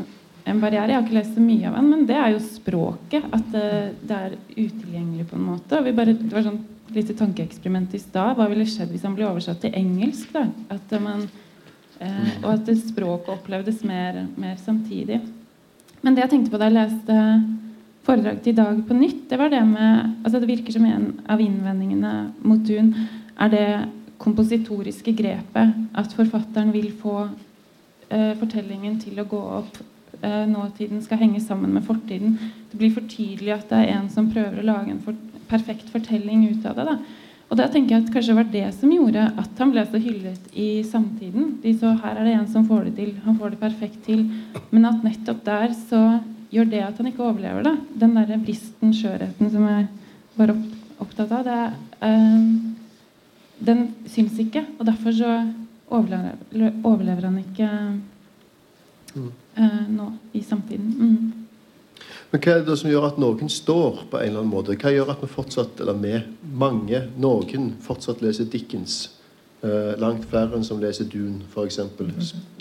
en 0.48 0.60
barriere 0.62 0.92
Jeg 0.92 0.96
har 0.96 1.06
ikke 1.06 1.18
lest 1.18 1.34
så 1.36 1.44
mye 1.44 1.68
av 1.68 1.76
den, 1.78 1.88
men 1.92 2.04
det 2.08 2.16
er 2.16 2.34
jo 2.34 2.42
språket. 2.44 3.26
At 3.36 3.52
det, 3.52 4.16
er 4.16 4.36
utilgjengelig 4.56 5.28
på 5.30 5.38
en 5.38 5.48
måte. 5.50 5.80
Bare, 5.96 6.14
det 6.16 6.32
var 6.32 6.46
sånn 6.46 6.62
lite 6.94 7.14
tankeeksperiment 7.18 7.94
i 7.94 8.02
stad. 8.02 8.34
Hva 8.38 8.48
ville 8.50 8.66
skjedd 8.68 8.90
hvis 8.92 9.04
han 9.06 9.14
ble 9.18 9.28
oversatt 9.28 9.62
til 9.64 9.76
engelsk? 9.78 10.32
da? 10.34 10.46
At 10.74 10.94
man, 11.02 11.26
eh, 12.00 12.32
og 12.42 12.52
at 12.56 12.72
språket 12.82 13.34
opplevdes 13.36 13.84
mer, 13.86 14.24
mer 14.40 14.56
samtidig. 14.62 15.20
Men 16.00 16.16
det 16.16 16.24
jeg 16.24 16.34
tenkte 16.34 16.54
på 16.54 16.60
da 16.60 16.70
jeg 16.70 16.78
leste 16.78 17.18
foredraget 18.06 18.50
i 18.50 18.56
dag 18.56 18.80
på 18.88 18.96
nytt, 18.96 19.26
det 19.30 19.38
var 19.38 19.52
det 19.52 19.60
med 19.68 20.24
altså 20.24 20.40
Det 20.40 20.48
virker 20.48 20.72
som 20.72 20.86
en 20.88 21.06
av 21.28 21.40
innvendingene 21.40 22.14
mot 22.42 22.62
Dun 22.64 22.94
er 23.40 23.52
det 23.52 23.68
kompositoriske 24.20 25.12
grepet. 25.16 25.76
At 25.96 26.12
forfatteren 26.16 26.72
vil 26.72 26.90
få 26.96 27.28
eh, 28.08 28.34
fortellingen 28.40 28.98
til 29.00 29.20
å 29.20 29.28
gå 29.28 29.40
opp. 29.60 29.80
Eh, 30.22 30.46
nåtiden 30.46 31.00
skal 31.02 31.18
henge 31.22 31.40
sammen 31.40 31.72
med 31.72 31.84
fortiden. 31.86 32.36
Det 32.70 32.78
blir 32.78 32.92
for 32.92 33.06
tydelig 33.08 33.54
at 33.54 33.70
det 33.70 33.78
er 33.78 33.94
en 33.94 34.08
som 34.12 34.28
prøver 34.28 34.60
å 34.60 34.66
lage 34.68 34.92
en 34.92 35.00
for, 35.00 35.16
perfekt 35.48 35.88
fortelling 35.92 36.44
ut 36.50 36.66
av 36.68 36.76
det. 36.76 36.84
Da. 36.90 36.96
Og 37.50 37.58
da 37.58 37.66
tenker 37.66 37.96
jeg 37.96 38.04
at 38.04 38.10
kanskje 38.14 38.34
det 38.34 38.38
var 38.38 38.50
det 38.52 38.66
som 38.76 38.92
gjorde 38.94 39.22
at 39.42 39.62
han 39.62 39.72
ble 39.72 39.86
så 39.88 40.00
hyllet 40.02 40.52
i 40.52 40.68
samtiden. 40.86 41.56
De 41.62 41.72
så 41.74 41.94
her 42.04 42.20
er 42.20 42.28
det 42.28 42.34
en 42.36 42.50
som 42.52 42.66
får 42.68 42.90
det 42.90 42.92
til. 43.00 43.14
Han 43.24 43.38
får 43.40 43.54
det 43.54 43.62
perfekt 43.62 44.04
til. 44.06 44.26
Men 44.70 44.86
at 44.92 45.00
nettopp 45.06 45.40
der 45.48 45.72
så 45.74 46.02
gjør 46.52 46.68
det 46.70 46.84
at 46.84 47.00
han 47.00 47.08
ikke 47.10 47.24
overlever 47.24 47.66
det. 47.66 47.74
Den 48.04 48.14
derre 48.18 48.38
bristen, 48.44 48.92
skjørheten 48.94 49.50
som 49.50 49.66
jeg 49.66 49.88
var 50.36 50.52
opp, 50.52 50.68
opptatt 51.00 51.34
av, 51.40 51.48
det 51.48 51.58
eh, 52.06 52.70
den 53.60 53.82
syns 54.08 54.38
ikke. 54.40 54.66
Og 54.78 54.86
derfor 54.86 55.16
så 55.16 55.32
overlever, 55.90 56.38
overlever 56.84 57.26
han 57.26 57.40
ikke 57.40 57.68
eh, 59.16 59.86
nå 59.88 60.12
i 60.32 60.42
samtiden. 60.42 60.90
Mm. 60.98 61.46
Men 62.30 62.42
hva 62.44 62.52
er 62.54 62.66
det 62.66 62.76
som 62.78 62.90
gjør 62.90 63.08
at 63.08 63.16
noen 63.20 63.50
står 63.50 64.04
på 64.10 64.18
en 64.18 64.28
eller 64.28 64.44
annen 64.44 64.52
måte? 64.52 64.76
Hva 64.78 64.92
gjør 64.94 65.14
at 65.14 65.22
vi 65.24 65.30
fortsatt, 65.30 65.80
eller 65.82 65.98
vi, 65.98 66.12
mange, 66.54 67.02
noen 67.20 67.72
fortsatt 67.82 68.22
leser 68.22 68.46
Dickens? 68.50 69.16
Uh, 69.60 69.92
langt 70.00 70.22
flere 70.30 70.56
enn 70.56 70.62
som 70.64 70.78
leser 70.80 71.04
Dune, 71.10 71.42
f.eks. 71.50 71.82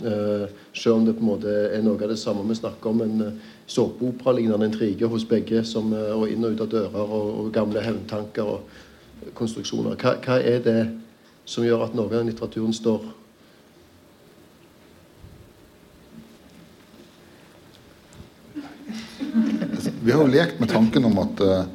Uh, 0.02 0.50
selv 0.76 0.98
om 0.98 1.06
det 1.08 1.14
på 1.16 1.24
en 1.24 1.30
måte 1.30 1.54
er 1.70 1.86
noe 1.86 1.96
av 1.96 2.12
det 2.12 2.18
samme 2.20 2.44
vi 2.50 2.58
snakker 2.60 2.92
om, 2.92 3.04
en 3.06 3.22
uh, 3.24 3.54
såpeoperalignende 3.72 4.68
intrige 4.68 5.08
hos 5.08 5.24
begge, 5.30 5.62
som, 5.64 5.94
uh, 5.96 6.18
og 6.18 6.28
inn 6.28 6.44
og 6.44 6.58
ut 6.58 6.66
av 6.66 6.74
dører, 6.74 7.06
og, 7.06 7.30
og 7.46 7.54
gamle 7.56 7.86
hevntanker 7.86 8.52
og 8.52 9.32
konstruksjoner. 9.38 9.96
Hva, 10.02 10.18
hva 10.26 10.42
er 10.44 10.60
det 10.66 10.82
som 11.50 11.64
gjør 11.64 11.88
at 11.88 11.96
noe 11.96 12.12
av 12.12 12.28
litteraturen 12.28 12.76
står 12.76 13.08
Vi 20.10 20.14
har 20.14 20.24
jo 20.26 20.32
lekt 20.34 20.58
med 20.60 20.72
tanken 20.72 21.06
om 21.06 21.20
at 21.22 21.42
eh, 21.46 21.66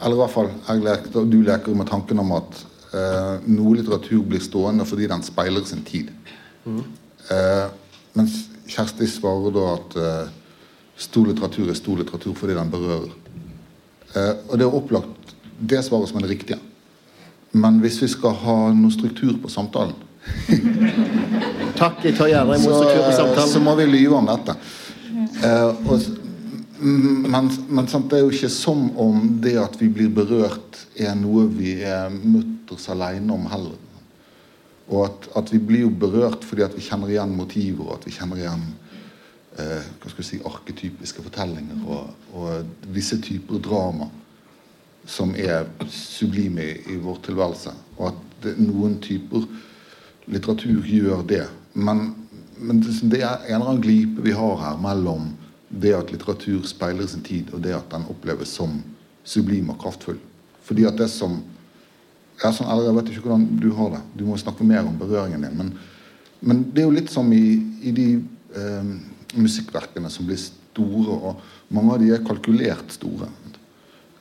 Eller 0.00 0.14
i 0.14 0.20
hvert 0.22 0.32
fall 0.32 0.46
jeg 0.54 0.80
lekte, 0.86 1.20
og 1.20 1.26
du 1.28 1.42
leker 1.44 1.74
med 1.76 1.88
tanken 1.90 2.20
om 2.22 2.30
at 2.32 2.60
eh, 2.96 3.42
noe 3.44 3.74
litteratur 3.76 4.22
blir 4.24 4.40
stående 4.40 4.86
fordi 4.88 5.08
den 5.10 5.24
speiler 5.26 5.66
sin 5.68 5.82
tid. 5.84 6.08
Eh, 6.64 7.66
mens 8.16 8.38
Kjersti 8.72 9.08
svarer 9.10 9.52
da 9.52 9.64
at 9.74 9.96
eh, 10.00 10.30
stor 10.96 11.28
litteratur 11.28 11.68
er 11.68 11.76
stor 11.76 12.00
litteratur 12.00 12.38
fordi 12.38 12.56
den 12.56 12.70
berører. 12.72 13.10
Eh, 14.14 14.30
og 14.48 14.54
det 14.54 14.64
er 14.64 14.76
opplagt 14.78 15.34
det 15.58 15.82
svaret 15.84 16.08
som 16.08 16.22
er 16.22 16.24
det 16.24 16.32
riktige. 16.38 16.60
Men 17.52 17.82
hvis 17.82 17.98
vi 18.00 18.08
skal 18.14 18.38
ha 18.46 18.56
noe 18.78 18.94
struktur 18.94 19.34
på 19.42 19.50
samtalen, 19.52 19.98
Takk, 21.82 22.00
jeg 22.04 22.16
tar 22.16 22.32
gjerne 22.32 22.56
imot 22.56 22.80
struktur 22.80 23.04
på 23.10 23.12
samtalen. 23.18 23.52
så 23.52 23.60
må 23.64 23.76
vi 23.76 23.90
lyve 23.92 24.22
om 24.22 24.32
dette. 24.32 24.56
Eh, 25.44 25.68
og, 25.84 26.08
men 26.78 27.50
men 27.68 27.88
sant, 27.90 28.08
det 28.10 28.18
er 28.18 28.24
jo 28.24 28.32
ikke 28.32 28.50
som 28.52 28.88
om 29.00 29.22
det 29.42 29.56
at 29.60 29.76
vi 29.80 29.88
blir 29.92 30.10
berørt, 30.14 30.84
er 30.96 31.14
noe 31.18 31.46
vi 31.50 31.78
er 31.82 32.10
mutters 32.10 32.88
aleine 32.92 33.34
om 33.34 33.46
heller. 33.50 33.78
Og 34.88 35.04
at, 35.04 35.28
at 35.42 35.52
vi 35.52 35.60
blir 35.60 35.84
jo 35.84 35.90
berørt 35.92 36.44
fordi 36.46 36.64
at 36.64 36.76
vi 36.76 36.84
kjenner 36.84 37.10
igjen 37.12 37.34
motiver, 37.36 37.88
og 37.88 37.98
at 37.98 38.06
vi 38.08 38.14
kjenner 38.14 38.40
igjen 38.40 38.62
eh, 39.58 39.88
hva 40.00 40.12
skal 40.12 40.22
vi 40.22 40.28
si, 40.30 40.40
arketypiske 40.48 41.24
fortellinger 41.26 41.82
og, 41.84 42.14
og 42.32 42.94
visse 42.94 43.18
typer 43.24 43.60
drama 43.64 44.08
som 45.08 45.34
er 45.36 45.66
sublime 45.92 46.64
i, 46.64 46.94
i 46.94 46.96
vår 47.00 47.20
tilværelse. 47.28 47.74
Og 47.98 48.10
at 48.12 48.24
det, 48.44 48.54
noen 48.60 48.98
typer 49.04 49.44
litteratur 50.28 50.84
gjør 50.84 51.22
det. 51.28 51.44
Men, 51.74 52.10
men 52.60 52.80
det, 52.84 52.96
det 53.12 53.22
er 53.24 53.44
en 53.48 53.58
eller 53.58 53.70
annen 53.72 53.84
glipe 53.84 54.24
vi 54.24 54.36
har 54.36 54.56
her 54.62 54.80
mellom 54.82 55.32
det 55.68 55.92
at 55.94 56.10
litteratur 56.12 56.64
speiler 56.66 57.06
sin 57.06 57.22
tid, 57.22 57.52
og 57.52 57.62
det 57.62 57.74
at 57.76 57.90
den 57.92 58.06
oppleves 58.08 58.48
som 58.56 58.80
sublim 59.24 59.70
og 59.72 59.78
kraftfull. 59.82 60.18
Fordi 60.64 60.84
at 60.88 60.98
det 60.98 61.10
som 61.12 61.42
Jeg, 62.38 62.54
sånn, 62.54 62.68
Jeg 62.70 62.94
vet 62.94 63.08
ikke 63.10 63.22
hvordan 63.26 63.46
du 63.58 63.72
har 63.74 63.88
det. 63.96 64.00
Du 64.14 64.20
må 64.24 64.36
snakke 64.38 64.62
mer 64.62 64.86
om 64.86 64.94
berøringen 64.94 65.42
din. 65.42 65.56
Men, 65.58 65.72
men 66.40 66.60
det 66.70 66.84
er 66.84 66.86
jo 66.86 66.94
litt 66.94 67.10
som 67.10 67.32
i, 67.34 67.58
i 67.82 67.90
de 67.90 68.04
eh, 68.54 68.92
musikkverkene 69.34 70.06
som 70.06 70.28
blir 70.28 70.38
store, 70.38 71.16
og 71.18 71.40
mange 71.74 71.96
av 71.96 71.98
de 71.98 72.12
er 72.14 72.22
kalkulert 72.22 72.94
store. 72.94 73.26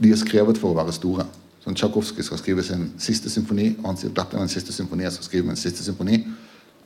De 0.02 0.10
er 0.10 0.18
skrevet 0.18 0.58
for 0.58 0.74
å 0.74 0.80
være 0.80 0.96
store. 0.98 1.28
Sånn 1.62 1.78
Tsjajkovskij 1.78 2.26
skal 2.26 2.42
skrive 2.42 2.66
sin 2.66 2.90
siste 2.98 3.30
symfoni, 3.30 3.76
og 3.78 3.92
han 3.92 4.02
sier 4.02 4.18
dette 4.18 4.34
er 4.34 4.42
den 4.42 4.50
siste 4.50 4.74
symfoni 4.74 5.06
jeg 5.06 5.14
skal 5.20 5.30
skrive 5.30 5.52
min 5.52 5.62
siste 5.62 5.86
symfoni. 5.86 6.24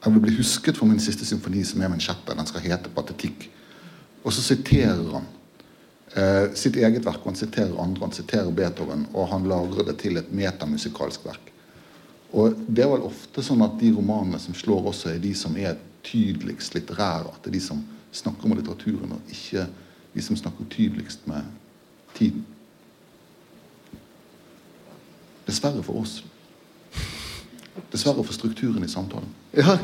Jeg 0.02 0.14
vil 0.14 0.24
bli 0.28 0.36
husket 0.36 0.84
for 0.84 0.90
min 0.90 1.00
siste 1.00 1.24
symfoni, 1.26 1.64
som 1.64 1.80
er 1.80 1.96
min 1.96 2.04
sjette. 2.04 2.36
Den 2.36 2.50
skal 2.50 2.68
hete 2.68 2.92
'Patetikk'. 2.92 3.48
Og 4.24 4.34
så 4.34 4.42
siterer 4.46 5.06
han 5.16 5.30
eh, 6.16 6.54
sitt 6.58 6.76
eget 6.76 7.06
verk, 7.06 7.24
og 7.24 7.32
han 7.32 7.40
siterer 7.40 7.80
andre, 7.82 8.06
han 8.06 8.16
siterer 8.16 8.52
Beethoven, 8.52 9.08
og 9.14 9.32
han 9.32 9.48
lagrer 9.50 9.88
det 9.90 9.98
til 10.04 10.20
et 10.22 10.34
metamusikalsk 10.36 11.26
verk. 11.26 11.52
Og 12.32 12.56
det 12.68 12.86
er 12.86 12.92
vel 12.94 13.08
ofte 13.10 13.44
sånn 13.44 13.64
at 13.66 13.80
de 13.82 13.92
romanene 13.96 14.40
som 14.40 14.56
slår 14.56 14.92
også, 14.94 15.12
er 15.12 15.24
de 15.24 15.34
som 15.36 15.58
er 15.60 15.80
tydeligst 16.08 16.78
litterære. 16.78 17.28
At 17.28 17.42
det 17.44 17.52
er 17.52 17.58
de 17.58 17.64
som 17.66 17.82
snakker 18.16 18.48
om 18.48 18.56
litteraturen, 18.56 19.18
og 19.18 19.34
ikke 19.34 19.66
de 20.14 20.24
som 20.24 20.38
snakker 20.40 20.70
tydeligst 20.72 21.28
med 21.28 21.50
tiden. 22.16 22.46
Dessverre 25.48 25.84
for 25.84 26.06
oss. 26.06 26.22
Dessverre 27.92 28.24
for 28.24 28.36
strukturen 28.36 28.84
i 28.84 28.92
samtalen. 28.92 29.28
Ja, 29.58 29.76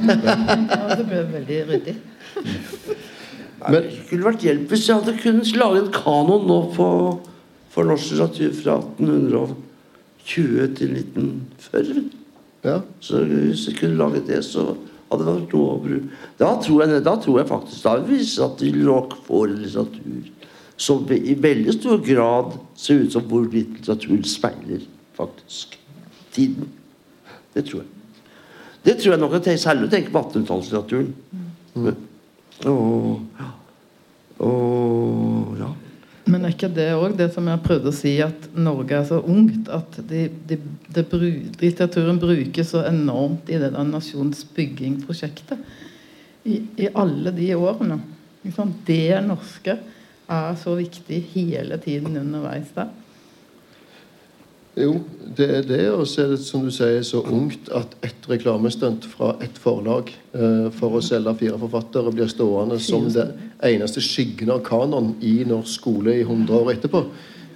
det 0.95 1.07
ble 1.09 1.23
veldig 1.33 1.61
ryddig. 1.73 1.99
Men 3.63 3.87
det 3.87 3.95
skulle 3.95 4.27
vært 4.27 4.45
hjelp 4.45 4.69
hvis 4.71 4.85
jeg 4.87 4.99
hadde 4.99 5.21
kunnet 5.21 5.55
lage 5.57 5.81
en 5.81 5.93
kanon 5.95 6.45
nå 6.49 6.59
på, 6.75 6.87
for 7.73 7.89
norsk 7.89 8.13
litteratur 8.13 8.53
fra 8.59 8.75
1820 8.83 10.75
til 10.77 10.93
1940. 11.01 12.03
Ja. 12.67 12.77
Så 13.01 13.23
hvis 13.25 13.67
jeg 13.69 13.79
kunne 13.79 13.99
laget 13.99 14.29
det, 14.29 14.43
så 14.45 14.75
hadde 15.09 15.23
det 15.23 15.33
vært 15.33 15.55
noe 15.55 15.73
å 15.73 15.81
bruke. 15.81 16.21
Da 16.39 16.53
tror 16.63 16.83
jeg, 16.83 17.03
da 17.05 17.15
tror 17.23 17.41
jeg 17.41 17.49
faktisk 17.49 17.87
da 17.87 17.95
viser 18.05 18.47
at 18.47 18.63
vi 18.63 18.73
nok 18.77 19.17
får 19.27 19.53
litteratur 19.55 20.33
som 20.77 21.07
i 21.09 21.33
veldig 21.41 21.73
stor 21.73 22.01
grad 22.05 22.53
ser 22.77 23.01
ut 23.01 23.15
som 23.15 23.25
hvor 23.29 23.47
litteratur 23.49 24.21
speiler 24.29 24.83
faktisk 25.17 25.73
tiden. 26.35 26.69
Det 27.55 27.65
tror 27.65 27.81
jeg. 27.81 27.89
Det 28.85 28.93
tror 28.99 29.15
jeg 29.15 29.21
nok 29.23 29.33
at 29.39 29.47
jeg 29.49 29.59
særlig 29.59 29.89
tenker 29.91 30.13
på 30.13 30.21
1800-tallslitteraturen. 30.21 31.95
Og, 32.65 33.21
og 34.41 35.59
ja. 35.59 35.69
Men 36.27 36.43
er 36.43 36.51
ikke 36.51 36.69
det 36.73 36.89
òg 36.97 37.15
det 37.15 37.29
som 37.35 37.45
jeg 37.47 37.63
prøvde 37.63 37.91
å 37.91 37.95
si, 37.95 38.17
at 38.23 38.49
Norge 38.57 38.97
er 38.97 39.05
så 39.07 39.21
ungt 39.21 39.69
at 39.71 39.99
de, 40.09 40.25
de, 40.49 40.57
de, 40.91 41.03
litteraturen 41.61 42.19
brukes 42.19 42.73
så 42.73 42.83
enormt 42.89 43.47
i 43.47 43.59
det 43.61 43.71
der 43.75 43.87
nasjonsbyggingprosjektet? 43.87 45.61
I, 46.47 46.59
I 46.83 46.89
alle 46.95 47.31
de 47.35 47.51
årene. 47.55 48.01
Det 48.87 49.19
norske 49.23 49.77
er 50.27 50.59
så 50.59 50.75
viktig 50.75 51.21
hele 51.33 51.79
tiden 51.83 52.19
underveis 52.19 52.69
der. 52.75 52.91
Jo, 54.77 54.99
det 55.37 55.47
er 55.49 55.63
det. 55.65 55.85
Og 55.91 56.05
så 56.07 56.23
er 56.23 56.33
det 56.35 56.41
som 56.45 56.65
du 56.65 56.71
sier, 56.73 57.01
så 57.05 57.23
ungt 57.25 57.71
at 57.75 57.95
ett 58.05 58.27
reklamestunt 58.29 59.07
fra 59.09 59.33
ett 59.41 59.57
forlag 59.61 60.11
eh, 60.37 60.67
for 60.77 60.97
å 60.97 61.01
selge 61.03 61.33
fire 61.39 61.57
forfattere 61.61 62.13
blir 62.13 62.29
stående 62.29 62.77
som 62.81 63.07
det 63.13 63.25
eneste 63.65 64.03
skyggen 64.05 64.53
av 64.53 64.61
kanon 64.67 65.15
i 65.25 65.39
norsk 65.49 65.79
skole 65.79 66.19
i 66.19 66.21
100 66.27 66.61
år 66.61 66.71
etterpå. 66.75 67.03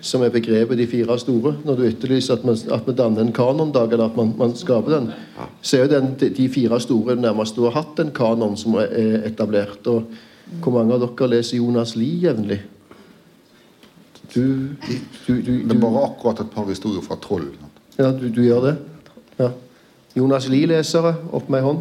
Som 0.01 0.23
er 0.25 0.33
begrepet 0.33 0.79
'de 0.79 0.87
fire 0.89 1.13
store'. 1.21 1.61
Når 1.61 1.75
du 1.77 1.83
etterlyser 1.85 2.33
at, 2.33 2.43
man, 2.43 2.57
at 2.57 2.87
man 2.87 2.95
danner 2.95 3.21
en 3.21 3.33
kanondag, 3.33 3.93
eller 3.93 4.09
at 4.09 4.17
man, 4.17 4.33
man 4.37 4.55
skaper 4.57 4.97
den, 4.97 5.11
så 5.61 5.77
er 5.77 5.81
jo 5.85 5.91
den, 5.93 6.15
de, 6.37 6.49
fire 6.49 6.79
store 6.81 7.15
nærmest 7.15 7.55
du 7.55 7.67
har 7.69 7.77
hatt 7.77 7.99
en 7.99 8.09
kanon 8.09 8.57
som 8.57 8.79
er 8.81 9.21
etablert. 9.29 9.85
Og 9.85 10.09
hvor 10.63 10.73
mange 10.73 10.97
av 10.97 11.05
dere 11.05 11.35
leser 11.35 11.61
Jonas 11.61 11.93
Lie 11.95 12.25
jevnlig? 12.25 12.63
Du, 14.35 14.67
du, 15.27 15.41
du, 15.41 15.51
Det 15.67 15.75
er 15.75 15.79
bare 15.79 16.03
akkurat 16.05 16.39
et 16.39 16.51
par 16.53 16.67
historier 16.69 17.01
fra 17.03 17.17
Troll. 17.21 17.49
Ja, 17.97 18.11
du, 18.11 18.29
du 18.31 18.41
gjør 18.43 18.61
det? 18.61 18.75
Ja. 19.39 19.49
Jonas 20.15 20.47
Lie-lesere, 20.47 21.15
opp 21.31 21.49
med 21.49 21.59
ei 21.59 21.65
hånd. 21.65 21.79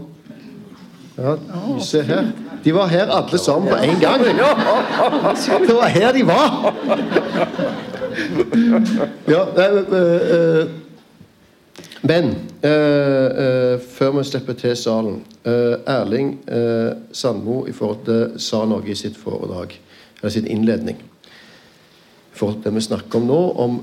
Ja, 1.18 1.36
se 1.82 2.02
her. 2.02 2.30
De 2.64 2.74
var 2.74 2.86
her 2.86 3.10
alle 3.10 3.38
sammen 3.38 3.68
på 3.68 3.76
én 3.76 4.00
gang. 4.00 4.24
Det 5.66 5.74
var 5.74 5.88
her 5.88 6.12
de 6.12 6.26
var! 6.26 6.74
Ja, 9.28 9.44
nei, 9.56 9.68
øh, 9.68 10.20
øh, 10.30 10.66
Men 12.02 12.24
øh, 12.64 13.80
før 13.90 14.10
vi 14.18 14.24
slipper 14.24 14.52
til 14.52 14.76
salen 14.76 15.22
Erling 15.86 16.40
Sandmo 17.12 17.66
i 17.66 17.72
forhold 17.72 18.04
til 18.04 18.40
sa 18.40 18.64
noe 18.64 18.82
i 18.86 18.94
sitt 18.94 19.16
foredrag, 19.16 19.80
eller 20.20 20.32
sin 20.32 20.46
innledning 20.46 20.98
forhold 22.40 22.62
til 22.62 22.70
det 22.70 22.78
vi 22.78 22.86
snakker 22.88 23.20
om 23.20 23.28
nå, 23.28 23.40
om 23.60 23.80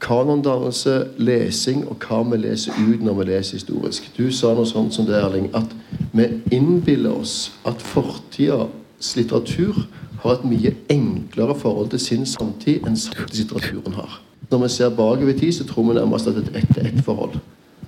kanondannelse, 0.00 0.94
lesing 1.20 1.84
og 1.88 2.00
hva 2.06 2.22
vi 2.30 2.40
leser 2.40 2.76
ut 2.80 3.02
når 3.04 3.18
vi 3.18 3.26
leser 3.30 3.58
historisk. 3.58 4.08
Du 4.16 4.30
sa 4.32 4.54
noe 4.56 4.68
sånt 4.68 4.96
som 4.96 5.06
det, 5.08 5.18
Erling, 5.20 5.50
at 5.56 5.74
vi 6.16 6.28
innbiller 6.56 7.20
oss 7.20 7.52
at 7.68 7.82
fortidas 7.84 9.12
litteratur 9.16 9.84
har 10.22 10.36
et 10.36 10.48
mye 10.48 10.72
enklere 10.92 11.56
forhold 11.56 11.92
til 11.92 12.02
sin 12.02 12.26
samtid 12.28 12.86
enn 12.88 12.98
samtidslitteraturen 12.98 13.96
har. 13.96 14.20
Når 14.50 14.64
vi 14.64 14.68
ser 14.72 14.96
bakover 14.96 15.32
i 15.32 15.38
tid, 15.38 15.52
så 15.52 15.66
tror 15.68 15.88
vi 15.88 15.96
nærmest 16.00 16.28
at 16.28 16.40
det 16.40 16.48
er 16.52 16.64
et 16.64 16.80
ett-forhold. 16.90 17.38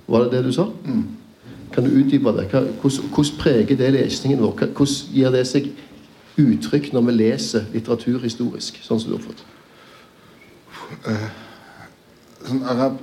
Var 0.07 0.23
det 0.23 0.31
det 0.31 0.43
du 0.45 0.51
sa? 0.53 0.67
Kan 1.73 1.83
du 1.83 1.89
utdype 1.89 2.33
det? 2.37 2.47
Hvordan, 2.51 3.09
hvordan 3.13 3.39
preger 3.39 3.75
det 3.77 3.93
lesningen 3.93 4.41
vår? 4.41 4.53
Hvordan 4.77 5.13
gir 5.13 5.33
det 5.33 5.47
seg 5.49 5.71
uttrykk 6.37 6.93
når 6.93 7.09
vi 7.09 7.17
leser 7.17 7.65
litteratur 7.73 8.21
historisk, 8.23 8.79
sånn 8.85 9.01
som 9.01 9.11
du 9.11 9.17
har 9.17 9.25
fått? 9.25 9.43
Sånn, 12.43 12.63
er 12.67 12.77
jeg- 12.83 12.99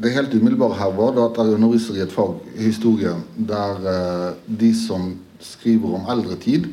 det 0.00 0.12
helt 0.14 0.34
umiddelbare 0.34 0.78
her 0.78 0.92
var 0.94 1.12
da 1.14 1.24
at 1.26 1.36
jeg 1.36 1.54
underviser 1.54 1.96
i 1.96 2.02
et 2.04 2.12
fag, 2.12 2.36
historie, 2.56 3.14
der 3.36 3.86
eh, 3.86 4.34
de 4.46 4.72
som 4.74 5.18
skriver 5.40 5.94
om 5.94 6.06
eldre 6.10 6.36
tid 6.36 6.68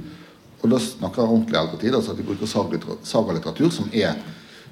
Og 0.63 0.71
da 0.71 0.79
snakker 0.79 1.21
jeg 1.21 1.29
ordentlig 1.29 1.57
eldre 1.59 1.77
tid, 1.77 1.93
altså 1.93 2.11
at 2.11 2.17
de 2.17 2.23
bruker 2.23 2.47
sagalittera- 2.49 2.97
sagalitteratur, 3.03 3.69
som 3.69 3.89
er 3.93 4.15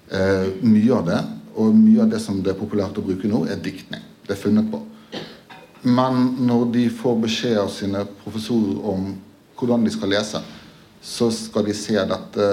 eh, 0.09 0.47
mye 0.63 0.91
av 0.95 1.05
det. 1.05 1.19
Og 1.55 1.75
mye 1.75 2.01
av 2.01 2.09
det 2.09 2.21
som 2.21 2.39
det 2.41 2.55
er 2.55 2.57
populært 2.57 2.97
å 2.97 3.03
bruke 3.05 3.29
nå, 3.29 3.43
er 3.45 3.59
diktning. 3.61 4.01
Det 4.25 4.33
er 4.33 4.41
funnet 4.41 4.71
på. 4.71 4.79
Men 5.83 6.35
når 6.47 6.71
de 6.73 6.89
får 6.89 7.21
beskjed 7.21 7.57
av 7.61 7.69
sine 7.69 8.07
professorer 8.23 8.79
om 8.89 9.11
hvordan 9.59 9.83
de 9.85 9.91
skal 9.93 10.09
lese, 10.09 10.41
så 11.03 11.29
skal 11.31 11.65
de 11.65 11.73
se 11.77 11.93
dette, 11.93 12.49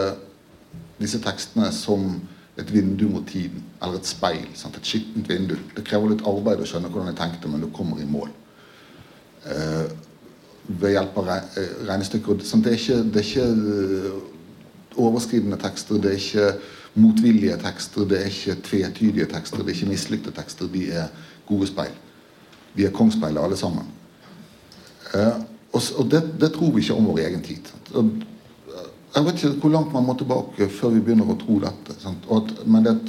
disse 1.01 1.21
tekstene 1.25 1.73
som 1.73 2.21
et 2.61 2.73
vindu 2.73 3.07
mot 3.09 3.27
tiden, 3.27 3.65
eller 3.83 3.99
et 4.01 4.09
speil. 4.09 4.47
Sant? 4.55 4.77
Et 4.77 4.93
skittent 4.93 5.29
vindu. 5.29 5.57
Det 5.77 5.85
krever 5.87 6.15
litt 6.15 6.27
arbeid 6.29 6.61
å 6.61 6.69
skjønne 6.69 6.91
hvordan 6.93 7.13
jeg 7.13 7.21
tenkte, 7.21 7.51
men 7.51 7.65
du 7.65 7.71
kommer 7.75 8.01
i 8.01 8.09
mål. 8.09 8.31
Eh, 9.51 9.93
ved 10.81 10.95
hjelp 10.95 11.17
av 11.23 11.31
eh, 11.35 11.73
regnestykker. 11.89 12.39
Det 12.41 12.73
er 12.73 12.77
ikke, 12.79 12.99
det 13.11 13.23
er 13.23 13.31
ikke 13.31 13.47
eh, 13.47 15.01
overskridende 15.01 15.59
tekster, 15.61 16.01
det 16.03 16.13
er 16.13 16.21
ikke 16.21 16.51
motvillige 17.01 17.57
tekster, 17.63 18.07
det 18.11 18.19
er 18.21 18.31
ikke 18.31 18.59
tvetydige 18.67 19.29
tekster, 19.31 19.63
det 19.63 19.73
er 19.73 19.79
ikke 19.79 19.93
mislykte 19.93 20.35
tekster. 20.35 20.71
De 20.71 20.87
er 21.03 21.09
gode 21.49 21.71
speil. 21.71 21.95
De 22.77 22.87
er 22.87 22.95
kongspeiler 22.95 23.43
alle 23.43 23.59
sammen. 23.59 23.89
Eh, 25.15 25.41
og 25.73 25.83
og 25.97 26.11
det, 26.11 26.23
det 26.41 26.53
tror 26.53 26.73
vi 26.75 26.83
ikke 26.83 26.99
om 26.99 27.11
vår 27.13 27.25
egen 27.29 27.43
tid. 27.47 27.71
Og, 27.95 28.11
jeg 29.11 29.27
vet 29.27 29.41
ikke 29.41 29.61
hvor 29.65 29.73
langt 29.75 29.95
man 29.95 30.07
må 30.07 30.15
tilbake 30.19 30.69
før 30.71 30.93
vi 30.95 31.03
begynner 31.03 31.31
å 31.33 31.39
tro 31.39 31.57
dette. 31.63 31.97
At, 32.07 32.53
men 32.67 32.85
det 32.87 32.93
et 32.95 33.09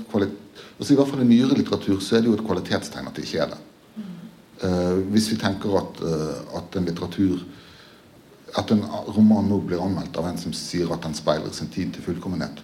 altså 0.82 0.94
I 0.94 0.98
hvert 0.98 1.12
fall 1.12 1.22
i 1.22 1.28
nyere 1.30 1.58
litteratur 1.58 2.00
så 2.02 2.18
er 2.18 2.24
det 2.24 2.32
jo 2.32 2.38
et 2.40 2.46
kvalitetstegn 2.46 3.10
at 3.10 3.18
det 3.18 3.26
ikke 3.28 3.44
er 3.44 3.52
det. 3.54 3.60
Uh, 4.62 4.98
hvis 5.14 5.32
vi 5.32 5.38
tenker 5.42 5.74
at, 5.78 6.02
uh, 6.06 6.58
at 6.60 6.76
en 6.78 6.86
litteratur 6.86 7.40
At 8.60 8.70
en 8.70 8.84
roman 9.16 9.48
nå 9.48 9.62
blir 9.64 9.80
anmeldt 9.80 10.18
av 10.20 10.26
en 10.28 10.38
som 10.38 10.52
sier 10.52 10.90
at 10.92 11.06
den 11.06 11.14
speiler 11.16 11.54
sin 11.56 11.70
tid 11.72 11.94
til 11.96 12.04
fullkommenhet. 12.04 12.58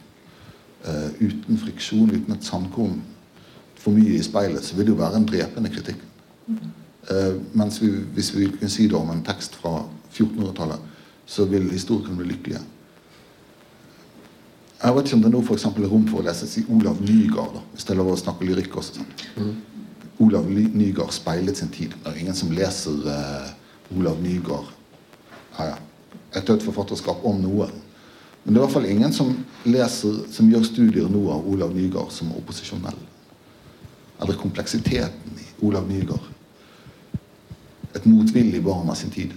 Uh, 0.84 1.14
uten 1.22 1.62
friksjon, 1.62 2.12
uten 2.12 2.36
et 2.36 2.44
sandkorn 2.44 2.98
for 3.80 3.96
mye 3.96 4.18
i 4.18 4.26
speilet, 4.26 4.66
så 4.66 4.76
vil 4.76 4.90
det 4.90 4.92
jo 4.92 5.00
være 5.00 5.22
en 5.22 5.30
drepende 5.30 5.72
kritikk. 5.72 6.02
Mens 7.56 7.78
vi, 7.80 7.94
hvis 8.18 8.34
vi 8.36 8.50
kunne 8.52 8.74
si 8.74 8.90
det 8.92 8.98
om 9.00 9.14
en 9.14 9.24
tekst 9.24 9.56
fra 9.62 9.78
1400-tallet, 10.12 10.90
så 11.24 11.46
vil 11.48 11.70
historikerne 11.72 12.20
bli 12.20 12.34
lykkelige. 12.34 12.66
Jeg 14.78 14.94
vet 14.94 15.08
ikke 15.08 15.18
om 15.18 15.24
det 15.24 15.32
nå 15.34 15.40
for 15.46 15.58
er 15.58 15.90
rom 15.90 16.06
for 16.06 16.22
å 16.22 16.28
lese 16.28 16.48
si 16.50 16.62
Olav 16.70 17.00
Nygaard, 17.02 17.56
da, 17.56 17.64
hvis 17.74 17.88
det 17.88 17.96
er 17.96 17.98
lov 17.98 18.12
å 18.14 18.20
snakke 18.20 18.46
lyrikk 18.46 18.78
også. 18.78 19.02
Sånn. 19.02 19.56
Olav 20.22 20.46
Nygaard 20.50 21.14
speilet 21.14 21.58
sin 21.58 21.72
tid. 21.74 21.96
Det 22.04 22.12
er 22.12 22.22
ingen 22.22 22.38
som 22.38 22.54
leser 22.54 22.94
uh, 23.06 23.98
Olav 23.98 24.22
Nygaard 24.22 24.70
ja, 25.58 25.72
ja. 25.72 25.76
et 26.38 26.46
dødt 26.46 26.66
forfatterskap 26.66 27.26
om 27.26 27.42
noe. 27.42 27.70
Men 28.44 28.54
det 28.54 28.56
er 28.56 28.62
i 28.62 28.66
hvert 28.66 28.76
fall 28.78 28.90
ingen 28.90 29.14
som 29.14 29.34
leser, 29.66 30.22
som 30.34 30.50
gjør 30.50 30.66
studier 30.70 31.10
nå 31.12 31.26
av 31.34 31.50
Olav 31.50 31.74
Nygaard 31.76 32.14
som 32.14 32.30
opposisjonell. 32.38 33.02
Eller 34.22 34.42
kompleksiteten 34.42 35.42
i 35.42 35.52
Olav 35.66 35.90
Nygaard. 35.90 36.34
Et 37.98 38.06
motvillig 38.06 38.62
barn 38.66 38.90
av 38.94 38.98
sin 39.02 39.14
tid. 39.14 39.34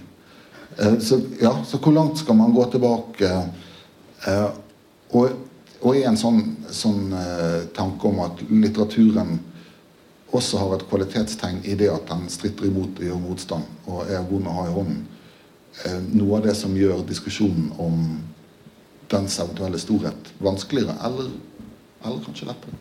Uh, 0.77 0.99
så, 1.01 1.17
ja, 1.41 1.57
så 1.65 1.81
hvor 1.81 1.97
langt 1.97 2.21
skal 2.21 2.37
man 2.37 2.53
gå 2.53 2.69
tilbake? 2.73 3.37
Eh, 4.21 4.49
og, 5.11 5.31
og 5.81 5.97
i 5.97 6.03
en 6.07 6.19
sånn, 6.19 6.41
sånn 6.71 7.13
eh, 7.17 7.61
tanke 7.75 8.07
om 8.07 8.21
at 8.25 8.43
litteraturen 8.49 9.39
også 10.31 10.61
har 10.61 10.75
et 10.75 10.85
kvalitetstegn 10.87 11.63
i 11.67 11.75
det 11.79 11.89
at 11.91 12.07
den 12.07 12.29
stritter 12.31 12.69
imot 12.69 12.99
og 12.99 13.07
gjør 13.07 13.23
motstand 13.23 13.87
og 13.91 14.05
er 14.07 14.23
vond 14.29 14.47
å 14.47 14.57
ha 14.61 14.67
i 14.69 14.75
hånden. 14.75 15.01
Eh, 15.85 15.99
noe 16.15 16.39
av 16.39 16.47
det 16.47 16.55
som 16.59 16.75
gjør 16.77 17.03
diskusjonen 17.07 17.71
om 17.81 18.05
dens 19.11 19.37
eventuelle 19.43 19.79
storhet 19.81 20.31
vanskeligere, 20.39 20.95
eller, 21.03 21.31
eller 22.05 22.23
kanskje 22.25 22.47
lettere. 22.47 22.79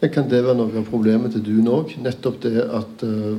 Men 0.00 0.12
Kan 0.12 0.28
det 0.30 0.42
være 0.44 0.58
noe 0.58 0.78
av 0.78 0.90
problemet 0.90 1.32
til 1.34 1.44
Dun 1.46 1.70
òg? 1.72 1.94
Nettopp 2.04 2.42
det 2.44 2.60
at 2.62 3.02
uh, 3.02 3.38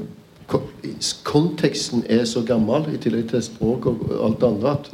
konteksten 1.27 2.03
er 2.09 2.25
så 2.25 2.41
gammel, 2.47 2.89
i 2.91 2.99
tillegg 3.01 3.29
til 3.29 3.43
språk 3.45 3.85
og 3.91 4.07
alt 4.25 4.41
det 4.41 4.49
andre, 4.49 4.73
at 4.73 4.89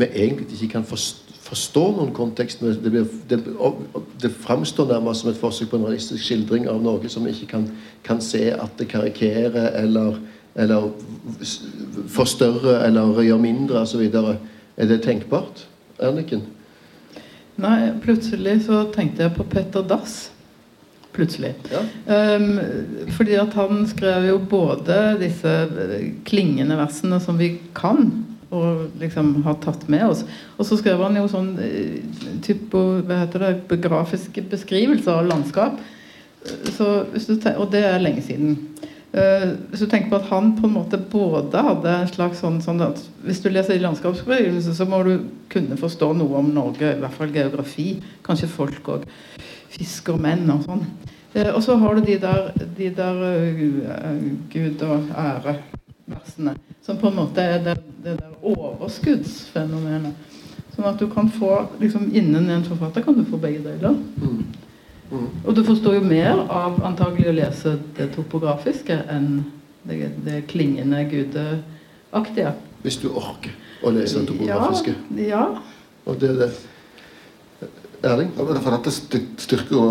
vi 0.00 0.06
egentlig 0.06 0.54
ikke 0.54 0.78
kan 0.78 0.86
forstå, 0.86 1.29
forstå 1.50 1.84
noen 1.96 2.12
kontekst. 2.14 2.62
men 2.62 2.78
Det, 2.82 3.04
det, 3.30 3.40
det 4.22 4.30
framstår 4.30 4.92
nærmest 4.92 5.24
som 5.24 5.30
et 5.30 5.40
forsøk 5.40 5.70
på 5.70 5.80
en 5.80 5.88
realistisk 5.88 6.24
skildring 6.24 6.68
av 6.70 6.82
noe 6.82 7.10
som 7.10 7.26
vi 7.26 7.34
ikke 7.34 7.50
kan, 7.56 7.66
kan 8.06 8.22
se 8.24 8.50
at 8.54 8.78
det 8.78 8.88
karikerer 8.92 9.74
eller, 9.82 10.20
eller 10.54 10.90
forstørrer 12.08 12.86
eller 12.86 13.22
gjør 13.26 13.42
mindre 13.42 13.84
osv. 13.84 14.06
Er 14.10 14.88
det 14.88 15.02
tenkbart, 15.04 15.66
Erniken? 16.00 16.46
Nei, 17.60 17.90
plutselig 18.00 18.62
så 18.64 18.86
tenkte 18.94 19.26
jeg 19.26 19.36
på 19.36 19.44
Petter 19.50 19.84
Dass. 19.84 20.30
Plutselig. 21.12 21.56
Ja. 21.72 21.82
Um, 22.36 22.60
fordi 23.16 23.34
at 23.34 23.54
han 23.58 23.82
skrev 23.90 24.28
jo 24.28 24.38
både 24.38 24.98
disse 25.20 25.50
eh, 25.66 26.12
klingende 26.24 26.78
versene 26.78 27.18
som 27.20 27.38
vi 27.40 27.56
kan, 27.76 28.12
og 28.50 28.98
liksom 28.98 29.42
har 29.44 29.58
tatt 29.62 29.86
med 29.88 30.08
oss. 30.08 30.24
Og 30.58 30.66
så 30.66 30.78
skrev 30.80 31.02
han 31.04 31.16
jo 31.18 31.28
sånn 31.30 31.52
eh, 31.62 32.00
typo, 32.42 32.82
hva 33.06 33.22
heter 33.22 33.46
det, 33.46 33.80
grafiske 33.84 34.42
beskrivelser 34.50 35.20
av 35.20 35.30
landskap. 35.30 35.78
Så, 36.72 36.88
og 37.52 37.66
det 37.70 37.84
er 37.84 38.02
lenge 38.02 38.24
siden. 38.24 38.56
Eh, 39.12 39.46
hvis 39.70 39.82
du 39.82 39.88
tenker 39.90 40.10
på 40.10 40.20
at 40.20 40.28
han 40.30 40.52
på 40.58 40.68
en 40.68 40.74
måte 40.76 40.98
både 41.12 41.62
hadde 41.66 41.94
en 41.94 42.10
slags 42.10 42.42
sånn, 42.44 42.60
sånn 42.62 42.82
at 42.84 43.00
Hvis 43.26 43.42
du 43.42 43.48
leser 43.50 43.74
i 43.74 43.82
landskapsbeskrivelse, 43.82 44.74
så 44.74 44.86
må 44.88 45.02
du 45.06 45.14
kunne 45.50 45.78
forstå 45.78 46.12
noe 46.16 46.38
om 46.40 46.52
Norge, 46.54 46.94
i 46.94 47.00
hvert 47.02 47.18
fall 47.18 47.34
geografi. 47.34 47.88
Kanskje 48.26 48.50
folk 48.50 48.94
òg. 48.94 49.08
Fiskermenn 49.70 50.48
og 50.54 50.62
sånn. 50.66 50.86
Eh, 51.34 51.50
og 51.50 51.62
så 51.62 51.78
har 51.78 51.98
du 51.98 52.06
de 52.06 52.16
der, 52.22 52.54
de 52.78 52.94
der 52.96 53.20
Gud 54.50 54.86
og 54.86 55.12
ære-versene. 56.10 56.56
Som 56.82 56.98
på 56.98 57.08
en 57.08 57.16
måte 57.16 57.40
er 57.40 57.62
det, 57.64 57.76
det 58.04 58.18
der 58.18 58.32
overskuddsfenomenet. 58.42 60.14
Sånn 60.74 60.86
at 60.86 60.98
du 61.00 61.08
kan 61.10 61.28
få 61.30 61.66
liksom 61.80 62.10
Innen 62.14 62.50
en 62.50 62.64
forfatter 62.64 63.02
kan 63.02 63.14
du 63.14 63.24
få 63.24 63.36
begge 63.36 63.62
deler. 63.64 63.96
Og 65.44 65.54
du 65.54 65.64
forstår 65.64 65.98
jo 65.98 66.04
mer 66.06 66.44
av 66.48 66.80
antagelig 66.86 67.28
å 67.28 67.34
lese 67.34 67.78
det 67.96 68.12
topografiske 68.14 68.94
enn 69.10 69.44
det, 69.82 70.12
det 70.24 70.44
klingende 70.46 71.02
gudeaktige. 71.10 72.54
Hvis 72.84 73.00
du 73.02 73.08
orker 73.10 73.50
å 73.82 73.90
lese 73.90 74.20
det 74.20 74.30
topografiske. 74.30 74.94
Ja, 75.16 75.26
ja. 75.26 75.44
Og 76.06 76.20
det 76.20 76.30
er 76.30 76.38
det. 76.44 76.50
Erling? 78.06 78.30
For 78.32 78.72
dette 78.72 78.92
styrker 78.94 79.74
jo 79.74 79.82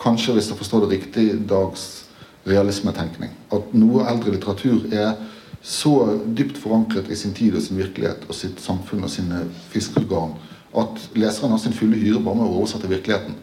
kanskje, 0.00 0.38
hvis 0.38 0.48
jeg 0.48 0.56
forstår 0.56 0.86
det 0.86 0.94
riktig, 0.94 1.26
dags 1.48 2.06
realismetenkning. 2.48 3.34
At 3.52 3.74
noe 3.76 4.06
eldre 4.08 4.32
litteratur 4.34 4.86
er 4.88 5.18
så 5.62 6.18
dypt 6.26 6.58
forankret 6.58 7.10
i 7.10 7.16
sin 7.16 7.34
tid 7.34 7.54
og 7.54 7.62
sin 7.62 7.78
virkelighet 7.78 8.24
og 8.28 8.34
sitt 8.34 8.60
samfunn 8.60 9.06
og 9.06 9.12
sine 9.12 9.44
fiskeorgan 9.70 10.34
at 10.78 11.04
leseren 11.14 11.52
har 11.52 11.60
sin 11.62 11.76
fulle 11.76 11.98
hyre 12.00 12.22
bare 12.22 12.40
med 12.40 12.48
å 12.48 12.56
oversette 12.56 12.90
virkeligheten. 12.90 13.36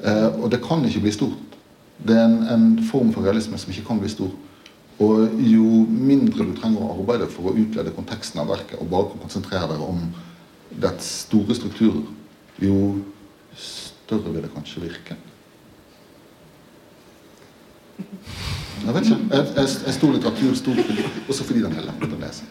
Eh, 0.00 0.30
og 0.40 0.48
det 0.50 0.62
kan 0.64 0.82
ikke 0.86 1.04
bli 1.04 1.12
stort. 1.14 1.58
Det 2.04 2.16
er 2.16 2.24
en, 2.26 2.40
en 2.50 2.66
form 2.88 3.12
for 3.14 3.26
realisme 3.26 3.58
som 3.60 3.70
ikke 3.70 3.86
kan 3.86 4.00
bli 4.00 4.10
stor. 4.10 4.32
Og 5.04 5.40
jo 5.42 5.84
mindre 5.90 6.46
du 6.46 6.54
trenger 6.56 6.82
å 6.82 6.94
arbeide 6.94 7.28
for 7.30 7.50
å 7.50 7.56
utlede 7.58 7.94
konteksten 7.94 8.40
av 8.42 8.50
verket, 8.50 8.78
og 8.80 8.90
bare 8.90 9.20
konsentrere 9.20 9.68
deg 9.72 9.82
om 9.82 10.02
dets 10.82 11.10
store 11.26 11.54
strukturer, 11.54 12.02
jo 12.62 12.78
større 13.58 14.32
vil 14.32 14.44
det 14.44 14.52
kanskje 14.54 14.84
virke. 14.86 15.18
Jeg 18.84 18.94
vet 18.94 19.06
ikke. 19.08 19.20
Jeg, 19.30 19.46
jeg, 19.56 19.68
jeg 19.86 19.94
stor 19.96 20.12
litteratur 20.12 20.56
stort 20.58 20.80
fordi, 20.84 21.04
også 21.28 21.44
fordi 21.48 21.62
den 21.64 21.76
er 21.78 21.86
lett 21.88 22.02
å 22.04 22.18
lese. 22.20 22.48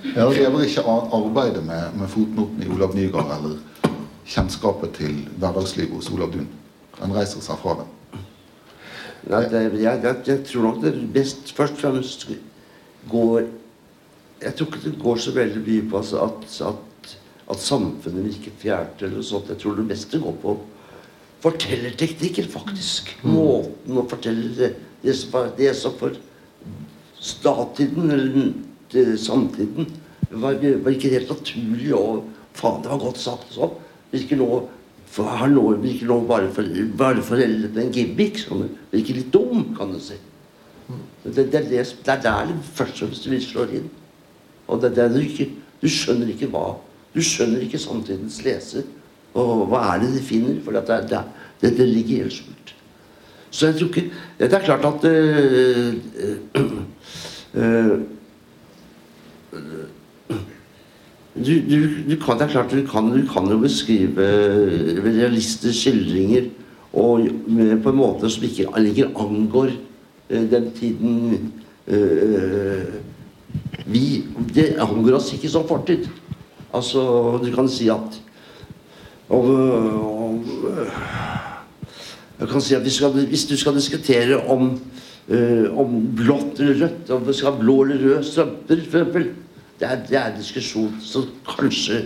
Jeg 0.00 0.16
Det 0.16 0.36
krever 0.36 0.64
ikke 0.64 0.84
arbeidet 1.16 1.62
med, 1.64 1.94
med 2.00 2.08
fotnoten 2.08 2.64
i 2.64 2.68
Olav 2.72 2.96
Nygaard 2.96 3.32
eller 3.38 3.94
kjennskapet 4.28 4.92
til 4.98 5.22
hverdagslivet 5.40 5.96
hos 5.96 6.10
Olav 6.12 6.34
Dun. 6.34 6.48
Den 6.98 7.14
reiser 7.16 7.44
seg 7.44 7.60
fra 7.62 7.78
den. 7.80 7.88
Nei, 9.30 9.42
det, 9.52 9.62
jeg, 9.80 10.02
jeg, 10.04 10.14
jeg 10.26 10.44
tror 10.48 10.66
nok 10.68 10.82
det 10.84 10.92
best 11.14 11.52
først 11.56 11.76
og 11.76 11.82
fremst 11.82 12.22
går 13.10 13.42
Jeg 14.40 14.54
tror 14.56 14.68
ikke 14.70 14.84
det 14.86 14.94
går 15.02 15.18
så 15.20 15.32
veldig 15.36 15.60
mye 15.66 15.88
på 15.90 15.98
altså, 15.98 16.22
at, 16.24 16.60
at, 16.64 17.10
at 17.52 17.60
samfunnet 17.60 18.24
virker 18.24 18.54
fjernt 18.62 19.02
eller 19.02 19.18
noe 19.18 19.26
sånt. 19.28 19.50
Jeg 19.52 19.60
tror 19.60 19.76
det 19.76 19.88
beste 19.88 20.20
går 20.20 20.38
på 20.40 20.54
fortellerteknikker, 21.44 22.48
faktisk. 22.52 23.12
Måten 23.24 24.00
å 24.00 24.06
fortelle 24.08 24.70
det, 25.02 25.08
det, 25.10 25.14
som, 25.16 25.32
var- 25.32 25.52
det 25.56 25.74
som 25.76 25.94
for 26.00 26.16
statiden 27.20 28.10
eller 28.10 28.52
det, 28.92 29.06
samtiden 29.20 29.86
var, 30.30 30.54
var 30.84 30.92
ikke 30.94 31.12
helt 31.12 31.30
naturlig 31.30 31.94
og 31.96 32.24
faen, 32.56 32.82
det 32.82 32.90
var 32.92 33.02
godt 33.02 33.20
satt 33.20 33.46
sånn. 33.54 33.72
Vi 34.10 34.24
nå 34.38 34.48
for 35.10 35.26
har 35.26 35.50
nå, 35.50 35.62
ikke 35.82 36.06
nå 36.06 36.20
bare, 36.28 36.50
for, 36.54 36.66
bare 36.98 37.22
foreldet 37.26 37.78
en 37.82 37.90
gimmick. 37.94 38.38
Sånn, 38.38 38.68
virker 38.92 39.16
litt 39.18 39.32
dum, 39.34 39.64
kan 39.74 39.90
du 39.90 39.98
si. 40.02 40.18
Det, 41.24 41.34
det, 41.34 41.48
er 41.58 41.66
det, 41.66 41.82
det 42.06 42.12
er 42.14 42.22
der 42.22 42.46
det 42.50 42.58
først 42.78 43.02
og 43.02 43.10
fremst 43.10 43.50
slår 43.50 43.74
inn. 43.80 43.88
Og 44.70 44.78
det, 44.82 44.92
er 44.92 44.96
der 45.00 45.16
du, 45.16 45.20
ikke, 45.24 45.48
du 45.82 45.88
skjønner 45.90 46.30
ikke 46.34 46.50
hva 46.52 46.76
Du 47.10 47.18
skjønner 47.26 47.64
ikke 47.64 47.78
samtidens 47.82 48.36
leser. 48.46 48.84
Og 49.34 49.64
hva 49.70 49.80
er 49.96 50.04
det 50.04 50.12
de 50.14 50.20
finner? 50.22 50.60
For 50.62 50.76
det, 50.78 50.84
det, 51.10 51.24
det, 51.58 51.72
det 51.80 51.86
ligger 51.90 52.22
helt 52.22 52.36
skjult. 52.36 52.70
Så 53.50 53.66
jeg 53.66 53.74
tror 53.74 53.86
ikke 53.86 54.10
Det 54.38 54.52
er 54.52 54.58
klart 54.58 54.84
at 54.84 55.04
øh, 55.10 55.94
øh, 57.54 57.98
du, 61.34 61.52
du, 61.70 61.78
du 62.10 62.16
kan, 62.24 62.38
det 62.38 62.42
er 62.42 62.48
klart 62.48 62.70
du 62.70 62.86
kan, 62.86 63.10
du 63.10 63.32
kan 63.32 63.50
jo 63.50 63.58
beskrive 63.58 64.16
realistiske 65.04 65.80
skildringer 65.80 66.42
og 66.92 67.28
med, 67.46 67.82
på 67.82 67.90
en 67.90 67.96
måte 67.96 68.30
som 68.30 68.44
ikke 68.44 68.66
lenger 68.76 69.12
angår 69.16 69.70
den 70.30 70.70
tiden 70.74 71.52
eh, 71.86 72.86
vi 73.86 74.24
Det 74.54 74.76
angår 74.78 75.16
oss 75.18 75.32
ikke 75.32 75.48
som 75.48 75.66
fortid. 75.68 76.06
Altså, 76.74 77.00
du 77.42 77.50
kan 77.54 77.68
si 77.68 77.88
at 77.88 78.20
om, 79.30 79.50
om, 79.50 80.44
Jeg 82.40 82.48
kan 82.48 82.62
si 82.64 82.74
at 82.74 82.84
vi 82.84 82.90
skal, 82.90 83.12
Hvis 83.28 83.44
du 83.44 83.56
skal 83.56 83.76
diskutere 83.76 84.40
om, 84.48 84.72
uh, 85.28 85.78
om 85.80 86.00
blått 86.16 86.60
eller 86.60 86.86
rødt, 86.86 87.10
om 87.10 87.26
vi 87.26 87.36
skal 87.36 87.52
ha 87.52 87.60
blå 87.60 87.82
eller 87.84 88.02
røde 88.04 88.24
strømper, 88.24 88.82
eksempel 88.86 89.30
det 89.80 89.88
er, 89.88 90.00
det 90.08 90.16
er 90.16 90.26
en 90.28 90.36
diskusjon 90.36 90.96
som 91.00 91.28
kanskje 91.48 92.02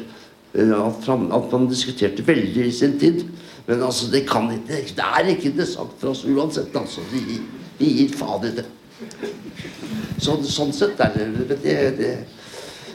uh, 0.59 0.87
at, 0.87 1.09
man 1.53 1.69
diskuterte 1.71 2.27
veldig 2.27 2.67
i 2.67 2.75
sin 2.75 2.99
tid. 2.99 3.25
Men 3.67 3.83
altså, 3.83 4.11
det 4.13 4.27
kan 4.29 4.51
ikke 4.53 4.83
Det 4.97 5.05
er 5.05 5.29
ikke 5.33 5.51
interessant 5.51 5.95
for 5.99 6.11
oss 6.11 6.25
uansett. 6.25 6.77
altså. 6.77 7.01
Vi, 7.13 7.41
vi 7.79 7.93
gir 7.99 8.17
faen 8.19 8.47
i 8.47 8.55
det. 8.59 8.67
Så, 10.19 10.37
sånn 10.47 10.73
sett 10.73 11.01
er 11.03 11.15
det 11.17 11.59
det, 11.63 11.79
det 11.99 12.17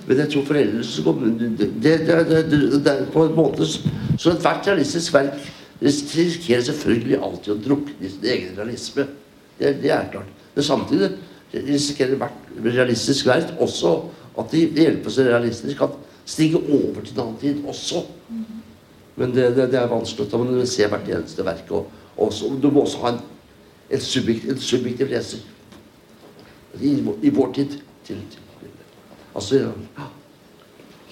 men 0.08 0.18
jeg 0.18 0.32
tror 0.32 0.46
foreldre 0.48 0.82
det, 0.82 1.68
det, 1.84 1.92
det, 2.08 2.38
det, 2.50 2.84
det 2.86 2.94
på 3.14 3.28
en 3.28 3.36
måte 3.36 3.66
så 3.68 4.32
ethvert 4.32 4.66
realistisk 4.66 5.14
verk 5.14 5.36
risikerer 5.82 6.66
selvfølgelig 6.68 7.20
alltid 7.24 7.54
å 7.54 7.62
drukne 7.64 8.06
i 8.06 8.12
sin 8.12 8.30
egen 8.34 8.56
realisme. 8.58 9.06
Det, 9.60 9.74
det 9.84 9.92
er 9.96 10.10
klart. 10.12 10.32
Men 10.56 10.68
samtidig 10.68 11.12
risikerer 11.54 12.20
hvert 12.20 12.50
realistisk 12.64 13.28
verk 13.30 13.56
også 13.64 13.96
at 14.40 14.52
de 14.54 14.66
hjelper 14.68 15.14
seg 15.14 15.30
realistisk 15.30 15.80
kan 15.80 15.96
stige 16.30 16.60
over 16.62 17.02
til 17.02 17.16
en 17.16 17.24
annen 17.24 17.40
tid 17.42 17.64
også. 17.68 18.04
Men 19.20 19.34
det, 19.36 19.50
det, 19.56 19.70
det 19.74 19.80
er 19.80 19.90
vanskelig. 19.92 20.30
Da 20.32 20.40
må 20.40 20.48
du 20.48 20.62
se 20.70 20.88
hvert 20.88 21.10
eneste 21.10 21.46
verk. 21.46 21.72
Og, 21.76 21.90
og 22.20 22.34
så, 22.34 22.52
du 22.62 22.70
må 22.72 22.86
også 22.86 23.02
ha 23.04 23.14
en, 23.16 23.24
en, 23.90 24.04
subjektiv, 24.04 24.54
en 24.54 24.62
subjektiv 24.64 25.12
leser 25.12 25.44
i, 26.80 26.94
i 27.24 27.34
vår 27.36 27.54
tid. 27.58 27.80
Til, 28.08 28.22
til, 28.32 28.72
altså, 29.34 29.64
ja. 29.66 30.08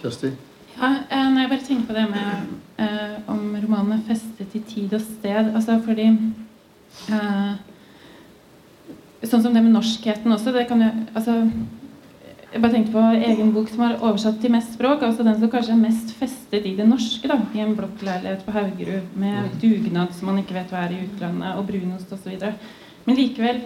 Kjersti? 0.02 0.32
Ja, 0.78 0.92
eh, 1.10 1.30
nei, 1.34 1.42
jeg 1.42 1.50
bare 1.50 1.66
tenker 1.66 1.88
på 1.90 1.96
det 1.96 2.04
med 2.12 2.84
eh, 2.86 3.16
om 3.34 3.56
romanen 3.58 3.96
er 3.96 4.04
festet 4.06 4.52
i 4.54 4.62
tid 4.62 4.94
og 4.94 5.02
sted. 5.02 5.50
Altså 5.58 5.80
fordi 5.82 6.12
eh, 7.14 7.56
Sånn 9.26 9.42
som 9.42 9.56
det 9.56 9.64
med 9.66 9.74
norskheten 9.74 10.30
også. 10.30 10.54
Det 10.54 10.68
kan 10.70 10.84
jo, 10.86 10.92
altså, 11.18 11.40
jeg 12.52 12.62
bare 12.62 12.76
tenkte 12.76 12.94
på 12.94 13.02
egen 13.18 13.50
bok 13.56 13.72
som 13.74 13.82
er 13.88 13.98
oversatt 13.98 14.38
til 14.44 14.54
mest 14.54 14.76
språk. 14.78 15.02
altså 15.02 15.26
Den 15.26 15.40
som 15.42 15.50
kanskje 15.50 15.74
er 15.74 15.82
mest 15.82 16.14
festet 16.20 16.70
i 16.70 16.76
det 16.78 16.86
norske. 16.86 17.26
da, 17.28 17.40
I 17.58 17.66
en 17.66 17.74
blokkleilighet 17.76 18.46
på 18.46 18.54
Haugerud 18.54 19.18
med 19.18 19.58
dugnad 19.58 20.14
som 20.14 20.30
man 20.30 20.38
ikke 20.44 20.60
vet 20.60 20.70
hva 20.70 20.86
er 20.86 20.94
i 20.94 21.04
utlandet, 21.08 21.58
og 21.58 21.66
brunost 21.74 22.14
osv. 22.14 22.38
Men 23.10 23.18
likevel 23.18 23.66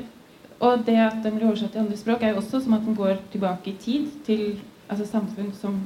Og 0.62 0.86
det 0.86 0.96
at 1.02 1.24
den 1.24 1.36
blir 1.36 1.50
oversatt 1.50 1.72
til 1.74 1.82
andre 1.82 1.98
språk, 1.98 2.22
er 2.24 2.36
jo 2.36 2.38
også 2.38 2.60
som 2.62 2.74
at 2.78 2.84
den 2.86 2.96
går 2.96 3.16
tilbake 3.32 3.72
i 3.72 3.80
tid 3.82 4.12
til 4.26 4.60
altså 4.88 5.08
samfunn 5.10 5.52
som 5.58 5.80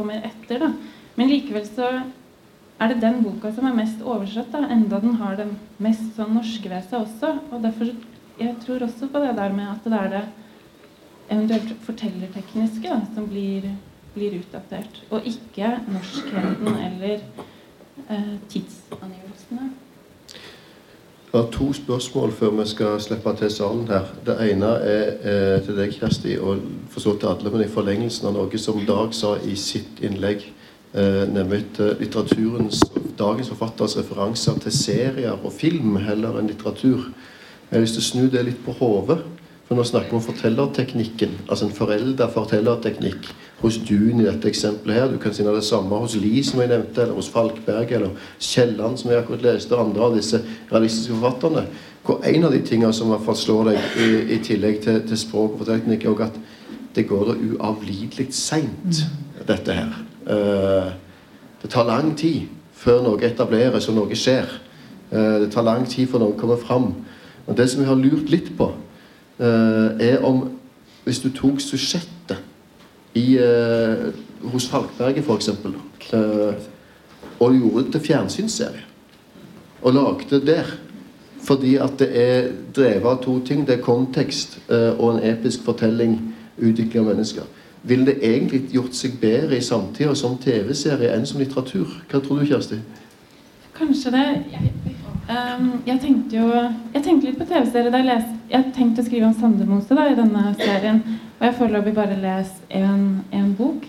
kommer 0.00 0.24
etter. 0.26 0.64
da. 0.64 0.72
Men 1.14 1.30
likevel 1.30 1.66
så 1.68 1.90
er 2.80 2.88
det 2.88 3.02
den 3.02 3.20
boka 3.22 3.52
som 3.52 3.66
er 3.68 3.76
mest 3.76 4.00
oversatt, 4.00 4.48
da, 4.54 4.64
enda 4.72 5.00
den 5.02 5.18
har 5.20 5.36
den 5.36 5.56
mest 5.84 6.14
sånn 6.16 6.32
norske 6.38 6.70
ved 6.72 6.86
seg 6.88 7.04
også. 7.04 7.34
Og 7.52 7.60
derfor 7.64 7.92
jeg 8.40 8.56
tror 8.64 8.86
også 8.86 9.10
på 9.12 9.20
det 9.20 9.34
der 9.36 9.52
med 9.52 9.68
at 9.68 9.84
det 9.84 9.98
er 9.98 10.12
det 10.14 10.22
eventuelt 11.30 11.74
fortellertekniske 11.84 12.88
da, 12.88 13.02
som 13.14 13.28
blir, 13.28 13.68
blir 14.14 14.38
utdatert. 14.40 15.02
Og 15.12 15.28
ikke 15.28 15.74
norskheten 15.92 16.80
eller 16.88 17.20
eh, 18.08 18.34
tidsangivelsene. 18.48 19.70
Det 21.32 21.38
er 21.38 21.50
to 21.54 21.72
spørsmål 21.72 22.32
før 22.34 22.50
vi 22.50 22.64
skal 22.66 22.96
slippe 23.00 23.30
til 23.38 23.50
salen 23.54 23.84
her. 23.86 24.08
Det 24.26 24.34
ene 24.50 24.66
er 24.66 25.04
eh, 25.22 25.60
til 25.62 25.76
deg, 25.78 25.92
Kjersti, 25.94 26.32
og 26.42 26.64
for 26.90 27.04
så 27.04 27.12
til 27.14 27.30
alle, 27.30 27.52
men 27.54 27.62
i 27.62 27.68
forlengelsen 27.70 28.26
av 28.26 28.34
noe 28.34 28.58
som 28.58 28.80
Dag 28.88 29.14
sa 29.14 29.36
i 29.46 29.54
sitt 29.54 30.02
innlegg, 30.02 30.42
eh, 30.90 31.22
nemlig 31.30 31.60
til 31.76 31.92
litteraturens, 32.00 32.82
dagens 33.18 33.52
forfatteres 33.52 33.94
referanser 34.00 34.58
til 34.64 34.74
serier 34.74 35.36
og 35.36 35.54
film 35.54 36.00
heller 36.02 36.40
enn 36.40 36.50
litteratur. 36.50 37.06
Jeg 37.70 37.76
har 37.76 37.86
lyst 37.86 38.00
til 38.00 38.02
å 38.02 38.08
snu 38.08 38.26
det 38.34 38.42
litt 38.48 38.64
på 38.66 38.74
hodet. 38.80 39.20
For 39.68 39.78
nå 39.78 39.86
snakker 39.86 40.10
vi 40.10 40.18
om 40.18 40.26
fortellerteknikken. 40.26 41.38
Altså 41.46 41.68
en 41.68 41.76
forelda 41.76 42.26
fortellerteknikk 42.34 43.30
hos 43.60 43.76
Dun 43.88 44.20
i 44.20 44.26
dette 44.26 44.48
eksempelet 44.48 44.96
her. 44.96 45.08
Du 45.12 45.18
kan 45.20 45.34
finne 45.36 45.52
det 45.54 45.64
samme 45.64 45.98
hos 46.00 46.16
Lie, 46.16 46.44
som 46.44 46.60
jeg 46.62 46.70
nevnte, 46.70 47.02
eller 47.02 47.18
hos 47.18 47.28
Falkberg, 47.28 47.92
eller 47.92 48.10
Kielland, 48.40 48.98
som 48.98 49.10
jeg 49.10 49.20
akkurat 49.20 49.44
leste, 49.44 49.76
og 49.76 49.88
andre 49.88 50.06
av 50.06 50.16
disse 50.16 50.40
realistiske 50.72 51.16
forfatterne. 51.16 51.66
Hvor 52.04 52.24
en 52.24 52.44
av 52.48 52.54
de 52.54 52.62
tingene 52.64 52.92
som 52.96 53.10
i 53.10 53.14
hvert 53.14 53.26
fall 53.26 53.36
slår 53.36 53.70
deg, 53.70 53.90
i, 54.00 54.08
i 54.36 54.40
tillegg 54.44 54.80
til, 54.84 55.02
til 55.08 55.20
språk 55.20 55.52
og 55.52 55.62
fortellerteknikk, 55.62 56.08
er 56.08 56.24
at 56.30 56.40
det 56.96 57.06
går 57.06 57.28
da 57.28 57.36
uavlidelig 57.50 58.30
seint, 58.34 59.04
dette 59.46 59.74
her. 59.74 59.92
Eh, 60.30 60.90
det 61.62 61.70
tar 61.70 61.88
lang 61.88 62.14
tid 62.18 62.48
før 62.80 63.02
noe 63.04 63.24
etableres 63.26 63.88
og 63.90 63.98
noe 63.98 64.16
skjer. 64.16 64.48
Eh, 65.10 65.36
det 65.44 65.50
tar 65.52 65.66
lang 65.66 65.84
tid 65.88 66.08
før 66.10 66.24
noe 66.24 66.38
kommer 66.38 66.60
fram. 66.60 66.92
Og 67.46 67.56
det 67.56 67.68
som 67.70 67.82
jeg 67.82 67.90
har 67.90 67.98
lurt 67.98 68.30
litt 68.32 68.52
på, 68.56 68.72
eh, 69.38 70.08
er 70.12 70.24
om 70.24 70.48
hvis 71.04 71.20
du 71.20 71.30
tok 71.34 71.60
sujektet 71.60 72.38
i, 73.14 73.38
eh, 73.38 74.12
hos 74.52 74.68
Falkberget 74.68 75.24
f.eks. 75.24 75.48
Uh, 76.12 76.54
og 77.40 77.54
gjorde 77.56 77.84
det 77.84 77.92
til 77.92 78.00
fjernsynsserie, 78.00 78.84
og 79.82 79.94
lagde 79.94 80.46
der 80.46 80.64
fordi 81.44 81.76
at 81.76 81.98
det 81.98 82.08
er 82.20 82.50
drevet 82.76 83.06
av 83.08 83.22
to 83.24 83.38
ting. 83.44 83.66
Det 83.66 83.78
er 83.78 83.84
kontekst 83.84 84.58
eh, 84.68 84.92
og 85.00 85.14
en 85.14 85.22
episk 85.32 85.64
fortelling 85.64 86.18
utvikla 86.60 87.00
av 87.00 87.06
mennesker. 87.14 87.46
Ville 87.82 88.10
det 88.10 88.18
egentlig 88.20 88.66
gjort 88.74 88.96
seg 88.96 89.16
bedre 89.20 89.56
i 89.56 89.64
samtida 89.64 90.14
som 90.14 90.36
TV-serie 90.38 91.14
enn 91.16 91.24
som 91.26 91.40
litteratur? 91.40 91.88
Hva 92.10 92.20
tror 92.20 92.42
du, 92.42 92.46
Kjersti? 92.50 92.82
Kanskje 93.78 94.12
det. 94.12 94.26
Jeg, 94.52 94.72
ehm, 95.30 95.70
jeg 95.86 96.00
tenkte 96.02 96.36
jo 96.36 96.48
Jeg 96.50 97.02
tenkte 97.02 97.28
litt 97.28 97.38
på 97.38 97.46
TV-serien 97.48 97.94
da 97.94 98.02
jeg 98.02 98.26
Jeg 98.50 98.72
tenkte 98.76 99.02
å 99.02 99.06
skrive 99.06 99.30
om 99.30 99.34
Sandemose 99.38 99.96
da, 99.96 100.08
i 100.10 100.18
denne 100.18 100.54
serien. 100.58 101.02
Og 101.38 101.46
jeg 101.46 101.58
foreløpig 101.58 101.94
bare 101.96 102.20
lest 102.20 102.62
en 102.70 103.56
bok. 103.58 103.86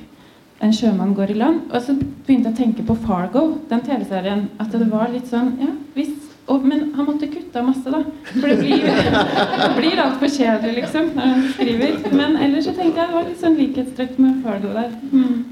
'En 0.62 0.74
sjømann 0.74 1.16
går 1.18 1.32
i 1.34 1.40
land'. 1.40 1.72
Og 1.74 1.82
så 1.82 1.96
begynte 1.98 2.50
jeg 2.50 2.54
å 2.54 2.58
tenke 2.58 2.84
på 2.86 2.96
Fargo, 3.06 3.58
den 3.70 3.82
TV-serien. 3.82 4.50
At 4.60 4.72
det 4.72 4.92
var 4.92 5.10
litt 5.10 5.28
sånn 5.28 5.58
Ja, 5.60 5.72
hvis 5.96 6.30
og, 6.52 6.66
men 6.66 6.94
han 6.96 7.06
måtte 7.06 7.30
kutte 7.32 7.60
av 7.60 7.68
masse, 7.70 7.92
da. 7.94 8.02
For 8.34 8.48
det 8.50 8.58
blir, 8.60 8.82
det 9.62 9.70
blir 9.78 10.02
altfor 10.04 10.28
kjedelig, 10.28 10.74
liksom, 10.82 11.12
når 11.16 11.34
han 11.34 11.44
skriver. 11.54 11.98
Men 12.18 12.38
ellers 12.38 12.68
så 12.68 12.74
tenkte 12.76 13.00
jeg 13.00 13.12
det 13.12 13.18
var 13.18 13.28
litt 13.30 13.44
sånn 13.44 13.60
likhetstrekk 13.60 14.18
med 14.20 14.42
Fargo 14.46 14.74
der. 14.76 14.96
Mm. 15.12 15.46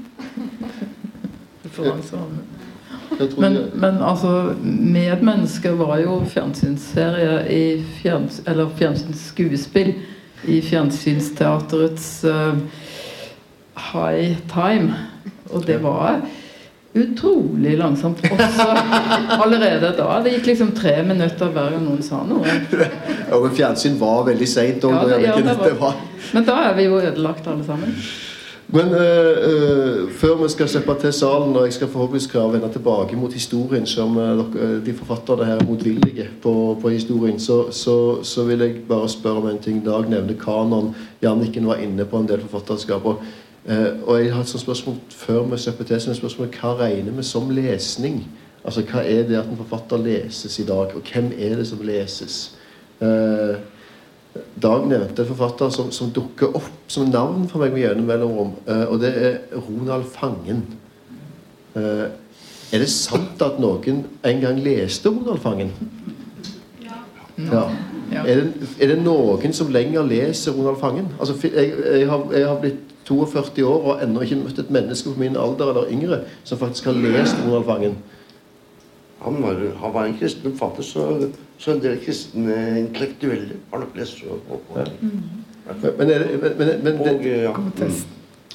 Men, 3.18 3.58
men 3.74 4.02
altså, 4.02 4.54
'Medmennesker' 4.62 5.76
var 5.76 5.98
jo 5.98 6.20
fjernsynsserie 6.30 7.40
i 7.50 7.82
fjerns, 8.02 8.42
Eller 8.46 8.70
fjernsynsskuespill 8.78 9.94
i 10.48 10.60
Fjernsynsteaterets 10.62 12.24
uh, 12.24 12.54
high 13.92 14.36
time. 14.48 14.94
Og 15.50 15.66
det 15.66 15.82
var 15.82 16.20
utrolig 16.94 17.76
langsomt 17.78 18.22
også 18.24 18.66
allerede 19.44 19.92
da. 19.98 20.08
Det 20.24 20.32
gikk 20.38 20.46
liksom 20.52 20.72
tre 20.74 20.96
minutter 21.06 21.52
hver 21.52 21.74
gang 21.74 21.84
noen 21.84 22.02
sa 22.02 22.22
noe. 22.26 22.56
Ja, 22.72 23.36
men 23.36 23.54
fjernsyn 23.54 23.98
var 24.00 24.24
veldig 24.30 24.48
seint 24.48 24.86
òg. 24.86 24.96
Ja, 25.12 25.20
ja, 25.30 25.92
men 26.32 26.46
da 26.46 26.58
er 26.70 26.74
vi 26.78 26.88
jo 26.88 26.98
ødelagt 26.98 27.46
alle 27.50 27.66
sammen. 27.66 27.94
Men 28.72 28.92
uh, 28.94 29.36
uh, 29.50 30.10
før 30.14 30.36
vi 30.42 30.48
skal 30.52 30.68
slippe 30.70 30.94
til 31.00 31.12
salen, 31.12 31.56
og 31.56 31.64
jeg 31.66 31.72
skal 31.72 31.88
forhåpentligvis 31.90 32.28
skal 32.28 32.52
vende 32.52 32.68
tilbake 32.72 33.16
mot 33.18 33.32
historien, 33.32 33.86
som 33.86 34.16
uh, 34.16 34.44
de 34.86 34.94
forfatterne 34.94 35.44
her 35.44 35.58
er 35.58 35.66
motvillige 35.66 36.28
på, 36.42 36.52
på 36.82 36.88
historien, 36.88 37.40
så, 37.40 37.72
så, 37.72 38.22
så, 38.22 38.44
vil 38.44 38.60
jeg 38.60 38.76
bare 38.88 39.08
spørre 39.08 39.42
om 39.42 39.48
en 39.48 39.58
ting. 39.58 39.82
Dag 39.84 40.06
nevner 40.10 40.38
kanon. 40.38 40.94
Janniken 41.22 41.66
var 41.66 41.82
inne 41.82 42.04
på 42.04 42.18
en 42.18 42.28
del 42.28 42.40
forfatterskaper. 42.40 43.14
og 44.06 44.24
jeg 44.24 44.32
har 44.34 44.40
et 44.40 44.48
sånt 44.48 44.62
spørsmål 44.62 44.96
før 45.10 45.42
vi 45.50 45.58
slipper 45.58 45.84
til 45.84 46.00
som 46.00 46.14
spørsmål 46.14 46.48
hva 46.60 46.70
regner 46.78 47.12
vi 47.12 47.22
som 47.22 47.50
lesning? 47.50 48.22
Altså 48.64 48.82
Hva 48.82 49.02
er 49.04 49.26
det 49.28 49.36
at 49.36 49.50
en 49.50 49.56
forfatter 49.56 49.98
leses 49.98 50.58
i 50.58 50.64
dag, 50.64 50.94
og 50.94 51.02
hvem 51.12 51.32
er 51.38 51.56
det 51.56 51.66
som 51.66 51.82
leses? 51.82 52.56
Uh, 53.00 53.56
Dag 54.62 54.84
nevnte 54.86 55.24
forfatter 55.26 55.72
som, 55.74 55.88
som, 55.94 56.12
dukker 56.14 56.54
opp 56.54 56.68
som 56.90 57.08
navn 57.10 57.48
for 57.50 57.64
meg 57.64 57.74
med 57.74 57.82
jevne 57.82 58.04
mellomrom, 58.06 58.52
uh, 58.68 58.86
og 58.92 59.00
det 59.02 59.10
er 59.16 59.38
Ronald 59.56 60.06
Fangen. 60.12 60.62
er 61.74 62.82
det 62.82 62.88
sant 62.90 63.42
at 63.42 63.60
noen 63.62 64.04
en 64.26 64.40
gang 64.42 64.58
leste 64.62 65.10
Ronald 65.10 65.38
Fangen? 65.42 65.70
Ja. 67.48 67.70
ja. 68.12 68.24
Er, 68.26 68.34
det, 68.40 68.68
er, 68.80 68.86
det, 68.92 68.98
noen 69.02 69.54
som 69.56 69.70
lenger 69.72 70.06
leser 70.06 70.54
Ronald 70.56 70.80
Fangen? 70.82 71.10
Altså, 71.18 71.36
jeg, 71.46 71.74
jeg, 71.78 72.08
har, 72.10 72.24
jeg 72.34 72.46
har 72.46 72.58
blitt 72.62 72.90
42 73.10 73.66
år 73.66 73.86
og 73.92 74.02
ennå 74.04 74.22
ikke 74.22 74.38
møtt 74.44 74.58
et 74.62 74.70
menneske 74.70 75.10
på 75.10 75.20
min 75.22 75.38
alder 75.38 75.72
eller 75.72 75.90
yngre 75.90 76.20
som 76.44 76.60
faktisk 76.60 76.90
har 76.90 76.98
lest 77.00 77.38
Ronald 77.44 77.66
Fangen. 77.66 77.96
Han 79.20 79.42
var, 79.42 79.62
han 79.82 79.94
var 79.94 80.06
en 80.08 80.18
kristen 80.18 80.54
forfatter, 80.56 80.86
så, 80.86 81.06
så, 81.60 81.74
en 81.74 81.82
del 81.82 81.98
kristne 82.00 82.56
intellektuelle 82.80 83.58
har 83.72 83.82
nok 83.82 83.98
lest 83.98 84.22
på. 84.48 84.60
på. 84.68 84.78
Ja. 84.80 84.86
Men, 85.98 86.08
men, 86.08 86.56
men, 86.58 86.70
men, 86.84 87.00
og, 87.04 87.26
ja. 87.26 87.52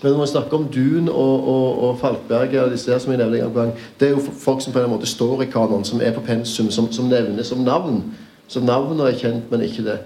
Men 0.02 0.12
når 0.12 0.18
man 0.18 0.28
snakker 0.28 0.58
om 0.58 0.66
Dun 0.74 1.10
og, 1.10 1.48
og, 1.48 1.84
og 1.84 2.00
Falkberg 2.02 2.72
disse 2.72 2.92
her 2.92 3.00
som 3.00 3.14
jeg 3.14 3.22
nevner 3.22 3.46
en 3.46 3.54
gang, 3.54 3.72
Det 4.00 4.08
er 4.08 4.12
jo 4.12 4.20
folk 4.40 4.62
som 4.62 4.74
på 4.74 4.84
en 4.84 4.90
måte 4.90 5.08
står 5.08 5.46
i 5.46 5.50
kanon, 5.50 5.86
som 5.86 6.02
er 6.02 6.12
på 6.14 6.22
pensum, 6.26 6.72
som, 6.72 6.92
som 6.92 7.06
nevnes 7.10 7.48
som 7.48 7.64
navn. 7.64 8.04
Så 8.48 8.60
navnet 8.60 9.08
er 9.08 9.20
kjent, 9.20 9.52
men 9.52 9.64
ikke 9.66 9.86
det. 9.86 10.00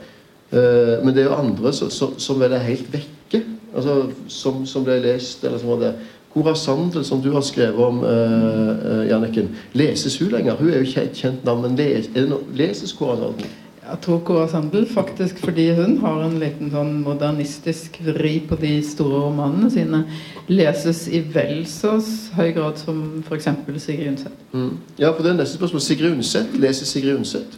Uh, 0.54 1.06
men 1.06 1.16
det 1.16 1.24
er 1.24 1.28
jo 1.30 1.40
andre 1.40 1.74
som, 1.74 1.90
som, 1.90 2.14
som 2.20 2.42
er 2.42 2.58
helt 2.64 2.94
vekke 2.94 3.44
altså, 3.76 4.10
som, 4.28 4.64
som, 4.66 4.86
ble 4.86 5.00
lest 5.04 5.44
eller 5.44 5.62
som 5.62 5.74
var 5.74 5.84
det. 5.84 5.92
Cora 6.34 6.54
Sandel, 6.56 7.06
som 7.06 7.22
du 7.22 7.32
har 7.34 7.42
skrevet 7.42 7.80
om, 7.82 8.04
uh, 8.04 9.08
Janniken, 9.10 9.50
leses 9.74 10.20
hun 10.22 10.30
lenger? 10.30 10.60
Hun 10.60 10.70
er 10.70 10.84
jo 10.84 10.90
ikke 10.90 11.08
et 11.08 11.18
kjent 11.18 11.48
navn, 11.48 11.64
men 11.66 11.80
les, 11.80 12.06
er 12.14 12.22
det 12.22 12.30
no, 12.30 12.44
leses 12.54 12.94
Cora 12.94 13.18
Sandel? 13.18 13.50
Jeg 13.90 13.98
tror 14.06 14.20
Cora 14.20 14.48
Sandel 14.48 14.86
faktisk 14.94 15.40
fordi 15.42 15.72
hun 15.74 15.96
har 16.04 16.20
en 16.22 16.36
liten 16.42 16.70
sånn 16.70 17.00
modernistisk 17.02 17.96
vri 18.06 18.36
på 18.46 18.58
de 18.62 18.76
store 18.86 19.24
romanene 19.24 19.72
sine, 19.74 20.04
leses 20.52 21.08
i 21.10 21.24
vel 21.34 21.64
så 21.70 21.96
høy 22.38 22.52
grad 22.54 22.78
som 22.78 23.00
f.eks. 23.24 23.50
Sigrid 23.82 24.12
Undset. 24.12 24.44
Mm. 24.54 24.76
Ja, 25.02 25.10
for 25.10 25.26
det 25.26 25.34
er 25.34 25.40
neste 25.40 25.58
spørsmål. 25.58 25.82
Sigrid 25.82 26.20
Undset. 26.20 26.54
Leser 26.62 26.86
Sigrid 26.86 27.18
Undset? 27.18 27.58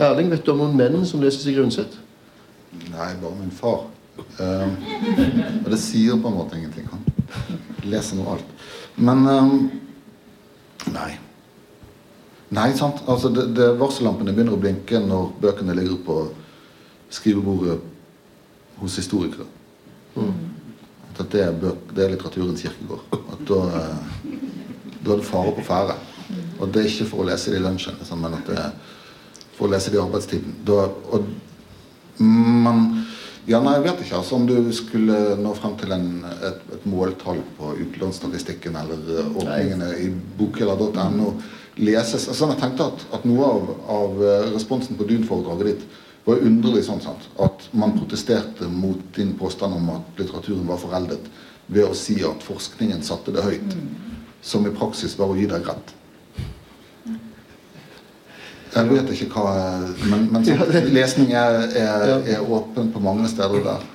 Erling, 0.00 0.32
vet 0.32 0.46
du 0.46 0.54
om 0.54 0.62
noen 0.64 0.78
menn 0.78 1.04
som 1.04 1.20
leser 1.20 1.44
Sigrid 1.44 1.66
Undset? 1.66 2.00
Nei, 2.88 3.12
bare 3.20 3.36
min 3.36 3.52
far. 3.52 3.90
Uh, 4.40 4.68
og 5.64 5.68
det 5.72 5.80
sier 5.80 6.16
på 6.16 6.30
en 6.30 6.38
måte 6.40 6.56
ingenting. 6.56 6.88
Han 6.88 6.99
leser 7.86 8.18
nå 8.18 8.26
alt. 8.34 8.56
Men 8.96 9.26
um, 9.28 9.56
Nei. 10.88 11.10
Nei, 12.50 12.70
sant. 12.74 13.02
Altså, 13.06 13.28
det, 13.28 13.50
det 13.54 13.66
varsellampene 13.78 14.32
begynner 14.34 14.56
å 14.56 14.60
blinke 14.60 14.98
når 15.02 15.34
bøkene 15.42 15.76
ligger 15.76 15.98
på 16.06 16.16
skrivebordet 17.12 17.76
hos 18.80 18.96
historikere. 18.98 19.46
Mm. 20.16 20.32
At 21.20 21.26
det 21.30 21.42
er, 21.44 21.52
bøk, 21.52 21.92
det 21.94 22.04
er 22.04 22.14
litteraturens 22.14 22.64
kirkegård. 22.64 23.04
At 23.20 23.44
da, 23.50 23.60
eh, 23.80 24.32
da 25.04 25.12
er 25.12 25.20
det 25.20 25.28
fare 25.28 25.52
på 25.58 25.66
ferde. 25.66 25.98
Og 26.60 26.72
det 26.72 26.82
er 26.82 26.90
ikke 26.90 27.10
for 27.10 27.22
å 27.22 27.28
lese 27.28 27.52
det 27.52 27.60
i 27.60 27.64
lunsjen, 27.64 27.98
liksom, 28.00 28.24
men 28.24 28.36
at 28.38 28.48
det 28.48 28.58
er 28.60 28.74
for 29.56 29.68
å 29.68 29.70
lese 29.74 29.92
det 29.92 29.98
i 29.98 30.02
arbeidstiden. 30.02 30.58
Da, 30.66 30.86
og, 31.12 31.28
men 32.24 32.82
ja, 33.48 33.60
nei, 33.62 33.76
jeg 33.78 33.86
vet 33.86 34.02
ikke. 34.04 34.18
altså 34.18 34.36
Om 34.36 34.46
du 34.48 34.56
skulle 34.76 35.16
nå 35.40 35.54
frem 35.56 35.76
til 35.80 35.94
en, 35.96 36.10
et, 36.36 36.60
et, 36.74 36.84
måltall 36.90 37.40
på 37.56 37.72
utlånsstatistikken 37.86 38.76
eller 38.76 39.00
ordningene 39.22 39.40
åpningene 39.40 39.90
i 40.04 40.10
bokhylla.no 40.38 41.32
leses 41.80 42.28
altså 42.28 42.50
Jeg 42.50 42.60
tenkte 42.60 42.88
at, 42.90 43.04
at 43.16 43.26
noe 43.28 43.46
av, 43.46 43.70
av, 43.96 44.22
eh, 44.26 44.48
responsen 44.54 44.98
på 44.98 45.06
Dun-foredraget 45.08 45.70
ditt 45.70 45.86
var 46.26 46.42
underlig 46.44 46.82
sånn 46.84 47.00
sant? 47.00 47.28
At 47.40 47.64
man 47.72 47.96
protesterte 47.96 48.68
mot 48.68 49.00
din 49.16 49.32
påstand 49.38 49.78
om 49.78 49.88
at 49.94 50.20
litteraturen 50.20 50.66
var 50.68 50.82
foreldet 50.82 51.30
ved 51.70 51.86
å 51.86 51.96
si 51.96 52.18
at 52.26 52.44
forskningen 52.44 53.00
satte 53.06 53.32
det 53.32 53.46
høyt. 53.46 53.76
Som 54.44 54.66
i 54.68 54.74
praksis 54.74 55.16
var 55.18 55.32
å 55.32 55.38
gi 55.38 55.46
deg 55.48 55.64
rett. 55.68 55.94
Jeg 58.70 58.88
vet 58.90 59.10
ikke 59.14 59.30
hva 59.34 59.54
Men, 60.06 60.28
men 60.30 60.46
sånn, 60.46 60.90
lesning 60.94 61.32
er, 61.34 61.64
er, 61.74 62.12
er, 62.36 62.44
åpen 62.44 62.92
på 62.94 63.02
mange 63.02 63.28
steder 63.30 63.64
der. 63.66 63.86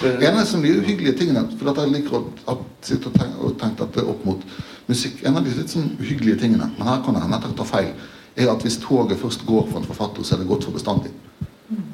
En 0.00 0.38
av 0.40 0.48
de 0.48 0.72
uhyggelige 0.80 1.18
tingene 1.20 1.44
For 1.60 1.70
jeg 1.70 1.92
liker 1.92 2.16
å, 2.18 2.56
sitte 2.82 3.10
og 3.10 3.18
tenke, 3.18 3.50
tenke 3.60 3.84
dette 3.84 4.06
opp 4.08 4.24
mot 4.28 4.46
musikk 4.88 5.20
En 5.28 5.36
av 5.38 5.44
de 5.44 5.52
litt 5.54 5.72
sånn 5.72 5.92
uhyggelige 6.00 6.40
tingene, 6.42 6.70
men 6.78 6.88
her 6.88 7.02
kan 7.04 7.16
jeg 7.16 7.26
hende 7.26 7.38
at 7.38 7.46
jeg 7.46 7.58
tar 7.60 7.68
feil, 7.68 7.90
er 8.40 8.50
at 8.50 8.64
hvis 8.64 8.78
toget 8.82 9.20
først 9.20 9.44
går 9.46 9.68
for 9.68 9.80
en 9.80 9.86
forfatter, 9.86 10.26
så 10.26 10.34
er 10.34 10.40
det 10.42 10.48
godt 10.48 10.66
for 10.66 10.74
bestandig. 10.74 11.12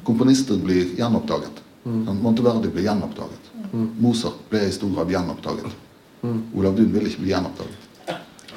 Komponister 0.07 0.57
blir 0.61 0.95
gjenoppdaget. 0.97 1.61
Mm. 1.85 2.07
Monteverdi 2.23 2.71
blir 2.73 2.87
gjenoppdaget. 2.87 3.51
Mm. 3.71 3.89
Mozart 4.01 4.39
ble 4.49 4.63
i 4.65 4.73
stor 4.73 4.89
grad 4.95 5.11
gjenoppdaget. 5.13 5.77
Mm. 6.23 6.39
Olav 6.57 6.77
Duun 6.79 6.89
vil 6.95 7.09
ikke 7.11 7.21
bli 7.25 7.33
gjenoppdaget. 7.35 7.85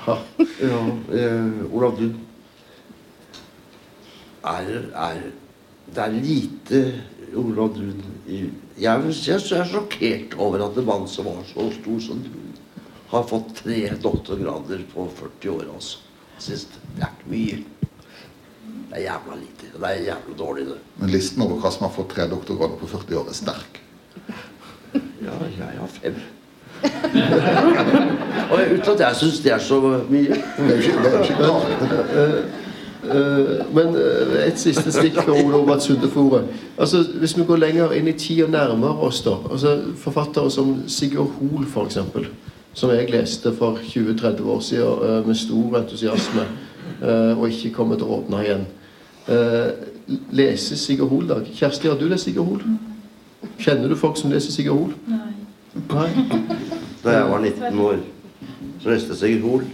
Ja, 0.06 0.16
eh, 0.48 1.74
Olav 1.76 1.98
Duun 1.98 2.14
er, 4.44 4.70
er 4.94 5.22
Det 5.90 6.02
er 6.04 6.12
lite 6.14 6.82
Olav 7.36 7.74
Duun 7.74 8.02
Jeg, 8.26 8.50
jeg 8.78 9.34
er 9.34 9.64
sjokkert 9.66 10.36
over 10.38 10.62
at 10.66 10.78
en 10.78 10.86
mann 10.86 11.08
som 11.08 11.26
var 11.26 11.42
så 11.48 11.66
stor 11.74 11.98
som 12.00 12.22
du, 12.22 12.30
har 13.10 13.26
fått 13.26 13.56
tre 13.64 13.90
doktorgrader 14.02 14.84
på 14.94 15.08
40 15.18 15.50
år. 15.50 15.66
altså. 15.74 15.98
Sist. 16.38 16.78
Det 16.96 17.02
er 17.02 17.10
ikke 17.10 17.30
mye. 17.32 17.58
Det 18.90 18.98
er 18.98 19.02
jævla 19.02 19.38
lite. 19.40 19.70
Det 19.74 19.88
er 19.88 20.04
jævla 20.06 20.36
dårlig, 20.38 20.66
det. 20.66 20.78
Men 21.00 21.10
listen 21.10 21.42
over 21.42 21.58
hva 21.60 21.72
som 21.74 21.88
har 21.88 21.94
fått 21.94 22.14
tre 22.14 22.28
doktorgrader 22.30 22.78
på 22.78 22.90
40 22.94 23.18
år, 23.18 23.28
er 23.28 23.38
sterk. 23.38 23.80
Ja, 24.94 25.34
jeg 25.58 25.80
har 25.80 25.90
fem. 25.98 26.22
Og 28.50 28.58
uten 28.58 28.92
at 28.94 29.00
jeg 29.00 29.16
syns 29.20 29.42
det 29.44 29.52
er 29.52 29.62
så 29.62 29.80
mye. 29.82 30.38
Det 30.56 30.70
er 30.70 30.80
ikke, 30.80 31.02
det 31.02 31.12
er 31.12 31.22
ikke. 31.28 31.50
Uh, 32.14 32.66
men 33.74 33.94
uh, 33.96 34.34
et 34.46 34.58
siste 34.60 34.92
stikk 34.92 35.20
for 35.22 35.32
Ole 35.32 35.56
Obert 35.56 35.82
Sundefòret. 35.82 36.44
Altså, 36.78 37.04
hvis 37.20 37.36
vi 37.38 37.44
går 37.48 37.56
lenger 37.62 37.92
inn 37.96 38.08
i 38.08 38.12
tid 38.12 38.42
og 38.44 38.50
nærmere 38.50 38.98
oss, 39.06 39.22
da. 39.24 39.36
Altså, 39.50 39.76
forfattere 39.96 40.50
som 40.50 40.74
Sigurd 40.88 41.30
Hoel, 41.38 41.64
f.eks. 41.66 41.98
Som 42.72 42.90
jeg 42.94 43.10
leste 43.10 43.52
for 43.56 43.78
20-30 43.82 44.42
år 44.46 44.60
siden 44.60 44.86
uh, 45.02 45.26
med 45.26 45.34
stor 45.34 45.78
entusiasme, 45.80 46.46
og 47.36 47.46
ikke 47.48 47.70
kommer 47.72 47.96
til 47.96 48.04
å 48.10 48.16
åpne 48.18 48.40
igjen. 48.44 48.62
Eh, 49.30 49.68
leser 50.36 50.76
Sigurd 50.76 51.08
Hoel 51.12 51.28
da? 51.30 51.36
Kjersti, 51.54 51.88
har 51.88 51.96
du 52.00 52.08
lest 52.10 52.26
Sigurd 52.26 52.48
Hoel? 52.50 52.62
Kjenner 53.62 53.88
du 53.88 53.96
folk 53.96 54.18
som 54.18 54.32
leser 54.32 54.52
Sigurd 54.52 54.76
Hoel? 54.76 54.94
Nei. 55.94 56.08
Da 57.04 57.14
jeg 57.14 57.28
var 57.30 57.40
19 57.46 57.78
år, 57.86 58.02
så 58.82 58.90
leste 58.90 59.14
jeg 59.14 59.20
Sigurd 59.22 59.46
Hoel. 59.46 59.68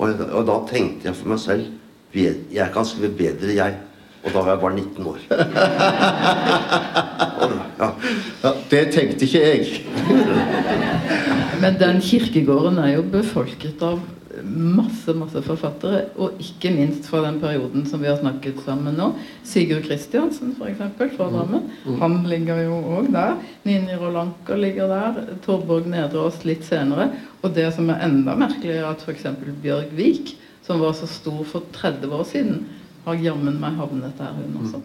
Og, 0.00 0.22
og 0.30 0.46
da 0.48 0.56
tenkte 0.70 1.10
jeg 1.10 1.18
for 1.18 1.28
meg 1.34 1.42
selv 1.42 1.66
"Be- 1.66 1.79
Jeg 2.14 2.70
kan 2.74 2.84
skrive 2.84 3.12
bedre, 3.14 3.54
jeg. 3.54 3.74
Og 4.24 4.32
da 4.34 4.38
var 4.42 4.50
jeg 4.52 4.60
bare 4.60 4.76
19 4.76 5.06
år. 5.06 5.18
Ja. 7.80 7.86
Ja, 8.44 8.50
det 8.68 8.80
tenkte 8.92 9.24
ikke 9.24 9.40
jeg. 9.40 9.62
Men 11.62 11.78
den 11.80 12.02
kirkegården 12.04 12.76
er 12.82 12.90
jo 12.98 13.04
befolket 13.08 13.80
av 13.84 14.02
masse 14.44 15.12
masse 15.16 15.40
forfattere, 15.44 16.02
og 16.20 16.38
ikke 16.40 16.70
minst 16.74 17.08
fra 17.10 17.22
den 17.24 17.40
perioden 17.42 17.86
som 17.88 18.02
vi 18.02 18.08
har 18.08 18.18
snakket 18.20 18.60
sammen 18.64 18.96
nå. 18.98 19.10
Sigurd 19.46 19.86
Kristiansen, 19.88 20.54
f.eks., 20.58 21.16
fra 21.16 21.30
Drammen. 21.32 21.70
Han 22.00 22.20
ligger 22.30 22.62
jo 22.64 22.78
òg 22.98 23.10
der. 23.14 23.40
Nini 23.66 23.96
Rolanker 24.00 24.60
ligger 24.60 24.92
der. 24.92 25.18
Torborg 25.44 25.88
Nedreås 25.90 26.44
litt 26.48 26.64
senere. 26.68 27.10
Og 27.42 27.56
det 27.56 27.70
som 27.76 27.90
er 27.90 28.04
enda 28.06 28.36
merkeligere, 28.38 28.84
er 28.84 28.94
at 28.94 29.04
f.eks. 29.04 29.26
Bjørg 29.64 29.92
Vik, 29.98 30.36
som 30.70 30.80
var 30.80 30.92
så 30.94 31.06
stor 31.10 31.42
for 31.50 31.66
30 31.74 32.12
år 32.14 32.22
siden, 32.30 32.60
har 33.02 33.18
jammen 33.18 33.56
meg 33.58 33.74
havnet 33.74 34.14
der, 34.20 34.36
hun 34.36 34.60
også. 34.62 34.78